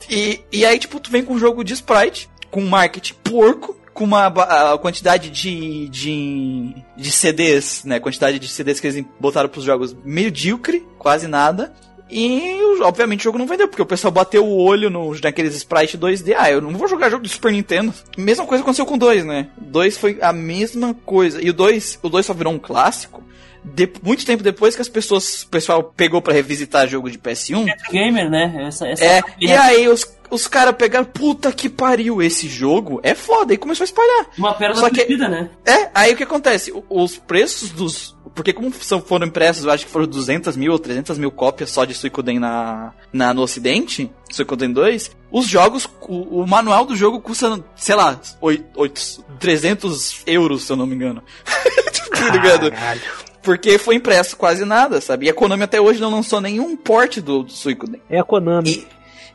e, 0.09 0.41
e 0.53 0.65
aí, 0.65 0.79
tipo, 0.79 1.01
tu 1.01 1.11
vem 1.11 1.25
com 1.25 1.35
um 1.35 1.39
jogo 1.39 1.65
de 1.65 1.73
sprite, 1.75 2.29
com 2.51 2.61
marketing 2.63 3.15
porco, 3.23 3.77
com 3.93 4.05
uma 4.05 4.31
quantidade 4.79 5.29
de, 5.31 5.89
de, 5.89 6.75
de 6.97 7.11
CDs, 7.11 7.83
né? 7.85 7.99
Quantidade 7.99 8.39
de 8.39 8.47
CDs 8.49 8.79
que 8.79 8.87
eles 8.87 9.05
botaram 9.19 9.49
pros 9.49 9.65
jogos 9.65 9.97
medíocre, 10.05 10.87
quase 10.99 11.27
nada. 11.27 11.75
E, 12.11 12.59
obviamente, 12.83 13.21
o 13.21 13.25
jogo 13.25 13.39
não 13.39 13.47
vendeu, 13.47 13.69
porque 13.69 13.83
o 13.83 13.87
pessoal 13.87 14.11
bateu 14.11 14.45
o 14.45 14.57
olho 14.63 14.89
no, 14.89 15.15
naqueles 15.23 15.55
sprite 15.55 15.99
2D. 15.99 16.35
Ah, 16.37 16.51
eu 16.51 16.61
não 16.61 16.71
vou 16.71 16.89
jogar 16.89 17.11
jogo 17.11 17.23
do 17.23 17.29
Super 17.29 17.53
Nintendo. 17.53 17.93
Mesma 18.17 18.47
coisa 18.47 18.63
aconteceu 18.63 18.87
com 18.87 18.95
o 18.95 18.99
2, 18.99 19.25
né? 19.25 19.49
O 19.59 19.65
2 19.65 19.99
foi 19.99 20.19
a 20.21 20.33
mesma 20.33 20.95
coisa. 20.95 21.43
E 21.43 21.51
o 21.51 21.53
2, 21.53 21.99
o 22.03 22.09
2 22.09 22.27
só 22.27 22.33
virou 22.33 22.53
um 22.53 22.59
clássico 22.59 23.23
de- 23.75 23.93
muito 24.03 24.25
tempo 24.25 24.43
depois 24.43 24.75
que 24.75 24.83
as 24.83 24.89
pessoas, 24.89 25.43
o 25.43 25.49
pessoal 25.49 25.83
pegou 25.83 26.21
pra 26.23 26.33
revisitar 26.33 26.89
jogo 26.89 27.11
de 27.11 27.19
PS1, 27.19 27.67
Gamer, 27.91 28.29
né? 28.31 28.65
Essa, 28.67 28.87
essa 28.89 29.05
é, 29.05 29.23
e 29.41 29.53
aí 29.53 29.89
os, 29.89 30.07
os 30.31 30.47
caras 30.47 30.75
pegaram, 30.77 31.05
puta 31.05 31.51
que 31.53 31.69
pariu, 31.69 32.21
esse 32.23 32.49
jogo 32.49 33.01
é 33.03 33.15
foda, 33.15 33.55
e 33.55 33.57
começou 33.59 33.85
a 33.85 33.87
espalhar. 33.87 34.27
Uma 34.37 34.55
pérola 34.55 34.81
Só 34.81 34.89
que- 34.91 34.97
perdida, 34.97 35.29
né? 35.29 35.51
É, 35.67 35.91
aí 35.95 36.13
o 36.13 36.17
que 36.17 36.23
acontece? 36.25 36.73
Os 36.89 37.17
preços 37.19 37.71
dos. 37.71 38.17
Porque 38.35 38.53
como 38.53 38.73
são, 38.75 39.01
foram 39.01 39.27
impressos, 39.27 39.65
eu 39.65 39.71
acho 39.71 39.85
que 39.87 39.91
foram 39.91 40.07
200 40.07 40.57
mil 40.57 40.71
ou 40.71 40.79
300 40.79 41.19
mil 41.19 41.31
cópias 41.31 41.71
só 41.71 41.85
de 41.85 41.93
Suicoden 41.93 42.39
na, 42.39 42.93
na, 43.13 43.35
no 43.35 43.43
ocidente, 43.43 44.09
Suicoden 44.31 44.71
2, 44.71 45.11
os 45.33 45.47
jogos, 45.49 45.89
o, 46.03 46.43
o 46.43 46.47
manual 46.47 46.85
do 46.85 46.95
jogo 46.95 47.21
custa, 47.21 47.59
sei 47.75 47.97
lá, 47.97 48.21
8, 48.41 49.25
300 49.41 50.23
euros, 50.27 50.63
se 50.65 50.73
eu 50.73 50.77
não 50.77 50.87
me 50.87 50.95
engano. 50.95 51.21
tá 52.13 52.31
ligado? 52.31 52.71
Caralho. 52.71 53.01
Porque 53.43 53.79
foi 53.79 53.95
impresso 53.95 54.37
quase 54.37 54.65
nada, 54.65 55.01
sabe? 55.01 55.27
E 55.27 55.31
a 55.31 55.35
Konami 55.35 55.63
até 55.63 55.81
hoje 55.81 56.01
não 56.01 56.11
lançou 56.11 56.41
nenhum 56.41 56.77
porte 56.77 57.21
do, 57.21 57.43
do 57.45 57.53
Suicoden. 57.53 58.01
É 58.11 58.19
a 58.19 58.25
Konami. 58.25 58.87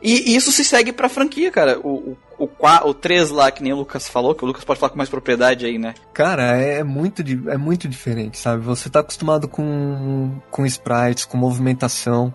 E, 0.01 0.31
e 0.31 0.35
isso 0.35 0.51
se 0.51 0.65
segue 0.65 0.91
pra 0.91 1.07
franquia, 1.07 1.49
cara. 1.49 1.79
O, 1.79 2.17
o, 2.37 2.43
o, 2.45 2.49
o 2.89 2.93
3 2.93 3.29
lá, 3.29 3.49
que 3.49 3.63
nem 3.63 3.71
o 3.71 3.77
Lucas 3.77 4.07
falou, 4.09 4.35
que 4.35 4.43
o 4.43 4.47
Lucas 4.47 4.65
pode 4.65 4.77
falar 4.79 4.89
com 4.89 4.97
mais 4.97 5.09
propriedade 5.09 5.65
aí, 5.65 5.77
né? 5.79 5.93
Cara, 6.13 6.43
é 6.57 6.83
muito, 6.83 7.23
di- 7.23 7.41
é 7.47 7.57
muito 7.57 7.87
diferente, 7.87 8.37
sabe? 8.37 8.61
Você 8.63 8.89
tá 8.89 8.99
acostumado 8.99 9.47
com, 9.47 10.33
com 10.51 10.65
sprites, 10.65 11.23
com 11.23 11.37
movimentação. 11.37 12.33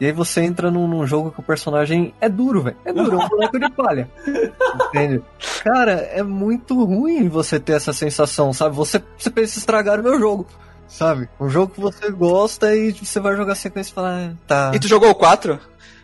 E 0.00 0.06
aí 0.06 0.12
você 0.12 0.40
entra 0.40 0.70
num, 0.70 0.88
num 0.88 1.06
jogo 1.06 1.30
que 1.30 1.40
o 1.40 1.42
personagem 1.42 2.14
é 2.22 2.28
duro, 2.30 2.62
velho. 2.62 2.76
É 2.86 2.90
duro, 2.94 3.20
é 3.20 3.24
um 3.26 3.28
boneco 3.28 3.60
de 3.60 3.70
palha. 3.70 4.10
Entende? 4.88 5.22
Cara, 5.62 5.92
é 5.92 6.22
muito 6.22 6.82
ruim 6.82 7.28
você 7.28 7.60
ter 7.60 7.74
essa 7.74 7.92
sensação, 7.92 8.50
sabe? 8.54 8.74
Você, 8.76 9.02
você 9.18 9.28
pensa 9.28 9.58
estragar 9.58 10.00
o 10.00 10.02
meu 10.02 10.18
jogo, 10.18 10.46
sabe? 10.90 11.28
Um 11.40 11.48
jogo 11.48 11.72
que 11.72 11.80
você 11.80 12.10
gosta 12.10 12.74
e 12.74 12.92
você 12.92 13.20
vai 13.20 13.36
jogar 13.36 13.54
sequência 13.54 13.90
e 13.90 13.94
falar, 13.94 14.30
ah, 14.30 14.36
tá. 14.46 14.72
E 14.74 14.78
tu 14.78 14.88
jogou 14.88 15.08
o 15.08 15.14
4? 15.14 15.58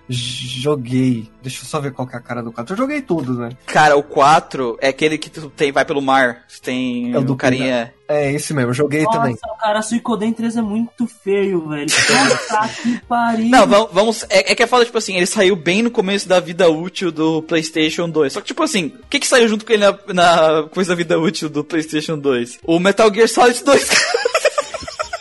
Joguei. 0.08 1.28
Deixa 1.42 1.62
eu 1.62 1.66
só 1.66 1.80
ver 1.80 1.92
qual 1.92 2.06
que 2.06 2.14
é 2.14 2.18
a 2.18 2.22
cara 2.22 2.42
do 2.42 2.52
4. 2.52 2.72
Eu 2.72 2.78
joguei 2.78 3.02
tudo, 3.02 3.34
né? 3.34 3.50
Cara, 3.66 3.96
o 3.96 4.02
4 4.02 4.78
é 4.80 4.88
aquele 4.88 5.18
que 5.18 5.28
tu 5.28 5.50
tem, 5.50 5.72
vai 5.72 5.84
pelo 5.84 6.00
mar. 6.00 6.44
Tu 6.48 6.62
tem 6.62 7.12
É 7.12 7.18
o 7.18 7.24
do 7.24 7.32
o 7.32 7.36
carinha. 7.36 7.92
É 8.08 8.32
esse 8.32 8.54
mesmo, 8.54 8.70
eu 8.70 8.74
joguei 8.74 9.04
também. 9.06 9.36
Nossa, 9.42 9.60
cara, 9.60 9.82
Suicoden 9.82 10.32
3 10.32 10.58
é 10.58 10.62
muito 10.62 11.08
feio, 11.08 11.68
velho. 11.68 11.86
Puta 11.86 12.68
que 12.80 13.00
pariu. 13.00 13.48
Não, 13.48 13.66
vamos. 13.66 13.88
vamos 13.92 14.26
é, 14.30 14.52
é 14.52 14.54
que 14.54 14.62
é 14.62 14.66
foda, 14.66 14.84
tipo 14.84 14.96
assim, 14.96 15.16
ele 15.16 15.26
saiu 15.26 15.56
bem 15.56 15.82
no 15.82 15.90
começo 15.90 16.28
da 16.28 16.38
vida 16.38 16.68
útil 16.70 17.10
do 17.10 17.42
PlayStation 17.42 18.08
2. 18.08 18.32
Só 18.32 18.40
que, 18.40 18.46
tipo 18.46 18.62
assim, 18.62 18.92
o 19.02 19.08
que 19.10 19.18
que 19.18 19.26
saiu 19.26 19.48
junto 19.48 19.66
com 19.66 19.72
ele 19.72 19.84
na, 19.84 19.98
na 20.14 20.68
coisa 20.68 20.90
da 20.90 20.94
vida 20.94 21.18
útil 21.18 21.48
do 21.48 21.64
PlayStation 21.64 22.16
2? 22.16 22.60
O 22.62 22.78
Metal 22.78 23.12
Gear 23.12 23.28
Solid 23.28 23.64
2. 23.64 23.90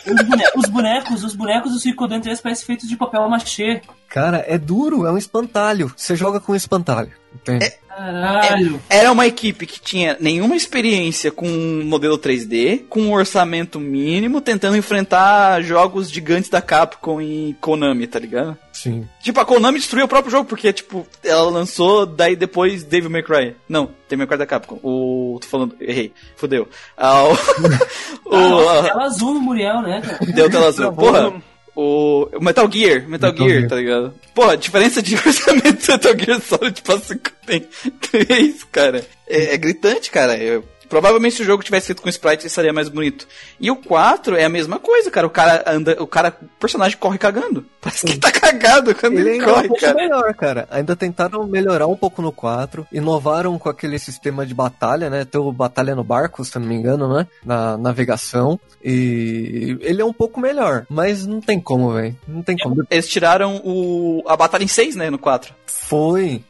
Os 0.06 0.22
bonecos, 0.22 0.64
os 0.64 0.70
bonecos, 0.70 1.24
os 1.24 1.34
bonecos 1.34 1.72
do 1.72 1.80
Suicoden 1.80 2.20
3 2.20 2.40
parecem 2.40 2.66
feitos 2.66 2.88
de 2.88 2.96
papel 2.96 3.28
machê. 3.28 3.82
Cara, 4.08 4.44
é 4.46 4.56
duro, 4.56 5.06
é 5.06 5.12
um 5.12 5.18
espantalho. 5.18 5.92
Você 5.96 6.16
joga 6.16 6.40
com 6.40 6.52
um 6.52 6.56
espantalho, 6.56 7.12
entende? 7.34 7.72
Caralho. 7.96 8.78
Era 8.90 9.10
uma 9.10 9.26
equipe 9.26 9.66
que 9.66 9.80
tinha 9.80 10.18
nenhuma 10.20 10.54
experiência 10.54 11.32
com 11.32 11.48
um 11.48 11.82
modelo 11.82 12.18
3D, 12.18 12.84
com 12.90 13.00
um 13.00 13.12
orçamento 13.14 13.80
mínimo, 13.80 14.42
tentando 14.42 14.76
enfrentar 14.76 15.62
jogos 15.62 16.10
gigantes 16.10 16.50
da 16.50 16.60
Capcom 16.60 17.22
e 17.22 17.56
Konami, 17.58 18.06
tá 18.06 18.18
ligado? 18.18 18.54
Sim. 18.70 19.08
Tipo, 19.22 19.40
a 19.40 19.46
Konami 19.46 19.78
destruiu 19.78 20.04
o 20.04 20.08
próprio 20.08 20.30
jogo, 20.30 20.44
porque, 20.44 20.74
tipo, 20.74 21.06
ela 21.24 21.50
lançou, 21.50 22.04
daí 22.04 22.36
depois 22.36 22.84
Devil 22.84 23.08
May 23.08 23.22
Cry. 23.22 23.56
Não, 23.66 23.86
Devil 24.10 24.18
May 24.18 24.26
Cry 24.26 24.36
da 24.36 24.46
Capcom. 24.46 24.78
O. 24.82 25.38
tô 25.40 25.48
falando, 25.48 25.74
errei. 25.80 26.12
Fudeu. 26.36 26.68
Ah, 26.98 27.24
o. 27.24 27.32
Ah, 27.32 27.36
o 28.26 28.36
nossa, 28.36 28.78
ah, 28.78 28.82
tela 28.82 29.04
azul 29.04 29.32
no 29.32 29.40
Muriel, 29.40 29.80
né, 29.80 30.02
cara? 30.02 30.32
deu 30.32 30.50
tela 30.50 30.66
azul. 30.66 30.92
Porra. 30.92 31.32
O 31.76 32.26
Metal 32.40 32.68
Gear, 32.72 33.06
Metal, 33.06 33.30
Metal 33.30 33.36
Gear, 33.36 33.58
Gear. 33.58 33.68
tá 33.68 33.76
ligado? 33.76 34.14
Porra, 34.34 34.52
a 34.52 34.56
diferença 34.56 35.02
de 35.02 35.14
orçamento 35.24 35.86
do 35.86 35.92
Metal 35.92 36.18
Gear 36.18 36.40
Solid 36.40 36.82
pra 36.82 36.98
5 36.98 37.20
tem 37.46 37.66
3, 38.10 38.64
cara. 38.72 39.04
É, 39.28 39.54
é 39.54 39.56
gritante, 39.58 40.10
cara. 40.10 40.36
Eu- 40.38 40.64
provavelmente 40.88 41.36
se 41.36 41.42
o 41.42 41.44
jogo 41.44 41.62
tivesse 41.62 41.86
feito 41.86 42.02
com 42.02 42.08
sprite, 42.08 42.42
ele 42.42 42.46
estaria 42.48 42.72
mais 42.72 42.88
bonito. 42.88 43.26
E 43.60 43.70
o 43.70 43.76
4 43.76 44.36
é 44.36 44.44
a 44.44 44.48
mesma 44.48 44.78
coisa, 44.78 45.10
cara. 45.10 45.26
O 45.26 45.30
cara 45.30 45.64
anda, 45.66 45.96
o 46.02 46.06
cara, 46.06 46.36
o 46.40 46.60
personagem 46.60 46.96
corre 46.98 47.18
cagando. 47.18 47.64
Parece 47.80 48.06
que 48.06 48.18
tá 48.18 48.30
cagado 48.32 48.94
quando 48.94 49.18
Ele 49.18 49.30
ele, 49.30 49.30
ainda 49.32 49.44
é 49.44 49.48
um 49.48 49.54
corre, 49.54 49.68
pouco 49.68 49.80
cara. 49.82 49.94
melhor, 49.94 50.34
cara. 50.34 50.68
Ainda 50.70 50.96
tentaram 50.96 51.46
melhorar 51.46 51.86
um 51.86 51.96
pouco 51.96 52.20
no 52.20 52.32
4, 52.32 52.86
inovaram 52.92 53.58
com 53.58 53.68
aquele 53.68 53.98
sistema 53.98 54.44
de 54.44 54.54
batalha, 54.54 55.08
né? 55.08 55.24
Tem 55.24 55.40
o 55.40 55.52
batalha 55.52 55.94
no 55.94 56.02
barco, 56.02 56.44
se 56.44 56.56
eu 56.56 56.60
não 56.60 56.68
me 56.68 56.74
engano, 56.74 57.12
né? 57.12 57.26
Na 57.44 57.76
navegação. 57.76 58.58
E 58.84 59.76
ele 59.80 60.02
é 60.02 60.04
um 60.04 60.12
pouco 60.12 60.40
melhor, 60.40 60.86
mas 60.88 61.26
não 61.26 61.40
tem 61.40 61.60
como, 61.60 61.92
velho. 61.92 62.16
Não 62.26 62.42
tem 62.42 62.56
como. 62.56 62.84
Eles 62.90 63.08
tiraram 63.08 63.60
o, 63.64 64.22
a 64.26 64.36
batalha 64.36 64.64
em 64.64 64.68
6, 64.68 64.96
né, 64.96 65.10
no 65.10 65.18
4. 65.18 65.54
Foi. 65.66 66.42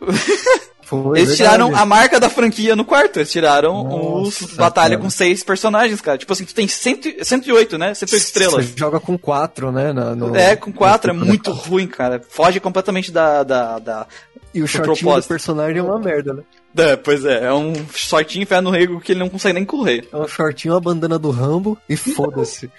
Foi. 0.86 1.18
Eles 1.18 1.30
verdade. 1.30 1.36
tiraram 1.36 1.74
a 1.76 1.84
marca 1.84 2.20
da 2.20 2.30
franquia 2.30 2.76
no 2.76 2.84
quarto. 2.84 3.16
Eles 3.18 3.30
tiraram 3.32 3.82
Nossa, 3.82 4.44
os 4.44 4.52
batalha 4.54 4.90
cara. 4.90 5.02
com 5.02 5.10
seis 5.10 5.42
personagens, 5.42 6.00
cara. 6.00 6.16
Tipo 6.16 6.32
assim, 6.32 6.44
tu 6.44 6.54
tem 6.54 6.68
100, 6.68 7.24
108, 7.24 7.76
né? 7.76 7.92
108 7.92 8.22
estrelas. 8.22 8.64
Você 8.66 8.72
joga 8.76 9.00
com 9.00 9.18
4, 9.18 9.72
né? 9.72 9.92
na- 9.92 10.14
no- 10.14 10.36
É, 10.36 10.54
com 10.54 10.72
quatro 10.72 11.10
é 11.10 11.12
no- 11.14 11.26
muito 11.26 11.50
ruim, 11.50 11.88
cara. 11.88 12.22
Foge 12.28 12.60
completamente 12.60 13.10
da. 13.10 13.42
da, 13.42 13.78
da... 13.80 14.06
E 14.54 14.60
o 14.60 14.64
do 14.64 14.68
shortinho 14.68 14.94
do 14.94 15.00
propósito. 15.00 15.28
personagem 15.28 15.78
é 15.78 15.82
uma 15.82 15.98
merda, 15.98 16.32
né? 16.32 16.42
É, 16.78 16.94
pois 16.96 17.24
é, 17.24 17.46
é 17.46 17.52
um 17.52 17.74
shortinho 17.92 18.44
enfiado 18.44 18.62
no 18.64 18.70
rego 18.70 19.00
que 19.00 19.12
ele 19.12 19.18
não 19.18 19.28
consegue 19.28 19.54
nem 19.54 19.64
correr. 19.64 20.08
É 20.12 20.16
um 20.16 20.28
shortinho, 20.28 20.74
a 20.76 20.80
bandana 20.80 21.18
do 21.18 21.30
Rambo 21.30 21.76
e 21.88 21.96
foda-se. 21.96 22.70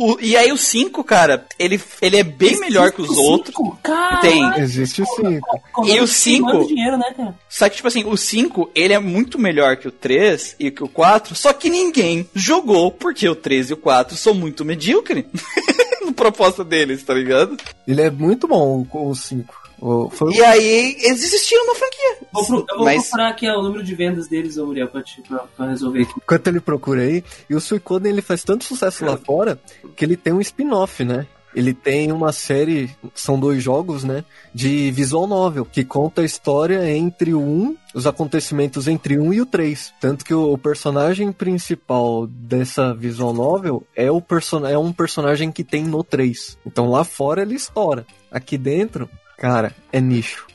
O, 0.00 0.16
e 0.20 0.36
aí 0.36 0.52
o 0.52 0.56
5, 0.56 1.02
cara, 1.02 1.44
ele, 1.58 1.80
ele 2.00 2.16
é 2.18 2.22
bem 2.22 2.58
melhor 2.60 2.92
que 2.92 3.02
os 3.02 3.08
Cinco? 3.08 3.20
outros. 3.22 3.54
Caralho. 3.82 4.20
Tem. 4.20 4.62
Existe 4.62 5.04
sim. 5.04 5.40
Konami 5.72 5.92
E 5.92 5.96
o 5.96 6.04
tem 6.04 6.06
cinco? 6.06 6.54
muito 6.54 6.68
dinheiro, 6.68 6.96
né, 6.96 7.12
cara? 7.16 7.34
Só 7.48 7.68
que, 7.68 7.76
tipo 7.76 7.88
assim, 7.88 8.04
o 8.04 8.16
5, 8.16 8.70
ele 8.74 8.92
é 8.94 8.98
muito 9.00 9.38
melhor 9.38 9.76
que 9.76 9.88
o 9.88 9.92
3 9.92 10.54
e 10.60 10.70
que 10.70 10.84
o 10.84 10.88
4, 10.88 11.34
só 11.34 11.52
que 11.52 11.68
ninguém 11.68 12.28
jogou 12.34 12.90
porque 12.92 13.28
o 13.28 13.34
3 13.34 13.70
e 13.70 13.72
o 13.72 13.76
4 13.76 14.16
são 14.16 14.34
muito 14.34 14.64
medíocres 14.64 15.24
no 16.04 16.12
propósito 16.12 16.62
deles, 16.64 17.02
tá 17.02 17.12
ligado? 17.14 17.56
Ele 17.86 18.02
é 18.02 18.10
muito 18.10 18.46
bom, 18.46 18.86
o 18.92 19.14
5. 19.14 19.67
Foi 20.10 20.32
E 20.34 20.42
aí, 20.42 20.96
eles 21.00 21.20
desistiram 21.20 21.66
da 21.66 21.74
franquia. 21.74 22.18
Vou 22.32 22.44
pro- 22.46 22.66
eu 22.68 22.76
vou 22.76 22.84
Mas- 22.84 23.02
procurar 23.08 23.28
aqui 23.28 23.48
o 23.48 23.62
número 23.62 23.82
de 23.84 23.94
vendas 23.94 24.26
deles, 24.28 24.56
ô 24.56 24.66
Muriel, 24.66 24.88
pra, 24.88 25.02
te- 25.02 25.22
pra- 25.22 25.44
pra 25.56 25.68
resolver 25.70 26.02
aqui. 26.02 26.12
Enquanto 26.16 26.46
ele 26.48 26.60
procura 26.60 27.02
aí, 27.02 27.22
e 27.48 27.54
o 27.54 27.60
Suicoden 27.60 28.12
ele 28.12 28.22
faz 28.22 28.42
tanto 28.42 28.64
sucesso 28.64 29.04
lá 29.04 29.16
fora 29.16 29.58
que 29.96 30.04
ele 30.04 30.16
tem 30.16 30.32
um 30.32 30.40
spin-off, 30.40 31.04
né? 31.04 31.26
Ele 31.54 31.72
tem 31.72 32.12
uma 32.12 32.30
série, 32.30 32.90
são 33.14 33.40
dois 33.40 33.62
jogos, 33.62 34.04
né? 34.04 34.22
De 34.54 34.90
visual 34.90 35.26
novel, 35.26 35.64
que 35.64 35.82
conta 35.82 36.20
a 36.20 36.24
história 36.24 36.88
entre 36.94 37.32
o 37.32 37.40
1, 37.40 37.76
os 37.94 38.06
acontecimentos 38.06 38.86
entre 38.86 39.16
o 39.18 39.22
1 39.24 39.32
e 39.34 39.40
o 39.40 39.46
3. 39.46 39.92
Tanto 39.98 40.24
que 40.26 40.34
o, 40.34 40.52
o 40.52 40.58
personagem 40.58 41.32
principal 41.32 42.26
dessa 42.26 42.92
visual 42.94 43.32
novel 43.32 43.82
é, 43.96 44.10
o 44.10 44.20
person 44.20 44.66
é 44.66 44.76
um 44.76 44.92
personagem 44.92 45.50
que 45.50 45.64
tem 45.64 45.84
no 45.84 46.04
3. 46.04 46.58
Então 46.66 46.90
lá 46.90 47.02
fora 47.02 47.40
ele 47.42 47.54
estoura. 47.54 48.06
Aqui 48.30 48.58
dentro, 48.58 49.08
cara, 49.38 49.74
é 49.92 50.00
nicho. 50.00 50.46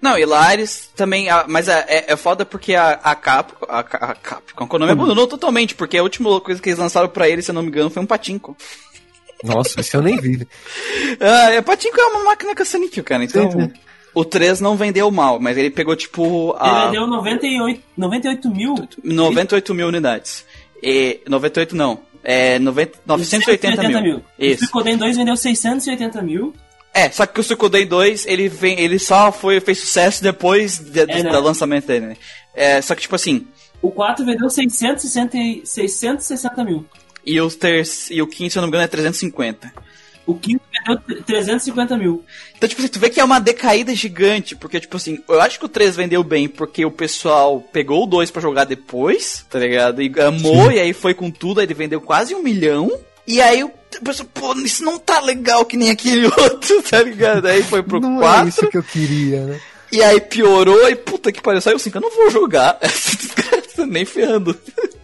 Não, 0.00 0.18
e 0.18 0.24
lá 0.26 0.52
eles 0.52 0.90
também. 0.94 1.30
ah, 1.30 1.46
Mas 1.48 1.66
é, 1.66 1.84
é, 1.88 2.12
é 2.12 2.16
foda 2.16 2.44
porque 2.44 2.74
a, 2.74 2.90
a 2.90 3.14
Capcom. 3.14 3.64
A, 3.66 3.78
a 3.78 4.14
Capcom. 4.14 4.64
A 4.64 4.66
Konami 4.66 4.92
abandonou 4.92 5.26
totalmente, 5.26 5.74
porque 5.74 5.96
a 5.96 6.02
última 6.02 6.38
coisa 6.42 6.60
que 6.60 6.68
eles 6.68 6.78
lançaram 6.78 7.08
pra 7.08 7.26
ele, 7.26 7.40
se 7.40 7.50
eu 7.50 7.54
não 7.54 7.62
me 7.62 7.68
engano, 7.68 7.88
foi 7.88 8.02
um 8.02 8.06
patinco. 8.06 8.54
Nossa, 9.42 9.80
esse 9.80 9.96
eu 9.96 10.02
nem 10.02 10.20
vi. 10.20 10.46
Ah, 11.20 11.52
é, 11.52 11.62
patinco 11.62 11.98
é 11.98 12.04
uma 12.06 12.24
máquina 12.24 12.54
caça-níquel, 12.54 13.02
cara. 13.04 13.24
Então. 13.24 13.50
Sim, 13.50 13.60
sim. 13.62 13.72
O 14.14 14.24
3 14.24 14.60
não 14.60 14.76
vendeu 14.76 15.10
mal, 15.10 15.40
mas 15.40 15.56
ele 15.56 15.70
pegou 15.70 15.96
tipo. 15.96 16.50
Ele 16.60 16.70
A 16.70 16.86
vendeu 16.86 17.06
98, 17.06 17.82
98 17.96 18.50
mil. 18.50 18.74
98 19.02 19.74
mil 19.74 19.88
unidades. 19.88 20.44
E. 20.82 21.20
98 21.26 21.74
não. 21.74 21.98
É 22.22 22.58
90, 22.58 22.98
980 23.06 23.88
mil. 23.88 24.16
O 24.18 24.22
Isso. 24.38 24.60
Suicoden 24.60 24.96
2 24.96 25.16
vendeu 25.16 25.36
680 25.36 26.22
mil. 26.22 26.54
É, 26.94 27.10
só 27.10 27.26
que 27.26 27.40
o 27.40 27.42
Suicoden 27.42 27.86
2, 27.86 28.24
ele, 28.26 28.48
vem, 28.48 28.78
ele 28.78 29.00
só 29.00 29.32
foi, 29.32 29.58
fez 29.60 29.80
sucesso 29.80 30.22
depois 30.22 30.78
de- 30.78 31.04
do, 31.04 31.10
É, 31.12 31.22
né? 31.24 31.30
do 31.30 31.40
lançamento 31.40 31.86
dele, 31.88 32.06
né? 32.06 32.16
É, 32.54 32.80
só 32.80 32.94
que, 32.94 33.02
tipo 33.02 33.16
assim, 33.16 33.46
O 33.82 33.90
4 33.90 34.24
vendeu 34.24 34.48
660, 34.48 35.36
e- 35.36 35.62
660 35.66 36.64
mil. 36.64 36.86
e 37.26 37.40
o, 37.40 37.50
ter, 37.50 37.84
e 38.10 38.22
o 38.22 38.26
quinto, 38.28 38.52
se 38.52 38.58
eu 38.58 38.62
não 38.62 38.68
me 38.68 38.70
engano, 38.70 38.84
é 38.84 38.86
350. 38.88 39.72
O 40.26 40.34
quinto 40.36 40.62
vendeu 40.72 41.22
350 41.26 41.96
mil. 41.98 42.24
Então, 42.56 42.66
tipo 42.68 42.80
assim, 42.80 42.88
tu 42.90 42.98
vê 43.00 43.10
que 43.10 43.20
é 43.20 43.24
uma 43.24 43.40
decaída 43.40 43.94
gigante, 43.94 44.54
porque, 44.56 44.78
tipo 44.80 44.96
assim, 44.96 45.18
eu 45.28 45.40
acho 45.40 45.58
que 45.58 45.64
o 45.66 45.68
3 45.68 45.96
vendeu 45.96 46.22
bem 46.22 46.48
porque 46.48 46.84
o 46.86 46.90
pessoal 46.90 47.60
pegou 47.60 48.04
o 48.04 48.06
2 48.06 48.30
pra 48.30 48.40
jogar 48.40 48.64
depois, 48.64 49.44
tá 49.50 49.58
ligado? 49.58 50.00
E 50.00 50.10
amou, 50.20 50.70
e 50.70 50.78
aí 50.80 50.92
foi 50.94 51.12
com 51.12 51.30
tudo, 51.30 51.58
aí 51.60 51.66
ele 51.66 51.74
vendeu 51.74 52.00
quase 52.00 52.34
um 52.34 52.42
milhão. 52.42 52.90
E 53.26 53.40
aí 53.40 53.64
o 53.64 53.70
pessoal, 54.04 54.28
pô, 54.34 54.52
isso 54.54 54.84
não 54.84 54.98
tá 54.98 55.20
legal 55.20 55.64
que 55.64 55.76
nem 55.76 55.90
aquele 55.90 56.26
outro, 56.38 56.82
tá 56.82 57.02
ligado? 57.02 57.46
Aí 57.46 57.62
foi 57.62 57.82
pro 57.82 58.00
Não 58.00 58.18
4. 58.18 58.44
é 58.44 58.48
isso 58.48 58.68
que 58.68 58.78
eu 58.78 58.82
queria, 58.82 59.44
né? 59.46 59.60
E 59.94 60.02
aí 60.02 60.20
piorou 60.20 60.88
e 60.88 60.96
puta 60.96 61.30
que 61.30 61.40
pariu, 61.40 61.60
saiu 61.60 61.78
5. 61.78 61.96
Eu 61.96 62.00
não 62.00 62.10
vou 62.10 62.28
jogar. 62.28 62.80
Nem 63.86 64.04
ferrando. 64.04 64.56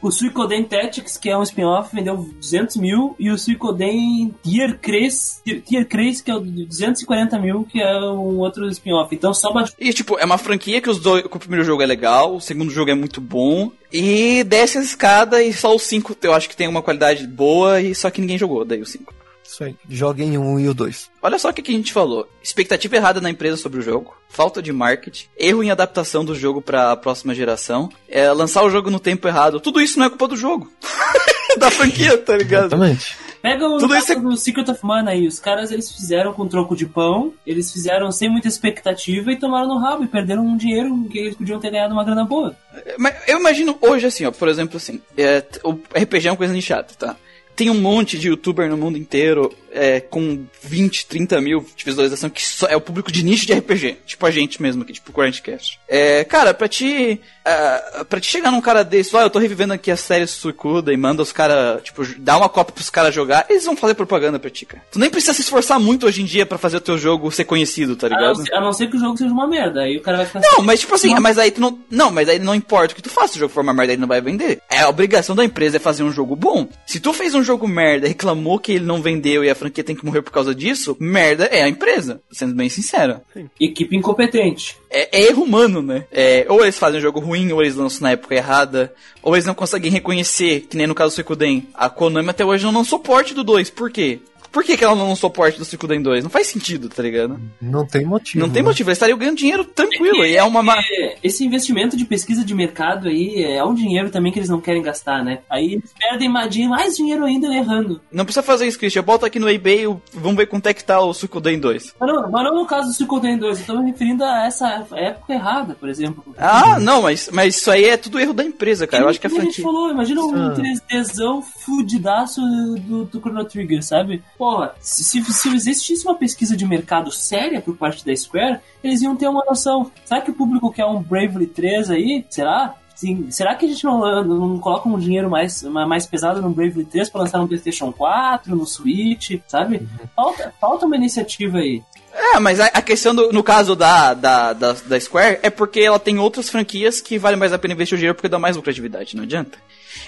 O 0.02 0.10
Suicoden 0.10 0.64
Tactics, 0.64 1.16
que 1.16 1.30
é 1.30 1.38
um 1.38 1.44
spin-off, 1.44 1.94
vendeu 1.94 2.16
200 2.16 2.76
mil. 2.76 3.14
E 3.16 3.30
o 3.30 3.38
Suicoden 3.38 4.34
Tier 4.42 4.80
Craze, 4.80 5.40
Tier 5.64 5.86
Craze, 5.86 6.24
que 6.24 6.30
é 6.30 6.34
o 6.34 6.40
de 6.40 6.66
240 6.66 7.38
mil, 7.38 7.64
que 7.64 7.80
é 7.80 8.00
um 8.00 8.38
outro 8.38 8.66
spin-off. 8.68 9.14
Então 9.14 9.32
só 9.32 9.52
bate... 9.52 9.72
E, 9.78 9.92
tipo, 9.92 10.18
é 10.18 10.24
uma 10.24 10.38
franquia 10.38 10.80
que 10.80 10.90
os 10.90 10.98
dois, 10.98 11.24
o 11.24 11.38
primeiro 11.38 11.64
jogo 11.64 11.82
é 11.82 11.86
legal, 11.86 12.34
o 12.34 12.40
segundo 12.40 12.72
jogo 12.72 12.90
é 12.90 12.94
muito 12.94 13.20
bom. 13.20 13.70
E 13.92 14.42
desce 14.42 14.78
a 14.78 14.82
escada 14.82 15.40
e 15.40 15.52
só 15.52 15.72
o 15.72 15.78
5 15.78 16.16
eu 16.22 16.34
acho 16.34 16.48
que 16.48 16.56
tem 16.56 16.66
uma 16.66 16.82
qualidade 16.82 17.28
boa, 17.28 17.80
e 17.80 17.94
só 17.94 18.10
que 18.10 18.20
ninguém 18.20 18.38
jogou 18.38 18.64
daí 18.64 18.80
o 18.80 18.86
5. 18.86 19.19
Isso 19.50 19.64
aí. 19.64 19.74
Joguem 19.88 20.38
um 20.38 20.60
e 20.60 20.68
o 20.68 20.74
dois. 20.74 21.10
Olha 21.20 21.38
só 21.38 21.50
o 21.50 21.52
que, 21.52 21.60
que 21.60 21.72
a 21.72 21.74
gente 21.74 21.92
falou. 21.92 22.28
Expectativa 22.40 22.94
errada 22.94 23.20
na 23.20 23.30
empresa 23.30 23.56
sobre 23.56 23.80
o 23.80 23.82
jogo, 23.82 24.14
falta 24.28 24.62
de 24.62 24.72
marketing, 24.72 25.26
erro 25.36 25.64
em 25.64 25.72
adaptação 25.72 26.24
do 26.24 26.36
jogo 26.36 26.62
para 26.62 26.92
a 26.92 26.96
próxima 26.96 27.34
geração, 27.34 27.88
é, 28.08 28.30
lançar 28.30 28.62
o 28.62 28.70
jogo 28.70 28.90
no 28.90 29.00
tempo 29.00 29.26
errado. 29.26 29.58
Tudo 29.58 29.80
isso 29.80 29.98
não 29.98 30.06
é 30.06 30.08
culpa 30.08 30.28
do 30.28 30.36
jogo. 30.36 30.70
da 31.58 31.68
franquia, 31.68 32.16
tá 32.16 32.36
ligado? 32.36 32.66
Exatamente. 32.66 33.16
Pega 33.42 33.66
o 33.66 33.78
Tudo 33.78 33.96
isso 33.96 34.12
é- 34.12 34.16
do 34.16 34.36
Secret 34.36 34.70
of 34.70 34.86
Mana 34.86 35.10
aí. 35.10 35.26
Os 35.26 35.40
caras 35.40 35.72
eles 35.72 35.90
fizeram 35.90 36.32
com 36.32 36.46
troco 36.46 36.76
de 36.76 36.86
pão, 36.86 37.32
eles 37.44 37.72
fizeram 37.72 38.12
sem 38.12 38.28
muita 38.28 38.46
expectativa 38.46 39.32
e 39.32 39.36
tomaram 39.38 39.66
no 39.66 39.78
rabo 39.78 40.04
e 40.04 40.06
perderam 40.06 40.46
um 40.46 40.56
dinheiro 40.56 41.06
que 41.10 41.18
eles 41.18 41.34
podiam 41.34 41.58
ter 41.58 41.70
ganhado 41.70 41.92
uma 41.94 42.04
grana 42.04 42.24
boa. 42.24 42.54
Mas 42.98 43.16
eu 43.26 43.40
imagino 43.40 43.76
hoje 43.80 44.06
assim, 44.06 44.26
ó, 44.26 44.30
por 44.30 44.46
exemplo, 44.46 44.76
assim, 44.76 45.00
é, 45.16 45.42
o 45.64 45.72
RPG 45.72 46.28
é 46.28 46.30
uma 46.30 46.36
coisa 46.36 46.52
nichada, 46.52 46.88
tá? 46.96 47.16
Tem 47.54 47.68
um 47.68 47.80
monte 47.80 48.18
de 48.18 48.28
youtuber 48.28 48.68
no 48.68 48.76
mundo 48.76 48.96
inteiro 48.96 49.52
é, 49.72 50.00
com 50.00 50.44
20, 50.62 51.06
30 51.06 51.40
mil 51.40 51.66
de 51.76 51.84
visualização 51.84 52.30
que 52.30 52.44
só 52.44 52.66
é 52.66 52.76
o 52.76 52.80
público 52.80 53.10
de 53.10 53.24
nicho 53.24 53.46
de 53.46 53.52
RPG. 53.52 53.98
Tipo 54.06 54.26
a 54.26 54.30
gente 54.30 54.60
mesmo 54.60 54.82
aqui, 54.82 54.92
tipo 54.92 55.10
o 55.10 55.14
Quarantcast. 55.14 55.78
É, 55.88 56.24
cara, 56.24 56.52
pra 56.52 56.68
ti. 56.68 57.20
Uh, 57.40 58.04
pra 58.04 58.20
te 58.20 58.30
chegar 58.30 58.50
num 58.50 58.60
cara 58.60 58.84
desse, 58.84 59.16
ó, 59.16 59.22
eu 59.22 59.30
tô 59.30 59.38
revivendo 59.38 59.72
aqui 59.72 59.90
a 59.90 59.96
série 59.96 60.26
Suicuda 60.26 60.92
e 60.92 60.96
manda 60.96 61.22
os 61.22 61.32
caras, 61.32 61.82
tipo, 61.82 62.04
dá 62.18 62.36
uma 62.36 62.48
cópia 62.48 62.74
pros 62.74 62.90
caras 62.90 63.14
jogar, 63.14 63.46
eles 63.48 63.64
vão 63.64 63.74
fazer 63.74 63.94
propaganda 63.94 64.38
pra 64.38 64.50
ti, 64.50 64.66
cara. 64.66 64.82
Tu 64.92 64.98
nem 64.98 65.10
precisa 65.10 65.32
se 65.32 65.40
esforçar 65.40 65.80
muito 65.80 66.06
hoje 66.06 66.20
em 66.22 66.26
dia 66.26 66.44
pra 66.44 66.58
fazer 66.58 66.76
o 66.76 66.80
teu 66.80 66.98
jogo 66.98 67.30
ser 67.32 67.44
conhecido, 67.44 67.96
tá 67.96 68.06
A 68.06 68.10
não, 68.10 68.18
ligado? 68.18 68.44
ser, 68.44 68.54
a 68.54 68.60
não 68.60 68.72
ser 68.72 68.88
que 68.88 68.96
o 68.96 69.00
jogo 69.00 69.16
seja 69.16 69.32
uma 69.32 69.48
merda. 69.48 69.80
Aí 69.80 69.96
o 69.96 70.02
cara 70.02 70.18
vai 70.18 70.26
ficar 70.26 70.40
Não, 70.40 70.62
mas 70.62 70.80
tipo 70.80 70.94
assim, 70.94 71.14
mas 71.18 71.38
aí 71.38 71.50
tu 71.50 71.60
não. 71.60 71.78
Não, 71.90 72.10
mas 72.10 72.28
aí 72.28 72.38
não 72.38 72.54
importa 72.54 72.92
o 72.92 72.96
que 72.96 73.02
tu 73.02 73.10
faça, 73.10 73.32
se 73.32 73.36
o 73.38 73.40
jogo 73.40 73.52
for 73.52 73.62
uma 73.62 73.72
merda, 73.72 73.94
ele 73.94 74.00
não 74.00 74.08
vai 74.08 74.20
vender. 74.20 74.60
É 74.68 74.80
a 74.80 74.88
obrigação 74.88 75.34
da 75.34 75.44
empresa 75.44 75.78
é 75.78 75.80
fazer 75.80 76.02
um 76.02 76.12
jogo 76.12 76.36
bom. 76.36 76.68
Se 76.86 77.00
tu 77.00 77.12
fez 77.12 77.34
um 77.34 77.42
jogo 77.42 77.66
merda, 77.66 78.06
reclamou 78.06 78.58
que 78.58 78.72
ele 78.72 78.84
não 78.84 79.00
vendeu 79.00 79.42
e 79.42 79.50
a 79.50 79.54
franquia 79.60 79.84
tem 79.84 79.96
que 79.96 80.04
morrer 80.04 80.22
por 80.22 80.32
causa 80.32 80.54
disso, 80.54 80.96
merda 80.98 81.44
é 81.44 81.62
a 81.62 81.68
empresa. 81.68 82.20
Sendo 82.30 82.54
bem 82.54 82.68
sincero. 82.68 83.20
equipe 83.58 83.96
incompetente. 83.96 84.76
É, 84.90 85.20
é 85.20 85.28
erro 85.28 85.44
humano, 85.44 85.82
né? 85.82 86.04
É, 86.10 86.46
ou 86.48 86.62
eles 86.62 86.78
fazem 86.78 86.98
um 86.98 87.02
jogo 87.02 87.20
ruim, 87.20 87.52
ou 87.52 87.62
eles 87.62 87.76
lançam 87.76 88.02
na 88.02 88.12
época 88.12 88.34
errada, 88.34 88.92
ou 89.22 89.34
eles 89.34 89.46
não 89.46 89.54
conseguem 89.54 89.90
reconhecer, 89.90 90.66
que 90.68 90.76
nem 90.76 90.86
no 90.86 90.94
caso 90.94 91.12
do 91.12 91.14
Suikoden. 91.14 91.68
A 91.74 91.88
Konami 91.88 92.30
até 92.30 92.44
hoje 92.44 92.64
não 92.64 92.72
lançou 92.72 92.90
suporte 93.00 93.32
do 93.32 93.44
2. 93.44 93.70
Por 93.70 93.90
quê? 93.90 94.20
Por 94.52 94.64
que, 94.64 94.76
que 94.76 94.82
ela 94.84 94.94
não 94.94 95.08
lançou 95.08 95.30
suporte 95.30 95.58
do 95.58 95.64
Suikoden 95.64 96.02
2? 96.02 96.24
Não 96.24 96.30
faz 96.30 96.46
sentido, 96.48 96.88
tá 96.88 97.02
ligado? 97.02 97.40
Não 97.60 97.86
tem 97.86 98.04
motivo. 98.04 98.40
Não 98.44 98.50
tem 98.50 98.62
né? 98.62 98.68
motivo, 98.68 98.88
eles 98.90 98.96
estariam 98.96 99.18
ganhando 99.18 99.36
dinheiro 99.36 99.64
tranquilo. 99.64 100.24
E 100.24 100.36
é 100.36 100.42
uma. 100.42 100.62
ma- 100.62 100.76
É, 100.80 101.16
esse 101.22 101.44
investimento 101.44 101.96
de 101.96 102.04
pesquisa 102.04 102.44
de 102.44 102.54
mercado 102.54 103.08
aí 103.08 103.44
é 103.44 103.62
um 103.64 103.74
dinheiro 103.74 104.10
também 104.10 104.32
que 104.32 104.38
eles 104.38 104.48
não 104.48 104.60
querem 104.60 104.82
gastar, 104.82 105.22
né? 105.24 105.40
Aí 105.48 105.74
eles 105.74 105.92
perdem 105.98 106.28
ma- 106.28 106.46
de- 106.46 106.66
mais 106.66 106.96
dinheiro 106.96 107.24
ainda 107.24 107.46
errando. 107.54 108.00
Não 108.10 108.24
precisa 108.24 108.42
fazer 108.42 108.66
isso, 108.66 108.78
Christian. 108.78 109.02
Bota 109.02 109.26
aqui 109.26 109.38
no 109.38 109.48
eBay, 109.48 109.84
vamos 110.14 110.36
ver 110.36 110.46
quanto 110.46 110.66
é 110.66 110.74
que 110.74 110.82
tá 110.84 111.00
o 111.00 111.12
Suikoden 111.14 111.58
2. 111.60 111.94
Mas 112.00 112.12
não, 112.12 112.30
mas 112.30 112.44
não 112.44 112.54
no 112.54 112.66
caso 112.66 112.88
do 112.88 112.94
Suicoden 112.94 113.38
2, 113.38 113.60
eu 113.60 113.66
tô 113.66 113.80
me 113.82 113.90
referindo 113.92 114.24
a 114.24 114.46
essa 114.46 114.86
época 114.92 115.32
errada, 115.32 115.74
por 115.78 115.88
exemplo. 115.88 116.24
Ah, 116.38 116.80
não, 116.80 117.02
mas, 117.02 117.28
mas 117.32 117.56
isso 117.56 117.70
aí 117.70 117.84
é 117.84 117.96
tudo 117.96 118.18
erro 118.18 118.32
da 118.32 118.42
empresa, 118.44 118.86
cara. 118.86 119.04
Eu 119.04 119.08
acho 119.08 119.20
que 119.20 119.26
a 119.26 119.30
Como 119.30 119.42
a 119.42 119.44
gente 119.44 119.60
franquia. 119.62 119.72
falou, 119.72 119.90
imagina 119.92 120.20
um 120.22 120.34
Ah. 120.34 120.54
3Dzão 120.54 121.42
fudidaço 121.42 122.40
do, 122.80 123.04
do 123.04 123.20
Chrono 123.20 123.44
Trigger, 123.44 123.82
sabe? 123.84 124.22
Porra, 124.40 124.74
se, 124.80 125.04
se, 125.04 125.22
se 125.34 125.54
existisse 125.54 126.02
uma 126.06 126.14
pesquisa 126.14 126.56
de 126.56 126.64
mercado 126.66 127.12
séria 127.12 127.60
por 127.60 127.76
parte 127.76 128.02
da 128.06 128.16
Square, 128.16 128.58
eles 128.82 129.02
iam 129.02 129.14
ter 129.14 129.28
uma 129.28 129.44
noção. 129.44 129.90
Será 130.02 130.22
que 130.22 130.30
o 130.30 130.34
público 130.34 130.72
quer 130.72 130.86
um 130.86 131.02
Bravely 131.02 131.46
3 131.46 131.90
aí? 131.90 132.24
Será? 132.30 132.74
Sim, 132.94 133.30
será 133.30 133.54
que 133.54 133.66
a 133.66 133.68
gente 133.68 133.84
não, 133.84 134.24
não 134.24 134.58
coloca 134.58 134.88
um 134.88 134.98
dinheiro 134.98 135.28
mais, 135.28 135.62
mais 135.62 136.06
pesado 136.06 136.40
no 136.40 136.48
Bravely 136.48 136.86
3 136.86 137.10
pra 137.10 137.20
lançar 137.20 137.36
no 137.38 137.46
PlayStation 137.48 137.92
4, 137.92 138.56
no 138.56 138.64
Switch, 138.66 139.32
sabe? 139.46 139.86
Falta, 140.16 140.54
falta 140.58 140.86
uma 140.86 140.96
iniciativa 140.96 141.58
aí. 141.58 141.82
É, 142.10 142.38
mas 142.40 142.60
a, 142.60 142.64
a 142.68 142.80
questão 142.80 143.14
do- 143.14 143.30
no 143.34 143.42
caso 143.42 143.76
da, 143.76 144.14
da, 144.14 144.54
da, 144.54 144.72
da 144.72 144.98
Square 144.98 145.38
é 145.42 145.50
porque 145.50 145.80
ela 145.80 145.98
tem 145.98 146.18
outras 146.18 146.48
franquias 146.48 146.98
que 147.02 147.18
vale 147.18 147.36
mais 147.36 147.52
a 147.52 147.58
pena 147.58 147.74
investir 147.74 147.94
o 147.94 147.98
dinheiro 147.98 148.14
porque 148.14 148.28
dá 148.28 148.38
mais 148.38 148.56
lucratividade, 148.56 149.14
não 149.14 149.22
adianta. 149.24 149.58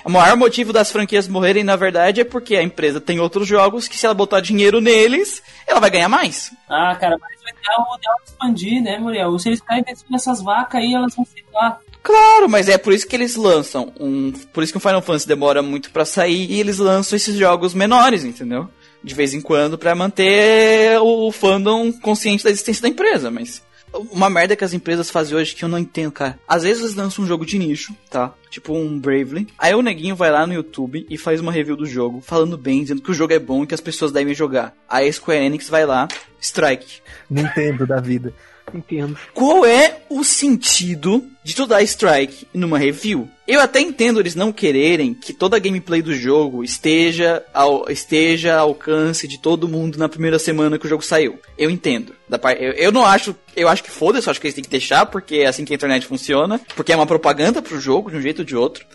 O 0.04 0.10
maior 0.10 0.36
motivo 0.36 0.72
das 0.72 0.90
franquias 0.90 1.28
morrerem, 1.28 1.64
na 1.64 1.76
verdade, 1.76 2.20
é 2.20 2.24
porque 2.24 2.56
a 2.56 2.62
empresa 2.62 3.00
tem 3.00 3.20
outros 3.20 3.46
jogos 3.46 3.88
que 3.88 3.96
se 3.96 4.06
ela 4.06 4.14
botar 4.14 4.40
dinheiro 4.40 4.80
neles, 4.80 5.42
ela 5.66 5.80
vai 5.80 5.90
ganhar 5.90 6.08
mais. 6.08 6.52
Ah, 6.68 6.96
cara, 6.96 7.16
mas 7.20 7.42
vai 7.42 7.52
dar 7.52 7.82
o 7.82 7.96
ideal 7.96 8.16
expandir, 8.24 8.82
né, 8.82 8.98
Muriel? 8.98 9.38
Se 9.38 9.48
eles 9.48 9.60
ficarem 9.60 9.82
investindo 9.82 10.10
nessas 10.10 10.42
vacas 10.42 10.80
aí, 10.80 10.94
elas 10.94 11.14
vão 11.14 11.24
ficar. 11.24 11.80
Claro, 12.02 12.48
mas 12.48 12.68
é 12.68 12.76
por 12.76 12.92
isso 12.92 13.06
que 13.06 13.14
eles 13.14 13.36
lançam 13.36 13.92
um, 13.98 14.32
por 14.52 14.64
isso 14.64 14.72
que 14.72 14.76
o 14.76 14.80
Final 14.80 15.00
Fantasy 15.00 15.28
demora 15.28 15.62
muito 15.62 15.90
pra 15.92 16.04
sair 16.04 16.50
e 16.50 16.58
eles 16.58 16.78
lançam 16.78 17.14
esses 17.14 17.36
jogos 17.36 17.74
menores, 17.74 18.24
entendeu? 18.24 18.68
De 19.04 19.14
vez 19.14 19.32
em 19.34 19.40
quando 19.40 19.78
pra 19.78 19.94
manter 19.94 20.98
o 21.00 21.30
fandom 21.30 21.92
consciente 21.92 22.42
da 22.42 22.50
existência 22.50 22.82
da 22.82 22.88
empresa, 22.88 23.30
mas 23.30 23.62
uma 24.10 24.30
merda 24.30 24.56
que 24.56 24.64
as 24.64 24.72
empresas 24.72 25.10
fazem 25.10 25.36
hoje 25.36 25.54
que 25.54 25.64
eu 25.64 25.68
não 25.68 25.78
entendo, 25.78 26.12
cara. 26.12 26.38
Às 26.46 26.62
vezes 26.62 26.82
eles 26.82 26.94
lançam 26.94 27.24
um 27.24 27.28
jogo 27.28 27.44
de 27.44 27.58
nicho, 27.58 27.94
tá? 28.10 28.32
Tipo 28.50 28.74
um 28.74 28.98
Bravely. 28.98 29.48
Aí 29.58 29.74
o 29.74 29.82
neguinho 29.82 30.16
vai 30.16 30.30
lá 30.30 30.46
no 30.46 30.54
YouTube 30.54 31.06
e 31.08 31.18
faz 31.18 31.40
uma 31.40 31.52
review 31.52 31.76
do 31.76 31.86
jogo, 31.86 32.20
falando 32.20 32.56
bem, 32.56 32.82
dizendo 32.82 33.02
que 33.02 33.10
o 33.10 33.14
jogo 33.14 33.32
é 33.32 33.38
bom 33.38 33.64
e 33.64 33.66
que 33.66 33.74
as 33.74 33.80
pessoas 33.80 34.12
devem 34.12 34.34
jogar. 34.34 34.74
Aí 34.88 35.08
a 35.08 35.12
Square 35.12 35.44
Enix 35.44 35.68
vai 35.68 35.86
lá, 35.86 36.08
strike. 36.40 37.00
Nintendo 37.30 37.86
da 37.86 38.00
vida. 38.00 38.32
Entendo. 38.74 39.16
Qual 39.34 39.64
é 39.64 40.02
o 40.08 40.24
sentido 40.24 41.24
de 41.44 41.54
tu 41.54 41.66
dar 41.66 41.82
strike 41.82 42.46
numa 42.54 42.78
review? 42.78 43.28
Eu 43.46 43.60
até 43.60 43.80
entendo 43.80 44.20
eles 44.20 44.34
não 44.34 44.52
quererem 44.52 45.12
que 45.12 45.32
toda 45.32 45.56
a 45.56 45.60
gameplay 45.60 46.00
do 46.00 46.14
jogo 46.14 46.64
esteja 46.64 47.44
ao, 47.52 47.90
esteja 47.90 48.56
ao 48.56 48.68
alcance 48.68 49.26
de 49.28 49.38
todo 49.38 49.68
mundo 49.68 49.98
na 49.98 50.08
primeira 50.08 50.38
semana 50.38 50.78
que 50.78 50.86
o 50.86 50.88
jogo 50.88 51.04
saiu. 51.04 51.38
Eu 51.58 51.68
entendo. 51.68 52.14
Eu, 52.58 52.72
eu 52.72 52.92
não 52.92 53.04
acho. 53.04 53.34
Eu 53.54 53.68
acho 53.68 53.82
que 53.82 53.90
foda-se, 53.90 54.26
eu 54.26 54.30
acho 54.30 54.40
que 54.40 54.46
eles 54.46 54.54
têm 54.54 54.64
que 54.64 54.70
deixar, 54.70 55.04
porque 55.06 55.36
é 55.36 55.46
assim 55.46 55.64
que 55.64 55.72
a 55.72 55.76
internet 55.76 56.06
funciona. 56.06 56.60
Porque 56.74 56.92
é 56.92 56.96
uma 56.96 57.06
propaganda 57.06 57.60
pro 57.60 57.80
jogo, 57.80 58.10
de 58.10 58.16
um 58.16 58.22
jeito 58.22 58.38
ou 58.38 58.44
de 58.44 58.56
outro. 58.56 58.86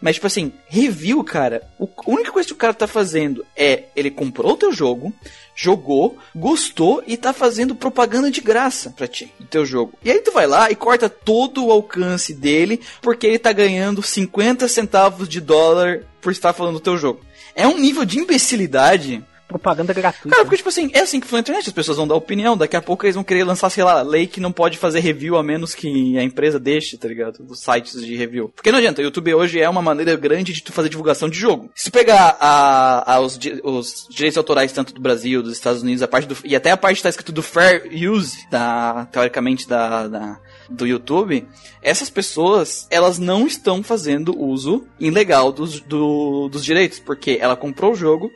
Mas, 0.00 0.16
tipo 0.16 0.26
assim, 0.26 0.52
review, 0.68 1.24
cara, 1.24 1.62
o- 1.78 1.88
a 1.96 2.10
única 2.10 2.30
coisa 2.30 2.46
que 2.46 2.52
o 2.52 2.56
cara 2.56 2.74
tá 2.74 2.86
fazendo 2.86 3.44
é 3.56 3.84
ele 3.96 4.10
comprou 4.10 4.52
o 4.52 4.56
teu 4.56 4.72
jogo, 4.72 5.12
jogou, 5.54 6.18
gostou 6.34 7.02
e 7.06 7.16
tá 7.16 7.32
fazendo 7.32 7.74
propaganda 7.74 8.30
de 8.30 8.40
graça 8.42 8.90
pra 8.90 9.08
ti, 9.08 9.32
do 9.40 9.46
teu 9.46 9.64
jogo. 9.64 9.94
E 10.04 10.10
aí 10.10 10.20
tu 10.20 10.32
vai 10.32 10.46
lá 10.46 10.70
e 10.70 10.74
corta 10.76 11.08
todo 11.08 11.64
o 11.64 11.70
alcance 11.72 12.34
dele 12.34 12.80
porque 13.00 13.26
ele 13.26 13.38
tá 13.38 13.52
ganhando 13.52 14.02
50 14.02 14.68
centavos 14.68 15.28
de 15.28 15.40
dólar 15.40 16.02
por 16.20 16.30
estar 16.30 16.52
falando 16.52 16.74
do 16.74 16.80
teu 16.80 16.98
jogo. 16.98 17.20
É 17.54 17.66
um 17.66 17.78
nível 17.78 18.04
de 18.04 18.18
imbecilidade 18.18 19.24
Propaganda 19.48 19.92
gratuita. 19.92 20.28
Cara, 20.28 20.42
porque, 20.44 20.56
tipo 20.56 20.68
assim, 20.68 20.90
é 20.92 21.00
assim 21.00 21.20
que 21.20 21.26
foi 21.26 21.38
a 21.38 21.40
internet, 21.40 21.68
as 21.68 21.72
pessoas 21.72 21.96
vão 21.96 22.06
dar 22.08 22.16
opinião, 22.16 22.56
daqui 22.56 22.74
a 22.76 22.82
pouco 22.82 23.04
eles 23.06 23.14
vão 23.14 23.22
querer 23.22 23.44
lançar, 23.44 23.70
sei 23.70 23.84
lá, 23.84 24.02
lei 24.02 24.26
que 24.26 24.40
não 24.40 24.50
pode 24.50 24.76
fazer 24.76 24.98
review 25.00 25.36
a 25.36 25.42
menos 25.42 25.72
que 25.74 26.18
a 26.18 26.22
empresa 26.22 26.58
deixe, 26.58 26.98
tá 26.98 27.06
ligado? 27.06 27.44
Dos 27.44 27.60
sites 27.60 28.04
de 28.04 28.16
review. 28.16 28.48
Porque 28.54 28.72
não 28.72 28.78
adianta, 28.78 29.00
o 29.00 29.04
YouTube 29.04 29.32
hoje 29.34 29.60
é 29.60 29.68
uma 29.68 29.80
maneira 29.80 30.16
grande 30.16 30.52
de 30.52 30.62
tu 30.62 30.72
fazer 30.72 30.88
divulgação 30.88 31.28
de 31.28 31.38
jogo. 31.38 31.70
Se 31.76 31.90
pegar 31.92 32.36
a, 32.40 33.14
a- 33.14 33.20
os, 33.20 33.38
os 33.62 34.06
direitos 34.10 34.36
autorais 34.36 34.72
tanto 34.72 34.92
do 34.92 35.00
Brasil, 35.00 35.42
dos 35.42 35.52
Estados 35.52 35.80
Unidos, 35.82 36.02
a 36.02 36.08
parte 36.08 36.26
do, 36.26 36.36
e 36.44 36.56
até 36.56 36.72
a 36.72 36.76
parte 36.76 36.96
que 36.96 37.02
tá 37.04 37.08
escrito 37.08 37.30
do 37.32 37.42
fair 37.42 37.84
use, 38.10 38.46
da, 38.50 39.06
teoricamente, 39.12 39.68
da, 39.68 40.08
da 40.08 40.40
do 40.68 40.84
YouTube, 40.84 41.46
essas 41.80 42.10
pessoas, 42.10 42.88
elas 42.90 43.20
não 43.20 43.46
estão 43.46 43.84
fazendo 43.84 44.36
uso 44.36 44.84
ilegal 44.98 45.52
dos, 45.52 45.78
do- 45.80 46.48
dos 46.48 46.64
direitos, 46.64 46.98
porque 46.98 47.38
ela 47.40 47.54
comprou 47.54 47.92
o 47.92 47.94
jogo, 47.94 48.28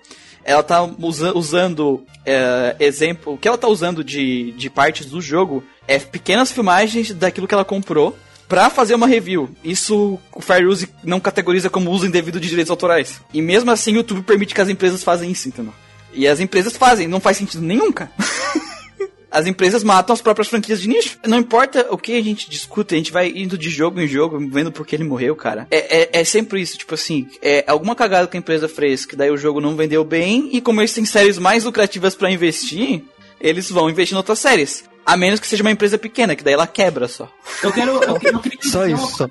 ela 0.44 0.62
tá 0.62 0.82
usa- 0.98 1.36
usando 1.36 2.04
é, 2.24 2.76
exemplo, 2.80 3.34
o 3.34 3.38
que 3.38 3.46
ela 3.48 3.58
tá 3.58 3.68
usando 3.68 4.02
de, 4.04 4.52
de 4.52 4.68
partes 4.70 5.06
do 5.06 5.20
jogo 5.20 5.62
é 5.88 5.98
pequenas 5.98 6.50
filmagens 6.52 7.12
daquilo 7.12 7.46
que 7.48 7.54
ela 7.54 7.64
comprou 7.64 8.16
pra 8.48 8.68
fazer 8.68 8.94
uma 8.94 9.06
review. 9.06 9.48
Isso 9.62 10.18
o 10.34 10.40
Fair 10.40 10.66
Use 10.68 10.88
não 11.04 11.20
categoriza 11.20 11.70
como 11.70 11.90
uso 11.90 12.06
indevido 12.06 12.40
de 12.40 12.48
direitos 12.48 12.70
autorais. 12.70 13.20
E 13.32 13.40
mesmo 13.40 13.70
assim 13.70 13.92
o 13.92 13.96
YouTube 13.96 14.22
permite 14.22 14.54
que 14.54 14.60
as 14.60 14.68
empresas 14.68 15.04
façam 15.04 15.28
isso, 15.30 15.48
entendeu? 15.48 15.72
E 16.12 16.26
as 16.26 16.40
empresas 16.40 16.76
fazem, 16.76 17.06
não 17.06 17.20
faz 17.20 17.36
sentido 17.36 17.62
nenhum, 17.62 17.92
cara. 17.92 18.10
As 19.30 19.46
empresas 19.46 19.84
matam 19.84 20.12
as 20.12 20.20
próprias 20.20 20.48
franquias 20.48 20.80
de 20.80 20.88
nicho. 20.88 21.18
Não 21.26 21.38
importa 21.38 21.86
o 21.90 21.98
que 21.98 22.16
a 22.16 22.22
gente 22.22 22.50
discuta, 22.50 22.94
a 22.94 22.98
gente 22.98 23.12
vai 23.12 23.28
indo 23.28 23.56
de 23.56 23.70
jogo 23.70 24.00
em 24.00 24.06
jogo, 24.06 24.38
vendo 24.50 24.72
porque 24.72 24.96
ele 24.96 25.04
morreu, 25.04 25.36
cara. 25.36 25.66
É, 25.70 26.02
é, 26.02 26.20
é 26.20 26.24
sempre 26.24 26.60
isso, 26.60 26.78
tipo 26.78 26.94
assim, 26.94 27.28
é 27.40 27.64
alguma 27.66 27.94
cagada 27.94 28.26
que 28.26 28.36
a 28.36 28.40
empresa 28.40 28.68
fez, 28.68 29.06
que 29.06 29.16
daí 29.16 29.30
o 29.30 29.36
jogo 29.36 29.60
não 29.60 29.76
vendeu 29.76 30.04
bem, 30.04 30.50
e 30.52 30.60
como 30.60 30.80
eles 30.80 30.92
têm 30.92 31.04
séries 31.04 31.38
mais 31.38 31.64
lucrativas 31.64 32.14
pra 32.14 32.30
investir, 32.30 33.04
eles 33.40 33.70
vão 33.70 33.88
investir 33.90 34.14
em 34.14 34.18
outras 34.18 34.38
séries. 34.38 34.88
A 35.04 35.16
menos 35.16 35.40
que 35.40 35.46
seja 35.46 35.62
uma 35.64 35.70
empresa 35.70 35.96
pequena, 35.98 36.36
que 36.36 36.44
daí 36.44 36.52
ela 36.54 36.66
quebra 36.66 37.08
só. 37.08 37.26
Eu 37.62 37.72
quero. 37.72 37.92
Eu, 37.92 38.02
eu 38.02 38.14
queria 38.40 38.58
Só 38.62 38.86
isso. 38.86 39.28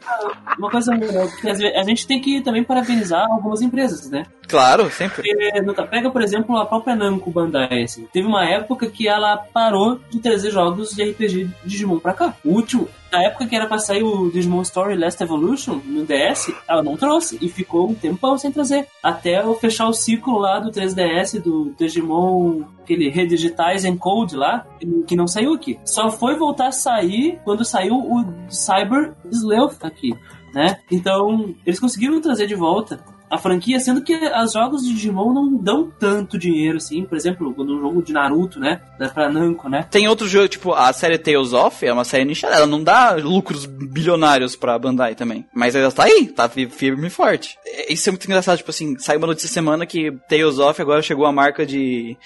Uma 0.57 0.69
coisa, 0.69 0.91
uma 0.91 0.99
coisa 0.99 1.27
porque 1.27 1.47
a 1.47 1.83
gente 1.83 2.07
tem 2.07 2.19
que 2.19 2.41
também 2.41 2.63
parabenizar 2.63 3.25
algumas 3.31 3.61
empresas, 3.61 4.09
né? 4.09 4.25
Claro, 4.47 4.89
sempre. 4.91 5.21
Porque, 5.21 5.61
no- 5.61 5.73
pega, 5.87 6.09
por 6.09 6.21
exemplo, 6.23 6.57
a 6.57 6.65
própria 6.65 6.95
Namco 6.95 7.29
Bandai, 7.31 7.83
assim. 7.83 8.07
Teve 8.11 8.27
uma 8.27 8.43
época 8.49 8.89
que 8.89 9.07
ela 9.07 9.37
parou 9.37 9.99
de 10.09 10.19
trazer 10.19 10.49
jogos 10.51 10.89
de 10.89 11.03
RPG 11.11 11.27
de 11.45 11.51
Digimon 11.63 11.99
pra 11.99 12.13
cá. 12.13 12.33
O 12.43 12.49
último, 12.55 12.89
na 13.11 13.23
época 13.23 13.45
que 13.45 13.55
era 13.55 13.67
pra 13.67 13.77
sair 13.77 14.03
o 14.03 14.29
Digimon 14.29 14.61
Story 14.61 14.95
Last 14.95 15.21
Evolution 15.21 15.81
no 15.85 16.05
DS, 16.05 16.53
ela 16.67 16.83
não 16.83 16.95
trouxe. 16.95 17.37
E 17.41 17.49
ficou 17.49 17.89
um 17.89 17.93
tempão 17.93 18.37
sem 18.37 18.51
trazer. 18.51 18.87
Até 19.03 19.41
eu 19.41 19.53
fechar 19.55 19.87
o 19.87 19.93
ciclo 19.93 20.37
lá 20.37 20.59
do 20.59 20.71
3DS, 20.71 21.41
do 21.41 21.73
Digimon, 21.77 22.63
aquele 22.81 23.09
Redigitais 23.09 23.85
Encode 23.85 24.35
lá, 24.35 24.65
que 25.07 25.15
não 25.15 25.27
saiu 25.27 25.53
aqui. 25.53 25.79
Só 25.85 26.09
foi 26.09 26.35
voltar 26.35 26.67
a 26.67 26.71
sair 26.71 27.39
quando 27.43 27.65
saiu 27.65 27.95
o 27.95 28.25
Cyber 28.49 29.13
Sleuth 29.31 29.83
aqui. 29.83 30.13
Né? 30.53 30.79
Então, 30.91 31.53
eles 31.65 31.79
conseguiram 31.79 32.19
trazer 32.19 32.47
de 32.47 32.55
volta 32.55 33.03
a 33.29 33.37
franquia, 33.37 33.79
sendo 33.79 34.01
que 34.01 34.13
os 34.15 34.53
jogos 34.53 34.83
de 34.83 34.93
Digimon 34.93 35.33
não 35.33 35.55
dão 35.57 35.91
tanto 35.99 36.37
dinheiro 36.37 36.77
assim. 36.77 37.03
Por 37.05 37.15
exemplo, 37.17 37.53
quando 37.53 37.75
um 37.75 37.79
jogo 37.81 38.01
de 38.01 38.11
Naruto, 38.13 38.59
né? 38.59 38.81
Da 38.97 39.09
pra 39.09 39.29
Namco, 39.29 39.69
né? 39.69 39.85
Tem 39.89 40.07
outro 40.07 40.27
jogo, 40.27 40.47
tipo, 40.47 40.73
a 40.73 40.91
série 40.93 41.17
Tales 41.17 41.53
of 41.53 41.85
é 41.85 41.93
uma 41.93 42.03
série 42.03 42.25
nichada, 42.25 42.55
ela 42.55 42.67
não 42.67 42.83
dá 42.83 43.11
lucros 43.13 43.65
bilionários 43.65 44.55
pra 44.55 44.77
Bandai 44.79 45.15
também. 45.15 45.45
Mas 45.53 45.75
ela 45.75 45.91
tá 45.91 46.03
aí, 46.03 46.27
tá 46.27 46.49
fi- 46.49 46.67
firme 46.69 47.07
e 47.07 47.09
forte. 47.09 47.57
É, 47.65 47.93
Isso 47.93 48.09
é 48.09 48.11
muito 48.11 48.25
engraçado, 48.25 48.57
tipo 48.57 48.69
assim, 48.71 48.97
saiu 48.99 49.19
uma 49.19 49.27
notícia 49.27 49.49
semana 49.49 49.85
que 49.85 50.11
Tales 50.27 50.57
of 50.59 50.81
agora 50.81 51.01
chegou 51.01 51.25
à 51.25 51.31
marca 51.31 51.65
de 51.65 52.17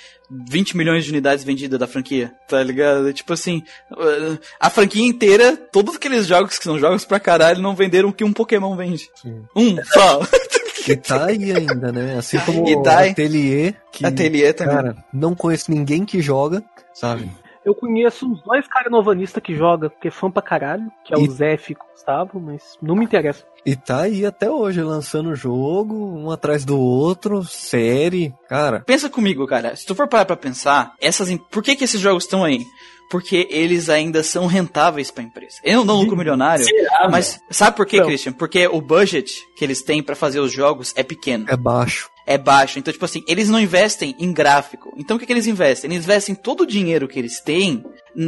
20 0.50 0.76
milhões 0.78 1.04
de 1.06 1.12
unidades 1.12 1.44
vendidas 1.44 1.80
da 1.80 1.86
franquia, 1.88 2.32
tá 2.48 2.64
ligado? 2.64 3.12
Tipo 3.14 3.34
assim, 3.34 3.62
a 4.60 4.70
franquia 4.70 5.06
inteira, 5.06 5.56
todos 5.72 5.96
aqueles 5.96 6.26
jogos 6.26 6.58
que 6.58 6.64
são 6.64 6.80
jogos 6.80 7.06
pra 7.06 7.20
caralho, 7.20 7.62
não 7.62 7.76
venderam 7.76 8.10
o 8.10 8.14
que 8.14 8.24
um 8.24 8.34
Pokémon 8.34 8.76
vende. 8.76 9.10
Sim. 9.22 9.44
Um 9.56 9.76
só. 9.86 10.22
E 10.92 10.96
tá 10.98 11.26
aí 11.26 11.52
ainda, 11.52 11.92
né? 11.92 12.18
Assim 12.18 12.38
como 12.46 12.68
E 12.68 12.76
o 12.76 12.82
tá. 12.84 13.06
Atelier, 13.06 13.76
que, 13.92 14.06
Ateliê 14.06 14.54
também. 14.54 14.76
cara, 14.76 14.96
não 15.14 15.34
conheço 15.36 15.72
ninguém 15.72 16.04
que 16.06 16.22
joga, 16.22 16.64
sabe? 16.94 17.30
Eu 17.66 17.74
conheço 17.74 18.28
uns 18.30 18.42
dois 18.44 18.68
caras 18.68 18.92
novanistas 18.92 19.42
que 19.42 19.56
jogam, 19.56 19.90
que 20.02 20.10
é 20.10 20.12
fã 20.12 20.30
pra 20.30 20.42
caralho, 20.42 20.84
que 21.06 21.14
é 21.14 21.18
o 21.18 21.22
E- 21.22 21.30
Zé 21.30 21.54
e 21.70 21.72
o 21.74 21.78
Gustavo, 21.94 22.38
mas 22.42 22.78
não 22.82 22.94
me 22.94 23.06
interessa. 23.06 23.46
E 23.66 23.74
tá 23.74 24.02
aí 24.02 24.26
até 24.26 24.52
hoje, 24.52 24.82
lançando 24.82 25.34
jogo, 25.34 25.96
um 25.96 26.30
atrás 26.30 26.66
do 26.66 26.78
outro, 26.78 27.42
série, 27.46 28.34
cara. 28.50 28.82
Pensa 28.82 29.10
comigo, 29.10 29.48
cara. 29.48 29.74
Se 29.78 29.86
tu 29.86 29.96
for 29.96 30.10
parar 30.10 30.26
pra 30.26 30.36
pensar, 30.36 30.92
essas, 31.00 31.30
por 31.50 31.64
que 31.64 31.78
que 31.78 31.86
esses 31.86 32.02
jogos 32.02 32.26
estão 32.26 32.44
aí? 32.44 32.60
Porque 33.14 33.48
eles 33.52 33.90
ainda 33.90 34.24
são 34.24 34.48
rentáveis 34.48 35.12
pra 35.12 35.24
empresa. 35.24 35.58
Eles 35.64 35.78
não 35.78 35.86
dão 35.86 35.98
lucro 36.02 36.18
milionário, 36.18 36.66
Será, 36.66 37.08
mas 37.12 37.40
sabe 37.52 37.78
por 37.78 37.86
quê, 37.86 38.00
Não. 38.00 38.08
Christian? 38.08 38.34
Porque 38.34 38.66
o 38.68 38.82
budget 38.82 39.32
que 39.56 39.64
eles 39.64 39.84
têm 39.84 40.02
pra 40.02 40.16
fazer 40.16 40.40
os 40.40 40.52
jogos 40.52 40.92
é 40.96 41.04
pequeno, 41.04 41.46
É 41.48 41.56
baixo. 41.56 42.10
é 42.26 42.40
baixo. 42.40 42.80
Então, 42.80 42.92
tipo 42.92 43.06
assim, 43.06 43.24
eles 43.28 43.50
não 43.50 43.60
investem 43.60 44.16
em 44.18 44.34
gráfico. 44.34 44.92
Então, 44.98 45.16
o 45.16 45.20
que, 45.20 45.28
que 45.28 45.32
eles 45.32 45.46
investem? 45.46 45.92
Eles 45.92 46.06
investem 46.06 46.34
todo 46.34 46.62
o 46.62 46.66
dinheiro 46.66 47.08
que 47.08 47.20
eles 47.20 47.40
têm 47.40 47.84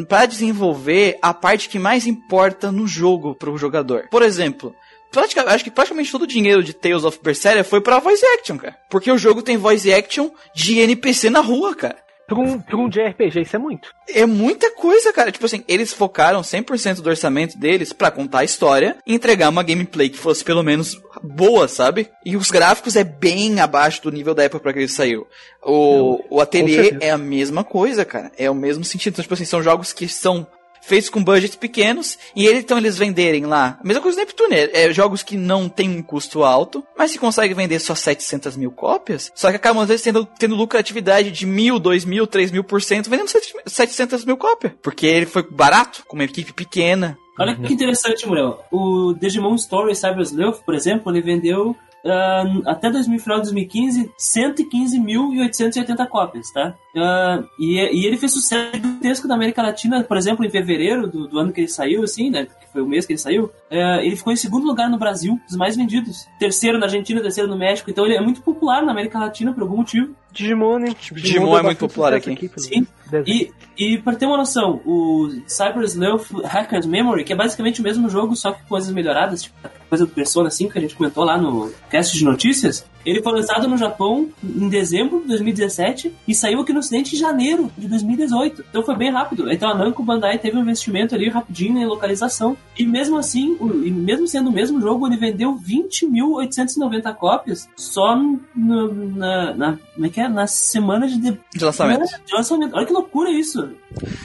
pra 0.08 0.28
desenvolver 0.28 1.18
a 1.20 1.34
parte 1.34 1.68
que 1.68 1.80
mais 1.80 2.06
importa 2.06 2.72
no 2.72 2.86
jogo 2.88 3.34
pro 3.34 3.58
jogador. 3.58 4.08
Por 4.12 4.22
exemplo, 4.22 4.72
pratica- 5.12 5.50
acho 5.52 5.64
que 5.64 5.72
praticamente 5.72 6.12
todo 6.12 6.22
o 6.22 6.28
dinheiro 6.28 6.64
de 6.64 6.74
Tales 6.74 7.04
of 7.04 7.18
Berseria 7.24 7.64
foi 7.64 7.82
pra 7.82 7.98
voice 8.00 8.24
action, 8.40 8.58
cara. 8.60 8.76
Porque 8.92 9.12
o 9.12 9.18
jogo 9.18 9.42
tem 9.42 9.58
voice 9.58 9.92
action 9.92 10.30
de 10.54 10.78
NPC 10.80 11.32
na 11.32 11.40
rua, 11.40 11.74
cara. 11.76 12.05
Pra 12.28 12.40
um, 12.40 12.60
pra 12.60 12.76
um 12.78 12.90
JRPG, 12.90 13.42
isso 13.42 13.56
é 13.56 13.60
muito. 13.60 13.90
É 14.10 14.26
muita 14.26 14.72
coisa, 14.72 15.14
cara. 15.14 15.32
Tipo 15.32 15.46
assim, 15.46 15.64
eles 15.68 15.94
focaram 15.94 16.42
100% 16.42 17.02
do 17.02 17.10
orçamento 17.10 17.58
deles 17.58 17.94
pra 17.94 18.10
contar 18.10 18.40
a 18.40 18.44
história 18.44 18.98
e 19.06 19.14
entregar 19.14 19.50
uma 19.50 19.62
gameplay 19.62 20.10
que 20.10 20.18
fosse 20.18 20.44
pelo 20.44 20.64
menos 20.64 21.00
boa, 21.22 21.68
sabe? 21.68 22.10
E 22.26 22.36
os 22.36 22.50
gráficos 22.50 22.96
é 22.96 23.04
bem 23.04 23.60
abaixo 23.60 24.02
do 24.02 24.12
nível 24.12 24.34
da 24.34 24.44
época 24.44 24.64
pra 24.64 24.74
que 24.74 24.80
ele 24.80 24.88
saiu. 24.88 25.28
O, 25.64 26.20
o 26.30 26.40
certeza. 26.46 26.98
é 27.00 27.12
a 27.12 27.18
mesma 27.18 27.64
coisa, 27.64 28.04
cara. 28.04 28.32
É 28.38 28.50
o 28.50 28.56
mesmo 28.56 28.84
sentido. 28.84 29.14
Então, 29.14 29.24
tipo 29.24 29.34
assim, 29.34 29.46
são 29.46 29.62
jogos 29.62 29.94
que 29.94 30.08
são 30.08 30.48
feitos 30.86 31.10
com 31.10 31.24
budgets 31.24 31.56
pequenos 31.56 32.18
e 32.36 32.46
ele, 32.46 32.60
então 32.60 32.78
eles 32.78 32.98
venderem 32.98 33.46
lá. 33.46 33.78
A 33.82 33.88
mesma 33.88 34.02
coisa 34.02 34.18
do 34.18 34.20
Neptune, 34.20 34.56
é, 34.56 34.86
é 34.86 34.94
jogos 34.94 35.24
que 35.24 35.36
não 35.36 35.68
tem 35.68 35.90
um 35.90 36.02
custo 36.02 36.44
alto, 36.44 36.84
mas 36.98 37.12
se 37.12 37.20
consegue 37.20 37.54
vender 37.54 37.80
só 37.80 37.96
700 37.96 38.56
mil 38.56 38.72
cópias, 38.72 39.32
só 39.36 39.50
que 39.50 39.56
acabam 39.56 39.82
às 39.82 39.90
vezes 39.90 40.04
tendo, 40.04 40.26
tendo 40.38 40.56
lucratividade 40.56 41.32
de 41.32 41.46
mil, 41.46 41.80
dois 41.80 42.06
mil, 42.06 42.28
três 42.28 42.52
mil 42.52 42.64
por 42.64 42.82
cento 42.82 43.10
vendendo 43.10 43.32
700 43.66 44.26
mil 44.26 44.38
cópias, 44.38 44.74
porque 44.82 45.06
ele 45.06 45.26
foi 45.26 45.44
barato, 45.44 46.04
com 46.08 46.16
uma 46.16 46.24
equipe 46.24 46.54
pequena. 46.54 47.18
Olha 47.38 47.56
que 47.56 47.74
interessante, 47.74 48.26
Muriel. 48.26 48.64
O 48.72 49.14
Digimon 49.14 49.56
Story 49.56 49.94
Cyber 49.94 50.22
Sleuth, 50.22 50.64
por 50.66 50.74
exemplo, 50.74 51.12
ele 51.12 51.22
vendeu 51.22 51.76
ah, 52.06 52.44
até 52.68 52.90
2000, 52.90 53.20
final 53.20 53.38
de 53.38 53.44
2015 53.46 54.12
115.880 54.18 56.08
cópias, 56.08 56.52
tá? 56.52 56.76
Ah, 56.96 57.44
e, 57.60 57.78
e 57.80 58.06
ele 58.06 58.18
fez 58.18 58.32
sucesso 58.32 58.76
gigantesco 58.76 59.28
na 59.28 59.36
América 59.36 59.62
Latina, 59.64 60.04
por 60.04 60.16
exemplo, 60.16 60.46
em 60.46 60.50
fevereiro 60.50 61.08
do, 61.08 61.28
do 61.28 61.40
ano 61.40 61.52
que 61.52 61.62
ele 61.62 61.68
saiu, 61.68 62.04
assim, 62.04 62.30
né? 62.30 62.46
Que 62.46 62.72
foi 62.72 62.82
o 62.82 62.88
mês 62.88 63.06
que 63.06 63.14
ele 63.14 63.20
saiu. 63.20 63.52
ah, 63.72 64.04
ele 64.04 64.16
ficou 64.16 64.32
em 64.32 64.36
segundo 64.36 64.68
lugar 64.68 64.90
no 64.90 64.98
Brasil, 64.98 65.40
dos 65.48 65.58
mais 65.58 65.76
vendidos. 65.76 66.28
Terceiro 66.40 66.78
na 66.78 66.86
Argentina, 66.86 67.22
terceiro 67.22 67.50
no 67.50 67.58
México. 67.58 67.90
Então 67.90 68.06
ele 68.06 68.16
é 68.16 68.22
muito 68.22 68.42
popular 68.42 68.84
na 68.84 68.92
América 68.92 69.18
Latina 69.18 69.52
por 69.52 69.64
algum 69.64 69.78
motivo. 69.78 70.14
Digimon, 70.32 70.80
né? 70.80 70.96
Digimon 71.12 71.46
deu 71.46 71.58
é 71.58 71.64
muito 71.64 71.80
popular 71.80 72.14
aqui. 72.14 72.36
pelo 72.36 72.60
Sim. 72.60 72.86
E, 73.26 73.52
e 73.78 73.98
para 73.98 74.16
ter 74.16 74.26
uma 74.26 74.38
noção, 74.38 74.82
o 74.86 75.30
Cyber 75.48 75.84
Sleuth 75.84 76.32
Hacker's 76.44 76.86
Memory, 76.86 77.24
que 77.24 77.34
é 77.34 77.36
basicamente 77.36 77.80
o 77.80 77.84
mesmo 77.84 78.10
jogo, 78.10 78.36
só 78.36 78.52
que 78.52 78.62
com 78.64 78.70
coisas 78.70 78.92
melhoradas, 78.92 79.44
tipo 79.44 79.56
coisa 79.96 80.06
do 80.06 80.12
Persona 80.12 80.50
5 80.50 80.74
que 80.74 80.78
a 80.78 80.82
gente 80.82 80.96
comentou 80.96 81.24
lá 81.24 81.38
no 81.38 81.72
cast 81.90 82.18
de 82.18 82.24
notícias, 82.24 82.86
ele 83.06 83.22
foi 83.22 83.34
lançado 83.34 83.68
no 83.68 83.78
Japão 83.78 84.30
em 84.44 84.68
dezembro 84.70 85.22
de 85.22 85.28
2017 85.28 86.14
e 86.28 86.34
saiu 86.36 86.62
aqui 86.62 86.74
no 86.74 86.80
ocidente 86.80 87.16
em 87.16 87.20
janeiro 87.20 87.72
de 87.78 87.88
2018. 87.88 88.66
Então 88.70 88.84
foi 88.84 88.96
bem 88.96 89.12
rápido. 89.12 89.52
Então 89.52 89.70
a 89.70 89.76
Namco 89.76 90.04
Bandai 90.04 90.38
teve 90.40 90.58
um 90.58 90.62
investimento 90.62 91.14
ali 91.16 91.30
rapidinho 91.30 91.78
em 91.80 91.86
localização. 91.86 92.58
E 92.78 92.86
mesmo 92.86 93.18
assim, 93.18 93.56
o- 93.60 93.84
e 93.86 93.92
mesmo 93.92 94.28
sendo 94.28 94.50
o 94.50 94.54
mesmo 94.54 94.80
jogo, 94.82 95.08
ele 95.08 95.18
vendeu 95.18 95.56
20.890 95.56 97.14
cópias 97.14 97.68
só 97.76 98.16
no- 98.56 98.94
na, 99.16 99.54
na, 99.54 99.78
como 99.94 100.06
é 100.06 100.10
que 100.10 100.20
é? 100.20 100.28
na 100.28 100.48
semana 100.48 101.08
de, 101.08 101.18
de 101.20 101.38
De 101.54 101.64
lançamento. 101.66 102.04
de 102.26 102.34
lançamento. 102.34 102.76
Olha 102.76 102.86
que 102.86 102.94
loucura 102.94 103.30
isso. 103.32 103.70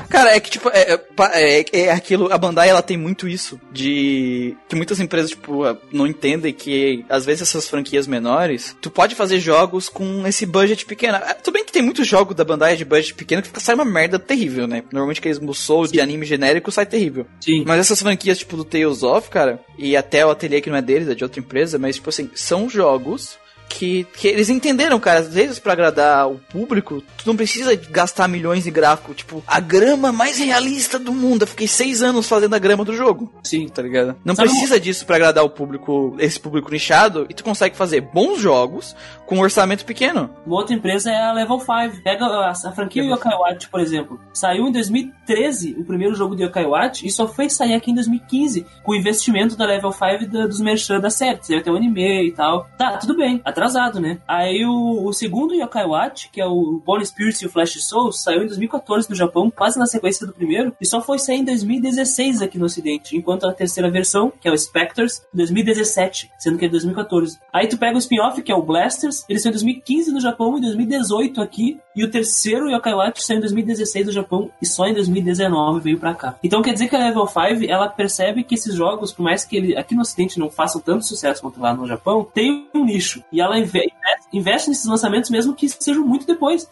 Cara, 0.09 0.35
é 0.35 0.41
que 0.41 0.51
tipo, 0.51 0.69
é, 0.71 0.95
é, 0.95 1.61
é, 1.73 1.81
é 1.87 1.91
aquilo, 1.93 2.33
a 2.33 2.39
Bandai 2.39 2.69
ela 2.69 2.83
tem 2.83 2.97
muito 2.97 3.29
isso, 3.29 3.61
de 3.73 4.57
que 4.69 4.75
muitas 4.75 4.99
empresas, 5.01 5.31
tipo, 5.31 5.63
não 5.93 6.07
entendem 6.07 6.53
que 6.53 7.05
às 7.09 7.25
vezes 7.25 7.43
essas 7.43 7.69
franquias 7.69 8.07
menores, 8.07 8.70
tu 8.81 8.91
pode 8.91 9.15
fazer 9.15 9.41
jogos 9.41 9.89
com 9.89 10.27
esse 10.27 10.47
budget 10.47 10.85
pequeno. 10.87 11.17
Ah, 11.17 11.35
Tudo 11.35 11.55
bem 11.55 11.65
que 11.65 11.73
tem 11.73 11.83
muitos 11.83 12.07
jogos 12.07 12.35
da 12.35 12.45
Bandai 12.45 12.77
de 12.77 12.85
budget 12.85 13.15
pequeno 13.15 13.43
que 13.43 13.49
fica, 13.49 13.61
sai 13.61 13.75
uma 13.75 13.85
merda 13.85 14.19
terrível, 14.19 14.67
né? 14.67 14.83
Normalmente 14.93 15.19
aqueles 15.19 15.39
Musou 15.39 15.87
de 15.87 16.01
anime 16.01 16.27
genérico 16.27 16.71
sai 16.71 16.87
terrível. 16.87 17.27
Sim. 17.41 17.65
Mas 17.67 17.81
essas 17.81 18.01
franquias, 18.01 18.39
tipo, 18.39 18.57
do 18.57 18.65
Tales 18.65 19.03
of, 19.03 19.29
cara, 19.31 19.61
e 19.79 19.97
até 19.97 20.25
o 20.25 20.31
Ateliê 20.31 20.61
que 20.61 20.71
não 20.71 20.77
é 20.77 20.83
deles, 20.83 21.09
é 21.09 21.15
de 21.15 21.25
outra 21.25 21.41
empresa, 21.41 21.79
mas, 21.79 21.97
tipo 21.97 22.09
assim, 22.09 22.31
são 22.35 22.69
jogos 22.69 23.39
que, 23.71 24.05
que 24.17 24.29
eles 24.29 24.51
entenderam, 24.51 24.99
cara. 24.99 25.21
Às 25.21 25.33
vezes, 25.33 25.59
pra 25.59 25.73
agradar 25.73 26.29
o 26.29 26.39
público, 26.39 27.01
tu 27.17 27.27
não 27.27 27.37
precisa 27.37 27.75
gastar 27.75 28.27
milhões 28.29 28.67
em 28.67 28.73
gráfico. 28.73 29.15
Tipo, 29.15 29.43
a 29.47 29.61
grama 29.61 30.11
mais 30.13 30.39
realista 30.39 30.99
do 30.99 31.13
mundo. 31.13 31.43
Eu 31.43 31.47
fiquei 31.47 31.69
seis 31.69 32.03
anos 32.03 32.29
fazendo 32.29 32.55
a 32.55 32.59
grama 32.59 32.85
do 32.85 32.95
jogo. 32.95 33.33
Sim. 33.45 33.69
Tá 33.69 33.81
ligado? 33.81 34.17
Não 34.25 34.35
Sabe 34.35 34.49
precisa 34.49 34.79
disso 34.81 35.07
pra 35.07 35.17
agradar 35.17 35.45
o 35.45 35.51
público, 35.51 36.17
esse 36.19 36.39
público 36.39 36.71
nichado, 36.71 37.27
e 37.31 37.35
tu 37.35 37.45
consegue 37.45 37.77
fazer 37.77 38.01
bons 38.01 38.39
jogos 38.41 38.95
com 39.27 39.37
um 39.37 39.41
orçamento 39.41 39.85
pequeno. 39.85 40.29
Uma 40.45 40.57
outra 40.57 40.75
empresa 40.75 41.11
é 41.11 41.17
a 41.17 41.33
Level 41.33 41.61
5. 41.61 42.03
Pega 42.03 42.25
a, 42.25 42.51
a 42.51 42.73
franquia 42.73 43.05
Yokai 43.05 43.35
Watch, 43.37 43.69
por 43.69 43.81
exemplo. 43.81 44.21
Saiu 44.35 44.67
em 44.67 44.73
2013 44.73 45.77
o 45.79 45.85
primeiro 45.85 46.15
jogo 46.15 46.35
de 46.35 46.43
Yokai 46.43 46.65
Watch 46.67 47.07
e 47.07 47.11
só 47.11 47.29
foi 47.29 47.49
sair 47.49 47.75
aqui 47.75 47.91
em 47.93 47.95
2015 47.95 48.67
com 48.83 48.93
o 48.93 48.95
investimento 48.97 49.57
da 49.57 49.65
Level 49.67 49.93
5 49.93 50.27
da- 50.31 50.47
dos 50.47 50.61
merchan 50.61 50.99
da 51.01 51.11
série. 51.11 51.39
Teve 51.39 51.61
até 51.61 51.71
um 51.71 51.77
anime 51.77 52.27
e 52.29 52.33
tal. 52.33 52.69
Tá, 52.77 52.97
tudo 52.97 53.17
bem. 53.17 53.41
Atrasado, 53.61 54.01
né? 54.01 54.19
Aí 54.27 54.65
o, 54.65 55.05
o 55.05 55.13
segundo 55.13 55.55
Yokai 55.55 55.85
Watch, 55.85 56.31
que 56.31 56.41
é 56.41 56.47
o 56.47 56.81
Bone 56.83 57.05
Spirit 57.05 57.43
e 57.43 57.47
o 57.47 57.51
Flash 57.51 57.75
Souls, 57.85 58.23
saiu 58.23 58.43
em 58.43 58.47
2014 58.47 59.11
no 59.11 59.15
Japão, 59.15 59.51
quase 59.51 59.79
na 59.79 59.85
sequência 59.85 60.27
do 60.27 60.33
primeiro, 60.33 60.75
e 60.81 60.87
só 60.87 60.99
foi 61.03 61.19
sair 61.19 61.41
em 61.41 61.45
2016 61.45 62.41
aqui 62.41 62.57
no 62.57 62.65
ocidente, 62.65 63.15
enquanto 63.15 63.47
a 63.47 63.53
terceira 63.53 63.91
versão, 63.91 64.33
que 64.41 64.49
é 64.49 64.51
o 64.51 64.57
Spectres, 64.57 65.27
2017, 65.35 66.31
sendo 66.39 66.57
que 66.57 66.65
é 66.65 66.69
2014. 66.71 67.39
Aí 67.53 67.67
tu 67.67 67.77
pega 67.77 67.97
o 67.97 67.99
spin-off, 67.99 68.41
que 68.41 68.51
é 68.51 68.55
o 68.55 68.63
Blasters, 68.63 69.27
ele 69.29 69.39
saiu 69.39 69.51
em 69.51 69.53
2015 69.53 70.11
no 70.11 70.21
Japão 70.21 70.57
e 70.57 70.63
2018 70.63 71.43
aqui, 71.43 71.79
e 71.95 72.03
o 72.03 72.11
terceiro 72.11 72.71
Yokai 72.71 72.95
Watch 72.95 73.23
saiu 73.23 73.39
em 73.39 73.41
2016 73.41 74.07
no 74.07 74.13
Japão 74.13 74.51
e 74.63 74.67
só 74.67 74.87
em 74.87 74.95
2019 74.95 75.81
veio 75.81 75.99
pra 75.99 76.15
cá. 76.15 76.37
Então 76.43 76.63
quer 76.63 76.73
dizer 76.73 76.89
que 76.89 76.97
a 76.97 76.99
Level 76.99 77.27
5, 77.27 77.71
ela 77.71 77.89
percebe 77.89 78.45
que 78.45 78.55
esses 78.55 78.75
jogos, 78.75 79.13
por 79.13 79.23
mais 79.23 79.45
que 79.45 79.57
ele 79.57 79.77
aqui 79.77 79.95
no 79.95 80.03
ocidente 80.03 80.39
não 80.39 80.49
façam 80.49 80.81
tanto 80.81 81.05
sucesso 81.05 81.43
quanto 81.43 81.61
lá 81.61 81.75
no 81.75 81.87
Japão, 81.87 82.27
tem 82.33 82.69
um 82.75 82.85
nicho. 82.85 83.23
E 83.33 83.41
ela 83.41 83.50
ela 83.51 83.59
inve- 83.61 83.93
investe 84.33 84.69
nesses 84.69 84.87
lançamentos 84.87 85.31
mesmo 85.31 85.55
que 85.55 85.69
sejam 85.69 86.05
muito 86.07 86.27
depois. 86.27 86.69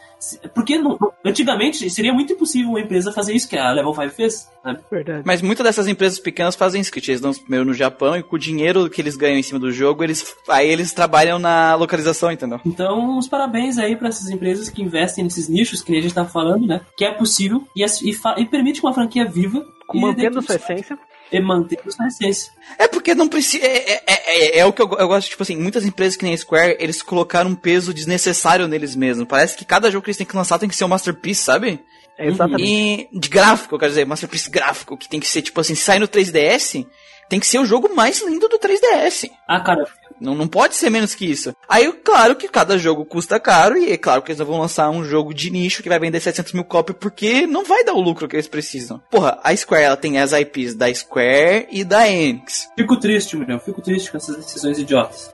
Porque 0.55 0.79
não- 0.79 0.99
antigamente 1.25 1.89
seria 1.91 2.13
muito 2.13 2.33
impossível 2.33 2.71
uma 2.71 2.81
empresa 2.81 3.13
fazer 3.13 3.35
isso 3.35 3.49
que 3.49 3.57
a 3.57 3.71
Level 3.73 3.95
5 3.95 4.11
fez. 4.11 4.49
sabe? 4.63 4.81
Verdade. 4.91 5.23
Mas 5.25 5.41
muitas 5.43 5.65
dessas 5.65 5.87
empresas 5.87 6.19
pequenas 6.19 6.55
fazem 6.57 6.81
isso, 6.81 6.91
que 6.93 6.99
eles 6.99 7.21
dão 7.21 7.33
primeiro 7.33 7.65
no 7.65 7.73
Japão 7.75 8.17
e 8.17 8.23
com 8.23 8.37
o 8.37 8.39
dinheiro 8.39 8.89
que 8.91 9.01
eles 9.01 9.17
ganham 9.17 9.39
em 9.39 9.43
cima 9.43 9.59
do 9.59 9.71
jogo, 9.71 10.03
eles 10.03 10.35
aí 10.49 10.69
eles 10.69 10.93
trabalham 10.93 11.39
na 11.39 11.75
localização, 11.75 12.31
entendeu? 12.33 12.61
Então, 12.67 13.17
os 13.19 13.29
parabéns 13.29 13.79
aí 13.79 13.97
para 13.97 14.09
essas 14.09 14.29
empresas 14.29 14.69
que 14.69 14.83
investem 14.83 15.25
nesses 15.25 15.49
nichos, 15.49 15.81
que 15.83 15.91
nem 15.91 16.01
a 16.01 16.03
gente 16.03 16.15
tá 16.15 16.25
falando, 16.25 16.67
né? 16.67 16.81
Que 16.97 17.05
é 17.05 17.13
possível 17.13 17.63
e, 17.75 17.85
e, 17.85 18.17
e 18.43 18.47
permite 18.47 18.81
que 18.81 18.87
uma 18.87 18.95
franquia 18.95 19.25
viva 19.25 19.65
Mantendo 19.95 20.43
sua 20.43 20.57
essência. 20.57 20.99
E 21.31 21.41
mantendo 21.41 21.91
sua 21.93 22.07
essência. 22.07 22.53
É 22.79 22.89
porque 22.89 23.15
não 23.15 23.29
precisa. 23.29 23.65
É, 23.65 23.93
é, 23.93 24.03
é, 24.07 24.59
é 24.61 24.67
o 24.67 24.73
que 24.73 24.81
eu, 24.81 24.91
eu 24.99 25.09
gosto, 25.09 25.29
tipo 25.29 25.43
assim, 25.43 25.57
muitas 25.57 25.85
empresas 25.85 26.17
que 26.17 26.25
nem 26.25 26.35
a 26.35 26.39
Square, 26.39 26.77
eles 26.79 27.03
colocaram 27.03 27.51
um 27.51 27.55
peso 27.55 27.93
desnecessário 27.93 28.67
neles 28.67 28.97
mesmos. 28.97 29.29
Parece 29.29 29.57
que 29.57 29.65
cada 29.65 29.91
jogo 29.91 30.05
que 30.05 30.11
eles 30.11 30.17
têm 30.17 30.27
que 30.27 30.37
lançar 30.37 30.59
tem 30.59 30.69
que 30.69 30.77
ser 30.77 30.85
um 30.85 30.89
masterpiece, 30.89 31.43
sabe? 31.43 31.81
É 32.17 32.27
exatamente. 32.27 32.65
E 32.65 33.09
de 33.13 33.29
gráfico, 33.29 33.75
eu 33.75 33.79
quero 33.79 33.91
dizer, 33.91 34.07
masterpiece 34.07 34.51
gráfico, 34.51 34.97
que 34.97 35.09
tem 35.09 35.21
que 35.21 35.29
ser, 35.29 35.43
tipo 35.43 35.61
assim, 35.61 35.75
se 35.75 35.83
sai 35.83 35.99
no 35.99 36.09
3DS, 36.09 36.87
tem 37.29 37.39
que 37.39 37.47
ser 37.47 37.59
o 37.59 37.67
jogo 37.67 37.95
mais 37.95 38.23
lindo 38.23 38.49
do 38.49 38.59
3DS. 38.59 39.31
Ah, 39.47 39.61
cara, 39.61 39.87
Não, 40.21 40.35
não 40.35 40.49
pode 40.49 40.75
ser 40.75 40.91
menos 40.91 41.15
que 41.15 41.27
isso. 41.27 41.55
Aí, 41.69 41.93
claro 42.05 42.37
que 42.37 42.49
cada 42.49 42.79
jogo 42.79 43.05
custa 43.05 43.39
caro, 43.39 43.77
e 43.77 43.93
é 43.93 43.97
claro 43.97 44.23
que 44.23 44.31
eles 44.31 44.39
não 44.39 44.47
vão 44.47 44.61
lançar 44.61 44.91
um 44.91 45.05
jogo 45.05 45.33
de 45.33 45.51
nicho 45.51 45.83
que 45.83 45.89
vai 45.89 45.99
vender 45.99 46.21
700 46.21 46.53
mil 46.53 46.65
cópias, 46.65 46.97
porque 46.99 47.47
não 47.47 47.65
vai 47.65 47.85
dar 47.85 47.95
o 47.95 48.01
lucro 48.01 48.29
que 48.29 48.37
eles 48.37 48.49
precisam. 48.49 49.01
Porra, 49.11 49.39
a 49.43 49.55
Square, 49.55 49.85
ela 49.85 49.97
tem 49.97 50.19
as 50.19 50.33
IPs 50.33 50.75
da 50.75 50.93
Square 50.93 51.69
e 51.71 51.85
da 51.85 52.09
Enix. 52.09 52.69
fico 52.77 52.99
triste, 52.99 53.37
Muriel. 53.37 53.61
Fico 53.61 53.83
triste 53.83 54.11
com 54.11 54.17
essas 54.17 54.37
decisões 54.37 54.79
idiotas. 54.79 55.31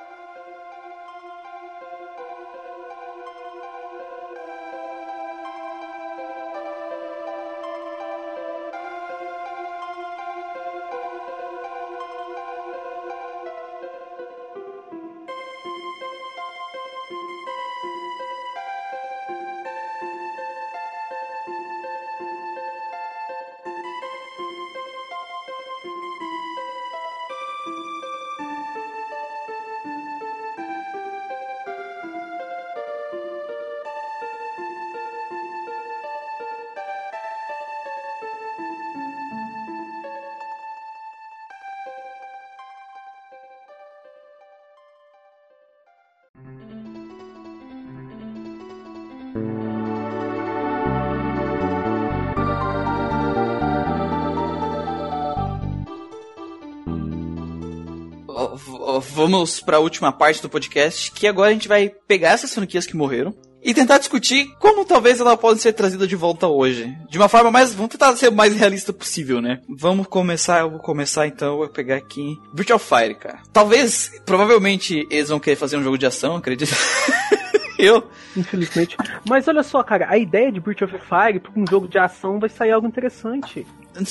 Vamos 59.34 59.60
pra 59.60 59.80
última 59.80 60.12
parte 60.12 60.40
do 60.40 60.48
podcast, 60.48 61.10
que 61.10 61.26
agora 61.26 61.50
a 61.50 61.52
gente 61.52 61.66
vai 61.66 61.90
pegar 62.06 62.30
essas 62.30 62.54
franquias 62.54 62.86
que 62.86 62.96
morreram 62.96 63.34
e 63.60 63.74
tentar 63.74 63.98
discutir 63.98 64.54
como 64.60 64.84
talvez 64.84 65.18
elas 65.18 65.34
podem 65.34 65.60
ser 65.60 65.72
trazidas 65.72 66.06
de 66.06 66.14
volta 66.14 66.46
hoje. 66.46 66.96
De 67.10 67.18
uma 67.18 67.28
forma 67.28 67.50
mais. 67.50 67.74
Vamos 67.74 67.90
tentar 67.90 68.14
ser 68.14 68.28
o 68.28 68.32
mais 68.32 68.54
realista 68.54 68.92
possível, 68.92 69.42
né? 69.42 69.60
Vamos 69.68 70.06
começar, 70.06 70.60
eu 70.60 70.70
vou 70.70 70.78
começar 70.78 71.26
então, 71.26 71.54
eu 71.54 71.58
vou 71.58 71.68
pegar 71.68 71.96
aqui. 71.96 72.38
Virtual 72.54 72.78
Fire, 72.78 73.16
cara. 73.16 73.40
Talvez, 73.52 74.12
provavelmente, 74.24 75.04
eles 75.10 75.30
vão 75.30 75.40
querer 75.40 75.56
fazer 75.56 75.78
um 75.78 75.82
jogo 75.82 75.98
de 75.98 76.06
ação, 76.06 76.36
acredito. 76.36 76.72
eu. 77.76 78.08
Infelizmente. 78.36 78.96
Mas 79.28 79.48
olha 79.48 79.64
só, 79.64 79.82
cara, 79.82 80.06
a 80.08 80.16
ideia 80.16 80.52
de 80.52 80.60
Breath 80.60 80.82
of 80.82 80.94
Fire 80.98 81.40
pra 81.40 81.50
um 81.56 81.64
jogo 81.68 81.88
de 81.88 81.98
ação 81.98 82.38
vai 82.38 82.48
sair 82.48 82.70
algo 82.70 82.86
interessante. 82.86 83.66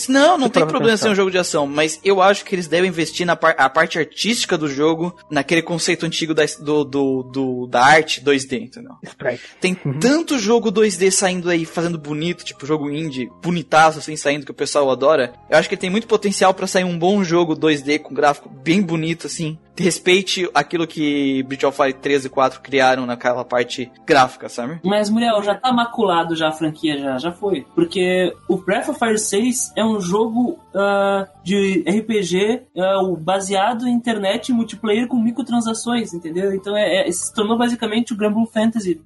Não, 0.09 0.37
não 0.37 0.45
Eu 0.47 0.49
tem 0.49 0.65
problema 0.65 0.97
ser 0.97 1.03
um 1.05 1.09
pensando. 1.09 1.15
jogo 1.15 1.31
de 1.31 1.37
ação, 1.37 1.67
mas 1.67 1.99
eu 2.03 2.21
acho 2.21 2.45
que 2.45 2.55
eles 2.55 2.67
devem 2.67 2.89
investir 2.89 3.25
na 3.25 3.35
par- 3.35 3.55
a 3.57 3.69
parte 3.69 3.97
artística 3.99 4.57
do 4.57 4.67
jogo, 4.67 5.15
naquele 5.29 5.61
conceito 5.61 6.05
antigo 6.05 6.33
da, 6.33 6.43
do, 6.59 6.83
do, 6.83 7.23
do- 7.23 7.67
da 7.67 7.83
arte 7.83 8.21
2D, 8.21 8.61
entendeu? 8.63 8.93
Sprite. 9.03 9.43
Tem 9.59 9.73
tanto 9.99 10.37
jogo 10.39 10.71
2D 10.71 11.11
saindo 11.11 11.49
aí, 11.49 11.65
fazendo 11.65 11.97
bonito, 11.97 12.43
tipo 12.43 12.65
jogo 12.65 12.89
indie, 12.89 13.29
bonitaço 13.41 13.99
assim, 13.99 14.15
saindo 14.15 14.45
que 14.45 14.51
o 14.51 14.55
pessoal 14.55 14.89
adora. 14.89 15.33
Eu 15.49 15.57
acho 15.57 15.67
que 15.67 15.75
ele 15.75 15.81
tem 15.81 15.89
muito 15.89 16.07
potencial 16.07 16.53
pra 16.53 16.67
sair 16.67 16.83
um 16.83 16.97
bom 16.97 17.23
jogo 17.23 17.55
2D 17.55 17.99
com 17.99 18.13
gráfico 18.13 18.49
bem 18.49 18.81
bonito, 18.81 19.27
assim. 19.27 19.57
Respeite 19.75 20.49
aquilo 20.53 20.85
que 20.85 21.41
Breath 21.43 21.63
of 21.63 21.77
Fire 21.77 21.93
3 21.93 22.25
e 22.25 22.29
4 22.29 22.61
criaram 22.61 23.05
naquela 23.05 23.43
parte 23.43 23.91
gráfica, 24.05 24.47
sabe? 24.49 24.79
Mas, 24.83 25.09
Muriel, 25.09 25.41
já 25.41 25.55
tá 25.55 25.71
maculado 25.73 26.35
já 26.35 26.49
a 26.49 26.51
franquia, 26.51 26.97
já, 26.97 27.17
já 27.17 27.31
foi. 27.31 27.65
Porque 27.73 28.33
o 28.47 28.57
Breath 28.57 28.89
of 28.89 28.99
Fire 28.99 29.17
6 29.17 29.73
é 29.75 29.83
um 29.83 29.99
jogo 29.99 30.59
ah, 30.75 31.27
de 31.43 31.83
RPG 31.87 32.61
ah, 32.77 33.01
o- 33.03 33.15
baseado 33.17 33.87
em 33.87 33.93
internet 33.93 34.51
multiplayer 34.53 35.07
com 35.07 35.17
microtransações, 35.17 36.13
entendeu? 36.13 36.53
Então 36.53 36.75
é, 36.77 37.07
é- 37.07 37.11
se 37.11 37.33
tornou 37.33 37.57
basicamente 37.57 38.13
o 38.13 38.17
Granblue 38.17 38.47
Fantasy. 38.47 39.01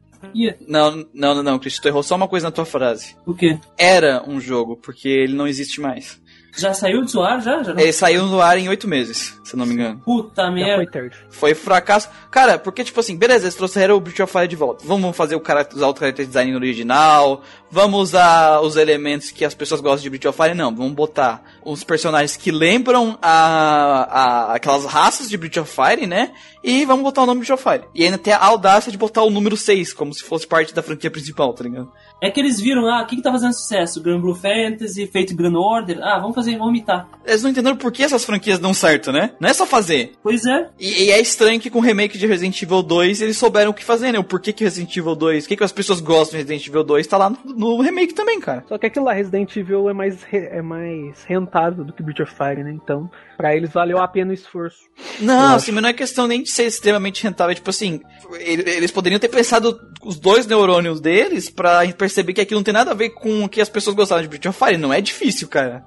Não, 0.68 1.06
não, 1.14 1.36
não, 1.36 1.44
não, 1.44 1.60
Cristo, 1.60 1.82
tu 1.82 1.88
errou 1.88 2.02
só 2.02 2.16
uma 2.16 2.28
coisa 2.28 2.48
na 2.48 2.52
tua 2.52 2.66
frase. 2.66 3.16
o 3.26 3.36
quê? 3.36 3.60
Era 3.78 4.24
um 4.28 4.40
jogo, 4.42 4.76
porque 4.76 5.08
ele 5.08 5.34
não 5.36 5.48
existe 5.48 5.80
mais. 5.80 6.20
Já 6.58 6.74
saiu 6.74 7.06
do 7.06 7.22
ar? 7.22 7.42
Já? 7.42 7.64
já 7.64 7.74
não? 7.74 7.80
Ele 7.82 7.94
saiu 7.94 8.26
no 8.26 8.42
ar 8.42 8.58
em 8.58 8.68
oito 8.70 8.88
meses, 8.88 9.40
se 9.44 9.54
eu 9.54 9.58
não 9.60 9.66
me 9.66 9.74
engano. 9.74 10.02
Puta 10.04 10.50
merda. 10.52 10.76
foi 10.78 10.88
tarde. 10.88 11.16
Foi 11.30 11.54
fracasso. 11.54 12.10
Cara, 12.32 12.58
porque, 12.58 12.84
tipo 12.84 13.00
assim, 13.00 13.16
beleza, 13.16 13.46
eles 13.46 13.56
trouxeram 13.56 13.96
o 13.96 14.00
Breath 14.00 14.20
of 14.22 14.32
Fire 14.32 14.48
de 14.48 14.56
volta. 14.56 14.84
Vamos 14.86 15.16
fazer 15.16 15.36
o 15.36 15.40
cara, 15.40 15.68
usar 15.74 15.88
o 15.88 15.96
character 15.98 16.26
design 16.26 16.56
original. 16.56 17.42
Vamos 17.70 18.00
usar 18.02 18.62
os 18.62 18.76
elementos 18.78 19.30
que 19.32 19.44
as 19.46 19.54
pessoas 19.54 19.82
gostam 19.82 20.02
de 20.04 20.10
Breath 20.10 20.26
of 20.26 20.42
Fire. 20.42 20.56
Não, 20.56 20.74
vamos 20.76 20.94
botar 20.94 21.44
os 21.64 21.84
personagens 21.84 22.36
que 22.38 22.50
lembram 22.52 23.18
a, 23.22 24.50
a- 24.52 24.54
aquelas 24.56 24.86
raças 24.86 25.30
de 25.30 25.38
Breath 25.38 25.58
of 25.58 25.72
Fire, 25.72 26.08
né? 26.08 26.32
E 26.64 26.84
vamos 26.86 27.04
botar 27.04 27.24
o 27.24 27.26
nome 27.26 27.42
Breath 27.46 27.60
of 27.60 27.64
Fire. 27.64 27.84
E 27.94 28.04
ainda 28.04 28.18
ter 28.18 28.32
a 28.32 28.44
audácia 28.46 28.92
de 28.92 28.98
botar 28.98 29.24
o 29.24 29.30
número 29.30 29.56
6, 29.56 29.94
como 29.94 30.14
se 30.14 30.24
fosse 30.24 30.46
parte 30.48 30.74
da 30.74 30.82
franquia 30.82 31.12
principal, 31.12 31.54
tá 31.54 31.64
ligado? 31.64 31.92
É 32.20 32.32
que 32.32 32.40
eles 32.40 32.60
viram, 32.60 32.88
ah, 32.88 33.04
o 33.04 33.06
que 33.06 33.16
que 33.18 33.22
tá 33.22 33.32
fazendo 33.32 33.54
sucesso? 33.54 34.02
Granblue 34.02 34.34
Fantasy, 34.36 35.06
feito 35.06 35.36
Grand 35.36 35.54
Order. 35.56 36.00
Ah, 36.02 36.18
vamos 36.18 36.34
fazer, 36.34 36.58
vamos 36.58 36.70
imitar. 36.70 37.08
Eles 37.24 37.44
não 37.44 37.52
entenderam 37.52 37.76
por 37.78 37.92
que 37.92 38.02
essas 38.02 38.26
franquias 38.26 38.58
dão 38.58 38.74
certo, 38.74 39.12
né? 39.12 39.32
Não 39.40 39.48
é 39.48 39.54
só 39.54 39.68
fazer. 39.68 40.14
Pois 40.24 40.44
é. 40.46 40.68
E, 40.80 41.04
e 41.06 41.12
é 41.12 41.22
estranho 41.22 41.60
que 41.60 41.70
com 41.70 41.78
o 41.78 41.82
remake 41.82 42.18
de 42.18 42.26
Resident 42.26 42.60
Evil 42.62 42.82
2 42.82 43.22
eles 43.22 43.38
souberam 43.38 43.70
o 43.70 43.74
que 43.74 43.84
fazer, 43.84 44.12
né? 44.12 44.18
O 44.18 44.24
porquê 44.24 44.52
que 44.52 44.64
Resident 44.64 44.98
Evil 44.98 45.16
2, 45.16 45.46
o 45.46 45.48
que, 45.48 45.56
que 45.58 45.64
as 45.64 45.72
pessoas 45.72 46.00
gostam 46.02 46.32
de 46.32 46.38
Resident 46.38 46.66
Evil 46.68 46.84
2 46.84 47.06
tá 47.06 47.18
lá 47.18 47.30
no, 47.30 47.38
no 47.54 47.82
remake 47.82 48.14
também, 48.16 48.40
cara. 48.40 48.64
Só 48.68 48.80
que 48.80 48.88
aquilo 48.88 49.06
lá, 49.06 49.14
Resident 49.14 49.56
Evil, 49.56 49.88
é 49.88 49.94
mais, 49.94 50.24
re- 50.24 50.48
é 50.52 50.62
mais 50.62 51.24
rentável 51.24 51.84
do 51.86 51.94
que 51.94 52.02
Breath 52.02 52.22
of 52.22 52.34
Fire, 52.36 52.64
né? 52.64 52.72
Então, 52.72 53.10
pra 53.38 53.56
eles 53.56 53.70
valeu 53.72 54.00
a 54.00 54.08
pena 54.08 54.32
o 54.32 54.34
esforço. 54.34 54.80
Não, 55.20 55.56
assim, 55.56 55.72
mas 55.72 55.82
não 55.84 55.90
é 55.90 55.94
questão 55.94 56.28
nem 56.28 56.42
de 56.44 56.50
ser 56.52 56.64
extremamente 56.64 57.24
rentável. 57.24 57.54
Tipo 57.54 57.70
assim, 57.70 58.02
ele- 58.40 58.70
eles 58.70 58.92
poderiam 58.92 59.20
ter 59.20 59.30
pensado 59.30 59.80
os 60.04 60.20
dois 60.20 60.46
neurônios 60.48 61.00
deles 61.00 61.50
pra 61.50 61.88
perceber 61.94 62.34
que 62.34 62.42
aquilo 62.42 62.60
não 62.60 62.64
tem 62.64 62.74
nada 62.74 62.92
a 62.92 62.96
ver 62.96 63.12
com 63.12 63.44
o 63.44 63.50
que 63.50 63.62
as 63.62 63.70
pessoas 63.70 63.96
gostavam 63.96 64.22
de 64.24 64.28
Breath 64.28 64.46
of 64.48 64.58
Fire. 64.58 64.78
Não 64.78 64.92
é 64.92 65.00
difícil, 65.00 65.48
cara. 65.48 65.84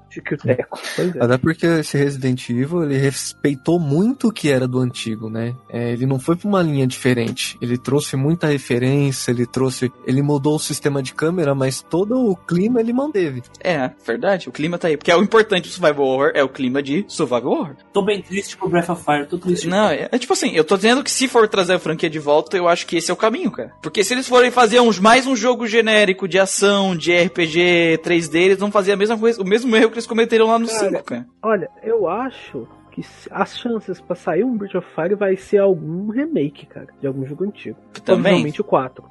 É. 0.47 0.65
Até 1.19 1.37
porque 1.37 1.65
esse 1.65 1.97
Resident 1.97 2.49
Evil, 2.49 2.83
ele 2.83 2.97
respeitou 2.97 3.79
muito 3.79 4.29
o 4.29 4.31
que 4.33 4.49
era 4.49 4.67
do 4.67 4.79
antigo, 4.79 5.29
né? 5.29 5.53
É, 5.69 5.91
ele 5.91 6.05
não 6.05 6.19
foi 6.19 6.35
pra 6.35 6.47
uma 6.47 6.61
linha 6.61 6.87
diferente. 6.87 7.57
Ele 7.61 7.77
trouxe 7.77 8.15
muita 8.15 8.47
referência, 8.47 9.31
ele 9.31 9.45
trouxe... 9.45 9.91
Ele 10.05 10.21
mudou 10.21 10.55
o 10.55 10.59
sistema 10.59 11.01
de 11.03 11.13
câmera, 11.13 11.53
mas 11.53 11.81
todo 11.81 12.15
o 12.29 12.35
clima 12.35 12.79
ele 12.79 12.93
manteve. 12.93 13.41
É, 13.63 13.91
verdade. 14.05 14.47
O 14.49 14.51
clima 14.51 14.77
tá 14.77 14.87
aí. 14.87 14.97
Porque 14.97 15.11
é 15.11 15.15
o 15.15 15.21
importante 15.23 15.67
do 15.67 15.73
Survival 15.73 16.05
Horror, 16.05 16.31
é 16.35 16.43
o 16.43 16.49
clima 16.49 16.81
de 16.81 17.05
Survival 17.07 17.40
Horror. 17.45 17.75
Tô 17.91 18.01
bem 18.01 18.21
triste 18.21 18.57
com 18.57 18.67
o 18.67 18.69
Breath 18.69 18.89
of 18.89 19.03
Fire, 19.03 19.25
tô 19.25 19.37
triste. 19.37 19.67
Não, 19.67 19.89
é, 19.89 20.09
é 20.11 20.17
tipo 20.17 20.33
assim, 20.33 20.51
eu 20.55 20.63
tô 20.63 20.75
dizendo 20.75 21.03
que 21.03 21.11
se 21.11 21.27
for 21.27 21.47
trazer 21.47 21.73
a 21.73 21.79
franquia 21.79 22.09
de 22.09 22.19
volta, 22.19 22.57
eu 22.57 22.67
acho 22.67 22.85
que 22.85 22.97
esse 22.97 23.09
é 23.09 23.13
o 23.13 23.17
caminho, 23.17 23.51
cara. 23.51 23.73
Porque 23.81 24.03
se 24.03 24.13
eles 24.13 24.27
forem 24.27 24.51
fazer 24.51 24.79
uns, 24.79 24.99
mais 24.99 25.27
um 25.27 25.35
jogo 25.35 25.67
genérico 25.67 26.27
de 26.27 26.39
ação, 26.39 26.95
de 26.95 27.15
RPG 27.15 27.99
3D, 28.03 28.35
eles 28.35 28.57
vão 28.57 28.71
fazer 28.71 28.93
a 28.93 28.97
mesma 28.97 29.17
coisa, 29.17 29.41
o 29.41 29.45
mesmo 29.45 29.75
erro 29.75 29.89
que 29.89 29.95
eles 29.95 30.07
cometeram 30.07 30.47
lá 30.47 30.59
no 30.59 30.67
Cara, 30.67 30.79
5, 30.79 31.03
cara. 31.03 31.27
Olha, 31.41 31.69
eu 31.83 32.07
acho 32.07 32.67
que 32.91 33.01
as 33.31 33.57
chances 33.57 34.01
pra 34.01 34.15
sair 34.15 34.43
um 34.43 34.55
Breath 34.57 34.75
of 34.75 34.87
Fire 34.93 35.15
vai 35.15 35.35
ser 35.37 35.59
algum 35.59 36.09
remake, 36.09 36.65
cara, 36.65 36.87
de 36.99 37.07
algum 37.07 37.25
jogo 37.25 37.45
antigo. 37.45 37.77
Também. 38.03 38.23
Provavelmente 38.23 38.61
o 38.61 38.63
4. 38.63 39.03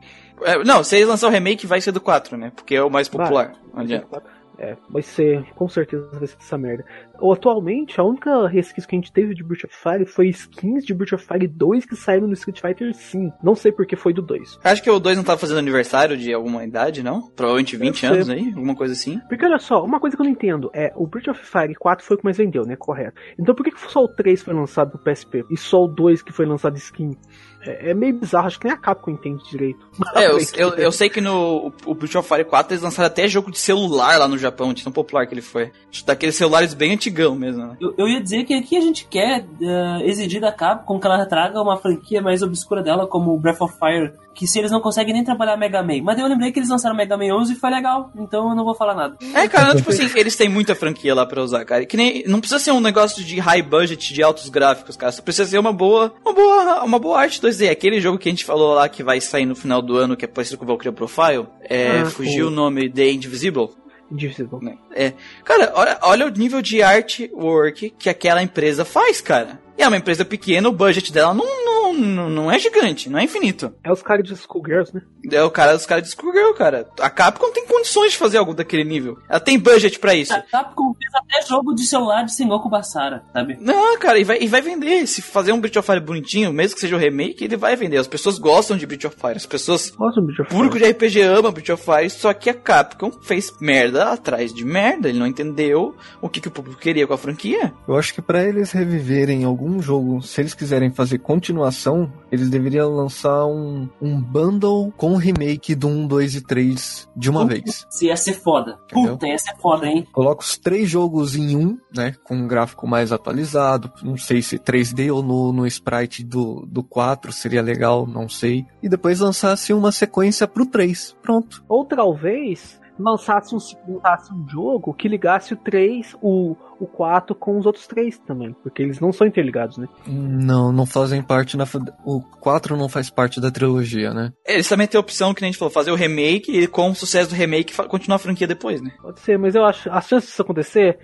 É, 0.42 0.64
não, 0.64 0.84
se 0.84 0.96
eles 0.96 1.08
lançar 1.08 1.28
o 1.28 1.30
remake, 1.30 1.66
vai 1.66 1.80
ser 1.80 1.92
do 1.92 2.00
4, 2.00 2.36
né? 2.36 2.52
Porque 2.54 2.74
é 2.74 2.82
o 2.82 2.90
mais 2.90 3.08
popular. 3.08 3.52
Adianta. 3.74 4.22
É, 4.58 4.76
vai 4.90 5.00
ser, 5.00 5.42
com 5.54 5.66
certeza 5.70 6.06
vai 6.12 6.26
ser 6.26 6.36
essa 6.38 6.58
merda. 6.58 6.84
Ou 7.20 7.32
atualmente, 7.32 8.00
a 8.00 8.04
única 8.04 8.46
resquício 8.48 8.88
que 8.88 8.96
a 8.96 8.98
gente 8.98 9.12
teve 9.12 9.34
de 9.34 9.42
Breath 9.42 9.64
of 9.64 9.74
Fire 9.74 10.06
foi 10.06 10.28
skins 10.28 10.84
de 10.84 10.94
Breath 10.94 11.12
of 11.12 11.26
Fire 11.26 11.46
2 11.46 11.86
que 11.86 11.96
saíram 11.96 12.26
no 12.26 12.32
Street 12.34 12.60
Fighter 12.60 12.94
5. 12.94 13.38
Não 13.42 13.54
sei 13.54 13.72
porque 13.72 13.96
foi 13.96 14.12
do 14.12 14.22
2. 14.22 14.58
Acho 14.64 14.82
que 14.82 14.90
o 14.90 14.98
2 14.98 15.16
não 15.16 15.24
tava 15.24 15.38
fazendo 15.38 15.58
aniversário 15.58 16.16
de 16.16 16.32
alguma 16.32 16.64
idade, 16.64 17.02
não? 17.02 17.30
Provavelmente 17.30 17.76
20 17.76 18.02
Deve 18.02 18.14
anos 18.14 18.30
aí, 18.30 18.46
alguma 18.48 18.74
coisa 18.74 18.94
assim. 18.94 19.20
Porque 19.28 19.44
olha 19.44 19.58
só, 19.58 19.84
uma 19.84 20.00
coisa 20.00 20.16
que 20.16 20.22
eu 20.22 20.24
não 20.24 20.32
entendo 20.32 20.70
é 20.74 20.92
o 20.96 21.06
Breath 21.06 21.28
of 21.28 21.44
Fire 21.44 21.74
4 21.74 22.04
foi 22.04 22.16
o 22.16 22.18
que 22.18 22.24
mais 22.24 22.36
vendeu, 22.36 22.64
né? 22.64 22.76
Correto. 22.76 23.20
Então 23.38 23.54
por 23.54 23.64
que, 23.64 23.70
que 23.70 23.90
só 23.90 24.00
o 24.00 24.08
3 24.08 24.42
foi 24.42 24.54
lançado 24.54 24.92
no 24.94 24.98
PSP 24.98 25.44
e 25.50 25.56
só 25.56 25.84
o 25.84 25.88
2 25.88 26.22
que 26.22 26.32
foi 26.32 26.46
lançado 26.46 26.76
skin? 26.76 27.16
É, 27.62 27.90
é 27.90 27.94
meio 27.94 28.18
bizarro, 28.18 28.46
acho 28.46 28.58
que 28.58 28.66
nem 28.66 28.74
a 28.74 28.78
Capcom 28.78 29.10
entende 29.10 29.42
direito. 29.50 29.80
É, 30.12 30.26
eu, 30.26 30.38
eu, 30.56 30.68
eu 30.74 30.92
sei 30.92 31.08
que 31.08 31.20
no 31.20 31.72
o, 31.86 31.94
Breath 31.94 32.16
of 32.16 32.28
Fire 32.28 32.44
4 32.44 32.72
eles 32.72 32.82
lançaram 32.82 33.06
até 33.06 33.28
jogo 33.28 33.50
de 33.50 33.58
celular 33.58 34.18
lá 34.18 34.26
no 34.26 34.36
Japão, 34.36 34.74
de 34.74 34.82
tão 34.82 34.92
popular 34.92 35.26
que 35.26 35.32
ele 35.32 35.40
foi. 35.40 35.70
Daqueles 36.04 36.34
celulares 36.34 36.74
bem 36.74 36.92
antigão 37.10 37.34
mesmo, 37.34 37.66
né? 37.66 37.76
Eu, 37.80 37.94
eu 37.98 38.08
ia 38.08 38.20
dizer 38.20 38.44
que 38.44 38.54
aqui 38.54 38.76
a 38.76 38.80
gente 38.80 39.06
quer 39.06 39.44
eh, 39.60 40.00
exigir 40.04 40.40
da 40.40 40.52
Capcom 40.52 40.98
que 40.98 41.06
ela 41.06 41.24
traga 41.26 41.60
uma 41.60 41.76
franquia 41.76 42.22
mais 42.22 42.42
obscura 42.42 42.82
dela, 42.82 43.06
como 43.06 43.32
o 43.34 43.38
Breath 43.38 43.60
of 43.60 43.74
Fire, 43.78 44.12
que 44.34 44.46
se 44.46 44.58
eles 44.58 44.70
não 44.70 44.80
conseguem 44.80 45.12
nem 45.12 45.24
trabalhar 45.24 45.56
Mega 45.56 45.82
Man. 45.82 46.02
Mas 46.02 46.18
eu 46.18 46.26
lembrei 46.26 46.52
que 46.52 46.58
eles 46.58 46.68
lançaram 46.70 46.96
Mega 46.96 47.16
Man 47.16 47.34
11 47.34 47.52
e 47.52 47.56
foi 47.56 47.70
legal, 47.70 48.10
então 48.16 48.48
eu 48.50 48.54
não 48.54 48.64
vou 48.64 48.74
falar 48.74 48.94
nada. 48.94 49.16
É, 49.34 49.48
cara, 49.48 49.74
tipo 49.76 49.90
assim, 49.90 50.08
eles 50.16 50.36
têm 50.36 50.48
muita 50.48 50.74
franquia 50.74 51.14
lá 51.14 51.26
pra 51.26 51.42
usar, 51.42 51.64
cara. 51.64 51.84
Que 51.84 51.96
nem, 51.96 52.22
não 52.26 52.40
precisa 52.40 52.58
ser 52.60 52.70
um 52.70 52.80
negócio 52.80 53.22
de 53.24 53.38
high 53.40 53.62
budget, 53.62 54.14
de 54.14 54.22
altos 54.22 54.48
gráficos, 54.48 54.96
cara. 54.96 55.12
Só 55.12 55.20
precisa 55.22 55.48
ser 55.48 55.58
uma 55.58 55.72
boa, 55.72 56.12
uma 56.24 56.32
boa, 56.32 56.84
uma 56.84 56.98
boa 56.98 57.20
arte 57.20 57.40
2D. 57.40 57.70
Aquele 57.70 58.00
jogo 58.00 58.18
que 58.18 58.28
a 58.28 58.32
gente 58.32 58.44
falou 58.44 58.74
lá 58.74 58.88
que 58.88 59.02
vai 59.02 59.20
sair 59.20 59.46
no 59.46 59.56
final 59.56 59.82
do 59.82 59.96
ano, 59.96 60.16
que 60.16 60.24
é 60.24 60.28
parecido 60.28 60.56
com 60.58 60.64
o 60.64 60.68
Valkyrie 60.68 60.94
Profile, 60.94 61.46
é, 61.68 62.00
Ah, 62.00 62.06
fugiu 62.06 62.46
o- 62.46 62.48
o 62.48 62.50
nome 62.52 62.88
The 62.90 63.10
Indivisible. 63.10 63.68
Indivisible. 64.10 64.58
né? 64.62 64.76
É. 64.92 65.12
Cara, 65.44 65.72
olha, 65.74 65.98
olha 66.02 66.26
o 66.26 66.30
nível 66.30 66.60
de 66.60 66.82
artwork 66.82 67.90
que 67.98 68.08
aquela 68.08 68.42
empresa 68.42 68.84
faz, 68.84 69.20
cara. 69.20 69.60
E 69.78 69.82
é 69.82 69.88
uma 69.88 69.96
empresa 69.96 70.24
pequena, 70.24 70.68
o 70.68 70.72
budget 70.72 71.12
dela 71.12 71.32
não, 71.32 71.64
não, 71.64 71.79
não, 72.00 72.28
não 72.30 72.50
é 72.50 72.58
gigante, 72.58 73.08
não 73.08 73.18
é 73.18 73.24
infinito. 73.24 73.72
É 73.84 73.92
os 73.92 74.02
caras 74.02 74.24
de 74.26 74.34
Schoolgirls, 74.36 74.94
né? 74.94 75.02
É 75.32 75.42
o 75.42 75.50
cara 75.50 75.74
dos 75.74 75.86
caras 75.86 76.02
de 76.04 76.08
Skullgirl, 76.10 76.54
cara. 76.54 76.88
A 77.00 77.10
Capcom 77.10 77.50
tem 77.52 77.66
condições 77.66 78.12
de 78.12 78.18
fazer 78.18 78.38
algo 78.38 78.54
daquele 78.54 78.84
nível. 78.84 79.18
Ela 79.28 79.40
tem 79.40 79.58
budget 79.58 79.98
pra 79.98 80.14
isso. 80.14 80.32
A 80.32 80.40
Capcom 80.40 80.94
fez 80.94 81.10
até 81.14 81.46
jogo 81.46 81.74
de 81.74 81.84
celular 81.86 82.24
de 82.24 82.34
Sengoku 82.34 82.68
Basara, 82.68 83.22
sabe? 83.32 83.56
Não, 83.60 83.98
cara, 83.98 84.18
e 84.18 84.24
vai, 84.24 84.38
e 84.40 84.46
vai 84.48 84.60
vender. 84.62 85.06
Se 85.06 85.20
fazer 85.22 85.52
um 85.52 85.60
Breath 85.60 85.76
of 85.76 85.86
Fire 85.86 86.00
bonitinho, 86.00 86.52
mesmo 86.52 86.74
que 86.74 86.80
seja 86.80 86.96
o 86.96 86.98
remake, 86.98 87.44
ele 87.44 87.56
vai 87.56 87.76
vender. 87.76 87.98
As 87.98 88.06
pessoas 88.08 88.38
gostam 88.38 88.76
de 88.76 88.86
Breath 88.86 89.04
of 89.04 89.16
Fire. 89.16 89.36
As 89.36 89.46
pessoas. 89.46 89.92
Nossa, 89.98 90.20
o 90.20 90.24
Breath 90.24 90.38
O 90.40 90.42
of 90.42 90.50
público 90.50 90.76
Fire. 90.78 90.86
de 90.86 90.92
RPG 90.92 91.20
ama 91.22 91.50
Breath 91.50 91.70
of 91.70 91.84
Fire, 91.84 92.10
só 92.10 92.32
que 92.32 92.48
a 92.50 92.54
Capcom 92.54 93.10
fez 93.22 93.52
merda 93.60 94.10
atrás 94.12 94.52
de 94.52 94.64
merda. 94.64 95.08
Ele 95.08 95.18
não 95.18 95.26
entendeu 95.26 95.94
o 96.20 96.28
que, 96.28 96.40
que 96.40 96.48
o 96.48 96.50
público 96.50 96.80
queria 96.80 97.06
com 97.06 97.14
a 97.14 97.18
franquia. 97.18 97.72
Eu 97.86 97.96
acho 97.96 98.14
que 98.14 98.22
pra 98.22 98.42
eles 98.42 98.72
reviverem 98.72 99.44
algum 99.44 99.80
jogo, 99.82 100.22
se 100.22 100.40
eles 100.40 100.54
quiserem 100.54 100.90
fazer 100.90 101.18
continuação, 101.18 101.89
eles 102.30 102.48
deveriam 102.48 102.90
lançar 102.94 103.46
um, 103.46 103.88
um 104.00 104.20
bundle 104.20 104.92
com 104.96 105.16
remake 105.16 105.74
do 105.74 105.88
1, 105.88 106.06
2 106.06 106.34
e 106.36 106.40
3 106.40 107.08
de 107.16 107.30
uma 107.30 107.46
vez. 107.46 107.86
Se 107.90 108.06
ia 108.06 108.16
ser 108.16 108.34
foda. 108.34 108.78
Entendeu? 108.90 109.12
Puta, 109.12 109.26
ia 109.26 109.38
ser 109.38 109.56
foda, 109.56 109.86
hein? 109.86 110.06
Coloca 110.12 110.42
os 110.42 110.56
três 110.56 110.88
jogos 110.88 111.36
em 111.36 111.56
um, 111.56 111.78
né? 111.94 112.14
Com 112.24 112.36
um 112.36 112.48
gráfico 112.48 112.86
mais 112.86 113.12
atualizado. 113.12 113.92
Não 114.02 114.16
sei 114.16 114.42
se 114.42 114.58
3D 114.58 115.12
ou 115.12 115.22
no, 115.22 115.52
no 115.52 115.66
sprite 115.66 116.24
do, 116.24 116.66
do 116.66 116.82
4 116.82 117.32
seria 117.32 117.62
legal, 117.62 118.06
não 118.06 118.28
sei. 118.28 118.66
E 118.82 118.88
depois 118.88 119.20
lançasse 119.20 119.72
uma 119.72 119.92
sequência 119.92 120.46
pro 120.46 120.66
3. 120.66 121.16
Pronto. 121.22 121.62
Ou 121.68 121.84
talvez 121.84 122.79
lançasse 123.00 123.54
um, 123.54 123.58
lançasse 123.94 124.32
um 124.32 124.48
jogo 124.48 124.94
que 124.94 125.08
ligasse 125.08 125.54
o 125.54 125.56
3, 125.56 126.16
o, 126.20 126.56
o 126.78 126.86
4 126.86 127.34
com 127.34 127.58
os 127.58 127.66
outros 127.66 127.86
três 127.86 128.18
também. 128.18 128.54
Porque 128.62 128.82
eles 128.82 129.00
não 129.00 129.12
são 129.12 129.26
interligados, 129.26 129.78
né? 129.78 129.88
Não, 130.06 130.72
não 130.72 130.86
fazem 130.86 131.22
parte 131.22 131.56
na. 131.56 131.64
O 132.04 132.20
4 132.40 132.76
não 132.76 132.88
faz 132.88 133.10
parte 133.10 133.40
da 133.40 133.50
trilogia, 133.50 134.12
né? 134.12 134.32
Eles 134.46 134.68
também 134.68 134.86
têm 134.86 134.98
a 134.98 135.00
opção, 135.00 135.34
que 135.34 135.40
nem 135.40 135.48
a 135.48 135.52
gente 135.52 135.58
falou, 135.58 135.72
fazer 135.72 135.90
o 135.90 135.96
remake 135.96 136.52
e 136.52 136.66
com 136.66 136.90
o 136.90 136.94
sucesso 136.94 137.30
do 137.30 137.36
remake 137.36 137.74
continuar 137.88 138.16
a 138.16 138.20
franquia 138.20 138.46
depois, 138.46 138.82
né? 138.82 138.90
Pode 139.00 139.20
ser, 139.20 139.38
mas 139.38 139.54
eu 139.54 139.64
acho 139.64 139.90
as 139.90 140.06
chances 140.06 140.28
disso 140.30 140.42
acontecer 140.42 140.98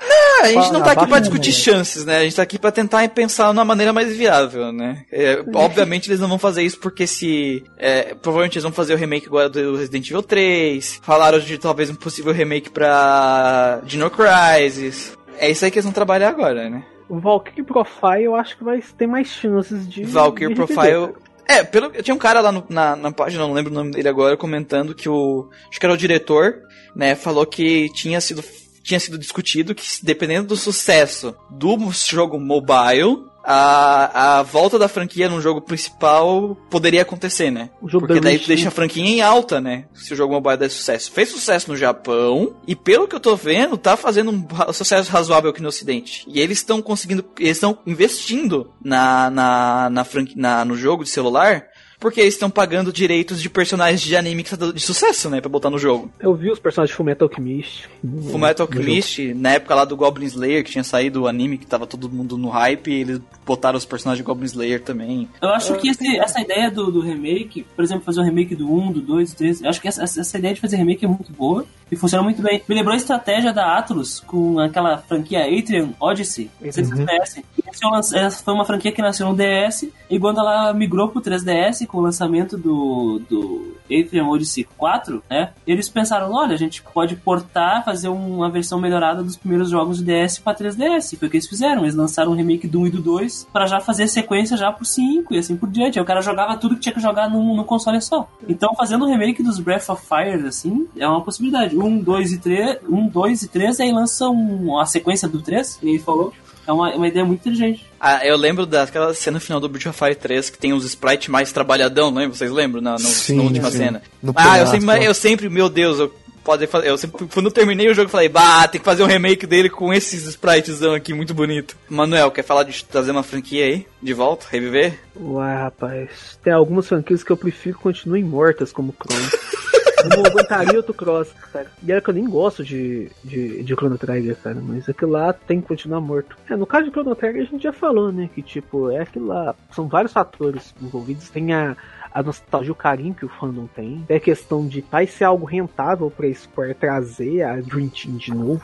Ah, 0.00 0.42
a 0.44 0.48
gente 0.48 0.72
não 0.72 0.82
tá 0.82 0.92
aqui 0.92 1.06
pra 1.06 1.18
discutir 1.18 1.52
chances, 1.52 2.04
né? 2.04 2.18
A 2.18 2.24
gente 2.24 2.36
tá 2.36 2.42
aqui 2.42 2.58
pra 2.58 2.70
tentar 2.70 3.08
pensar 3.08 3.52
numa 3.54 3.64
maneira 3.64 3.92
mais 3.92 4.14
viável, 4.14 4.72
né? 4.72 5.04
É, 5.10 5.42
obviamente 5.54 6.08
eles 6.08 6.20
não 6.20 6.28
vão 6.28 6.38
fazer 6.38 6.62
isso 6.62 6.78
porque 6.78 7.06
se. 7.06 7.64
é, 7.78 8.14
provavelmente 8.14 8.56
eles 8.56 8.62
vão 8.64 8.72
fazer 8.72 8.94
o 8.94 8.96
remake 8.96 9.26
agora 9.26 9.48
do 9.48 9.76
Resident 9.76 10.06
Evil 10.08 10.22
3. 10.22 11.00
Falaram 11.02 11.38
de 11.38 11.58
talvez 11.58 11.88
um 11.90 11.94
possível 11.94 12.32
remake 12.32 12.70
pra 12.70 13.80
Dino 13.84 14.10
Crisis. 14.10 15.16
É 15.38 15.50
isso 15.50 15.64
aí 15.64 15.70
que 15.70 15.78
eles 15.78 15.84
vão 15.84 15.92
trabalhar 15.92 16.28
agora, 16.28 16.68
né? 16.68 16.84
O 17.08 17.18
Valkyrie 17.20 17.62
Profile 17.64 18.24
eu 18.24 18.34
acho 18.34 18.56
que 18.58 18.64
vai 18.64 18.80
ter 18.98 19.06
mais 19.06 19.28
chances 19.28 19.88
de. 19.88 20.04
Valkyrie 20.04 20.48
de 20.48 20.54
Profile. 20.54 21.14
É, 21.48 21.62
pelo, 21.62 21.90
tinha 22.02 22.12
um 22.14 22.18
cara 22.18 22.40
lá 22.40 22.50
no- 22.50 22.64
na, 22.68 22.96
na 22.96 23.12
página, 23.12 23.46
não 23.46 23.52
lembro 23.52 23.70
o 23.70 23.74
nome 23.74 23.92
dele 23.92 24.08
agora, 24.08 24.36
comentando 24.36 24.94
que 24.94 25.08
o. 25.08 25.48
Acho 25.70 25.78
que 25.78 25.86
era 25.86 25.92
o 25.94 25.96
diretor, 25.96 26.56
né? 26.94 27.14
Falou 27.14 27.46
que 27.46 27.88
tinha 27.92 28.20
sido, 28.20 28.42
tinha 28.86 29.00
sido 29.00 29.18
discutido 29.18 29.74
que, 29.74 29.84
dependendo 30.02 30.48
do 30.48 30.56
sucesso 30.56 31.34
do 31.50 31.76
jogo 31.92 32.38
mobile, 32.38 33.24
a, 33.48 34.38
a 34.38 34.42
volta 34.42 34.76
da 34.78 34.88
franquia 34.88 35.28
no 35.28 35.40
jogo 35.40 35.60
principal 35.60 36.56
poderia 36.68 37.02
acontecer, 37.02 37.50
né? 37.50 37.70
Porque 37.80 38.14
da 38.20 38.20
daí 38.20 38.36
Wish, 38.36 38.46
deixa 38.48 38.68
a 38.68 38.72
franquia 38.72 39.04
em 39.04 39.20
alta, 39.20 39.60
né? 39.60 39.84
Se 39.94 40.12
o 40.12 40.16
jogo 40.16 40.34
mobile 40.34 40.56
der 40.56 40.68
sucesso. 40.70 41.12
Fez 41.12 41.28
sucesso 41.30 41.70
no 41.70 41.76
Japão, 41.76 42.56
e 42.66 42.74
pelo 42.74 43.06
que 43.06 43.14
eu 43.14 43.20
tô 43.20 43.36
vendo, 43.36 43.76
tá 43.76 43.96
fazendo 43.96 44.30
um 44.32 44.72
sucesso 44.72 45.10
razoável 45.12 45.50
aqui 45.50 45.62
no 45.62 45.68
Ocidente. 45.68 46.24
E 46.28 46.40
eles 46.40 46.58
estão 46.58 46.82
conseguindo, 46.82 47.24
eles 47.38 47.56
estão 47.56 47.78
investindo 47.86 48.72
na, 48.82 49.30
na, 49.30 49.90
na, 49.90 50.04
franqui- 50.04 50.36
na, 50.38 50.64
no 50.64 50.76
jogo 50.76 51.04
de 51.04 51.10
celular, 51.10 51.64
porque 51.98 52.20
eles 52.20 52.34
estão 52.34 52.50
pagando 52.50 52.92
direitos 52.92 53.40
de 53.40 53.48
personagens 53.48 54.00
de 54.00 54.16
anime 54.16 54.42
que 54.42 54.56
tá 54.56 54.70
de 54.72 54.80
sucesso, 54.80 55.28
né? 55.30 55.40
Pra 55.40 55.48
botar 55.48 55.70
no 55.70 55.78
jogo. 55.78 56.10
Eu 56.20 56.34
vi 56.34 56.50
os 56.50 56.58
personagens 56.58 56.90
de 56.92 56.96
Fullmetal 56.96 57.28
Alchemist. 57.28 57.88
Fullmetal. 58.30 58.66
Alchemist, 58.66 59.34
na 59.34 59.50
época 59.52 59.74
lá 59.74 59.84
do 59.84 59.96
Goblin 59.96 60.26
Slayer, 60.26 60.64
que 60.64 60.70
tinha 60.70 60.84
saído 60.84 61.22
o 61.22 61.26
anime, 61.28 61.58
que 61.58 61.66
tava 61.66 61.86
todo 61.86 62.08
mundo 62.10 62.36
no 62.36 62.48
hype, 62.48 62.88
e 62.90 63.00
eles 63.00 63.20
botaram 63.44 63.76
os 63.78 63.84
personagens 63.84 64.18
de 64.22 64.26
Goblin 64.26 64.46
Slayer 64.46 64.82
também. 64.82 65.28
Eu 65.40 65.50
acho 65.50 65.74
que 65.76 65.88
esse- 65.88 66.18
essa 66.18 66.40
ideia 66.40 66.70
do, 66.70 66.90
do 66.90 67.00
remake, 67.00 67.64
por 67.74 67.84
exemplo, 67.84 68.04
fazer 68.04 68.20
um 68.20 68.24
remake 68.24 68.54
do 68.54 68.70
1, 68.72 68.92
do 68.92 69.00
2, 69.00 69.32
do 69.32 69.36
3, 69.36 69.62
eu 69.62 69.68
acho 69.70 69.80
que 69.80 69.88
essa, 69.88 70.02
essa- 70.04 70.36
ideia 70.36 70.52
de 70.54 70.60
fazer 70.60 70.76
remake 70.76 71.04
é 71.04 71.08
muito 71.08 71.32
boa 71.32 71.64
e 71.90 71.96
funciona 71.96 72.22
muito 72.22 72.42
bem. 72.42 72.62
Me 72.68 72.74
lembrou 72.74 72.92
a 72.92 72.96
estratégia 72.96 73.52
da 73.54 73.78
Atlus 73.78 74.20
com 74.20 74.58
aquela 74.58 74.98
franquia 74.98 75.40
Atrium 75.46 75.94
Odyssey. 75.98 76.50
Vocês 76.60 76.90
conhecem. 76.92 77.42
Lanç- 77.84 78.12
Essa 78.14 78.42
foi 78.42 78.54
uma 78.54 78.64
franquia 78.64 78.90
que 78.92 79.00
nasceu 79.02 79.28
no 79.28 79.34
DS 79.36 79.88
e 80.10 80.18
quando 80.18 80.40
ela 80.40 80.72
migrou 80.74 81.08
pro 81.08 81.20
3DS 81.20 81.86
com 81.96 82.00
o 82.00 82.02
lançamento 82.02 82.58
do, 82.58 83.22
do 83.26 83.74
Atrium 83.84 84.28
Odyssey 84.28 84.64
4, 84.76 85.22
né? 85.30 85.54
Eles 85.66 85.88
pensaram, 85.88 86.30
olha, 86.30 86.52
a 86.52 86.58
gente 86.58 86.82
pode 86.82 87.16
portar, 87.16 87.82
fazer 87.86 88.10
uma 88.10 88.50
versão 88.50 88.78
melhorada 88.78 89.22
dos 89.22 89.34
primeiros 89.34 89.70
jogos 89.70 90.02
do 90.02 90.04
DS 90.04 90.38
pra 90.38 90.54
3DS. 90.54 91.16
Foi 91.18 91.26
o 91.26 91.30
que 91.30 91.38
eles 91.38 91.48
fizeram. 91.48 91.82
Eles 91.82 91.94
lançaram 91.94 92.32
um 92.32 92.34
remake 92.34 92.68
do 92.68 92.80
1 92.80 92.86
e 92.88 92.90
do 92.90 93.00
2 93.00 93.48
pra 93.50 93.64
já 93.66 93.80
fazer 93.80 94.08
sequência 94.08 94.58
já 94.58 94.70
pro 94.70 94.84
5 94.84 95.32
e 95.32 95.38
assim 95.38 95.56
por 95.56 95.70
diante. 95.70 95.98
Aí 95.98 96.02
o 96.02 96.06
cara 96.06 96.20
jogava 96.20 96.58
tudo 96.58 96.74
que 96.74 96.82
tinha 96.82 96.94
que 96.94 97.00
jogar 97.00 97.30
num 97.30 97.64
console 97.64 98.02
só. 98.02 98.28
Então, 98.46 98.74
fazendo 98.74 99.06
um 99.06 99.08
remake 99.08 99.42
dos 99.42 99.58
Breath 99.58 99.88
of 99.88 100.04
Fire, 100.06 100.46
assim, 100.46 100.86
é 100.98 101.08
uma 101.08 101.22
possibilidade. 101.22 101.78
1, 101.78 101.98
2 102.02 102.32
e 102.32 102.38
3, 102.38 102.78
1, 102.86 103.08
2 103.08 103.42
e 103.42 103.48
3, 103.48 103.80
aí 103.80 103.90
lança 103.90 104.28
um, 104.28 104.78
a 104.78 104.84
sequência 104.84 105.26
do 105.26 105.40
3, 105.40 105.76
que 105.76 105.88
ele 105.88 105.98
falou. 105.98 106.34
É 106.66 106.72
uma, 106.72 106.94
uma 106.94 107.08
ideia 107.08 107.24
muito 107.24 107.40
inteligente. 107.40 107.86
Ah, 108.00 108.26
eu 108.26 108.36
lembro 108.36 108.66
daquela 108.66 109.14
cena 109.14 109.38
final 109.40 109.60
do 109.60 109.68
Breath 109.68 109.86
of 109.86 109.98
Fire 109.98 110.14
3 110.14 110.50
que 110.50 110.58
tem 110.58 110.72
os 110.72 110.84
sprites 110.84 111.28
mais 111.28 111.52
trabalhadão, 111.52 112.10
não 112.10 112.18
lembra? 112.20 112.36
Vocês 112.36 112.50
lembram? 112.50 112.82
Na, 112.82 112.92
no- 112.92 112.98
Sim, 113.00 113.36
na 113.36 113.42
última 113.44 113.70
sim. 113.70 113.78
cena. 113.78 114.02
No 114.22 114.32
ah, 114.36 114.58
eu 114.58 114.66
sempre, 114.66 115.04
eu 115.04 115.14
sempre, 115.14 115.48
meu 115.48 115.68
Deus, 115.68 115.98
eu 115.98 116.12
pode 116.44 116.66
fazer. 116.68 116.88
Eu 116.88 116.96
sempre, 116.96 117.26
quando 117.26 117.46
eu 117.46 117.52
terminei 117.52 117.88
o 117.88 117.94
jogo, 117.94 118.06
eu 118.06 118.10
falei, 118.12 118.28
bah, 118.28 118.68
tem 118.68 118.80
que 118.80 118.84
fazer 118.84 119.02
um 119.02 119.06
remake 119.06 119.46
dele 119.46 119.68
com 119.68 119.92
esses 119.92 120.26
spritezão 120.26 120.94
aqui, 120.94 121.12
muito 121.12 121.34
bonito. 121.34 121.76
Manuel, 121.88 122.30
quer 122.30 122.42
falar 122.44 122.62
de 122.62 122.84
trazer 122.84 123.10
uma 123.10 123.22
franquia 123.24 123.64
aí? 123.64 123.86
De 124.02 124.12
volta? 124.14 124.46
Reviver? 124.50 124.94
Ué, 125.20 125.54
rapaz. 125.56 126.38
Tem 126.44 126.52
algumas 126.52 126.86
franquias 126.86 127.24
que 127.24 127.32
eu 127.32 127.36
prefiro 127.36 127.76
que 127.76 127.82
continuem 127.82 128.22
mortas, 128.22 128.72
como 128.72 128.94
Chrono. 128.94 129.28
Eu 130.02 130.10
não 130.10 130.26
aguentaria 130.26 130.76
outro 130.76 130.94
Cross, 130.94 131.32
cara. 131.52 131.70
E 131.82 131.90
era 131.90 132.00
que 132.00 132.10
eu 132.10 132.14
nem 132.14 132.28
gosto 132.28 132.64
de, 132.64 133.10
de, 133.24 133.62
de 133.62 133.74
Chrono 133.74 133.98
Trigger, 133.98 134.36
cara. 134.36 134.58
Mas 134.60 134.88
aquilo 134.88 135.12
lá 135.12 135.32
tem 135.32 135.60
que 135.60 135.68
continuar 135.68 136.00
morto. 136.00 136.36
É, 136.48 136.56
no 136.56 136.66
caso 136.66 136.84
de 136.84 136.90
Chrono 136.90 137.14
Trigger 137.14 137.42
a 137.42 137.46
gente 137.46 137.62
já 137.62 137.72
falou, 137.72 138.12
né? 138.12 138.28
Que 138.34 138.42
tipo, 138.42 138.90
é 138.90 139.00
aquilo 139.00 139.26
lá. 139.26 139.54
São 139.70 139.88
vários 139.88 140.12
fatores 140.12 140.74
envolvidos. 140.80 141.30
Tem 141.30 141.52
a, 141.52 141.76
a 142.12 142.22
nostalgia, 142.22 142.72
o 142.72 142.74
carinho 142.74 143.14
que 143.14 143.24
o 143.24 143.28
fandom 143.28 143.66
tem. 143.66 144.04
A 144.08 144.20
questão 144.20 144.66
de 144.66 144.84
vai 144.90 145.06
ser 145.06 145.24
algo 145.24 145.44
rentável 145.44 146.10
pra 146.10 146.32
Square 146.32 146.74
trazer 146.74 147.42
a 147.42 147.56
Dream 147.56 147.88
Team 147.88 148.16
de 148.16 148.34
novo. 148.34 148.62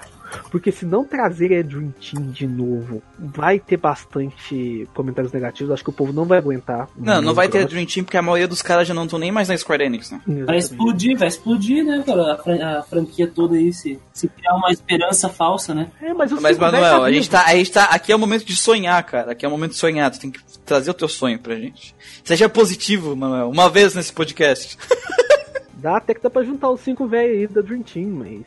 Porque 0.51 0.73
se 0.73 0.85
não 0.85 1.05
trazer 1.05 1.59
a 1.59 1.63
Dream 1.63 1.93
Team 1.93 2.31
de 2.31 2.47
novo, 2.47 3.03
vai 3.19 3.59
ter 3.59 3.77
bastante 3.77 4.89
comentários 4.95 5.33
negativos. 5.33 5.73
Acho 5.73 5.85
que 5.85 5.91
o 5.91 5.93
povo 5.93 6.13
não 6.13 6.25
vai 6.25 6.39
aguentar. 6.39 6.89
Não, 6.97 7.21
não 7.21 7.35
vai 7.35 7.49
ter 7.49 7.67
Dream 7.67 7.87
Team 7.87 8.05
porque 8.05 8.17
a 8.17 8.23
maioria 8.23 8.49
dos 8.49 8.63
caras 8.63 8.87
já 8.87 8.95
não 8.95 9.05
estão 9.05 9.19
nem 9.19 9.33
mais 9.33 9.49
na 9.49 9.57
Square 9.57 9.85
Enix, 9.85 10.11
né? 10.11 10.21
Vai 10.47 10.59
explodir, 10.59 11.19
vai 11.19 11.29
explodir, 11.29 11.85
né, 11.85 12.03
cara? 12.05 12.35
A, 12.35 12.39
fran 12.39 12.65
a 12.65 12.83
franquia 12.83 13.27
toda 13.27 13.57
aí, 13.57 13.73
se, 13.73 13.99
se 14.13 14.29
criar 14.29 14.55
uma 14.55 14.71
esperança 14.71 15.29
falsa, 15.29 15.75
né? 15.75 15.91
É, 16.01 16.13
mas, 16.15 16.33
mas 16.33 16.59
Manuel, 16.59 17.01
tá 17.01 17.05
a 17.05 17.13
gente, 17.13 17.31
tá, 17.31 17.45
a 17.47 17.55
gente 17.55 17.73
tá. 17.73 17.85
Aqui 17.85 18.13
é 18.13 18.17
o 18.17 18.19
momento 18.19 18.45
de 18.45 18.57
sonhar, 18.57 19.03
cara. 19.05 19.33
Aqui 19.33 19.45
é 19.45 19.49
o 19.49 19.51
momento 19.51 19.73
de 19.73 19.79
sonhar. 19.79 20.11
Tu 20.11 20.21
tem 20.21 20.31
que 20.31 20.41
trazer 20.65 20.91
o 20.91 20.95
teu 20.95 21.09
sonho 21.09 21.39
pra 21.39 21.55
gente. 21.57 21.95
Seja 22.25 22.49
positivo, 22.49 23.17
Manuel. 23.17 23.51
Uma 23.51 23.69
vez 23.69 23.95
nesse 23.95 24.13
podcast. 24.13 24.79
Dá 25.75 25.97
até 25.97 26.15
que 26.15 26.23
dá 26.23 26.31
pra 26.31 26.45
juntar 26.45 26.71
os 26.71 26.81
cinco 26.81 27.09
velhos 27.09 27.39
aí 27.39 27.47
da 27.49 27.61
Dream 27.61 27.83
Team, 27.83 28.09
mas 28.11 28.43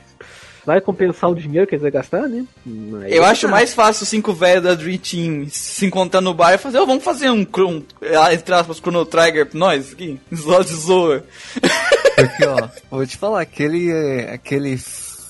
vai 0.66 0.82
compensar 0.82 1.30
o 1.30 1.36
dinheiro 1.36 1.68
que 1.68 1.76
eles 1.76 1.82
vão 1.82 1.92
gastar, 1.92 2.28
né? 2.28 2.46
Mas 2.66 3.12
eu 3.12 3.24
acho 3.24 3.48
mais 3.48 3.74
fácil 3.74 4.06
cinco 4.06 4.34
velhos 4.34 4.64
da 4.64 4.74
Dream 4.74 4.98
Team 4.98 5.48
se 5.50 5.86
encontrar 5.86 6.22
no 6.22 6.34
bar 6.34 6.54
e 6.54 6.58
fazer, 6.58 6.80
oh, 6.80 6.86
vamos 6.86 7.04
fazer 7.04 7.30
um, 7.30 7.46
um 7.60 7.84
entre 8.32 8.56
aspas, 8.56 8.78
Chrono 8.78 9.06
Trigger 9.06 9.46
pra 9.46 9.60
nós 9.60 9.94
aqui, 9.94 10.20
só 10.34 10.62
de 10.62 10.74
zoa. 10.74 11.24
Porque, 12.16 12.46
ó, 12.46 12.70
vou 12.90 13.06
te 13.06 13.18
falar, 13.18 13.42
aquele, 13.42 13.92
aquele 14.32 14.78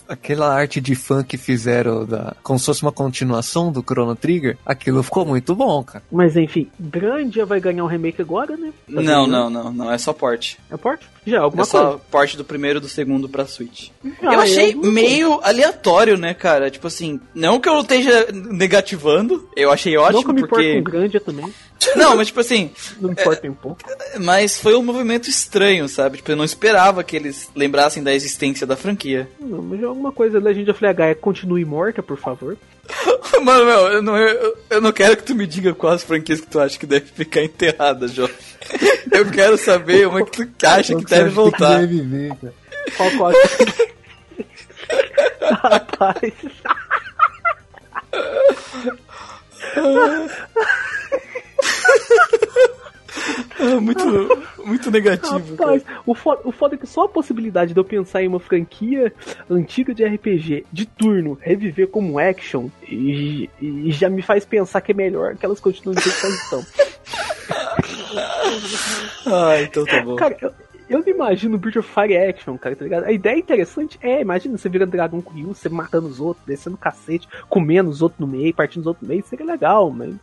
aquela 0.07 0.53
arte 0.53 0.79
de 0.79 0.95
fã 0.95 1.23
que 1.23 1.37
fizeram 1.37 2.05
da, 2.05 2.35
como 2.43 2.59
se 2.59 2.65
fosse 2.65 2.83
uma 2.83 2.91
continuação 2.91 3.71
do 3.71 3.81
Chrono 3.81 4.15
Trigger, 4.15 4.57
aquilo 4.65 5.03
ficou 5.03 5.25
muito 5.25 5.55
bom, 5.55 5.83
cara. 5.83 6.03
Mas 6.11 6.35
enfim, 6.37 6.69
Grandia 6.79 7.45
vai 7.45 7.59
ganhar 7.59 7.83
um 7.83 7.87
remake 7.87 8.21
agora, 8.21 8.55
né? 8.55 8.71
Tá 8.85 9.01
não, 9.01 9.27
não, 9.27 9.49
não, 9.49 9.71
não, 9.71 9.91
é 9.91 9.97
só 9.97 10.13
porte. 10.13 10.59
É 10.69 10.77
porte? 10.77 11.07
Já, 11.25 11.41
alguma 11.41 11.63
é 11.63 11.65
só 11.65 11.99
porte 12.11 12.37
do 12.37 12.45
primeiro 12.45 12.79
e 12.79 12.81
do 12.81 12.87
segundo 12.87 13.27
pra 13.27 13.45
Switch. 13.45 13.89
Ah, 14.21 14.33
eu 14.33 14.39
achei 14.39 14.71
é 14.71 14.75
meio 14.75 15.39
aleatório, 15.41 16.17
né, 16.17 16.33
cara? 16.33 16.69
Tipo 16.69 16.87
assim, 16.87 17.19
não 17.33 17.59
que 17.59 17.67
eu 17.67 17.79
esteja 17.79 18.27
negativando, 18.31 19.49
eu 19.55 19.71
achei 19.71 19.97
ótimo 19.97 20.27
não 20.27 20.35
que 20.35 20.43
eu 20.43 20.47
porque... 20.47 20.75
Me 20.75 20.81
Grandia 20.81 21.19
também. 21.19 21.51
Não, 21.95 22.15
mas 22.15 22.27
tipo 22.27 22.39
assim. 22.39 22.71
Não 22.99 23.11
importa 23.11 23.45
é, 23.45 23.49
um 23.49 23.53
pouco. 23.53 23.81
Mas 24.19 24.59
foi 24.59 24.75
um 24.75 24.81
movimento 24.81 25.29
estranho, 25.29 25.87
sabe? 25.87 26.17
Tipo, 26.17 26.31
eu 26.31 26.35
não 26.35 26.45
esperava 26.45 27.03
que 27.03 27.15
eles 27.15 27.49
lembrassem 27.55 28.01
da 28.01 28.13
existência 28.13 28.65
da 28.65 28.77
franquia. 28.77 29.29
Não, 29.39 29.61
mas 29.61 29.83
alguma 29.83 30.11
coisa 30.11 30.39
Legend 30.39 30.71
of 30.71 30.83
Legaia 30.83 31.13
continue 31.13 31.65
morta, 31.65 32.01
por 32.01 32.17
favor. 32.17 32.57
Mano, 33.41 33.65
meu, 33.65 33.87
eu 33.87 34.01
não, 34.01 34.17
eu, 34.17 34.57
eu, 34.69 34.81
não 34.81 34.91
quero 34.91 35.17
que 35.17 35.23
tu 35.23 35.35
me 35.35 35.47
diga 35.47 35.73
quais 35.73 36.03
franquias 36.03 36.41
que 36.41 36.47
tu 36.47 36.59
acha 36.59 36.77
que 36.77 36.85
deve 36.85 37.05
ficar 37.05 37.41
enterrada, 37.43 38.07
João. 38.07 38.29
Eu 39.11 39.29
quero 39.31 39.57
saber 39.57 40.07
uma 40.07 40.23
que 40.25 40.45
tu 40.45 40.65
acha 40.65 40.95
que 40.95 41.05
deve 41.05 41.29
voltar. 41.29 41.81
Que 41.81 41.87
deve 41.87 42.01
viver, 42.01 42.35
cara. 42.35 42.53
Qual, 42.95 43.11
qual? 43.11 43.33
Rapaz. 45.61 46.33
É 53.59 53.79
muito, 53.79 54.03
muito 54.65 54.91
negativo. 54.91 55.55
Rapaz, 55.55 55.83
o 56.05 56.13
foda, 56.13 56.41
o 56.43 56.51
foda 56.51 56.75
é 56.75 56.77
que 56.77 56.87
só 56.87 57.05
a 57.05 57.09
possibilidade 57.09 57.73
de 57.73 57.79
eu 57.79 57.83
pensar 57.83 58.21
em 58.23 58.27
uma 58.27 58.39
franquia 58.39 59.13
antiga 59.49 59.93
de 59.93 60.03
RPG 60.03 60.65
de 60.71 60.85
turno 60.85 61.37
reviver 61.41 61.87
como 61.87 62.19
action 62.19 62.69
e, 62.87 63.49
e 63.61 63.91
já 63.91 64.09
me 64.09 64.21
faz 64.21 64.45
pensar 64.45 64.81
que 64.81 64.91
é 64.91 64.95
melhor 64.95 65.35
que 65.35 65.45
elas 65.45 65.59
continuem 65.59 65.95
do 65.95 66.01
que 66.01 66.09
estão. 66.09 66.65
ah, 69.27 69.61
então 69.61 69.85
tá 69.85 70.01
bom. 70.01 70.15
Cara, 70.15 70.37
eu, 70.41 70.51
eu 70.89 70.99
não 70.99 71.07
imagino 71.07 71.57
Bridge 71.57 71.79
of 71.79 71.89
Fire 71.91 72.15
Action, 72.15 72.57
cara, 72.57 72.75
tá 72.75 72.83
ligado? 72.83 73.05
A 73.05 73.11
ideia 73.11 73.35
é 73.35 73.39
interessante 73.39 73.97
é, 74.01 74.21
imagina 74.21 74.57
você 74.57 74.69
vira 74.69 74.85
Dragon 74.85 75.19
Ryu, 75.19 75.53
você 75.53 75.67
matando 75.67 76.07
os 76.07 76.19
outros, 76.19 76.45
descendo 76.45 76.77
cacete, 76.77 77.27
comendo 77.49 77.89
os 77.89 78.01
outros 78.01 78.19
no 78.19 78.27
meio, 78.27 78.53
partindo 78.53 78.81
os 78.81 78.87
outros 78.87 79.07
no 79.07 79.09
meio, 79.09 79.25
seria 79.25 79.45
legal, 79.45 79.89
mas. 79.89 80.13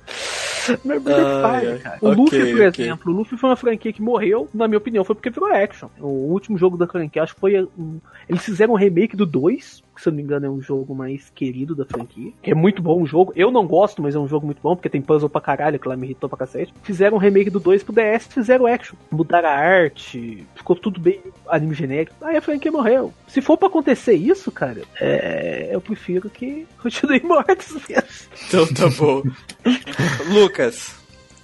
Fire, 0.82 1.78
cara. 1.80 1.98
O 2.00 2.08
okay, 2.08 2.22
Luffy, 2.22 2.38
por 2.38 2.68
okay. 2.68 2.84
exemplo, 2.84 3.12
o 3.12 3.16
Luffy 3.16 3.38
foi 3.38 3.50
uma 3.50 3.56
franquia 3.56 3.92
que 3.92 4.02
morreu, 4.02 4.48
na 4.54 4.68
minha 4.68 4.78
opinião, 4.78 5.04
foi 5.04 5.14
porque 5.14 5.30
virou 5.30 5.52
action. 5.52 5.88
O 5.98 6.32
último 6.32 6.56
jogo 6.56 6.76
da 6.76 6.86
franquia, 6.86 7.22
acho 7.22 7.34
que 7.34 7.40
foi. 7.40 7.62
Um, 7.78 8.00
eles 8.28 8.44
fizeram 8.44 8.74
um 8.74 8.76
remake 8.76 9.16
do 9.16 9.26
2, 9.26 9.82
que 9.91 9.91
se 10.00 10.08
eu 10.08 10.12
não 10.12 10.16
me 10.16 10.22
engano 10.22 10.46
é 10.46 10.50
um 10.50 10.60
jogo 10.60 10.94
mais 10.94 11.30
querido 11.34 11.74
da 11.74 11.84
franquia. 11.84 12.32
Que 12.42 12.50
é 12.50 12.54
muito 12.54 12.82
bom 12.82 13.02
o 13.02 13.06
jogo. 13.06 13.32
Eu 13.36 13.50
não 13.50 13.66
gosto, 13.66 14.02
mas 14.02 14.14
é 14.14 14.18
um 14.18 14.28
jogo 14.28 14.46
muito 14.46 14.60
bom, 14.62 14.74
porque 14.74 14.88
tem 14.88 15.02
puzzle 15.02 15.28
pra 15.28 15.40
caralho, 15.40 15.78
que 15.78 15.88
lá 15.88 15.96
me 15.96 16.06
irritou 16.06 16.28
pra 16.28 16.38
cacete. 16.38 16.72
Fizeram 16.82 17.16
um 17.16 17.20
remake 17.20 17.50
do 17.50 17.60
2 17.60 17.82
pro 17.82 17.94
DS, 17.94 18.26
fizeram 18.26 18.66
action. 18.66 18.96
Mudaram 19.10 19.48
a 19.48 19.52
arte, 19.52 20.46
ficou 20.54 20.76
tudo 20.76 21.00
bem 21.00 21.20
anime 21.48 21.74
genérico. 21.74 22.14
Aí 22.22 22.36
a 22.36 22.42
franquia 22.42 22.72
morreu. 22.72 23.12
Se 23.26 23.40
for 23.40 23.56
pra 23.56 23.68
acontecer 23.68 24.14
isso, 24.14 24.50
cara, 24.50 24.82
é... 25.00 25.68
eu 25.72 25.80
prefiro 25.80 26.30
que 26.30 26.66
continue 26.82 27.22
mortos 27.22 27.72
mesmo. 27.88 28.08
Então 28.48 28.66
tá 28.74 28.88
bom. 28.96 29.22
Lucas, 30.32 30.94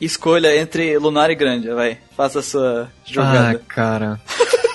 escolha 0.01 0.57
entre 0.57 0.97
Lunar 0.99 1.31
e 1.31 1.35
Grande, 1.35 1.69
vai. 1.71 1.99
Faça 2.17 2.41
a 2.41 2.43
sua 2.43 2.89
jogada. 3.05 3.61
Ah, 3.63 3.75
cara. 3.75 4.21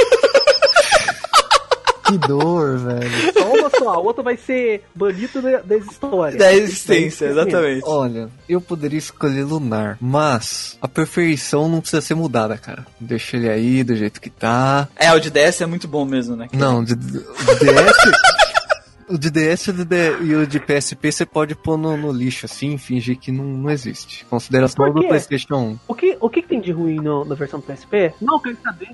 que 2.20 2.28
dor, 2.28 2.78
velho. 2.80 3.34
Só 3.34 3.54
uma 3.54 3.70
só, 3.70 3.90
a 3.94 4.00
outra 4.00 4.24
vai 4.24 4.38
ser 4.38 4.84
bonito 4.94 5.42
da, 5.42 5.60
da 5.62 5.78
história. 5.78 6.38
Da 6.38 6.54
existência, 6.54 7.26
exatamente. 7.26 7.84
Olha, 7.86 8.30
eu 8.48 8.62
poderia 8.62 9.00
escolher 9.00 9.44
Lunar, 9.44 9.98
mas 10.00 10.78
a 10.82 10.88
perfeição 10.88 11.68
não 11.68 11.82
precisa 11.82 12.02
ser 12.02 12.16
mudada, 12.16 12.58
cara. 12.58 12.86
Deixa 13.00 13.38
ele 13.38 13.50
aí 13.50 13.84
do 13.84 13.96
jeito 13.96 14.22
que 14.22 14.30
tá. 14.30 14.88
É, 14.96 15.12
o 15.14 15.20
de 15.20 15.30
DS 15.30 15.62
é 15.62 15.66
muito 15.66 15.88
bom 15.88 16.06
mesmo, 16.06 16.36
né? 16.36 16.48
Não, 16.54 16.84
de, 16.84 16.96
de 16.96 17.20
DS. 17.20 17.24
O 19.10 19.18
de 19.18 19.30
DS 19.30 19.68
e 20.24 20.36
o 20.36 20.48
de 20.48 20.60
PSP 20.60 21.12
você 21.12 21.26
pode 21.26 21.56
pôr 21.56 21.78
no, 21.78 21.98
no, 21.98 22.12
lixo 22.12 22.46
assim, 22.46 22.78
fingir 22.78 23.18
que 23.18 23.32
não, 23.32 23.44
não 23.44 23.70
existe. 23.70 24.26
Consideração 24.26 24.92
do 24.92 25.08
PlayStation 25.08 25.56
1. 25.56 25.80
O 25.88 25.96
que, 25.96 26.18
o 26.20 26.30
que 26.30 26.42
tem 26.42 26.62
de 26.62 26.72
ruim 26.72 26.96
no, 26.96 27.26
na 27.26 27.36
versão 27.36 27.60
do 27.60 27.66
PSP? 27.66 28.14
Não, 28.22 28.36
eu 28.36 28.40
quero 28.40 28.58
saber. 28.64 28.90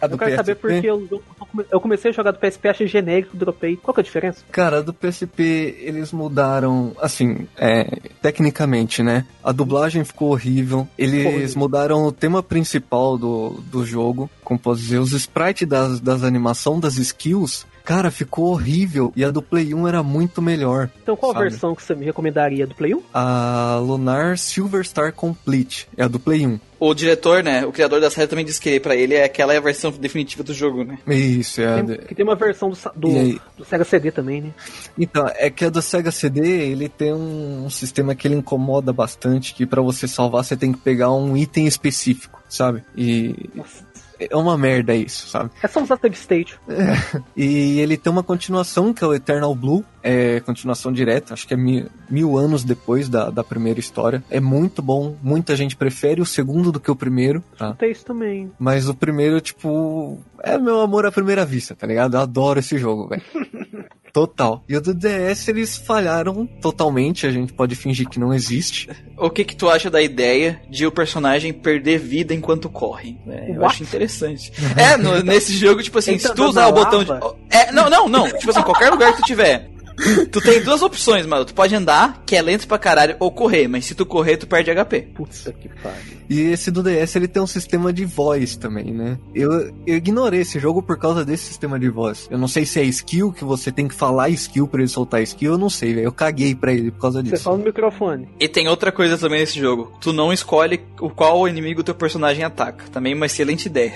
A 0.00 0.06
eu 0.06 0.18
quero 0.18 0.30
PSP? 0.30 0.36
saber 0.36 0.54
porque 0.56 0.86
eu, 0.90 1.22
eu 1.70 1.80
comecei 1.80 2.10
a 2.10 2.14
jogar 2.14 2.32
do 2.32 2.38
PSP, 2.38 2.68
achei 2.68 2.86
genérico, 2.86 3.36
dropei. 3.36 3.76
Qual 3.76 3.94
que 3.94 4.00
é 4.00 4.02
a 4.02 4.04
diferença? 4.04 4.44
Cara, 4.50 4.82
do 4.82 4.92
PSP 4.92 5.76
eles 5.80 6.12
mudaram, 6.12 6.94
assim, 7.00 7.46
é, 7.56 7.98
tecnicamente, 8.20 9.02
né? 9.02 9.24
A 9.42 9.52
dublagem 9.52 10.04
ficou 10.04 10.32
horrível. 10.32 10.86
Eles 10.98 11.54
mudaram 11.54 12.04
o 12.04 12.12
tema 12.12 12.42
principal 12.42 13.16
do, 13.16 13.62
do 13.70 13.84
jogo, 13.84 14.30
como 14.44 14.60
posso 14.60 14.80
dizer, 14.80 14.98
os 14.98 15.12
sprites 15.12 15.66
das, 15.66 16.00
das 16.00 16.22
animações, 16.22 16.80
das 16.80 16.96
skills 16.98 17.66
Cara, 17.86 18.10
ficou 18.10 18.46
horrível. 18.46 19.12
E 19.14 19.24
a 19.24 19.30
do 19.30 19.40
Play 19.40 19.72
1 19.72 19.86
era 19.86 20.02
muito 20.02 20.42
melhor. 20.42 20.90
Então 21.00 21.16
qual 21.16 21.32
sabe? 21.32 21.46
a 21.46 21.48
versão 21.48 21.72
que 21.72 21.84
você 21.84 21.94
me 21.94 22.04
recomendaria 22.04 22.66
do 22.66 22.74
Play 22.74 22.92
1? 22.92 23.02
A 23.14 23.78
Lunar 23.80 24.36
Silver 24.36 24.84
Star 24.84 25.12
Complete. 25.12 25.88
É 25.96 26.02
a 26.02 26.08
do 26.08 26.18
Play 26.18 26.44
1. 26.44 26.58
O 26.80 26.92
diretor, 26.92 27.44
né, 27.44 27.64
o 27.64 27.72
criador 27.72 28.00
da 28.00 28.10
série 28.10 28.26
também 28.26 28.44
disse 28.44 28.60
que 28.60 28.80
pra 28.80 28.96
ele 28.96 29.14
é 29.14 29.24
aquela 29.24 29.54
é 29.54 29.56
a 29.56 29.60
versão 29.60 29.92
definitiva 29.92 30.42
do 30.42 30.52
jogo, 30.52 30.84
né? 30.84 30.98
Isso, 31.06 31.62
é. 31.62 31.82
Tem, 31.82 31.96
que 31.98 32.14
tem 32.14 32.24
uma 32.24 32.34
versão 32.34 32.70
do, 32.70 32.76
do, 32.94 33.40
do, 33.56 33.64
Sega 33.64 33.84
CD 33.84 34.10
também, 34.10 34.42
né? 34.42 34.50
Então, 34.98 35.26
é 35.36 35.48
que 35.48 35.64
a 35.64 35.70
do 35.70 35.80
Sega 35.80 36.10
CD, 36.10 36.40
ele 36.42 36.88
tem 36.88 37.14
um, 37.14 37.64
um 37.64 37.70
sistema 37.70 38.14
que 38.14 38.28
ele 38.28 38.34
incomoda 38.34 38.92
bastante, 38.92 39.54
que 39.54 39.64
para 39.64 39.80
você 39.80 40.06
salvar 40.06 40.44
você 40.44 40.54
tem 40.54 40.70
que 40.70 40.78
pegar 40.78 41.10
um 41.12 41.34
item 41.34 41.66
específico, 41.66 42.42
sabe? 42.46 42.84
E... 42.94 43.48
Nossa 43.54 43.95
é 44.18 44.36
uma 44.36 44.56
merda 44.56 44.94
isso, 44.94 45.28
sabe? 45.28 45.50
É 45.62 45.68
só 45.68 45.82
usar 45.82 45.98
state. 46.12 46.58
É. 46.68 47.16
E 47.36 47.80
ele 47.80 47.96
tem 47.96 48.10
uma 48.10 48.22
continuação 48.22 48.92
que 48.92 49.04
é 49.04 49.06
o 49.06 49.14
Eternal 49.14 49.54
Blue, 49.54 49.84
é 50.02 50.40
continuação 50.40 50.92
direta, 50.92 51.34
acho 51.34 51.46
que 51.46 51.54
é 51.54 51.56
mil, 51.56 51.86
mil, 52.08 52.36
anos 52.38 52.64
depois 52.64 53.08
da, 53.08 53.30
da 53.30 53.44
primeira 53.44 53.78
história. 53.78 54.22
É 54.30 54.40
muito 54.40 54.80
bom, 54.80 55.16
muita 55.22 55.54
gente 55.54 55.76
prefere 55.76 56.20
o 56.20 56.26
segundo 56.26 56.72
do 56.72 56.80
que 56.80 56.90
o 56.90 56.96
primeiro. 56.96 57.42
Tá? 57.58 57.74
Tem 57.74 57.90
isso 57.90 58.04
também. 58.04 58.50
Mas 58.58 58.88
o 58.88 58.94
primeiro, 58.94 59.40
tipo, 59.40 60.18
é 60.42 60.56
meu 60.56 60.80
amor 60.80 61.04
à 61.04 61.12
primeira 61.12 61.44
vista, 61.44 61.74
tá 61.74 61.86
ligado? 61.86 62.14
Eu 62.14 62.20
adoro 62.20 62.58
esse 62.58 62.78
jogo, 62.78 63.08
velho. 63.08 63.22
Total. 64.16 64.64
E 64.66 64.74
o 64.74 64.80
do 64.80 64.94
DS 64.94 65.46
eles 65.46 65.76
falharam 65.76 66.46
totalmente, 66.46 67.26
a 67.26 67.30
gente 67.30 67.52
pode 67.52 67.74
fingir 67.74 68.08
que 68.08 68.18
não 68.18 68.32
existe. 68.32 68.88
O 69.14 69.28
que 69.28 69.44
que 69.44 69.54
tu 69.54 69.68
acha 69.68 69.90
da 69.90 70.00
ideia 70.00 70.58
de 70.70 70.86
o 70.86 70.90
personagem 70.90 71.52
perder 71.52 71.98
vida 71.98 72.32
enquanto 72.32 72.70
corre? 72.70 73.18
É, 73.28 73.54
eu 73.54 73.66
acho 73.66 73.82
interessante. 73.82 74.50
é, 74.74 74.96
no, 74.96 75.22
nesse 75.22 75.52
jogo, 75.54 75.82
tipo 75.82 75.98
assim, 75.98 76.14
então, 76.14 76.30
se 76.30 76.34
tu 76.34 76.44
usar 76.44 76.66
o 76.68 76.72
botão 76.72 77.04
de. 77.04 77.10
É, 77.50 77.70
não, 77.72 77.90
não, 77.90 78.08
não. 78.08 78.26
tipo 78.26 78.48
assim, 78.48 78.62
qualquer 78.62 78.88
lugar 78.88 79.12
que 79.12 79.20
tu 79.20 79.26
tiver 79.26 79.68
tu 80.30 80.40
tem 80.40 80.62
duas 80.62 80.82
opções, 80.82 81.26
mano. 81.26 81.44
Tu 81.44 81.54
pode 81.54 81.74
andar, 81.74 82.22
que 82.26 82.36
é 82.36 82.42
lento 82.42 82.66
pra 82.66 82.78
caralho, 82.78 83.16
ou 83.18 83.30
correr, 83.30 83.68
mas 83.68 83.84
se 83.84 83.94
tu 83.94 84.04
correr, 84.04 84.36
tu 84.36 84.46
perde 84.46 84.70
HP. 84.70 85.08
Putz, 85.14 85.48
que 85.60 85.68
pariu. 85.68 86.16
E 86.28 86.40
esse 86.40 86.70
do 86.70 86.82
DS 86.82 87.14
ele 87.16 87.28
tem 87.28 87.40
um 87.40 87.46
sistema 87.46 87.92
de 87.92 88.04
voz 88.04 88.56
também, 88.56 88.92
né? 88.92 89.18
Eu, 89.34 89.72
eu 89.86 89.96
ignorei 89.96 90.40
esse 90.40 90.58
jogo 90.58 90.82
por 90.82 90.98
causa 90.98 91.24
desse 91.24 91.44
sistema 91.44 91.78
de 91.78 91.88
voz. 91.88 92.26
Eu 92.30 92.38
não 92.38 92.48
sei 92.48 92.66
se 92.66 92.80
é 92.80 92.84
skill 92.84 93.32
que 93.32 93.44
você 93.44 93.70
tem 93.70 93.86
que 93.86 93.94
falar 93.94 94.28
skill 94.30 94.66
para 94.66 94.80
ele 94.80 94.88
soltar 94.88 95.22
skill, 95.22 95.52
eu 95.52 95.58
não 95.58 95.70
sei, 95.70 95.94
velho. 95.94 96.06
Eu 96.06 96.12
caguei 96.12 96.54
pra 96.54 96.72
ele 96.72 96.90
por 96.90 97.00
causa 97.00 97.22
disso. 97.22 97.36
Você 97.36 97.42
fala 97.42 97.58
no 97.58 97.64
microfone. 97.64 98.28
E 98.40 98.48
tem 98.48 98.68
outra 98.68 98.90
coisa 98.90 99.16
também 99.16 99.40
nesse 99.40 99.58
jogo. 99.58 99.92
Tu 100.00 100.12
não 100.12 100.32
escolhe 100.32 100.80
o 101.00 101.08
qual 101.08 101.46
inimigo 101.48 101.84
teu 101.84 101.94
personagem 101.94 102.44
ataca. 102.44 102.84
Também 102.92 103.14
uma 103.14 103.26
excelente 103.26 103.66
ideia. 103.66 103.94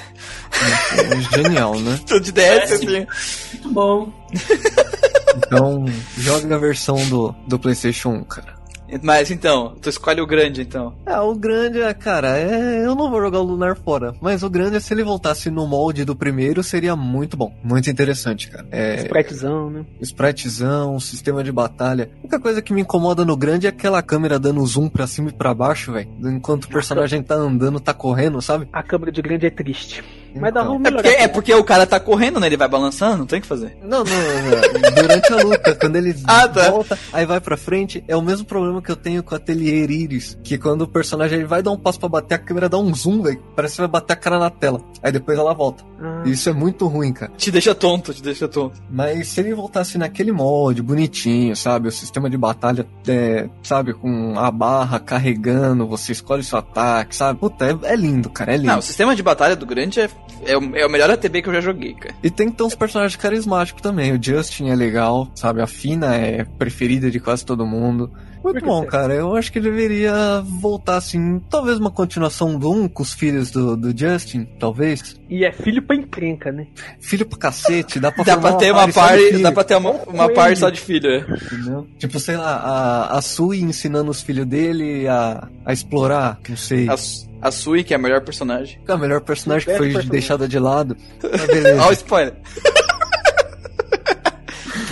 É, 0.96 1.00
é 1.00 1.42
genial, 1.42 1.78
né? 1.80 1.98
Tudo 2.06 2.20
de 2.20 2.32
DS, 2.32 2.72
assim. 2.72 3.06
Muito 3.54 3.70
bom. 3.70 4.19
Então, 5.36 5.84
joga 6.16 6.56
a 6.56 6.58
versão 6.58 6.96
do, 7.08 7.34
do 7.46 7.58
PlayStation 7.58 8.10
1, 8.10 8.24
cara. 8.24 8.60
Mas 9.02 9.30
então, 9.30 9.76
tu 9.80 9.88
escolhe 9.88 10.20
o 10.20 10.26
grande 10.26 10.62
então. 10.62 10.94
É, 11.06 11.18
o 11.20 11.34
grande 11.34 11.80
é, 11.80 11.94
cara, 11.94 12.36
é, 12.36 12.84
eu 12.84 12.94
não 12.94 13.10
vou 13.10 13.20
jogar 13.20 13.38
o 13.38 13.44
Lunar 13.44 13.76
fora, 13.76 14.14
mas 14.20 14.42
o 14.42 14.50
grande 14.50 14.76
é 14.76 14.80
se 14.80 14.92
ele 14.92 15.04
voltasse 15.04 15.50
no 15.50 15.66
molde 15.66 16.04
do 16.04 16.16
primeiro, 16.16 16.62
seria 16.62 16.96
muito 16.96 17.36
bom, 17.36 17.54
muito 17.62 17.88
interessante, 17.88 18.48
cara. 18.48 18.66
É, 18.70 19.04
Spritezão, 19.04 19.70
né? 19.70 19.84
spritezão, 20.02 20.98
sistema 20.98 21.44
de 21.44 21.52
batalha. 21.52 22.10
A 22.16 22.20
única 22.20 22.40
coisa 22.40 22.60
que 22.60 22.72
me 22.72 22.80
incomoda 22.80 23.24
no 23.24 23.36
grande 23.36 23.66
é 23.66 23.70
aquela 23.70 24.02
câmera 24.02 24.38
dando 24.38 24.64
zoom 24.66 24.88
pra 24.88 25.06
cima 25.06 25.30
e 25.30 25.32
pra 25.32 25.54
baixo, 25.54 25.92
velho. 25.92 26.08
Enquanto 26.24 26.64
o 26.64 26.68
personagem 26.68 27.22
tá 27.22 27.34
andando, 27.34 27.78
tá 27.78 27.94
correndo, 27.94 28.42
sabe? 28.42 28.68
A 28.72 28.82
câmera 28.82 29.12
de 29.12 29.22
grande 29.22 29.46
é 29.46 29.50
triste. 29.50 30.02
Mas 30.34 30.52
dá 30.54 30.60
Então. 30.60 30.72
vamos 30.78 30.86
É 30.86 30.90
porque, 30.92 31.08
é 31.08 31.28
porque 31.28 31.54
o 31.54 31.64
cara 31.64 31.86
tá 31.86 31.98
correndo, 32.00 32.38
né? 32.40 32.46
Ele 32.46 32.56
vai 32.56 32.68
balançando, 32.68 33.18
não 33.18 33.26
tem 33.26 33.38
o 33.38 33.42
que 33.42 33.48
fazer. 33.48 33.76
Não, 33.82 34.04
não, 34.04 34.04
não, 34.04 34.94
durante 34.94 35.32
a 35.32 35.36
luta, 35.36 35.74
quando 35.76 35.96
ele 35.96 36.14
Ah, 36.26 36.48
tá. 36.48 36.70
volta, 36.70 36.98
aí 37.12 37.24
vai 37.26 37.40
pra 37.40 37.56
frente, 37.56 38.04
é 38.06 38.16
o 38.16 38.22
mesmo 38.22 38.44
problema 38.46 38.80
que 38.82 38.90
eu 38.90 38.96
tenho 38.96 39.22
com 39.22 39.34
a 39.34 39.38
Atelier 39.38 39.90
Iris, 39.90 40.38
que 40.42 40.58
quando 40.58 40.82
o 40.82 40.88
personagem 40.88 41.38
ele 41.38 41.46
vai 41.46 41.62
dar 41.62 41.70
um 41.70 41.78
passo 41.78 41.98
pra 41.98 42.08
bater, 42.08 42.34
a 42.34 42.38
câmera 42.38 42.68
dá 42.68 42.78
um 42.78 42.94
zoom, 42.94 43.22
velho, 43.22 43.42
parece 43.56 43.74
que 43.76 43.80
vai 43.80 43.88
bater 43.88 44.12
a 44.12 44.16
cara 44.16 44.38
na 44.38 44.50
tela. 44.50 44.80
Aí 45.02 45.10
depois 45.12 45.38
ela 45.38 45.54
volta. 45.54 45.84
Ah, 46.02 46.22
Isso 46.24 46.48
é 46.48 46.52
muito 46.52 46.86
ruim, 46.86 47.12
cara. 47.12 47.32
Te 47.36 47.50
deixa 47.50 47.74
tonto, 47.74 48.12
te 48.14 48.22
deixa 48.22 48.48
tonto. 48.48 48.80
Mas 48.90 49.28
se 49.28 49.40
ele 49.40 49.54
voltasse 49.54 49.98
naquele 49.98 50.32
molde, 50.32 50.82
bonitinho, 50.82 51.54
sabe? 51.56 51.88
O 51.88 51.92
sistema 51.92 52.28
de 52.30 52.36
batalha, 52.38 52.86
é, 53.06 53.48
sabe? 53.62 53.92
Com 53.94 54.38
a 54.38 54.50
barra 54.50 54.98
carregando, 54.98 55.86
você 55.86 56.12
escolhe 56.12 56.42
seu 56.42 56.58
ataque, 56.58 57.14
sabe? 57.14 57.38
Puta, 57.38 57.66
é, 57.66 57.92
é 57.92 57.96
lindo, 57.96 58.30
cara, 58.30 58.52
é 58.54 58.56
lindo. 58.56 58.68
Não, 58.68 58.78
o 58.78 58.82
sistema 58.82 59.14
de 59.14 59.22
batalha 59.22 59.54
do 59.56 59.66
grande 59.66 60.00
é, 60.00 60.08
é, 60.46 60.56
o, 60.56 60.76
é 60.76 60.86
o 60.86 60.90
melhor 60.90 61.10
ATB 61.10 61.42
que 61.42 61.48
eu 61.48 61.54
já 61.54 61.60
joguei, 61.60 61.94
cara. 61.94 62.14
E 62.22 62.30
tem 62.30 62.50
que 62.50 62.56
ter 62.56 62.62
uns 62.62 62.74
personagens 62.74 63.16
carismáticos 63.16 63.82
também. 63.82 64.12
O 64.12 64.22
Justin 64.22 64.68
é 64.68 64.74
legal, 64.74 65.30
sabe? 65.34 65.60
A 65.60 65.66
Fina 65.66 66.14
é 66.16 66.44
preferida 66.44 67.10
de 67.10 67.20
quase 67.20 67.44
todo 67.44 67.66
mundo. 67.66 68.10
Muito 68.42 68.60
que 68.60 68.64
bom, 68.64 68.84
cara. 68.86 69.14
Eu 69.14 69.36
acho 69.36 69.52
que 69.52 69.60
deveria 69.60 70.40
voltar 70.40 70.96
assim. 70.96 71.40
Talvez 71.50 71.78
uma 71.78 71.90
continuação 71.90 72.58
do 72.58 72.72
1 72.72 72.88
com 72.88 73.02
os 73.02 73.12
filhos 73.12 73.50
do, 73.50 73.76
do 73.76 73.96
Justin, 73.96 74.46
talvez. 74.58 75.20
E 75.28 75.44
é 75.44 75.52
filho 75.52 75.82
pra 75.82 75.94
encrenca, 75.94 76.50
né? 76.50 76.66
Filho 77.00 77.26
pra 77.26 77.38
cacete, 77.38 78.00
dá 78.00 78.10
pra 78.10 78.24
Dá 78.24 78.38
pra 78.38 78.54
ter 78.54 78.72
uma 78.72 78.88
filho, 78.88 79.42
dá 79.42 79.52
pra 79.52 79.64
ter 79.64 79.76
uma, 79.76 79.90
uma 79.90 80.46
ele. 80.46 80.56
só 80.56 80.70
de 80.70 80.80
filho, 80.80 81.08
é. 81.08 81.18
entendeu? 81.18 81.86
Tipo, 81.98 82.18
sei 82.18 82.36
lá, 82.36 82.56
a, 82.56 83.18
a 83.18 83.22
Sui 83.22 83.60
ensinando 83.60 84.10
os 84.10 84.22
filhos 84.22 84.46
dele 84.46 85.06
a, 85.06 85.48
a 85.64 85.72
explorar, 85.72 86.38
não 86.48 86.56
sei. 86.56 86.88
A, 86.88 86.96
a 87.42 87.50
Sui, 87.50 87.82
que 87.84 87.92
é 87.94 87.96
a 87.96 87.98
melhor 87.98 88.20
personagem. 88.22 88.80
A 88.86 88.96
melhor 88.96 89.20
personagem 89.22 89.66
que 89.66 89.76
foi 89.76 89.86
personagem. 89.88 90.10
deixada 90.10 90.46
de 90.48 90.58
lado. 90.58 90.96
Beleza. 91.46 91.80
Olha 91.82 91.90
o 91.90 91.92
spoiler. 91.92 92.34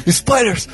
Spoilers! 0.07 0.69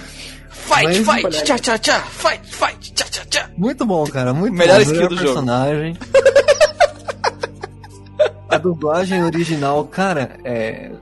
Fight, 0.51 1.01
Mas- 1.05 1.23
fight, 1.31 1.45
tchá, 1.45 1.59
tchá, 1.59 1.79
tchá. 1.79 2.01
Fight, 2.01 2.41
fight, 2.47 2.93
tchá, 2.95 3.05
tchá, 3.11 3.23
tchá. 3.29 3.51
Muito 3.57 3.85
bom, 3.85 4.05
cara. 4.07 4.33
Muito 4.33 4.55
Melhor 4.57 4.77
bom. 4.77 4.83
skill 4.93 5.09
do 5.09 5.17
jogo. 5.17 5.25
personagem. 5.27 5.97
a 8.49 8.59
dublagem 8.59 9.25
original, 9.25 9.85
cara, 9.87 10.37
é. 10.45 10.93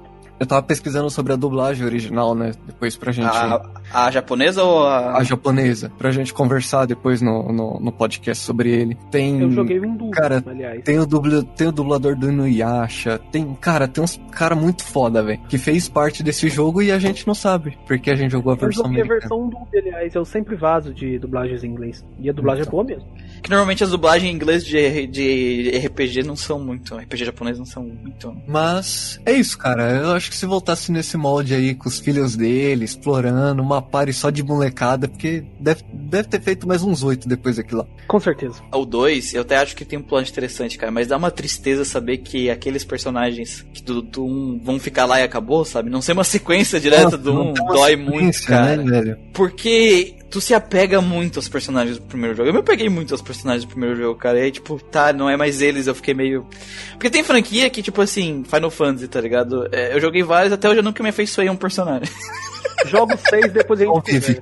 Eu 0.42 0.46
tava 0.46 0.62
pesquisando 0.62 1.08
sobre 1.08 1.32
a 1.32 1.36
dublagem 1.36 1.86
original, 1.86 2.34
né? 2.34 2.50
Depois 2.66 2.96
pra 2.96 3.12
gente. 3.12 3.26
A, 3.28 3.62
a 3.92 4.10
japonesa 4.10 4.64
ou 4.64 4.84
a... 4.86 5.18
A 5.18 5.22
japonesa. 5.22 5.90
Pra 5.96 6.10
gente 6.10 6.34
conversar 6.34 6.84
depois 6.86 7.22
no, 7.22 7.52
no, 7.52 7.78
no 7.80 7.92
podcast 7.92 8.42
sobre 8.44 8.70
ele. 8.70 8.96
Tem. 9.10 9.40
Eu 9.40 9.50
joguei 9.52 9.78
um 9.80 9.92
duplo, 9.92 10.10
Cara, 10.10 10.42
aliás. 10.44 10.82
Tem 10.82 10.98
o, 10.98 11.06
dublo, 11.06 11.44
tem 11.44 11.68
o 11.68 11.72
dublador 11.72 12.16
do 12.16 12.28
Inuyasha, 12.28 13.20
tem, 13.30 13.54
cara, 13.54 13.86
tem 13.86 14.02
uns 14.02 14.20
cara 14.32 14.56
muito 14.56 14.82
foda, 14.84 15.22
velho, 15.22 15.40
que 15.48 15.56
fez 15.58 15.88
parte 15.88 16.22
desse 16.24 16.48
jogo 16.48 16.82
e 16.82 16.90
a 16.90 16.98
gente 16.98 17.24
não 17.26 17.34
sabe, 17.34 17.78
porque 17.86 18.10
a 18.10 18.16
gente 18.16 18.32
jogou 18.32 18.52
a 18.52 18.56
Eu 18.56 18.60
versão 18.60 18.84
joguei 18.86 19.00
a 19.00 19.04
americana. 19.04 19.20
versão 19.20 19.48
dupla, 19.48 19.78
aliás. 19.78 20.14
Eu 20.14 20.24
sempre 20.24 20.56
vazo 20.56 20.92
de 20.92 21.18
dublagens 21.20 21.62
em 21.62 21.68
inglês. 21.68 22.04
E 22.18 22.28
a 22.28 22.32
dublagem 22.32 22.62
Então. 22.66 22.80
é 22.80 22.84
boa 22.84 22.96
mesmo. 22.96 23.08
Que 23.42 23.48
normalmente 23.50 23.84
as 23.84 23.90
dublagens 23.90 24.28
em 24.28 24.34
inglês 24.34 24.64
de, 24.66 25.06
de 25.06 25.70
RPG 25.86 26.24
não 26.24 26.34
são 26.34 26.58
muito. 26.58 26.96
RPG 26.96 27.24
japonês 27.26 27.58
não 27.58 27.64
são 27.66 27.84
muito. 27.84 28.34
Mas 28.48 29.20
é 29.24 29.32
isso, 29.32 29.56
cara. 29.56 29.90
Eu 29.92 30.12
acho 30.12 30.31
que 30.32 30.38
se 30.38 30.46
voltasse 30.46 30.90
nesse 30.90 31.16
molde 31.16 31.54
aí 31.54 31.74
com 31.74 31.88
os 31.88 31.98
filhos 31.98 32.34
dele, 32.34 32.84
explorando, 32.84 33.62
uma 33.62 33.82
party 33.82 34.12
só 34.12 34.30
de 34.30 34.42
molecada, 34.42 35.06
porque 35.06 35.44
deve, 35.60 35.82
deve 35.92 36.28
ter 36.28 36.40
feito 36.40 36.66
mais 36.66 36.82
uns 36.82 37.02
oito 37.02 37.28
depois 37.28 37.56
daquilo 37.56 37.80
lá. 37.80 37.86
Com 38.08 38.18
certeza. 38.18 38.62
O 38.72 38.84
2, 38.84 39.34
eu 39.34 39.42
até 39.42 39.56
acho 39.56 39.76
que 39.76 39.84
tem 39.84 39.98
um 39.98 40.02
plano 40.02 40.26
interessante, 40.26 40.78
cara, 40.78 40.90
mas 40.90 41.08
dá 41.08 41.16
uma 41.16 41.30
tristeza 41.30 41.84
saber 41.84 42.18
que 42.18 42.48
aqueles 42.48 42.82
personagens 42.82 43.64
que 43.72 43.82
do, 43.82 44.00
do 44.00 44.24
1 44.24 44.60
vão 44.64 44.78
ficar 44.80 45.04
lá 45.04 45.20
e 45.20 45.22
acabou, 45.22 45.64
sabe? 45.64 45.90
Não 45.90 46.00
ser 46.00 46.12
uma 46.12 46.24
sequência 46.24 46.80
direta 46.80 47.04
Nossa, 47.04 47.18
do 47.18 47.32
não 47.32 47.50
1 47.50 47.52
tem 47.52 47.62
uma 47.64 47.74
dói 47.74 47.96
muito, 47.96 48.12
sequência, 48.12 48.46
cara. 48.46 48.76
Né, 48.76 49.00
velho? 49.00 49.18
Porque 49.34 50.14
tu 50.32 50.40
se 50.40 50.54
apega 50.54 51.00
muito 51.00 51.38
aos 51.38 51.48
personagens 51.48 51.98
do 51.98 52.04
primeiro 52.04 52.34
jogo. 52.34 52.48
Eu 52.48 52.54
me 52.54 52.60
apeguei 52.60 52.88
muito 52.88 53.12
aos 53.12 53.20
personagens 53.22 53.64
do 53.64 53.68
primeiro 53.70 53.94
jogo, 53.94 54.18
cara. 54.18 54.38
E 54.38 54.42
aí, 54.44 54.50
tipo, 54.50 54.80
tá, 54.90 55.12
não 55.12 55.28
é 55.28 55.36
mais 55.36 55.60
eles, 55.60 55.86
eu 55.86 55.94
fiquei 55.94 56.14
meio. 56.14 56.46
Porque 56.92 57.10
tem 57.10 57.22
franquia 57.22 57.68
que, 57.68 57.82
tipo 57.82 58.00
assim, 58.00 58.42
Final 58.48 58.70
Fantasy, 58.70 59.06
tá 59.08 59.20
ligado? 59.20 59.68
É, 59.70 59.94
eu 59.94 60.00
joguei 60.00 60.22
vários, 60.22 60.52
até 60.52 60.68
hoje 60.68 60.78
eu 60.80 60.82
nunca 60.82 61.02
me 61.02 61.10
afeiçoei 61.10 61.46
a 61.48 61.52
um 61.52 61.56
personagem. 61.56 62.08
Jogo 62.86 63.12
6, 63.28 63.52
depois 63.52 63.80
a 63.80 63.84
gente. 63.84 64.40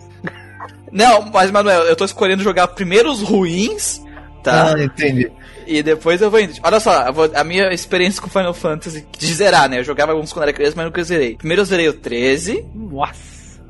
Não, 0.90 1.22
mas, 1.30 1.50
Manuel, 1.50 1.82
eu 1.82 1.94
tô 1.96 2.04
escolhendo 2.04 2.42
jogar 2.42 2.68
primeiro 2.68 3.10
os 3.10 3.20
ruins, 3.20 4.00
tá? 4.42 4.72
Ah, 4.74 4.82
entendi. 4.82 5.30
E 5.66 5.82
depois 5.82 6.20
eu 6.22 6.30
vou 6.30 6.40
indo. 6.40 6.54
Olha 6.62 6.80
só, 6.80 7.12
vou- 7.12 7.30
a 7.34 7.44
minha 7.44 7.72
experiência 7.72 8.20
com 8.20 8.28
Final 8.30 8.54
Fantasy 8.54 9.06
de 9.18 9.34
zerar, 9.34 9.68
né? 9.68 9.78
Eu 9.80 9.84
jogava 9.84 10.12
alguns 10.12 10.32
quando 10.32 10.44
era 10.44 10.52
criança, 10.52 10.74
mas 10.76 10.86
nunca 10.86 11.02
zerei. 11.04 11.36
Primeiro 11.36 11.60
eu 11.62 11.66
zerei 11.66 11.88
o 11.88 11.92
13, 11.92 12.64
Nossa. 12.74 13.60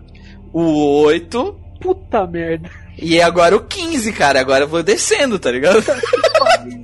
o 0.52 1.02
8 1.02 1.59
Puta 1.80 2.26
merda. 2.26 2.70
e 2.98 3.20
agora 3.20 3.56
o 3.56 3.64
15, 3.64 4.12
cara. 4.12 4.40
Agora 4.40 4.64
eu 4.64 4.68
vou 4.68 4.82
descendo, 4.82 5.38
tá 5.38 5.50
ligado? 5.50 5.82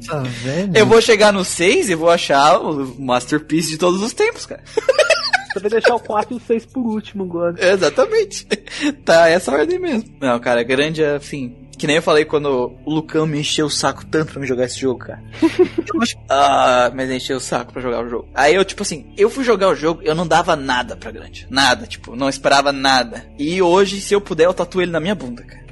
Tá 0.07 0.21
velho. 0.21 0.73
Eu 0.75 0.87
vou 0.87 1.03
chegar 1.03 1.33
no 1.33 1.45
6 1.45 1.91
e 1.91 1.95
vou 1.97 2.09
achar 2.09 2.61
o 2.61 2.95
masterpiece 2.99 3.71
de 3.71 3.77
todos 3.79 4.01
os 4.01 4.13
tempos, 4.13 4.47
cara. 4.47 4.63
Você 5.53 5.61
vai 5.61 5.71
deixar 5.71 5.95
o 5.97 6.01
4 6.01 6.35
e 6.35 6.37
o 6.37 6.41
6 6.41 6.67
por 6.67 6.81
último 6.87 7.25
agora. 7.25 7.55
Exatamente. 7.59 8.47
Tá 9.05 9.29
essa 9.29 9.51
ordem 9.53 9.79
mesmo. 9.79 10.05
Não, 10.21 10.39
cara, 10.39 10.63
grande 10.63 11.03
assim. 11.03 11.57
Que 11.79 11.87
nem 11.87 11.97
eu 11.97 12.03
falei 12.03 12.25
quando 12.25 12.75
o 12.85 12.91
Lucão 12.91 13.27
me 13.27 13.41
encheu 13.41 13.67
o 13.67 13.71
saco 13.71 14.05
tanto 14.07 14.33
pra 14.33 14.41
me 14.41 14.47
jogar 14.47 14.65
esse 14.65 14.79
jogo, 14.79 15.01
cara. 15.01 15.23
ah, 16.29 16.91
mas 16.95 17.11
encheu 17.11 17.37
o 17.37 17.41
saco 17.41 17.73
pra 17.73 17.83
jogar 17.83 18.05
o 18.05 18.09
jogo. 18.09 18.29
Aí 18.35 18.55
eu, 18.55 18.65
tipo 18.65 18.83
assim, 18.83 19.07
eu 19.17 19.29
fui 19.29 19.45
jogar 19.45 19.69
o 19.69 19.75
jogo, 19.75 20.01
eu 20.03 20.15
não 20.15 20.27
dava 20.27 20.57
nada 20.57 20.97
pra 20.97 21.11
grande. 21.11 21.47
Nada, 21.51 21.87
tipo, 21.87 22.17
não 22.17 22.29
esperava 22.29 22.73
nada. 22.73 23.27
E 23.39 23.61
hoje, 23.61 24.01
se 24.01 24.15
eu 24.15 24.21
puder, 24.21 24.45
eu 24.45 24.55
tatuo 24.55 24.81
ele 24.81 24.91
na 24.91 25.01
minha 25.01 25.15
bunda, 25.15 25.43
cara. 25.43 25.67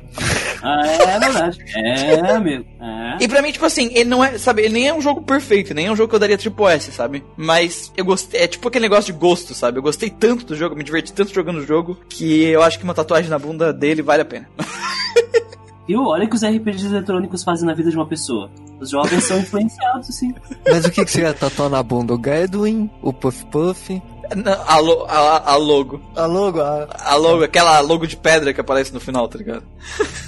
Ah, 0.63 0.87
é 0.87 1.19
verdade. 1.19 1.59
É 1.75 2.39
mesmo. 2.39 2.67
É. 2.81 3.25
E 3.25 3.29
pra 3.29 3.43
mim, 3.43 3.53
tipo 3.53 3.67
assim, 3.67 3.91
ele 3.93 4.09
não 4.09 4.25
é, 4.25 4.39
sabe, 4.39 4.63
ele 4.63 4.75
nem 4.75 4.89
é 4.89 4.95
um 4.95 5.01
jogo 5.01 5.23
perfeito, 5.23 5.75
nem 5.75 5.87
é 5.87 5.93
um 5.93 5.97
jogo 5.97 6.09
que 6.09 6.15
eu 6.15 6.21
daria 6.21 6.37
tipo 6.37 6.69
S, 6.69 6.91
sabe? 6.93 7.23
Mas 7.37 7.93
eu 7.97 8.05
gostei, 8.05 8.41
é 8.41 8.47
tipo 8.47 8.67
aquele 8.69 8.85
negócio 8.85 9.13
de 9.13 9.19
gosto, 9.19 9.55
sabe? 9.55 9.79
Eu 9.79 9.83
gostei 9.83 10.09
tanto 10.09 10.47
do 10.47 10.57
jogo, 10.57 10.75
me 10.75 10.85
diverti 10.85 11.13
tanto 11.13 11.35
jogando 11.35 11.59
o 11.59 11.67
jogo, 11.67 11.99
que 12.09 12.45
eu 12.45 12.63
acho 12.63 12.79
que 12.79 12.85
uma 12.85 12.95
tatuagem 12.95 13.29
na 13.29 13.39
bunda 13.39 13.73
dele 13.73 14.01
vale 14.01 14.23
a 14.23 14.25
pena. 14.25 14.49
E 15.87 15.97
olha 15.97 16.25
o 16.25 16.29
que 16.29 16.35
os 16.35 16.43
RPGs 16.45 16.87
eletrônicos 16.87 17.45
fazem 17.45 17.67
na 17.67 17.75
vida 17.75 17.91
de 17.91 17.97
uma 17.97 18.07
pessoa. 18.07 18.51
Os 18.81 18.91
jovens 18.91 19.25
são 19.25 19.39
influenciados, 19.39 20.09
assim. 20.11 20.35
Mas 20.67 20.85
o 20.85 20.91
que, 20.91 21.05
que 21.05 21.11
você 21.11 21.21
ia 21.23 21.35
tatuar 21.35 21.69
na 21.69 21.83
bunda? 21.83 22.15
O 22.15 22.19
Gadwin, 22.19 22.91
o 23.03 23.13
Puff 23.13 23.45
Puff, 23.47 24.03
Não, 24.35 24.53
A, 24.67 24.79
lo- 24.79 25.05
a, 25.07 25.53
a 25.53 25.57
logo. 25.57 26.01
a 26.17 26.25
logo, 26.27 26.61
a... 26.61 26.89
A 26.99 27.15
logo, 27.17 27.45
aquela 27.45 27.79
logo 27.81 28.07
de 28.07 28.17
pedra 28.17 28.53
que 28.55 28.61
aparece 28.61 28.93
no 28.95 29.01
final, 29.01 29.29
tá 29.29 29.37
ligado? 29.39 29.63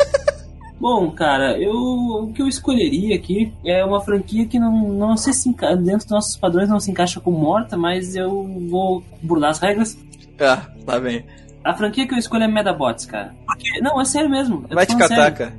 Bom, 0.79 1.11
cara, 1.11 1.59
eu 1.59 1.73
o 1.73 2.33
que 2.35 2.43
eu 2.43 2.47
escolheria 2.47 3.17
aqui 3.17 3.51
é 3.65 3.83
uma 3.83 4.01
franquia 4.01 4.45
que 4.47 4.59
não, 4.59 4.71
não 4.93 5.17
sei 5.17 5.33
se 5.33 5.49
enca... 5.49 5.75
dentro 5.75 6.01
dos 6.07 6.11
nossos 6.11 6.37
padrões 6.37 6.69
não 6.69 6.79
se 6.79 6.91
encaixa 6.91 7.19
como 7.19 7.39
morta, 7.39 7.79
mas 7.79 8.15
eu 8.15 8.45
vou 8.69 9.03
burlar 9.23 9.51
as 9.53 9.59
regras. 9.59 9.97
Ah, 10.39 10.67
lá 10.87 10.99
vem. 10.99 11.25
A 11.67 11.75
franquia 11.75 12.07
que 12.07 12.15
eu 12.15 12.19
escolho 12.19 12.45
é 12.45 12.47
Medabots, 12.49 13.07
cara. 13.07 13.35
Porque, 13.45 13.81
não, 13.81 14.01
é 14.01 14.05
sério 14.05 14.31
mesmo. 14.31 14.65
Vai 14.71 14.87
te 14.87 14.97
catar, 14.97 15.17
sério. 15.17 15.37
cara. 15.37 15.53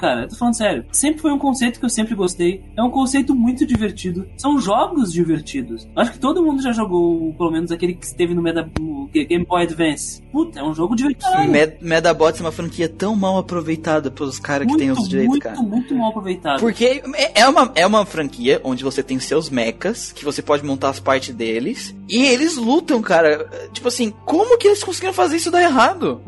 Cara, 0.00 0.22
eu 0.22 0.28
tô 0.28 0.36
falando 0.36 0.54
sério. 0.56 0.84
Sempre 0.90 1.20
foi 1.20 1.30
um 1.30 1.38
conceito 1.38 1.78
que 1.78 1.84
eu 1.84 1.90
sempre 1.90 2.14
gostei. 2.14 2.64
É 2.76 2.82
um 2.82 2.90
conceito 2.90 3.34
muito 3.34 3.66
divertido. 3.66 4.26
São 4.36 4.58
jogos 4.58 5.12
divertidos. 5.12 5.86
Acho 5.94 6.12
que 6.12 6.18
todo 6.18 6.42
mundo 6.42 6.62
já 6.62 6.72
jogou, 6.72 7.34
pelo 7.34 7.50
menos 7.50 7.70
aquele 7.70 7.92
que 7.94 8.06
esteve 8.06 8.34
no, 8.34 8.40
Meda, 8.42 8.68
no 8.78 9.08
Game 9.12 9.44
Boy 9.44 9.64
Advance. 9.64 10.22
Puta, 10.32 10.60
é 10.60 10.64
um 10.64 10.74
jogo 10.74 10.96
divertido. 10.96 11.44
Med 11.48 11.76
Medabots 11.82 12.40
é 12.40 12.44
uma 12.44 12.52
franquia 12.52 12.88
tão 12.88 13.14
mal 13.14 13.36
aproveitada 13.36 14.10
pelos 14.10 14.38
caras 14.38 14.66
que 14.66 14.72
muito, 14.72 14.80
têm 14.80 14.90
os 14.90 15.08
direitos, 15.08 15.30
muito, 15.32 15.42
cara. 15.42 15.60
muito 15.60 15.94
mal 15.94 16.08
aproveitado. 16.10 16.60
Porque 16.60 17.02
é- 17.14 17.40
é 17.42 17.48
uma, 17.48 17.70
é 17.74 17.86
uma 17.86 18.06
franquia 18.06 18.60
onde 18.64 18.82
você 18.82 19.02
tem 19.02 19.18
seus 19.18 19.50
mechas, 19.50 20.12
que 20.12 20.24
você 20.24 20.40
pode 20.40 20.64
montar 20.64 20.88
as 20.90 21.00
partes 21.00 21.34
deles, 21.34 21.94
e 22.08 22.24
eles 22.24 22.56
lutam, 22.56 23.02
cara. 23.02 23.48
Tipo 23.72 23.88
assim, 23.88 24.12
como 24.24 24.56
que 24.56 24.66
eles 24.66 24.82
conseguiram 24.82 25.12
fazer 25.12 25.36
isso 25.36 25.50
dar 25.50 25.60
errado? 25.62 26.22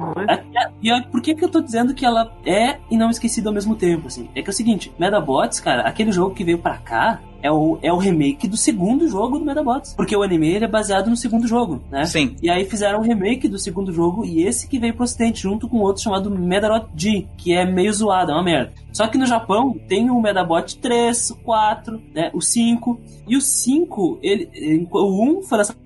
E 0.83 1.03
por 1.11 1.23
que, 1.23 1.35
que 1.35 1.45
eu 1.45 1.49
tô 1.49 1.61
dizendo 1.61 1.95
que 1.95 2.05
ela 2.05 2.33
é 2.45 2.79
e 2.91 2.97
não 2.97 3.09
esquecida 3.11 3.49
ao 3.49 3.55
mesmo 3.55 3.62
tempo, 3.77 4.09
assim? 4.09 4.29
É 4.35 4.43
que 4.43 4.49
é 4.49 4.53
o 4.53 4.55
seguinte, 4.55 4.93
Medabots, 4.99 5.61
cara, 5.61 5.83
aquele 5.83 6.13
jogo 6.13 6.35
que 6.35 6.45
veio 6.45 6.59
pra 6.59 6.79
cá, 6.79 7.21
é 7.43 7.51
o, 7.51 7.79
é 7.83 7.93
o 7.93 7.99
remake 7.99 8.49
do 8.49 8.57
segundo 8.57 9.09
jogo 9.09 9.39
do 9.39 9.45
Medabots. 9.45 9.95
Porque 9.95 10.17
o 10.17 10.23
anime 10.23 10.49
ele 10.49 10.65
é 10.65 10.69
baseado 10.69 11.11
no 11.11 11.17
segundo 11.17 11.47
jogo, 11.47 11.83
né? 11.91 12.05
Sim. 12.05 12.37
E 12.43 12.49
aí 12.49 12.65
fizeram 12.65 13.01
um 13.01 13.03
remake 13.03 13.49
do 13.49 13.59
segundo 13.59 13.93
jogo 13.93 14.25
e 14.25 14.43
esse 14.43 14.69
que 14.69 14.79
veio 14.79 14.95
pro 14.95 15.05
ocidente, 15.05 15.43
junto 15.43 15.69
com 15.69 15.79
outro 15.79 16.03
chamado 16.03 16.31
Medarot 16.31 16.87
G, 16.97 17.27
que 17.37 17.53
é 17.53 17.65
meio 17.65 17.93
zoado, 17.93 18.33
é 18.33 18.35
uma 18.35 18.43
merda. 18.43 18.73
Só 18.93 19.07
que 19.07 19.17
no 19.17 19.27
Japão 19.27 19.75
tem 19.89 20.11
o 20.11 20.21
Medabot 20.21 20.77
3, 20.77 21.31
o 21.31 21.37
4, 21.37 22.01
né, 22.15 22.31
o 22.35 22.41
5. 22.41 23.01
E 23.27 23.37
o 23.37 23.41
5, 23.41 24.19
ele, 24.23 24.87
o 24.91 25.39
1 25.39 25.43
foi 25.43 25.59
lançado 25.59 25.79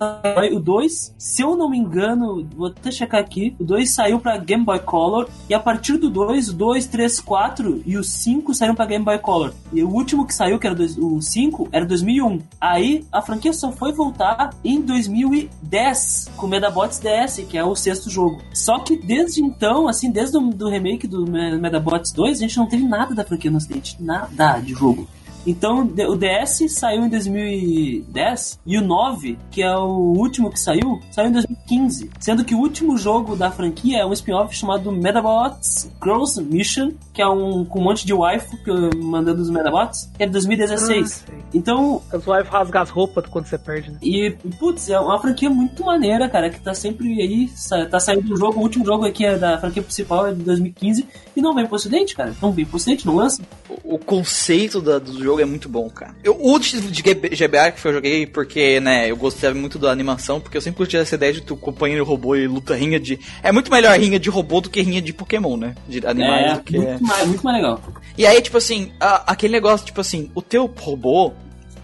o 0.53 0.59
2, 0.59 1.15
se 1.17 1.43
eu 1.43 1.55
não 1.55 1.71
me 1.71 1.79
engano, 1.79 2.47
vou 2.57 2.69
até 2.69 2.91
checar 2.91 3.21
aqui, 3.21 3.55
o 3.61 3.65
2 3.65 3.91
saiu 3.91 4.19
pra 4.19 4.37
Game 4.39 4.65
Boy 4.65 4.81
Color, 4.81 5.29
e 5.49 5.55
a 5.55 5.61
partir 5.61 5.99
do 5.99 6.11
2, 6.11 6.49
o 6.49 6.55
2, 6.55 6.87
3, 6.87 7.21
4 7.21 7.83
e 7.87 7.97
o 7.97 8.03
5 8.03 8.55
saíram 8.55 8.75
pra 8.75 8.87
Game 8.87 9.05
Boy 9.05 9.19
Color. 9.19 9.53
E 9.73 9.83
o 9.83 9.89
último 9.89 10.27
que 10.27 10.35
saiu, 10.35 10.59
que 10.59 10.67
era 10.67 10.75
o 10.75 11.21
5, 11.21 11.46
era 11.73 11.85
2001. 11.85 12.41
Aí 12.61 13.05
a 13.13 13.21
franquia 13.23 13.53
só 13.53 13.71
foi 13.73 13.93
voltar 13.93 14.51
em 14.65 14.81
2010 14.81 16.31
com 16.37 16.47
Medabots 16.47 16.99
DS, 16.99 17.45
que 17.49 17.57
é 17.59 17.65
o 17.65 17.75
sexto 17.75 18.11
jogo. 18.11 18.41
Só 18.53 18.79
que 18.79 18.97
desde 18.97 19.43
então, 19.43 19.89
assim, 19.89 20.11
desde 20.11 20.37
o 20.37 20.41
do 20.51 20.69
remake 20.69 21.07
do 21.07 21.25
Me- 21.31 21.57
Medabots 21.59 22.13
2, 22.13 22.39
a 22.39 22.41
gente 22.41 22.57
não 22.57 22.67
teve 22.67 22.85
nada 22.85 23.15
da 23.15 23.25
franquia 23.25 23.51
no 23.51 23.57
ocidente, 23.59 23.97
nada 24.01 24.59
de 24.59 24.73
jogo. 24.75 25.07
Então, 25.47 25.83
o 25.83 26.17
DS 26.17 26.65
saiu 26.71 27.05
em 27.05 27.09
2010 27.09 28.59
e 28.67 28.79
o 28.79 28.83
9, 28.83 29.39
que 29.51 29.63
é 29.63 29.77
o 29.77 30.15
último 30.17 30.51
que 30.51 30.59
saiu, 30.59 31.01
saiu 31.11 31.29
em 31.29 31.33
2015. 31.33 32.11
Sendo 32.21 32.45
que 32.45 32.55
o 32.55 32.59
último 32.59 32.97
jogo 32.97 33.37
da 33.37 33.51
franquia 33.51 33.99
é 34.01 34.07
um 34.07 34.13
spin-off 34.13 34.55
chamado 34.55 34.91
Medabots 34.93 35.91
Girls 36.03 36.43
Mission, 36.43 36.91
que 37.13 37.23
é 37.23 37.29
um 37.29 37.65
com 37.65 37.81
um 37.81 37.85
monte 37.85 38.05
de 38.07 38.13
waifu 38.13 38.57
que, 38.59 38.97
mandando 38.97 39.41
os 39.43 39.51
Medabots, 39.51 40.11
que 40.17 40.23
é 40.23 40.27
de 40.27 40.33
2016. 40.33 41.25
Ah. 41.29 41.33
Então, 41.55 42.03
As 42.13 42.27
wife 42.27 42.51
rasga 42.51 42.81
as 42.83 42.91
roupas 42.91 43.25
quando 43.27 43.47
você 43.47 43.57
perde, 43.59 43.91
né? 43.91 43.99
e, 44.03 44.31
putz, 44.59 44.89
é 44.91 44.99
uma 44.99 45.19
franquia 45.21 45.49
muito 45.49 45.85
maneira, 45.85 46.29
cara, 46.29 46.51
que 46.51 46.61
tá 46.61 46.75
sempre 46.75 47.21
aí, 47.21 47.49
tá 47.91 47.99
saindo 48.01 48.33
um 48.33 48.37
jogo, 48.37 48.59
o 48.59 48.63
último 48.63 48.85
jogo 48.85 49.05
aqui 49.07 49.25
é 49.25 49.39
da 49.39 49.59
franquia 49.59 49.83
principal 49.83 50.27
é 50.27 50.33
de 50.35 50.43
2015 50.43 51.07
e 51.35 51.41
não 51.41 51.55
vem 51.55 51.67
pro 51.67 51.77
ocidente, 51.77 52.15
cara. 52.15 52.35
Não 52.43 52.53
vem 52.53 52.65
pro 52.65 52.77
ocidente, 52.77 53.07
não 53.07 53.17
lança. 53.17 53.43
O, 53.85 53.95
o 53.95 53.99
conceito 53.99 54.81
da- 54.81 54.99
do 54.99 55.23
jogo 55.23 55.36
é 55.41 55.45
muito 55.45 55.69
bom, 55.69 55.89
cara. 55.91 56.15
Eu, 56.23 56.37
o 56.41 56.59
título 56.59 56.91
de 56.91 57.03
GBA 57.03 57.71
que 57.73 57.87
eu 57.87 57.93
joguei 57.93 58.27
porque, 58.27 58.81
né, 58.81 59.11
eu 59.11 59.17
gostava 59.17 59.55
muito 59.55 59.79
da 59.79 59.91
animação, 59.91 60.41
porque 60.41 60.57
eu 60.57 60.61
sempre 60.61 60.79
curti 60.79 60.97
essa 60.97 61.15
ideia 61.15 61.33
de 61.33 61.41
tu 61.43 61.57
companheiro 61.57 62.05
robô 62.05 62.35
e 62.37 62.47
luta 62.47 62.75
rinha 62.75 62.99
de. 63.01 63.19
É 63.43 63.51
muito 63.53 63.71
melhor 63.71 63.99
rinha 63.99 64.19
de 64.19 64.31
robô 64.31 64.61
do 64.61 64.71
que 64.71 64.81
rinha 64.83 65.01
de 65.03 65.13
Pokémon, 65.13 65.57
né? 65.57 65.75
De 65.89 66.07
animais 66.07 66.53
é, 66.53 66.55
do 66.55 66.63
que. 66.63 66.79
muito, 66.79 67.05
mais, 67.05 67.27
muito 67.29 67.43
mais 67.45 67.57
legal. 67.57 67.81
E 68.19 68.27
aí, 68.27 68.41
tipo 68.43 68.57
assim, 68.59 68.93
a- 69.01 69.33
aquele 69.33 69.53
negócio, 69.53 69.85
tipo 69.87 70.01
assim, 70.01 70.31
o 70.35 70.43
teu 70.43 70.73
robô, 70.79 71.33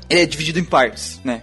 ele 0.09 0.21
é 0.21 0.27
dividido 0.27 0.59
em 0.59 0.65
partes, 0.65 1.21
né? 1.25 1.43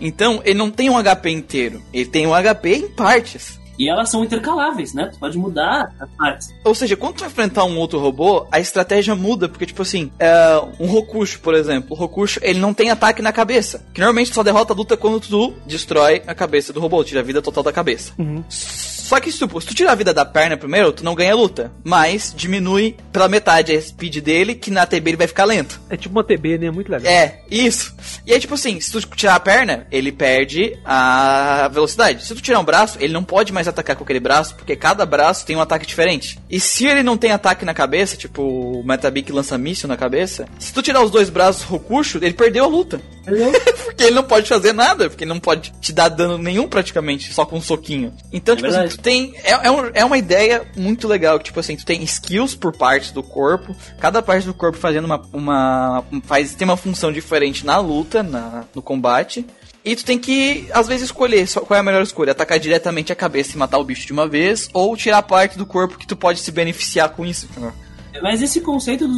Então, 0.00 0.40
ele 0.44 0.56
não 0.58 0.70
tem 0.70 0.88
um 0.88 0.96
HP 0.96 1.30
inteiro, 1.30 1.82
ele 1.92 2.06
tem 2.06 2.26
um 2.26 2.32
HP 2.32 2.74
em 2.76 2.88
partes. 2.88 3.57
E 3.78 3.88
elas 3.88 4.10
são 4.10 4.24
intercaláveis, 4.24 4.92
né? 4.92 5.10
Tu 5.12 5.18
pode 5.18 5.38
mudar 5.38 5.92
as 6.00 6.08
partes. 6.10 6.54
Ou 6.64 6.74
seja, 6.74 6.96
quando 6.96 7.16
tu 7.16 7.24
enfrentar 7.24 7.64
um 7.64 7.78
outro 7.78 7.98
robô, 7.98 8.46
a 8.50 8.58
estratégia 8.58 9.14
muda, 9.14 9.48
porque, 9.48 9.66
tipo 9.66 9.82
assim, 9.82 10.10
é, 10.18 10.60
um 10.80 10.86
Rokusho, 10.86 11.40
por 11.40 11.54
exemplo, 11.54 11.88
o 11.90 11.94
Rokusho, 11.94 12.40
ele 12.42 12.58
não 12.58 12.74
tem 12.74 12.90
ataque 12.90 13.22
na 13.22 13.32
cabeça. 13.32 13.86
Que 13.94 14.00
normalmente 14.00 14.34
só 14.34 14.42
derrota 14.42 14.72
a 14.72 14.76
luta 14.76 14.96
quando 14.96 15.20
tu 15.20 15.54
destrói 15.66 16.22
a 16.26 16.34
cabeça 16.34 16.72
do 16.72 16.80
robô, 16.80 17.02
tira 17.04 17.20
a 17.20 17.22
vida 17.22 17.40
total 17.40 17.62
da 17.62 17.72
cabeça. 17.72 18.12
Uhum. 18.18 18.42
Só 19.08 19.18
que, 19.18 19.32
tipo, 19.32 19.58
se 19.58 19.66
tu 19.66 19.74
tirar 19.74 19.92
a 19.92 19.94
vida 19.94 20.12
da 20.12 20.22
perna 20.22 20.54
primeiro, 20.54 20.92
tu 20.92 21.02
não 21.02 21.14
ganha 21.14 21.34
luta. 21.34 21.72
Mas 21.82 22.34
diminui 22.36 22.94
pela 23.10 23.26
metade 23.26 23.72
a 23.72 23.80
speed 23.80 24.18
dele, 24.18 24.54
que 24.54 24.70
na 24.70 24.84
TB 24.84 25.10
ele 25.12 25.16
vai 25.16 25.26
ficar 25.26 25.46
lento. 25.46 25.80
É 25.88 25.96
tipo 25.96 26.14
uma 26.14 26.22
TB, 26.22 26.58
né? 26.58 26.70
Muito 26.70 26.92
legal. 26.92 27.10
É, 27.10 27.40
isso. 27.50 27.94
E 28.26 28.34
aí, 28.34 28.38
tipo 28.38 28.52
assim, 28.52 28.78
se 28.78 28.92
tu 28.92 29.00
tirar 29.16 29.36
a 29.36 29.40
perna, 29.40 29.86
ele 29.90 30.12
perde 30.12 30.78
a 30.84 31.70
velocidade. 31.72 32.22
Se 32.22 32.34
tu 32.34 32.42
tirar 32.42 32.60
um 32.60 32.64
braço, 32.64 32.98
ele 33.00 33.14
não 33.14 33.24
pode 33.24 33.50
mais 33.50 33.66
atacar 33.66 33.96
com 33.96 34.04
aquele 34.04 34.20
braço, 34.20 34.54
porque 34.54 34.76
cada 34.76 35.06
braço 35.06 35.46
tem 35.46 35.56
um 35.56 35.62
ataque 35.62 35.86
diferente. 35.86 36.38
E 36.50 36.60
se 36.60 36.84
ele 36.86 37.02
não 37.02 37.16
tem 37.16 37.32
ataque 37.32 37.64
na 37.64 37.72
cabeça, 37.72 38.14
tipo 38.14 38.42
o 38.42 38.84
Metabic 38.84 39.32
lança 39.32 39.56
míssil 39.56 39.88
na 39.88 39.96
cabeça, 39.96 40.46
se 40.58 40.70
tu 40.70 40.82
tirar 40.82 41.02
os 41.02 41.10
dois 41.10 41.30
braços 41.30 41.62
Rokusho, 41.62 42.18
ele 42.18 42.34
perdeu 42.34 42.64
a 42.64 42.68
luta. 42.68 43.00
Entendeu? 43.22 43.52
porque 43.84 44.04
ele 44.04 44.14
não 44.14 44.22
pode 44.22 44.48
fazer 44.48 44.72
nada, 44.72 45.08
porque 45.08 45.24
ele 45.24 45.32
não 45.32 45.40
pode 45.40 45.72
te 45.80 45.92
dar 45.92 46.08
dano 46.08 46.38
nenhum 46.38 46.68
praticamente, 46.68 47.32
só 47.32 47.44
com 47.44 47.56
um 47.56 47.60
soquinho. 47.60 48.12
Então, 48.32 48.54
É 48.54 48.56
tipo 48.56 48.68
assim. 48.68 48.97
Tu 48.98 49.02
tem. 49.02 49.32
É, 49.44 49.52
é, 49.66 49.70
um- 49.70 49.90
é 49.94 50.04
uma 50.04 50.18
ideia 50.18 50.66
muito 50.76 51.06
legal, 51.08 51.38
tipo 51.38 51.58
assim, 51.60 51.76
tu 51.76 51.86
tem 51.86 52.02
skills 52.02 52.54
por 52.54 52.76
partes 52.76 53.10
do 53.12 53.22
corpo, 53.22 53.74
cada 53.98 54.20
parte 54.20 54.46
do 54.46 54.54
corpo 54.54 54.76
fazendo 54.76 55.04
uma. 55.04 55.22
uma 55.32 56.04
faz, 56.24 56.54
tem 56.54 56.66
uma 56.66 56.76
função 56.76 57.12
diferente 57.12 57.64
na 57.64 57.78
luta, 57.78 58.22
na, 58.22 58.64
no 58.74 58.82
combate. 58.82 59.46
E 59.84 59.96
tu 59.96 60.04
tem 60.04 60.18
que, 60.18 60.68
às 60.74 60.86
vezes, 60.86 61.04
escolher 61.04 61.48
qual 61.48 61.76
é 61.76 61.80
a 61.80 61.82
melhor 61.82 62.02
escolha. 62.02 62.32
Atacar 62.32 62.58
diretamente 62.58 63.12
a 63.12 63.16
cabeça 63.16 63.54
e 63.54 63.58
matar 63.58 63.78
o 63.78 63.84
bicho 63.84 64.06
de 64.06 64.12
uma 64.12 64.28
vez, 64.28 64.68
ou 64.74 64.94
tirar 64.96 65.22
parte 65.22 65.56
do 65.56 65.64
corpo 65.64 65.96
que 65.96 66.06
tu 66.06 66.14
pode 66.16 66.40
se 66.40 66.50
beneficiar 66.50 67.08
com 67.10 67.24
isso. 67.24 67.48
Mas 68.20 68.42
esse 68.42 68.60
conceito 68.60 69.08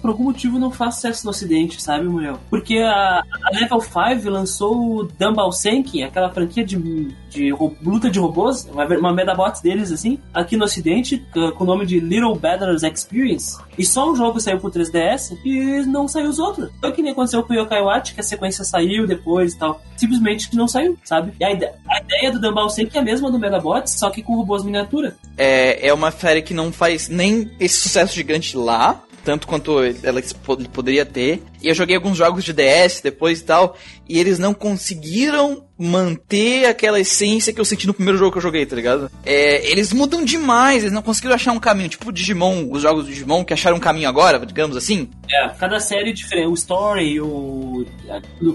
por 0.00 0.10
algum 0.10 0.24
motivo, 0.24 0.58
não 0.58 0.70
faz 0.70 0.94
sucesso 0.94 1.24
no 1.24 1.30
ocidente, 1.30 1.82
sabe, 1.82 2.04
Muriel? 2.04 2.38
Porque 2.48 2.76
a, 2.78 3.22
a 3.42 3.50
Level 3.52 3.80
5 3.80 4.30
lançou 4.30 4.96
o 4.98 5.02
Dumbbell 5.02 5.50
Senki, 5.50 6.02
aquela 6.04 6.30
franquia 6.30 6.64
de, 6.64 7.08
de 7.34 7.52
luta 7.82 8.08
de 8.08 8.18
robôs, 8.18 8.66
uma, 8.72 8.86
uma 8.86 9.12
Medabots 9.12 9.60
deles, 9.60 9.90
assim, 9.92 10.18
aqui 10.32 10.56
no 10.56 10.64
ocidente, 10.64 11.24
com 11.56 11.64
o 11.64 11.66
nome 11.66 11.84
de 11.84 11.98
Little 12.00 12.34
Battlers 12.36 12.82
Experience. 12.82 13.58
E 13.76 13.84
só 13.84 14.10
um 14.10 14.14
jogo 14.16 14.40
saiu 14.40 14.60
pro 14.60 14.70
3DS 14.70 15.36
e 15.44 15.84
não 15.86 16.06
saiu 16.06 16.28
os 16.30 16.38
outros. 16.38 16.70
Foi 16.80 16.92
que 16.92 17.02
nem 17.02 17.12
aconteceu 17.12 17.42
com 17.42 17.52
o 17.52 17.56
Yokai 17.56 17.82
Watch, 17.82 18.14
que 18.14 18.20
a 18.20 18.24
sequência 18.24 18.64
saiu 18.64 19.06
depois 19.06 19.52
e 19.54 19.58
tal. 19.58 19.82
Simplesmente 19.96 20.54
não 20.54 20.68
saiu, 20.68 20.96
sabe? 21.04 21.32
E 21.40 21.44
a, 21.44 21.50
ide- 21.52 21.70
a 21.88 22.00
ideia 22.00 22.30
do 22.32 22.40
Dumbbell 22.40 22.68
Senki 22.68 22.96
é 22.96 23.00
a 23.00 23.04
mesma 23.04 23.30
do 23.30 23.38
Medabots, 23.38 23.98
só 23.98 24.10
que 24.10 24.22
com 24.22 24.36
robôs 24.36 24.62
miniatura. 24.64 25.16
é, 25.36 25.88
é 25.88 25.92
uma 25.92 26.10
série 26.10 26.42
que 26.42 26.54
não 26.54 26.70
faz 26.72 27.08
nem 27.08 27.50
esse 27.58 27.76
sucesso 27.78 28.14
gigante 28.14 28.56
lá, 28.56 29.02
tanto 29.24 29.46
quanto 29.46 29.78
ela 30.02 30.20
po- 30.44 30.56
poderia 30.68 31.04
ter. 31.06 31.42
E 31.62 31.68
eu 31.68 31.74
joguei 31.74 31.96
alguns 31.96 32.16
jogos 32.18 32.44
de 32.44 32.52
DS 32.52 33.00
depois 33.02 33.40
e 33.40 33.44
tal, 33.44 33.76
e 34.08 34.18
eles 34.18 34.38
não 34.38 34.52
conseguiram 34.52 35.64
manter 35.78 36.66
aquela 36.66 37.00
essência 37.00 37.52
que 37.52 37.60
eu 37.60 37.64
senti 37.64 37.86
no 37.86 37.94
primeiro 37.94 38.18
jogo 38.18 38.32
que 38.32 38.38
eu 38.38 38.42
joguei, 38.42 38.64
tá 38.66 38.76
ligado? 38.76 39.10
É, 39.24 39.68
eles 39.70 39.92
mudam 39.92 40.24
demais, 40.24 40.82
eles 40.82 40.92
não 40.92 41.02
conseguiram 41.02 41.34
achar 41.34 41.52
um 41.52 41.58
caminho, 41.58 41.88
tipo 41.88 42.08
o 42.10 42.12
Digimon, 42.12 42.68
os 42.70 42.82
jogos 42.82 43.06
do 43.06 43.10
Digimon 43.10 43.44
que 43.44 43.52
acharam 43.54 43.76
um 43.78 43.80
caminho 43.80 44.08
agora, 44.08 44.44
digamos 44.44 44.76
assim. 44.76 45.08
É, 45.30 45.48
cada 45.58 45.80
série 45.80 46.10
é 46.10 46.12
diferente. 46.12 46.46
O 46.48 46.54
story, 46.54 47.20
o. 47.20 47.86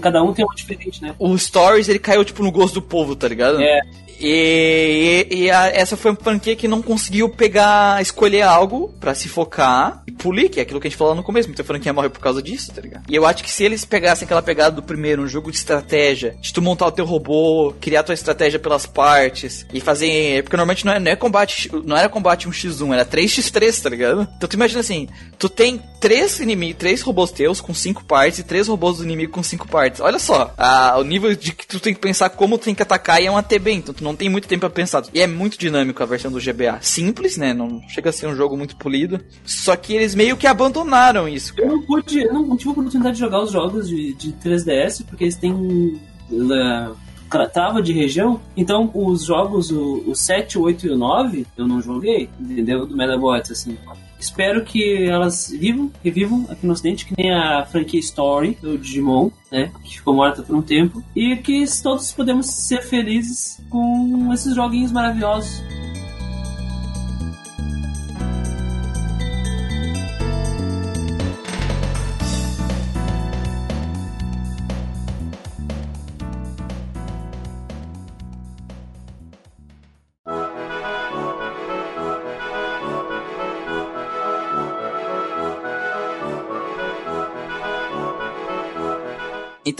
Cada 0.00 0.22
um 0.22 0.32
tem 0.32 0.44
uma 0.44 0.54
diferente, 0.54 1.02
né? 1.02 1.14
O 1.18 1.36
Stories, 1.36 1.88
ele 1.88 1.98
caiu 1.98 2.24
tipo 2.24 2.42
no 2.42 2.50
gosto 2.52 2.74
do 2.74 2.82
povo, 2.82 3.14
tá 3.16 3.26
ligado? 3.28 3.60
É. 3.60 3.80
E, 4.20 5.26
e- 5.30 5.44
e 5.44 5.50
a- 5.50 5.68
essa 5.68 5.96
foi 5.96 6.10
uma 6.10 6.16
franquia 6.20 6.54
que 6.54 6.68
não 6.68 6.82
conseguiu 6.82 7.28
pegar, 7.28 8.00
escolher 8.02 8.42
algo 8.42 8.94
pra 9.00 9.14
se 9.14 9.28
focar 9.28 10.02
e 10.06 10.12
polir, 10.12 10.50
que 10.50 10.60
é 10.60 10.62
aquilo 10.62 10.80
que 10.80 10.86
a 10.86 10.90
gente 10.90 10.98
falou 10.98 11.14
no 11.14 11.22
começo. 11.22 11.48
Muita 11.48 11.64
franquia 11.64 11.92
morre 11.92 12.08
por 12.10 12.20
causa 12.20 12.42
disso, 12.42 12.72
tá 12.72 12.80
ligado? 12.80 13.04
E 13.08 13.14
eu 13.14 13.24
acho 13.26 13.42
que 13.42 13.50
se 13.50 13.64
eles 13.64 13.84
pegassem 13.84 14.26
aquela 14.26 14.42
pegada 14.42 14.76
do 14.76 14.82
primeiro, 14.82 15.22
um 15.22 15.26
jogo 15.28 15.50
de 15.50 15.56
estratégia, 15.56 16.36
de 16.40 16.52
tu 16.52 16.60
montar 16.60 16.86
o 16.86 16.92
teu 16.92 17.04
robô, 17.04 17.74
criar 17.80 18.02
tua 18.02 18.14
estratégia 18.14 18.58
pelas 18.58 18.86
partes 18.86 19.66
e 19.72 19.80
fazer. 19.80 20.42
Porque 20.42 20.56
normalmente 20.56 20.84
não 20.84 20.92
é, 20.92 21.00
não 21.00 21.10
é 21.12 21.16
combate, 21.16 21.70
não 21.84 21.96
era 21.96 22.08
combate 22.08 22.48
1x1, 22.48 22.92
era 22.92 23.04
3x3, 23.06 23.80
tá 23.82 23.88
ligado? 23.88 24.28
Então 24.36 24.48
tu 24.48 24.54
imagina 24.54 24.80
assim, 24.80 25.08
tu 25.38 25.48
tem 25.48 25.80
três 26.00 26.40
inimigos, 26.40 26.76
três 26.78 27.00
robôs 27.02 27.30
teus 27.30 27.60
com 27.60 27.72
cinco 27.74 28.04
partes 28.04 28.38
e 28.38 28.42
três 28.42 28.68
robôs 28.68 28.98
do 28.98 29.04
inimigo 29.04 29.32
com 29.32 29.42
cinco 29.42 29.66
partes. 29.68 30.00
Olha 30.00 30.18
só, 30.18 30.52
a- 30.56 30.96
o 30.98 31.04
nível 31.04 31.34
de 31.34 31.52
que 31.52 31.66
tu 31.66 31.78
tem 31.80 31.94
que 31.94 32.00
pensar 32.00 32.30
como 32.30 32.58
tu 32.58 32.64
tem 32.64 32.74
que 32.74 32.82
atacar 32.82 33.22
e 33.22 33.26
é 33.26 33.30
uma 33.30 33.42
TB, 33.42 33.72
então 33.72 33.94
tu 33.94 34.02
não 34.04 34.09
tem 34.14 34.28
muito 34.28 34.48
tempo 34.48 34.60
pra 34.60 34.70
pensar. 34.70 35.02
E 35.14 35.20
é 35.20 35.26
muito 35.26 35.58
dinâmico 35.58 36.02
a 36.02 36.06
versão 36.06 36.30
do 36.30 36.38
GBA. 36.40 36.78
Simples, 36.80 37.36
né? 37.36 37.52
Não 37.54 37.80
chega 37.88 38.10
a 38.10 38.12
ser 38.12 38.26
um 38.26 38.34
jogo 38.36 38.56
muito 38.56 38.76
polido. 38.76 39.20
Só 39.44 39.74
que 39.76 39.94
eles 39.94 40.14
meio 40.14 40.36
que 40.36 40.46
abandonaram 40.46 41.28
isso. 41.28 41.52
Eu 41.56 41.68
não 41.68 41.82
pude, 41.82 42.20
eu 42.20 42.32
não 42.32 42.56
tive 42.56 42.70
a 42.70 42.72
oportunidade 42.72 43.14
de 43.16 43.20
jogar 43.20 43.42
os 43.42 43.52
jogos 43.52 43.88
de, 43.88 44.12
de 44.14 44.32
3DS, 44.32 45.04
porque 45.06 45.24
eles 45.24 45.36
têm 45.36 45.52
uh, 45.52 46.96
tra- 47.30 47.48
trava 47.48 47.82
de 47.82 47.92
região. 47.92 48.40
Então, 48.56 48.90
os 48.94 49.24
jogos, 49.24 49.70
o, 49.70 50.04
o 50.06 50.14
7, 50.14 50.58
o 50.58 50.62
8 50.62 50.86
e 50.86 50.90
o 50.90 50.96
9, 50.98 51.46
eu 51.56 51.66
não 51.66 51.80
joguei, 51.80 52.28
entendeu? 52.38 52.86
Do 52.86 52.96
Medabots, 52.96 53.50
assim. 53.50 53.76
Espero 54.20 54.62
que 54.64 55.04
elas 55.04 55.50
vivam, 55.50 55.90
revivam 56.04 56.46
aqui 56.50 56.66
no 56.66 56.72
ocidente, 56.72 57.06
que 57.06 57.14
nem 57.16 57.32
a 57.32 57.64
franquia 57.64 57.98
Story 57.98 58.56
do 58.60 58.76
Digimon, 58.76 59.30
né? 59.50 59.72
Que 59.82 59.96
ficou 59.96 60.14
morta 60.14 60.42
por 60.42 60.54
um 60.54 60.62
tempo. 60.62 61.02
E 61.16 61.36
que 61.36 61.64
todos 61.82 62.12
podemos 62.12 62.46
ser 62.46 62.82
felizes 62.82 63.60
com 63.70 64.30
esses 64.32 64.54
joguinhos 64.54 64.92
maravilhosos. 64.92 65.62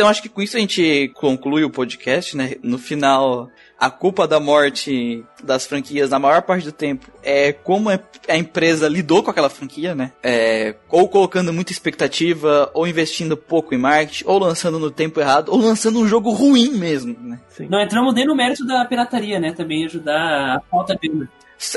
Então 0.00 0.08
acho 0.08 0.22
que 0.22 0.30
com 0.30 0.40
isso 0.40 0.56
a 0.56 0.60
gente 0.60 1.12
conclui 1.14 1.62
o 1.62 1.68
podcast, 1.68 2.34
né? 2.34 2.54
No 2.62 2.78
final, 2.78 3.50
a 3.78 3.90
culpa 3.90 4.26
da 4.26 4.40
morte 4.40 5.22
das 5.44 5.66
franquias, 5.66 6.08
na 6.08 6.18
maior 6.18 6.40
parte 6.40 6.64
do 6.64 6.72
tempo, 6.72 7.06
é 7.22 7.52
como 7.52 7.90
a 7.90 8.36
empresa 8.38 8.88
lidou 8.88 9.22
com 9.22 9.30
aquela 9.30 9.50
franquia, 9.50 9.94
né? 9.94 10.12
É, 10.22 10.74
ou 10.88 11.06
colocando 11.06 11.52
muita 11.52 11.70
expectativa, 11.70 12.70
ou 12.72 12.88
investindo 12.88 13.36
pouco 13.36 13.74
em 13.74 13.78
marketing, 13.78 14.24
ou 14.26 14.38
lançando 14.38 14.78
no 14.78 14.90
tempo 14.90 15.20
errado, 15.20 15.50
ou 15.50 15.58
lançando 15.58 15.98
um 15.98 16.08
jogo 16.08 16.30
ruim 16.30 16.70
mesmo, 16.70 17.14
né? 17.20 17.38
Sim. 17.50 17.68
Não 17.68 17.78
entramos 17.78 18.14
nem 18.14 18.26
no 18.26 18.34
mérito 18.34 18.66
da 18.66 18.82
pirataria, 18.86 19.38
né? 19.38 19.52
Também 19.52 19.84
ajudar 19.84 20.56
a 20.56 20.60
falta 20.70 20.96
de 20.96 21.28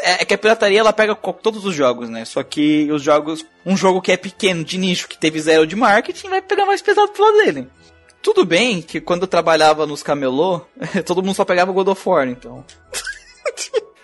é, 0.02 0.22
é 0.22 0.26
que 0.26 0.34
a 0.34 0.38
pirataria 0.38 0.80
ela 0.80 0.94
pega 0.94 1.14
todos 1.14 1.66
os 1.66 1.76
jogos, 1.76 2.10
né? 2.10 2.24
Só 2.24 2.42
que 2.42 2.90
os 2.90 3.04
jogos, 3.04 3.46
um 3.66 3.76
jogo 3.76 4.02
que 4.02 4.14
é 4.14 4.18
pequeno, 4.18 4.64
de 4.64 4.78
nicho, 4.78 5.10
que 5.10 5.18
teve 5.18 5.42
zero 5.42 5.68
de 5.68 5.76
marketing, 5.76 6.30
vai 6.30 6.42
pegar 6.42 6.66
mais 6.66 6.82
pesado 6.82 7.12
pro 7.12 7.26
lado 7.26 7.38
dele. 7.44 7.68
Tudo 8.24 8.46
bem 8.46 8.82
que 8.82 9.02
quando 9.02 9.24
eu 9.24 9.28
trabalhava 9.28 9.86
nos 9.86 10.02
camelô, 10.02 10.62
todo 11.06 11.22
mundo 11.22 11.36
só 11.36 11.46
pegava 11.46 11.74
God 11.74 11.90
of 11.90 12.10
War, 12.10 12.28
então. 12.28 12.66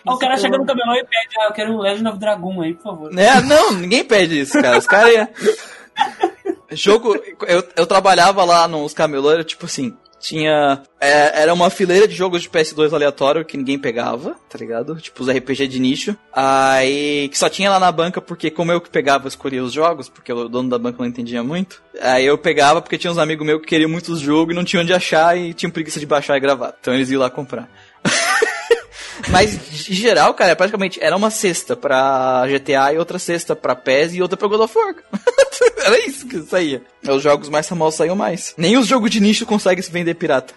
o 0.06 0.18
cara 0.18 0.38
chega 0.38 0.58
no 0.58 0.66
camelô 0.66 0.94
e 0.94 1.06
pede, 1.06 1.40
ah, 1.40 1.46
eu 1.46 1.54
quero 1.54 1.74
o 1.74 1.82
Legend 1.82 2.10
of 2.10 2.20
Dragon 2.20 2.62
aí, 2.62 2.74
por 2.74 2.84
favor. 2.84 3.18
É, 3.18 3.42
não, 3.42 3.72
ninguém 3.72 4.04
pede 4.04 4.42
isso, 4.42 4.62
cara. 4.62 4.78
Os 4.78 4.86
caras 4.86 5.30
Jogo. 6.72 7.16
Eu, 7.48 7.64
eu 7.76 7.88
trabalhava 7.88 8.44
lá 8.44 8.68
nos 8.68 8.94
camelô, 8.94 9.32
era 9.32 9.44
tipo 9.44 9.66
assim. 9.66 9.96
Tinha. 10.20 10.82
É, 11.00 11.42
era 11.44 11.54
uma 11.54 11.70
fileira 11.70 12.08
de 12.08 12.14
jogos 12.14 12.42
de 12.42 12.50
PS2 12.50 12.94
aleatório 12.94 13.46
que 13.46 13.58
ninguém 13.58 13.80
pegava, 13.80 14.36
tá 14.50 14.58
ligado? 14.58 14.96
Tipo 14.98 15.24
os 15.24 15.30
RPG 15.30 15.68
de 15.68 15.80
nicho. 15.80 16.18
Aí. 16.34 17.30
Que 17.30 17.38
só 17.38 17.50
tinha 17.50 17.70
lá 17.70 17.80
na 17.80 17.92
banca, 17.92 18.22
porque 18.22 18.52
como 18.52 18.72
eu 18.72 18.82
que 18.82 18.90
pegava, 18.90 19.28
escolhia 19.28 19.64
os 19.64 19.72
jogos, 19.72 20.10
porque 20.10 20.32
o 20.32 20.50
dono 20.50 20.70
da 20.70 20.78
banca 20.78 20.98
não 21.00 21.08
entendia 21.08 21.44
muito. 21.44 21.82
Aí 22.02 22.26
eu 22.26 22.38
pegava 22.38 22.82
porque 22.82 22.98
tinha 22.98 23.12
uns 23.12 23.18
amigos 23.18 23.46
meus 23.46 23.62
que 23.62 23.68
queriam 23.68 23.90
muitos 23.90 24.20
jogos 24.20 24.54
e 24.54 24.56
não 24.56 24.64
tinham 24.64 24.84
onde 24.84 24.94
achar 24.94 25.38
e 25.38 25.54
tinham 25.54 25.72
preguiça 25.72 26.00
de 26.00 26.06
baixar 26.06 26.38
e 26.38 26.40
gravar. 26.40 26.76
Então 26.80 26.94
eles 26.94 27.10
iam 27.10 27.22
lá 27.22 27.30
comprar. 27.30 27.70
Mas, 29.30 29.90
em 29.90 29.94
geral, 29.94 30.34
cara, 30.34 30.56
praticamente 30.56 31.00
era 31.02 31.16
uma 31.16 31.30
cesta 31.30 31.76
pra 31.76 32.46
GTA 32.48 32.94
e 32.94 32.98
outra 32.98 33.20
cesta 33.20 33.56
pra 33.56 33.76
PES 33.76 34.14
e 34.14 34.22
outra 34.22 34.38
pra 34.38 34.48
God 34.48 34.62
of 34.62 34.78
War. 34.78 34.96
era 35.86 36.00
isso 36.08 36.28
que 36.28 36.42
saía. 36.44 36.82
Os 37.08 37.22
jogos 37.22 37.50
mais 37.50 37.68
famosos 37.68 37.98
saíam 37.98 38.16
mais. 38.16 38.54
Nem 38.58 38.78
os 38.78 38.88
jogos 38.88 39.10
de 39.10 39.20
nicho 39.20 39.46
conseguem 39.46 39.82
se 39.82 39.92
vender 39.92 40.14
pirata. 40.16 40.54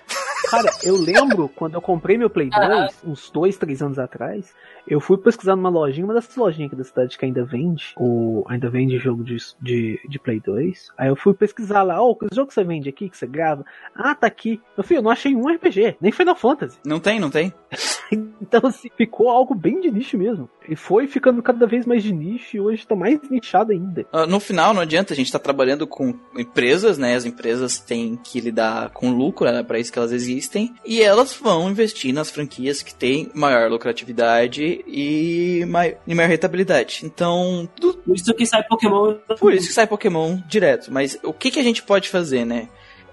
Cara, 0.49 0.71
eu 0.83 0.97
lembro 0.97 1.49
quando 1.49 1.75
eu 1.75 1.81
comprei 1.81 2.19
meu 2.19 2.29
Play 2.29 2.51
2, 2.51 2.95
uns 3.05 3.31
dois, 3.31 3.57
três 3.57 3.81
anos 3.81 3.99
atrás, 3.99 4.47
eu 4.87 5.01
fui 5.01 5.17
pesquisar 5.17 5.57
numa 5.57 5.69
lojinha, 5.69 6.05
uma 6.05 6.15
dessas 6.15 6.35
lojinhas 6.37 6.69
aqui 6.69 6.77
da 6.77 6.85
cidade 6.85 7.19
que 7.19 7.25
ainda 7.25 7.45
vende, 7.45 7.93
ou 7.97 8.45
ainda 8.49 8.69
vende 8.69 8.99
jogo 8.99 9.23
de, 9.23 9.37
de, 9.61 10.01
de 10.09 10.19
Play 10.19 10.41
2. 10.41 10.93
Aí 10.99 11.09
eu 11.09 11.17
fui 11.17 11.35
pesquisar 11.35 11.83
lá, 11.83 12.03
ô, 12.03 12.11
oh, 12.11 12.17
que 12.17 12.27
jogo 12.33 12.49
que 12.49 12.55
você 12.55 12.65
vende 12.65 12.89
aqui, 12.89 13.09
que 13.09 13.17
você 13.17 13.27
grava? 13.27 13.65
Ah, 13.95 14.15
tá 14.15 14.27
aqui. 14.27 14.61
Meu 14.77 14.85
filho, 14.85 14.99
eu 14.99 15.03
não 15.03 15.11
achei 15.11 15.35
um 15.35 15.49
RPG, 15.49 15.97
nem 16.01 16.13
Final 16.13 16.37
Fantasy. 16.37 16.79
Não 16.85 17.01
tem, 17.01 17.21
não 17.21 17.31
tem. 17.31 17.53
então, 18.41 18.61
assim, 18.65 18.89
ficou 18.97 19.29
algo 19.29 19.55
bem 19.55 19.81
de 19.81 19.91
nicho 19.91 20.19
mesmo. 20.19 20.49
E 20.69 20.77
foi 20.77 21.07
ficando 21.07 21.43
cada 21.43 21.67
vez 21.67 21.87
mais 21.87 22.03
de 22.03 22.13
nicho 22.13 22.57
e 22.57 22.61
hoje 22.61 22.87
tá 22.87 22.95
mais 22.95 23.19
nichado 23.31 23.73
ainda. 23.73 24.07
Uh, 24.13 24.27
no 24.27 24.39
final, 24.39 24.73
não 24.73 24.83
adianta, 24.83 25.13
a 25.13 25.17
gente 25.17 25.33
tá 25.33 25.39
trabalhando 25.39 25.87
com 25.87 26.15
empresas, 26.37 26.99
né? 26.99 27.15
As 27.15 27.25
empresas 27.25 27.79
têm 27.79 28.17
que 28.17 28.41
lidar 28.41 28.91
com 28.91 29.11
lucro, 29.11 29.51
né? 29.51 29.63
Pra 29.63 29.79
isso 29.79 29.93
que 29.93 29.99
elas 29.99 30.13
existem. 30.13 30.75
E 30.85 31.03
elas 31.03 31.35
vão 31.35 31.71
investir 31.71 32.13
nas 32.13 32.31
franquias 32.31 32.83
que 32.83 32.95
têm 32.95 33.31
maior 33.35 33.71
lucratividade 33.71 34.72
e, 34.87 35.65
mai 35.67 35.97
e 36.07 36.15
maior 36.15 36.29
rentabilidade. 36.29 37.01
Então. 37.05 37.69
Do... 37.79 37.95
Por 37.95 38.17
isso 38.17 38.35
que 38.35 38.47
sai 38.47 38.63
Pokémon. 38.65 39.15
Por 39.39 39.53
isso 39.53 39.69
que 39.69 39.75
sai 39.75 39.87
Pokémon 39.87 40.39
direto. 40.47 40.93
Mas 40.93 41.19
o 41.23 41.33
que, 41.33 41.51
que 41.51 41.61
a 41.61 41.63
gente 41.63 41.83
pode 41.83 42.09
fazer, 42.09 42.45
né? 42.45 42.69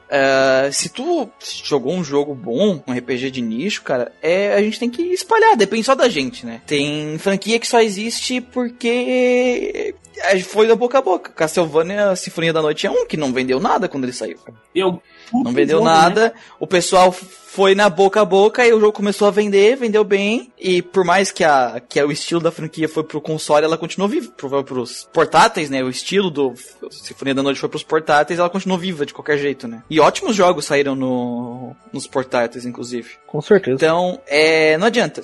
Uh, 0.09 0.73
se 0.73 0.89
tu 0.89 1.29
jogou 1.63 1.93
um 1.93 2.03
jogo 2.03 2.33
bom, 2.33 2.81
um 2.87 2.91
RPG 2.91 3.29
de 3.29 3.41
nicho, 3.43 3.83
cara, 3.83 4.11
é, 4.23 4.55
a 4.55 4.61
gente 4.61 4.79
tem 4.79 4.89
que 4.89 5.03
espalhar, 5.03 5.55
depende 5.55 5.83
só 5.83 5.93
da 5.93 6.09
gente, 6.09 6.47
né? 6.47 6.61
Tem 6.65 7.15
franquia 7.19 7.59
que 7.59 7.67
só 7.67 7.79
existe 7.79 8.41
porque 8.41 9.93
foi 10.43 10.67
da 10.67 10.75
boca 10.75 10.97
a 10.97 11.01
boca. 11.01 11.31
Castlevania 11.31 12.15
Sinfonia 12.15 12.53
da 12.53 12.61
Noite 12.61 12.87
é 12.87 12.91
um 12.91 13.05
que 13.05 13.17
não 13.17 13.33
vendeu 13.33 13.59
nada 13.59 13.87
quando 13.87 14.03
ele 14.03 14.13
saiu. 14.13 14.37
Eu 14.73 15.01
não 15.33 15.51
vendeu 15.51 15.77
jogo, 15.77 15.89
nada. 15.89 16.25
Né? 16.25 16.31
O 16.59 16.67
pessoal 16.67 17.11
foi 17.11 17.73
na 17.73 17.89
boca 17.89 18.21
a 18.21 18.25
boca 18.25 18.65
e 18.65 18.73
o 18.73 18.79
jogo 18.79 18.93
começou 18.93 19.27
a 19.27 19.31
vender, 19.31 19.75
vendeu 19.75 20.03
bem. 20.03 20.51
E 20.57 20.81
por 20.81 21.03
mais 21.03 21.31
que, 21.31 21.43
a, 21.43 21.81
que 21.87 22.01
o 22.01 22.11
estilo 22.11 22.39
da 22.39 22.51
franquia 22.51 22.87
foi 22.87 23.03
pro 23.03 23.21
console, 23.21 23.65
ela 23.65 23.77
continuou 23.77 24.09
viva. 24.09 24.31
Pro, 24.35 24.63
pros 24.63 25.07
portáteis, 25.11 25.69
né? 25.69 25.83
O 25.83 25.89
estilo 25.89 26.29
do 26.29 26.53
Sinfonia 26.91 27.33
da 27.33 27.43
Noite 27.43 27.59
foi 27.59 27.69
pros 27.69 27.83
portáteis, 27.83 28.39
ela 28.39 28.49
continuou 28.49 28.79
viva 28.79 29.05
de 29.05 29.13
qualquer 29.13 29.37
jeito, 29.37 29.67
né? 29.67 29.83
E 29.89 29.99
ótimos 29.99 30.35
jogos 30.35 30.65
saíram 30.65 30.95
no, 30.95 31.75
nos 31.91 32.07
portáteis, 32.07 32.65
inclusive. 32.65 33.09
Com 33.25 33.41
certeza. 33.41 33.75
Então, 33.75 34.19
é, 34.27 34.77
não 34.77 34.87
adianta. 34.87 35.21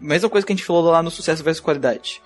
Mesma 0.00 0.28
coisa 0.28 0.46
que 0.46 0.52
a 0.52 0.56
gente 0.56 0.64
falou 0.64 0.84
lá 0.90 1.02
no 1.02 1.10
sucesso 1.10 1.42
versus 1.42 1.60
qualidade. 1.60 2.22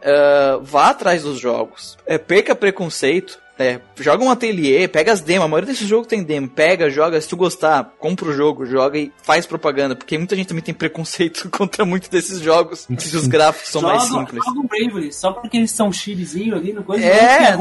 Uh, 0.00 0.62
vá 0.62 0.90
atrás 0.90 1.22
dos 1.22 1.38
jogos. 1.38 1.96
É, 2.06 2.18
perca 2.18 2.54
preconceito. 2.54 3.38
É, 3.58 3.78
joga 3.98 4.24
um 4.24 4.30
ateliê, 4.30 4.88
pega 4.88 5.12
as 5.12 5.20
demos. 5.20 5.44
A 5.44 5.48
maioria 5.48 5.70
desses 5.70 5.86
jogos 5.86 6.06
tem 6.06 6.22
demo. 6.22 6.48
Pega, 6.48 6.88
joga. 6.88 7.20
Se 7.20 7.28
tu 7.28 7.36
gostar, 7.36 7.92
compra 7.98 8.30
o 8.30 8.32
jogo, 8.32 8.64
joga 8.64 8.98
e 8.98 9.12
faz 9.22 9.44
propaganda. 9.44 9.94
Porque 9.94 10.16
muita 10.16 10.34
gente 10.34 10.48
também 10.48 10.64
tem 10.64 10.72
preconceito 10.72 11.46
contra 11.52 11.84
muitos 11.84 12.08
desses 12.08 12.40
jogos. 12.40 12.88
Se 12.98 13.14
os 13.14 13.26
gráficos 13.26 13.68
são 13.68 13.82
joga, 13.82 13.94
mais 13.94 14.08
simples. 14.08 14.42
Joga 14.46 14.60
o 14.60 14.62
Bravely, 14.62 15.12
só 15.12 15.32
porque 15.32 15.58
eles 15.58 15.72
são 15.72 15.92
chilezinho 15.92 16.56
ali 16.56 16.72
no 16.72 16.82
coisa. 16.82 17.04
É, 17.04 17.50
é, 17.50 17.56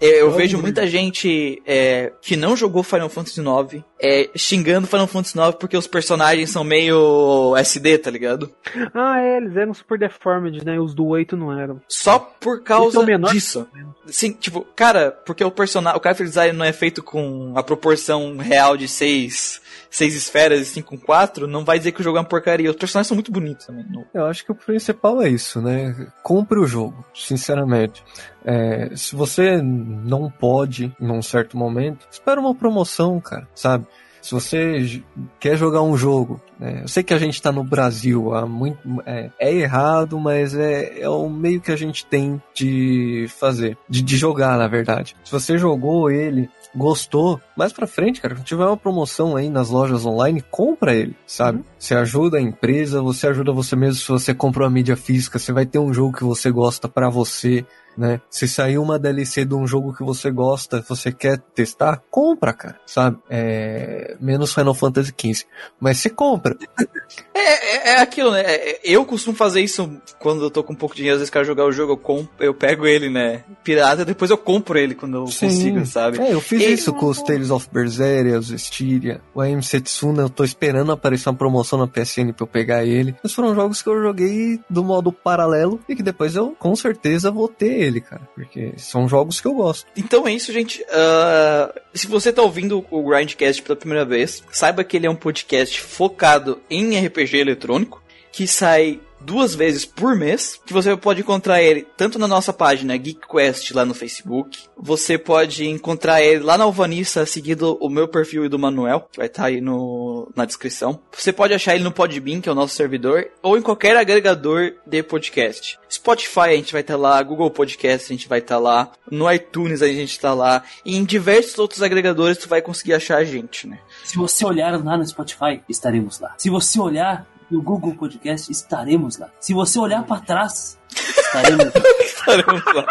eu 0.00 0.30
vejo 0.32 0.58
muita 0.58 0.86
gente 0.86 1.62
é, 1.66 2.12
que 2.20 2.36
não 2.36 2.56
jogou 2.56 2.82
Final 2.82 3.08
Fantasy 3.08 3.40
IX 3.40 3.84
é, 4.02 4.28
xingando 4.36 4.88
Final 4.88 5.06
Fantasy 5.06 5.38
IX 5.38 5.54
porque 5.54 5.76
os 5.76 5.86
personagens 5.86 6.50
são 6.50 6.64
meio 6.64 7.56
SD, 7.56 7.98
tá 7.98 8.10
ligado? 8.10 8.50
Ah, 8.92 9.20
é, 9.20 9.36
eles 9.36 9.56
eram 9.56 9.72
super 9.72 9.98
deformed, 9.98 10.64
né? 10.64 10.80
Os 10.80 10.92
do 10.94 11.06
8 11.06 11.36
não 11.36 11.56
eram. 11.56 11.80
Só 11.88 12.18
por 12.18 12.62
causa 12.62 13.04
disso. 13.32 13.66
Sim, 14.06 14.32
tipo, 14.32 14.66
cara, 14.74 15.12
porque 15.24 15.44
o 15.44 15.50
personagem, 15.50 15.98
o 15.98 16.02
character 16.02 16.26
design 16.26 16.58
não 16.58 16.64
é 16.64 16.72
feito 16.72 17.02
com 17.02 17.52
a 17.56 17.62
proporção 17.62 18.36
real 18.36 18.76
de 18.76 18.88
6 18.88 19.61
seis 19.92 20.14
esferas 20.14 20.60
e 20.62 20.64
5 20.64 20.88
com 20.88 20.98
4, 20.98 21.46
não 21.46 21.64
vai 21.64 21.78
dizer 21.78 21.92
que 21.92 22.00
o 22.00 22.02
jogo 22.02 22.16
é 22.16 22.20
uma 22.20 22.26
porcaria. 22.26 22.70
Os 22.70 22.76
personagens 22.76 23.08
são 23.08 23.14
muito 23.14 23.30
bonitos 23.30 23.66
também. 23.66 23.84
Eu 24.14 24.24
acho 24.24 24.42
que 24.44 24.50
o 24.50 24.54
principal 24.54 25.20
é 25.20 25.28
isso, 25.28 25.60
né? 25.60 26.10
Compre 26.22 26.58
o 26.58 26.66
jogo, 26.66 27.04
sinceramente. 27.14 28.02
É, 28.42 28.90
se 28.96 29.14
você 29.14 29.60
não 29.60 30.30
pode, 30.30 30.90
num 30.98 31.20
certo 31.20 31.58
momento, 31.58 32.08
espera 32.10 32.40
uma 32.40 32.54
promoção, 32.54 33.20
cara, 33.20 33.46
sabe? 33.54 33.86
Se 34.22 34.32
você 34.32 35.02
quer 35.38 35.56
jogar 35.56 35.82
um 35.82 35.96
jogo, 35.96 36.40
né? 36.58 36.80
eu 36.82 36.88
sei 36.88 37.02
que 37.02 37.12
a 37.12 37.18
gente 37.18 37.34
está 37.34 37.50
no 37.50 37.64
Brasil, 37.64 38.32
há 38.32 38.46
muito, 38.46 38.78
é, 39.04 39.30
é, 39.38 39.52
errado, 39.52 40.18
mas 40.18 40.54
é, 40.54 41.00
é 41.00 41.08
o 41.08 41.28
meio 41.28 41.60
que 41.60 41.72
a 41.72 41.76
gente 41.76 42.06
tem 42.06 42.40
de 42.54 43.26
fazer, 43.38 43.76
de, 43.88 44.00
de 44.00 44.16
jogar, 44.16 44.56
na 44.56 44.68
verdade. 44.68 45.16
Se 45.24 45.32
você 45.32 45.58
jogou 45.58 46.10
ele 46.10 46.48
gostou, 46.74 47.40
mais 47.56 47.72
pra 47.72 47.86
frente, 47.86 48.20
cara, 48.20 48.36
se 48.36 48.42
tiver 48.44 48.64
uma 48.64 48.76
promoção 48.76 49.36
aí 49.36 49.48
nas 49.48 49.68
lojas 49.68 50.06
online, 50.06 50.42
compra 50.50 50.94
ele, 50.94 51.14
sabe? 51.26 51.58
Uhum. 51.58 51.64
Você 51.78 51.94
ajuda 51.94 52.38
a 52.38 52.40
empresa, 52.40 53.02
você 53.02 53.26
ajuda 53.26 53.52
você 53.52 53.76
mesmo. 53.76 53.96
Se 53.96 54.08
você 54.08 54.34
compra 54.34 54.64
uma 54.64 54.70
mídia 54.70 54.96
física, 54.96 55.38
você 55.38 55.52
vai 55.52 55.66
ter 55.66 55.78
um 55.78 55.92
jogo 55.92 56.16
que 56.16 56.24
você 56.24 56.50
gosta 56.50 56.88
para 56.88 57.10
você 57.10 57.64
né? 57.96 58.20
Se 58.30 58.48
sair 58.48 58.78
uma 58.78 58.98
DLC 58.98 59.44
de 59.44 59.54
um 59.54 59.66
jogo 59.66 59.94
que 59.94 60.02
você 60.02 60.30
gosta, 60.30 60.84
você 60.88 61.12
quer 61.12 61.38
testar, 61.54 62.02
compra, 62.10 62.52
cara, 62.52 62.80
sabe? 62.86 63.18
É... 63.28 64.16
Menos 64.20 64.54
Final 64.54 64.74
Fantasy 64.74 65.12
XV. 65.18 65.46
Mas 65.80 65.98
você 65.98 66.10
compra. 66.10 66.56
É, 67.34 67.90
é, 67.90 67.94
é, 67.94 68.00
aquilo, 68.00 68.30
né? 68.30 68.42
É, 68.42 68.80
eu 68.84 69.04
costumo 69.04 69.36
fazer 69.36 69.60
isso 69.60 69.90
quando 70.20 70.44
eu 70.44 70.50
tô 70.50 70.62
com 70.62 70.74
um 70.74 70.76
pouco 70.76 70.94
de 70.94 70.98
dinheiro, 70.98 71.16
às 71.16 71.20
vezes 71.20 71.30
quero 71.30 71.44
jogar 71.44 71.64
o 71.64 71.72
jogo, 71.72 71.92
eu, 71.92 71.96
comp... 71.96 72.28
eu 72.38 72.54
pego 72.54 72.86
ele, 72.86 73.10
né? 73.10 73.42
Pirata, 73.64 74.04
depois 74.04 74.30
eu 74.30 74.38
compro 74.38 74.78
ele 74.78 74.94
quando 74.94 75.16
eu 75.16 75.26
Sim. 75.26 75.46
consigo, 75.46 75.86
sabe? 75.86 76.20
É, 76.20 76.32
eu 76.32 76.40
fiz 76.40 76.62
e... 76.62 76.72
isso 76.72 76.92
com 76.92 77.06
os 77.06 77.20
Tales 77.22 77.50
of 77.50 77.68
Berseria, 77.72 78.38
os 78.38 78.50
Styria, 78.50 79.20
o 79.34 79.40
AM 79.40 79.62
Setsuna, 79.62 80.22
eu 80.22 80.30
tô 80.30 80.44
esperando 80.44 80.92
aparecer 80.92 81.28
uma 81.28 81.34
promoção 81.34 81.78
na 81.78 81.88
PSN 81.88 82.32
pra 82.32 82.44
eu 82.44 82.46
pegar 82.46 82.84
ele. 82.84 83.16
Mas 83.22 83.32
foram 83.32 83.54
jogos 83.54 83.82
que 83.82 83.88
eu 83.88 84.00
joguei 84.00 84.60
do 84.70 84.84
modo 84.84 85.10
paralelo 85.10 85.80
e 85.88 85.96
que 85.96 86.02
depois 86.02 86.36
eu 86.36 86.54
com 86.58 86.76
certeza 86.76 87.30
vou 87.30 87.48
ter 87.48 87.81
ele, 87.82 88.00
cara. 88.00 88.28
Porque 88.34 88.72
são 88.76 89.08
jogos 89.08 89.40
que 89.40 89.46
eu 89.46 89.54
gosto. 89.54 89.86
Então 89.96 90.26
é 90.26 90.32
isso, 90.32 90.52
gente. 90.52 90.82
Uh, 90.82 91.80
se 91.94 92.06
você 92.06 92.32
tá 92.32 92.42
ouvindo 92.42 92.84
o 92.90 93.02
Grindcast 93.02 93.62
pela 93.62 93.76
primeira 93.76 94.04
vez, 94.04 94.42
saiba 94.50 94.84
que 94.84 94.96
ele 94.96 95.06
é 95.06 95.10
um 95.10 95.16
podcast 95.16 95.80
focado 95.80 96.60
em 96.70 96.98
RPG 96.98 97.38
eletrônico, 97.38 98.02
que 98.30 98.46
sai 98.46 99.00
duas 99.24 99.54
vezes 99.54 99.84
por 99.84 100.14
mês, 100.14 100.60
que 100.64 100.72
você 100.72 100.96
pode 100.96 101.20
encontrar 101.20 101.62
ele 101.62 101.86
tanto 101.96 102.18
na 102.18 102.28
nossa 102.28 102.52
página 102.52 102.96
GeekQuest 102.96 103.72
lá 103.72 103.84
no 103.84 103.94
Facebook, 103.94 104.58
você 104.76 105.16
pode 105.16 105.66
encontrar 105.66 106.22
ele 106.22 106.44
lá 106.44 106.58
na 106.58 106.64
Alvanista, 106.64 107.24
seguindo 107.24 107.76
o 107.80 107.88
meu 107.88 108.08
perfil 108.08 108.44
e 108.44 108.48
do 108.48 108.58
Manuel, 108.58 109.08
que 109.10 109.18
vai 109.18 109.26
estar 109.26 109.46
aí 109.46 109.60
no, 109.60 110.30
na 110.34 110.44
descrição. 110.44 111.00
Você 111.12 111.32
pode 111.32 111.54
achar 111.54 111.74
ele 111.74 111.84
no 111.84 111.92
Podbean, 111.92 112.40
que 112.40 112.48
é 112.48 112.52
o 112.52 112.54
nosso 112.54 112.74
servidor, 112.74 113.28
ou 113.42 113.56
em 113.56 113.62
qualquer 113.62 113.96
agregador 113.96 114.74
de 114.86 115.02
podcast. 115.02 115.78
Spotify 115.90 116.40
a 116.40 116.56
gente 116.56 116.72
vai 116.72 116.80
estar 116.80 116.96
lá, 116.96 117.22
Google 117.22 117.50
Podcast 117.50 118.12
a 118.12 118.16
gente 118.16 118.28
vai 118.28 118.38
estar 118.38 118.58
lá, 118.58 118.90
no 119.10 119.30
iTunes 119.30 119.82
a 119.82 119.88
gente 119.88 120.12
está 120.12 120.32
lá, 120.32 120.62
e 120.84 120.96
em 120.96 121.04
diversos 121.04 121.58
outros 121.58 121.82
agregadores 121.82 122.38
tu 122.38 122.48
vai 122.48 122.62
conseguir 122.62 122.94
achar 122.94 123.18
a 123.18 123.24
gente, 123.24 123.66
né? 123.66 123.78
Se 124.04 124.16
você 124.16 124.44
olhar 124.44 124.72
lá 124.82 124.96
no 124.96 125.06
Spotify, 125.06 125.60
estaremos 125.68 126.18
lá. 126.18 126.34
Se 126.38 126.48
você 126.48 126.80
olhar 126.80 127.26
no 127.52 127.60
Google 127.62 127.94
Podcast, 127.94 128.50
estaremos 128.50 129.18
lá. 129.18 129.30
Se 129.38 129.52
você 129.52 129.78
olhar 129.78 130.02
para 130.04 130.20
trás, 130.20 130.78
estaremos 130.90 131.66
lá. 131.66 131.72
estaremos 132.02 132.64
lá. 132.74 132.86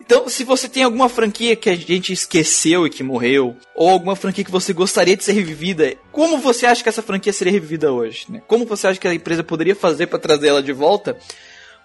Então, 0.00 0.26
se 0.26 0.42
você 0.42 0.70
tem 0.70 0.82
alguma 0.82 1.06
franquia 1.10 1.54
que 1.54 1.68
a 1.68 1.76
gente 1.76 2.14
esqueceu 2.14 2.86
e 2.86 2.90
que 2.90 3.02
morreu, 3.02 3.54
ou 3.74 3.90
alguma 3.90 4.16
franquia 4.16 4.42
que 4.42 4.50
você 4.50 4.72
gostaria 4.72 5.14
de 5.14 5.22
ser 5.22 5.32
revivida, 5.32 5.96
como 6.10 6.38
você 6.38 6.64
acha 6.64 6.82
que 6.82 6.88
essa 6.88 7.02
franquia 7.02 7.30
seria 7.30 7.52
revivida 7.52 7.92
hoje? 7.92 8.24
Né? 8.30 8.40
Como 8.48 8.64
você 8.64 8.86
acha 8.86 8.98
que 8.98 9.06
a 9.06 9.12
empresa 9.12 9.44
poderia 9.44 9.76
fazer 9.76 10.06
para 10.06 10.18
trazer 10.18 10.48
ela 10.48 10.62
de 10.62 10.72
volta? 10.72 11.18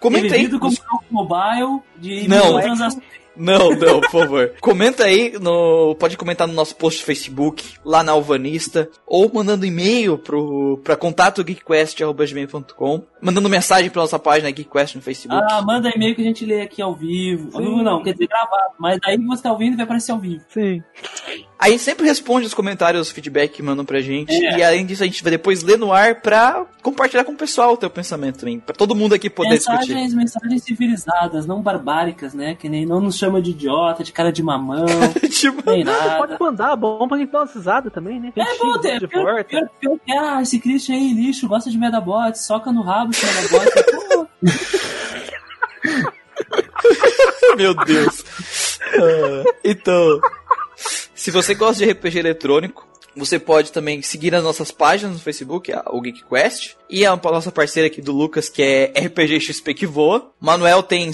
Comenta 0.00 0.28
Revivido 0.28 0.56
aí. 0.56 0.60
como 0.60 0.74
jogo 0.74 1.04
mobile 1.10 1.82
de 1.98 2.26
não, 2.26 2.58
não, 3.36 3.70
não, 3.70 4.00
por 4.00 4.10
favor. 4.10 4.52
Comenta 4.60 5.04
aí 5.04 5.36
no. 5.40 5.94
Pode 5.96 6.16
comentar 6.16 6.46
no 6.46 6.54
nosso 6.54 6.76
post 6.76 7.00
do 7.00 7.06
Facebook, 7.06 7.74
lá 7.84 8.02
na 8.02 8.12
Alvanista, 8.12 8.88
ou 9.06 9.30
mandando 9.32 9.66
e-mail 9.66 10.18
pro, 10.18 10.80
pra 10.84 10.96
contato 10.96 11.44
geekquest.com, 11.44 13.02
mandando 13.20 13.48
mensagem 13.48 13.90
pra 13.90 14.02
nossa 14.02 14.18
página 14.18 14.50
Geekquest 14.50 14.96
no 14.96 15.02
Facebook. 15.02 15.44
Ah, 15.50 15.62
manda 15.62 15.90
e-mail 15.94 16.14
que 16.14 16.22
a 16.22 16.24
gente 16.24 16.44
lê 16.44 16.62
aqui 16.62 16.80
ao 16.80 16.94
vivo. 16.94 17.50
Ao 17.52 17.62
vivo 17.62 17.82
não, 17.82 18.02
quer 18.02 18.12
dizer 18.12 18.28
gravado. 18.28 18.74
Mas 18.78 18.98
aí 19.04 19.16
você 19.18 19.42
tá 19.42 19.52
ouvindo 19.52 19.76
vai 19.76 19.84
aparecer 19.84 20.12
ao 20.12 20.18
vivo. 20.18 20.44
Sim. 20.48 20.82
Aí 21.64 21.78
sempre 21.78 22.04
responde 22.04 22.44
os 22.44 22.52
comentários, 22.52 23.06
os 23.06 23.10
feedback 23.10 23.52
que 23.52 23.62
mandam 23.62 23.86
pra 23.86 23.98
gente. 24.02 24.34
É. 24.34 24.58
E 24.58 24.62
além 24.62 24.84
disso, 24.84 25.02
a 25.02 25.06
gente 25.06 25.22
vai 25.22 25.30
depois 25.30 25.62
ler 25.62 25.78
no 25.78 25.94
ar 25.94 26.20
pra 26.20 26.66
compartilhar 26.82 27.24
com 27.24 27.32
o 27.32 27.36
pessoal 27.36 27.72
o 27.72 27.76
teu 27.78 27.88
pensamento 27.88 28.40
também. 28.40 28.60
Pra 28.60 28.74
todo 28.74 28.94
mundo 28.94 29.14
aqui 29.14 29.30
poder 29.30 29.52
mensagens, 29.52 29.86
discutir. 29.86 30.14
Mensagens 30.14 30.62
civilizadas, 30.62 31.46
não 31.46 31.62
barbáricas, 31.62 32.34
né? 32.34 32.54
Que 32.54 32.68
nem 32.68 32.84
não 32.84 33.00
nos 33.00 33.16
chama 33.16 33.40
de 33.40 33.52
idiota, 33.52 34.04
de 34.04 34.12
cara 34.12 34.30
de 34.30 34.42
mamão. 34.42 34.84
tipo, 35.30 35.70
nem 35.70 35.84
nada. 35.84 36.18
Pode 36.18 36.36
mandar, 36.38 36.76
bom 36.76 37.08
pra 37.08 37.16
gente 37.16 37.32
dar 37.32 37.40
uma 37.40 37.50
risada 37.50 37.90
também, 37.90 38.20
né? 38.20 38.30
É 38.36 38.58
bom 38.58 38.78
ter. 38.78 39.00
De 39.00 39.08
pior, 39.08 39.42
pior, 39.44 39.66
pior, 39.80 39.98
ah, 40.18 40.42
esse 40.42 40.58
Christian 40.58 40.96
aí, 40.96 41.14
lixo, 41.14 41.48
gosta 41.48 41.70
de 41.70 41.78
Medabots, 41.78 42.44
soca 42.44 42.70
no 42.70 42.82
rabo 42.82 43.12
esse 43.12 43.24
Medabots. 43.24 43.72
Meu 47.56 47.72
Deus. 47.72 48.20
Uh, 48.20 49.44
então. 49.64 50.20
Se 51.24 51.30
você 51.30 51.54
gosta 51.54 51.82
de 51.82 51.90
RPG 51.90 52.18
eletrônico, 52.18 52.86
você 53.16 53.38
pode 53.38 53.72
também 53.72 54.02
seguir 54.02 54.30
nas 54.30 54.44
nossas 54.44 54.70
páginas 54.70 55.14
no 55.14 55.18
Facebook, 55.18 55.72
o 55.86 56.04
GeekQuest, 56.04 56.76
e 56.90 57.06
a 57.06 57.16
nossa 57.16 57.50
parceira 57.50 57.86
aqui 57.86 58.02
do 58.02 58.12
Lucas, 58.12 58.50
que 58.50 58.62
é 58.62 58.92
RPG 59.06 59.40
XP 59.40 59.72
que 59.72 59.86
voa. 59.86 60.30
Manuel 60.38 60.82
tem 60.82 61.10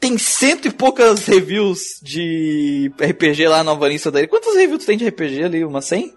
tem 0.00 0.18
cento 0.18 0.66
e 0.66 0.72
poucas 0.72 1.24
reviews 1.24 2.00
de 2.02 2.92
RPG 3.00 3.46
lá 3.46 3.62
na 3.62 3.70
Alvanista 3.70 4.10
dele. 4.10 4.26
Quantas 4.26 4.56
reviews 4.56 4.82
tu 4.82 4.86
tem 4.86 4.98
de 4.98 5.06
RPG 5.06 5.44
ali? 5.44 5.64
Uma 5.64 5.80
100? 5.80 6.12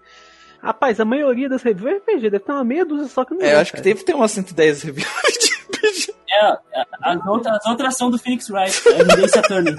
Rapaz, 0.60 0.98
a 0.98 1.04
maioria 1.04 1.48
das 1.48 1.62
reviews 1.62 1.92
é 1.92 1.98
RPG, 1.98 2.28
deve 2.28 2.40
ter 2.40 2.50
uma 2.50 2.64
meia 2.64 2.84
dúzia 2.84 3.06
só 3.06 3.24
que 3.24 3.34
não 3.34 3.42
é. 3.42 3.50
É, 3.50 3.54
acho 3.54 3.70
cara. 3.70 3.84
que 3.84 3.88
deve 3.88 4.02
ter 4.04 4.14
umas 4.16 4.32
110 4.32 4.82
reviews 4.82 5.08
de 5.38 5.54
RPG. 5.62 6.14
É, 6.28 6.84
as 7.02 7.24
outras, 7.24 7.54
as 7.54 7.66
outras 7.66 7.96
são 7.96 8.10
do 8.10 8.18
Phoenix 8.18 8.50
Wright, 8.50 8.88
é 8.88 9.00
Evidência 9.00 9.42
Turning. 9.42 9.76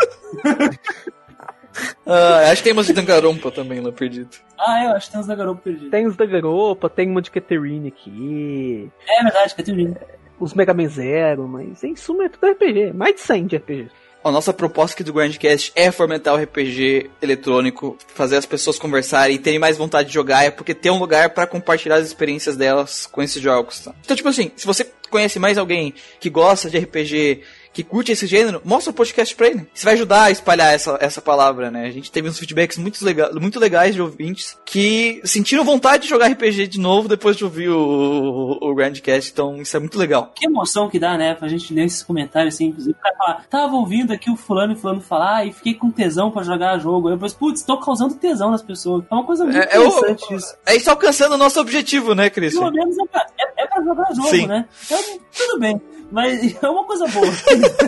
Ah, 2.05 2.49
acho 2.51 2.57
que 2.57 2.63
tem 2.63 2.73
umas 2.73 2.87
de 2.87 2.93
Dangarompa 2.93 3.51
também 3.51 3.79
lá 3.81 3.91
perdido. 3.91 4.29
Ah, 4.57 4.85
eu 4.85 4.91
acho 4.91 5.07
que 5.07 5.11
tem 5.11 5.21
uns 5.21 5.27
Dangarompa 5.27 5.61
perdidos. 5.61 5.91
Tem 5.91 6.07
uns 6.07 6.15
Dangarompa, 6.15 6.89
tem 6.89 7.09
uma 7.09 7.21
de 7.21 7.31
Caterine 7.31 7.87
aqui. 7.87 8.91
É 9.07 9.23
verdade, 9.23 9.55
Caterine. 9.55 9.95
Os 10.39 10.53
Mega 10.53 10.73
Man 10.73 10.87
Zero, 10.87 11.47
mas 11.47 11.83
em 11.83 11.95
suma 11.95 12.25
é 12.25 12.29
tudo 12.29 12.51
RPG. 12.51 12.93
Mais 12.93 13.15
de 13.15 13.21
100 13.21 13.47
de 13.47 13.57
RPG. 13.57 13.89
A 14.25 14.31
nossa 14.31 14.51
proposta 14.51 14.95
aqui 14.95 15.03
do 15.03 15.13
Grandcast 15.13 15.71
é 15.75 15.91
fomentar 15.91 16.33
o 16.33 16.37
RPG 16.37 17.11
eletrônico, 17.21 17.95
fazer 18.07 18.37
as 18.37 18.45
pessoas 18.45 18.79
conversarem 18.79 19.35
e 19.35 19.39
terem 19.39 19.59
mais 19.59 19.77
vontade 19.77 20.07
de 20.07 20.15
jogar, 20.15 20.43
é 20.43 20.49
porque 20.49 20.73
tem 20.73 20.91
um 20.91 20.97
lugar 20.97 21.29
para 21.29 21.45
compartilhar 21.45 21.97
as 21.97 22.07
experiências 22.07 22.57
delas 22.57 23.05
com 23.05 23.21
esses 23.21 23.39
jogos. 23.39 23.81
Tá? 23.81 23.93
Então, 24.03 24.15
tipo 24.15 24.27
assim, 24.27 24.51
se 24.55 24.65
você 24.65 24.91
conhece 25.11 25.37
mais 25.37 25.59
alguém 25.59 25.93
que 26.19 26.31
gosta 26.31 26.71
de 26.71 26.79
RPG 26.79 27.43
que 27.75 27.83
curte 27.83 28.13
esse 28.13 28.25
gênero, 28.25 28.61
mostra 28.63 28.91
o 28.91 28.93
podcast 28.93 29.35
pra 29.35 29.47
ele. 29.47 29.67
Isso 29.75 29.83
vai 29.83 29.95
ajudar 29.95 30.23
a 30.23 30.31
espalhar 30.31 30.73
essa, 30.73 30.97
essa 31.01 31.21
palavra, 31.21 31.69
né? 31.69 31.85
A 31.85 31.91
gente 31.91 32.09
teve 32.09 32.29
uns 32.29 32.39
feedbacks 32.39 32.77
muito, 32.77 33.03
lega 33.03 33.29
muito 33.33 33.59
legais 33.59 33.93
de 33.93 34.01
ouvintes 34.01 34.57
que 34.63 35.19
sentiram 35.25 35.65
vontade 35.65 36.03
de 36.03 36.09
jogar 36.09 36.31
RPG 36.31 36.67
de 36.67 36.79
novo 36.79 37.09
depois 37.09 37.35
de 37.35 37.43
ouvir 37.43 37.67
o, 37.67 37.77
o, 37.77 38.71
o 38.71 38.73
Grandcast, 38.73 39.29
então 39.29 39.61
isso 39.61 39.75
é 39.75 39.79
muito 39.81 39.99
legal. 39.99 40.31
Que 40.33 40.45
emoção 40.45 40.89
que 40.89 40.97
dá, 40.97 41.17
né? 41.17 41.35
Pra 41.35 41.49
gente 41.49 41.73
ler 41.73 41.83
esses 41.83 42.01
comentários 42.01 42.55
assim, 42.55 42.67
inclusive, 42.67 42.95
pra 42.95 43.13
falar, 43.13 43.45
tava 43.49 43.75
ouvindo 43.75 44.13
aqui 44.13 44.31
o 44.31 44.37
fulano 44.37 44.71
e 44.71 44.77
fulano 44.77 45.01
falar 45.01 45.45
e 45.45 45.51
fiquei 45.51 45.73
com 45.73 45.91
tesão 45.91 46.31
pra 46.31 46.43
jogar 46.43 46.79
jogo. 46.79 47.09
Eu 47.09 47.19
falei, 47.19 47.35
putz, 47.37 47.61
tô 47.63 47.77
causando 47.77 48.15
tesão 48.15 48.51
nas 48.51 48.61
pessoas. 48.61 49.03
É 49.11 49.13
uma 49.13 49.25
coisa 49.25 49.43
muito 49.43 49.57
é, 49.57 49.65
interessante 49.65 50.23
é 50.23 50.33
o, 50.33 50.37
isso. 50.37 50.57
É 50.65 50.75
isso 50.77 50.89
alcançando 50.89 51.35
o 51.35 51.37
nosso 51.37 51.59
objetivo, 51.59 52.15
né, 52.15 52.29
Cris? 52.29 52.53
Pelo 52.53 52.71
menos 52.71 52.97
é 52.97 53.05
pra, 53.05 53.27
é, 53.37 53.63
é 53.63 53.67
pra 53.67 53.83
jogar 53.83 54.13
jogo, 54.13 54.29
Sim. 54.29 54.47
né? 54.47 54.65
Então, 54.85 55.19
tudo 55.35 55.59
bem. 55.59 55.81
Mas 56.15 56.55
é 56.63 56.69
uma 56.69 56.85
coisa 56.85 57.05
boa. 57.07 57.27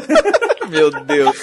Meu 0.67 0.91
Deus. 0.91 1.37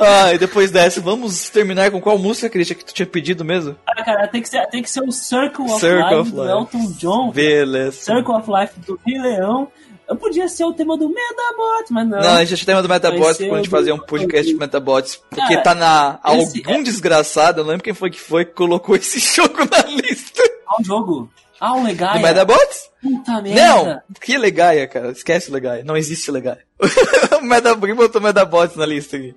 Ah, 0.00 0.34
e 0.34 0.38
depois 0.38 0.72
dessa, 0.72 1.00
vamos 1.00 1.48
terminar 1.48 1.92
com 1.92 2.00
qual 2.00 2.18
música, 2.18 2.50
Christian, 2.50 2.74
que 2.74 2.84
tu 2.84 2.92
tinha 2.92 3.06
pedido 3.06 3.44
mesmo? 3.44 3.76
Ah, 3.86 4.02
cara, 4.02 4.26
tem 4.26 4.42
que 4.42 4.48
ser, 4.48 4.66
tem 4.66 4.82
que 4.82 4.90
ser 4.90 5.04
o 5.04 5.12
Circle 5.12 5.66
of 5.66 5.78
Circle 5.78 6.02
Life 6.02 6.14
of 6.16 6.30
do 6.32 6.42
Life. 6.42 6.52
Elton 6.52 6.92
John. 6.98 7.30
Beleza. 7.30 7.92
Circle 7.92 8.34
of 8.34 8.50
Life 8.50 8.80
do 8.80 8.98
Rei 9.06 9.20
Leão. 9.20 9.68
Eu 10.08 10.16
podia 10.16 10.48
ser 10.48 10.64
o 10.64 10.72
tema 10.72 10.98
do 10.98 11.08
Metabot, 11.08 11.84
mas 11.92 12.08
não. 12.08 12.18
Não, 12.18 12.34
a 12.34 12.44
gente 12.44 12.66
tem 12.66 12.74
o 12.74 12.78
tema 12.78 12.82
do 12.82 12.88
Metabots 12.88 13.38
quando 13.38 13.54
a 13.54 13.56
gente 13.58 13.70
fazer 13.70 13.92
um 13.92 13.98
podcast 13.98 14.52
de 14.52 14.58
Metabots. 14.58 15.22
Porque 15.30 15.56
tá 15.58 15.72
na. 15.72 16.18
Esse, 16.32 16.58
algum 16.66 16.80
é... 16.80 16.82
desgraçado, 16.82 17.60
eu 17.60 17.64
não 17.64 17.70
lembro 17.70 17.84
quem 17.84 17.94
foi 17.94 18.10
que 18.10 18.20
foi 18.20 18.44
que 18.44 18.52
colocou 18.54 18.96
esse 18.96 19.20
jogo 19.36 19.58
na 19.70 19.82
lista. 19.88 20.42
Qual 20.66 20.82
jogo? 20.82 21.30
Ah, 21.60 21.74
o 21.74 21.82
Legaia. 21.82 22.14
Do 22.14 22.20
Metabots? 22.20 22.90
Puta 23.02 23.42
merda. 23.42 23.62
Não, 23.62 24.16
que 24.20 24.36
Legaia, 24.36 24.86
cara. 24.86 25.10
Esquece 25.10 25.50
o 25.50 25.54
Legaia. 25.54 25.84
Não 25.84 25.96
existe 25.96 26.30
Legaia. 26.30 26.64
o 27.40 27.44
Metabots, 27.44 27.86
quem 27.86 27.94
botou 27.94 28.20
Metabots 28.20 28.76
na 28.76 28.86
lista 28.86 29.16
aqui? 29.16 29.34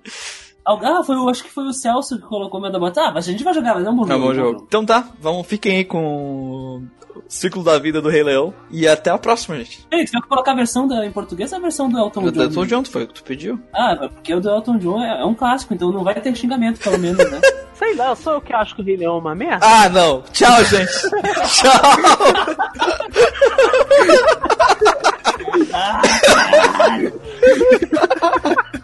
Ah, 0.66 1.02
foi, 1.02 1.16
acho 1.30 1.44
que 1.44 1.50
foi 1.50 1.64
o 1.64 1.72
Celso 1.72 2.16
que 2.16 2.26
colocou 2.26 2.60
o 2.60 2.62
Metabots. 2.62 2.98
Ah, 2.98 3.10
mas 3.12 3.26
a 3.26 3.30
gente 3.30 3.42
vai 3.42 3.54
jogar, 3.54 3.74
mas 3.74 3.86
é 3.86 3.90
um 3.90 3.96
bom 3.96 4.06
jogo. 4.06 4.12
É 4.12 4.16
um 4.16 4.20
bom 4.20 4.34
jogo. 4.34 4.64
Então 4.68 4.84
tá, 4.84 5.08
vamos, 5.20 5.46
fiquem 5.46 5.78
aí 5.78 5.84
com 5.84 6.86
Ciclo 7.28 7.62
da 7.62 7.78
Vida 7.78 8.00
do 8.00 8.08
Rei 8.08 8.22
Leão. 8.22 8.54
E 8.70 8.86
até 8.86 9.10
a 9.10 9.18
próxima, 9.18 9.56
gente. 9.56 9.86
Ei, 9.90 10.04
tu 10.04 10.12
vai 10.12 10.22
colocar 10.22 10.52
a 10.52 10.56
versão 10.56 10.86
da, 10.86 11.04
em 11.06 11.10
português 11.10 11.52
ou 11.52 11.58
a 11.58 11.62
versão 11.62 11.88
do 11.88 11.98
Elton 11.98 12.22
John? 12.22 12.30
Do 12.30 12.42
Elton 12.42 12.66
John, 12.66 12.84
foi 12.84 13.04
o 13.04 13.06
que 13.08 13.14
tu 13.14 13.22
pediu. 13.24 13.60
Ah, 13.72 13.96
porque 13.96 14.34
o 14.34 14.40
do 14.40 14.48
Elton 14.48 14.78
John 14.78 15.02
é, 15.02 15.20
é 15.20 15.24
um 15.24 15.34
clássico, 15.34 15.74
então 15.74 15.90
não 15.90 16.04
vai 16.04 16.20
ter 16.20 16.34
xingamento, 16.34 16.80
pelo 16.80 16.98
menos, 16.98 17.18
né? 17.30 17.40
Sei 17.78 17.94
lá, 17.94 18.14
sou 18.16 18.34
eu 18.34 18.40
que 18.40 18.52
acho 18.52 18.74
que 18.74 18.82
o 18.82 18.84
Rei 18.84 18.96
Leão 18.96 19.16
é 19.16 19.20
uma 19.20 19.34
merda? 19.36 19.64
Ah, 19.64 19.88
não. 19.88 20.22
Tchau, 20.32 20.64
gente. 20.64 20.90
Tchau. 21.46 21.72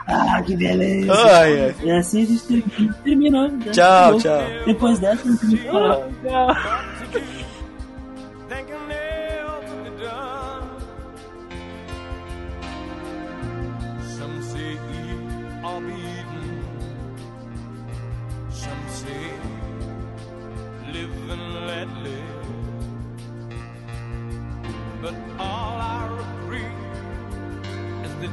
ah, 0.06 0.42
que 0.46 0.56
beleza. 0.56 1.12
Ai, 1.12 1.60
ai. 1.60 1.74
E 1.82 1.90
assim 1.90 2.22
a 2.22 2.26
gente 2.26 2.92
terminou. 3.02 3.48
Né? 3.48 3.72
Tchau, 3.72 4.18
tchau. 4.20 4.42
Depois 4.64 4.98
dessa, 5.00 5.28
a 5.28 5.32
gente 5.32 5.56
falar. 5.64 6.08
Tchau. 6.22 6.93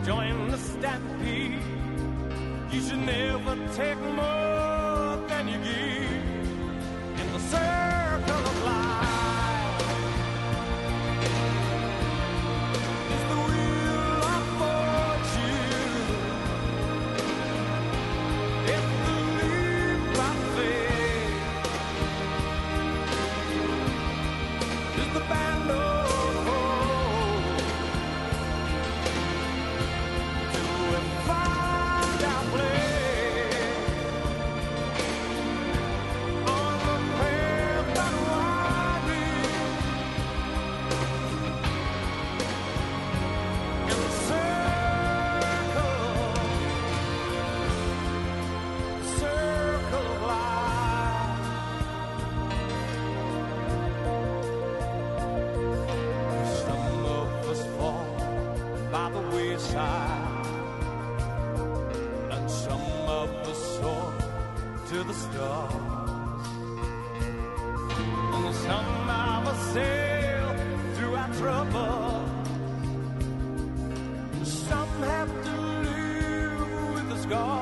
Join 0.06 0.50
the 0.50 0.58
stampede. 0.58 1.62
You 2.72 2.82
should 2.82 3.00
never 3.00 3.56
take 3.74 4.00
more 4.00 5.28
than 5.28 5.48
you 5.48 5.58
give 5.58 7.22
in 7.22 7.34
the 7.34 7.40
circle 7.40 8.48
of 8.52 8.64
life. 8.66 8.81
Trouble. 71.42 72.24
Some 74.44 74.94
have 75.02 75.32
to 75.46 75.56
live 75.90 76.94
with 76.94 77.10
the 77.10 77.18
scar. 77.24 77.61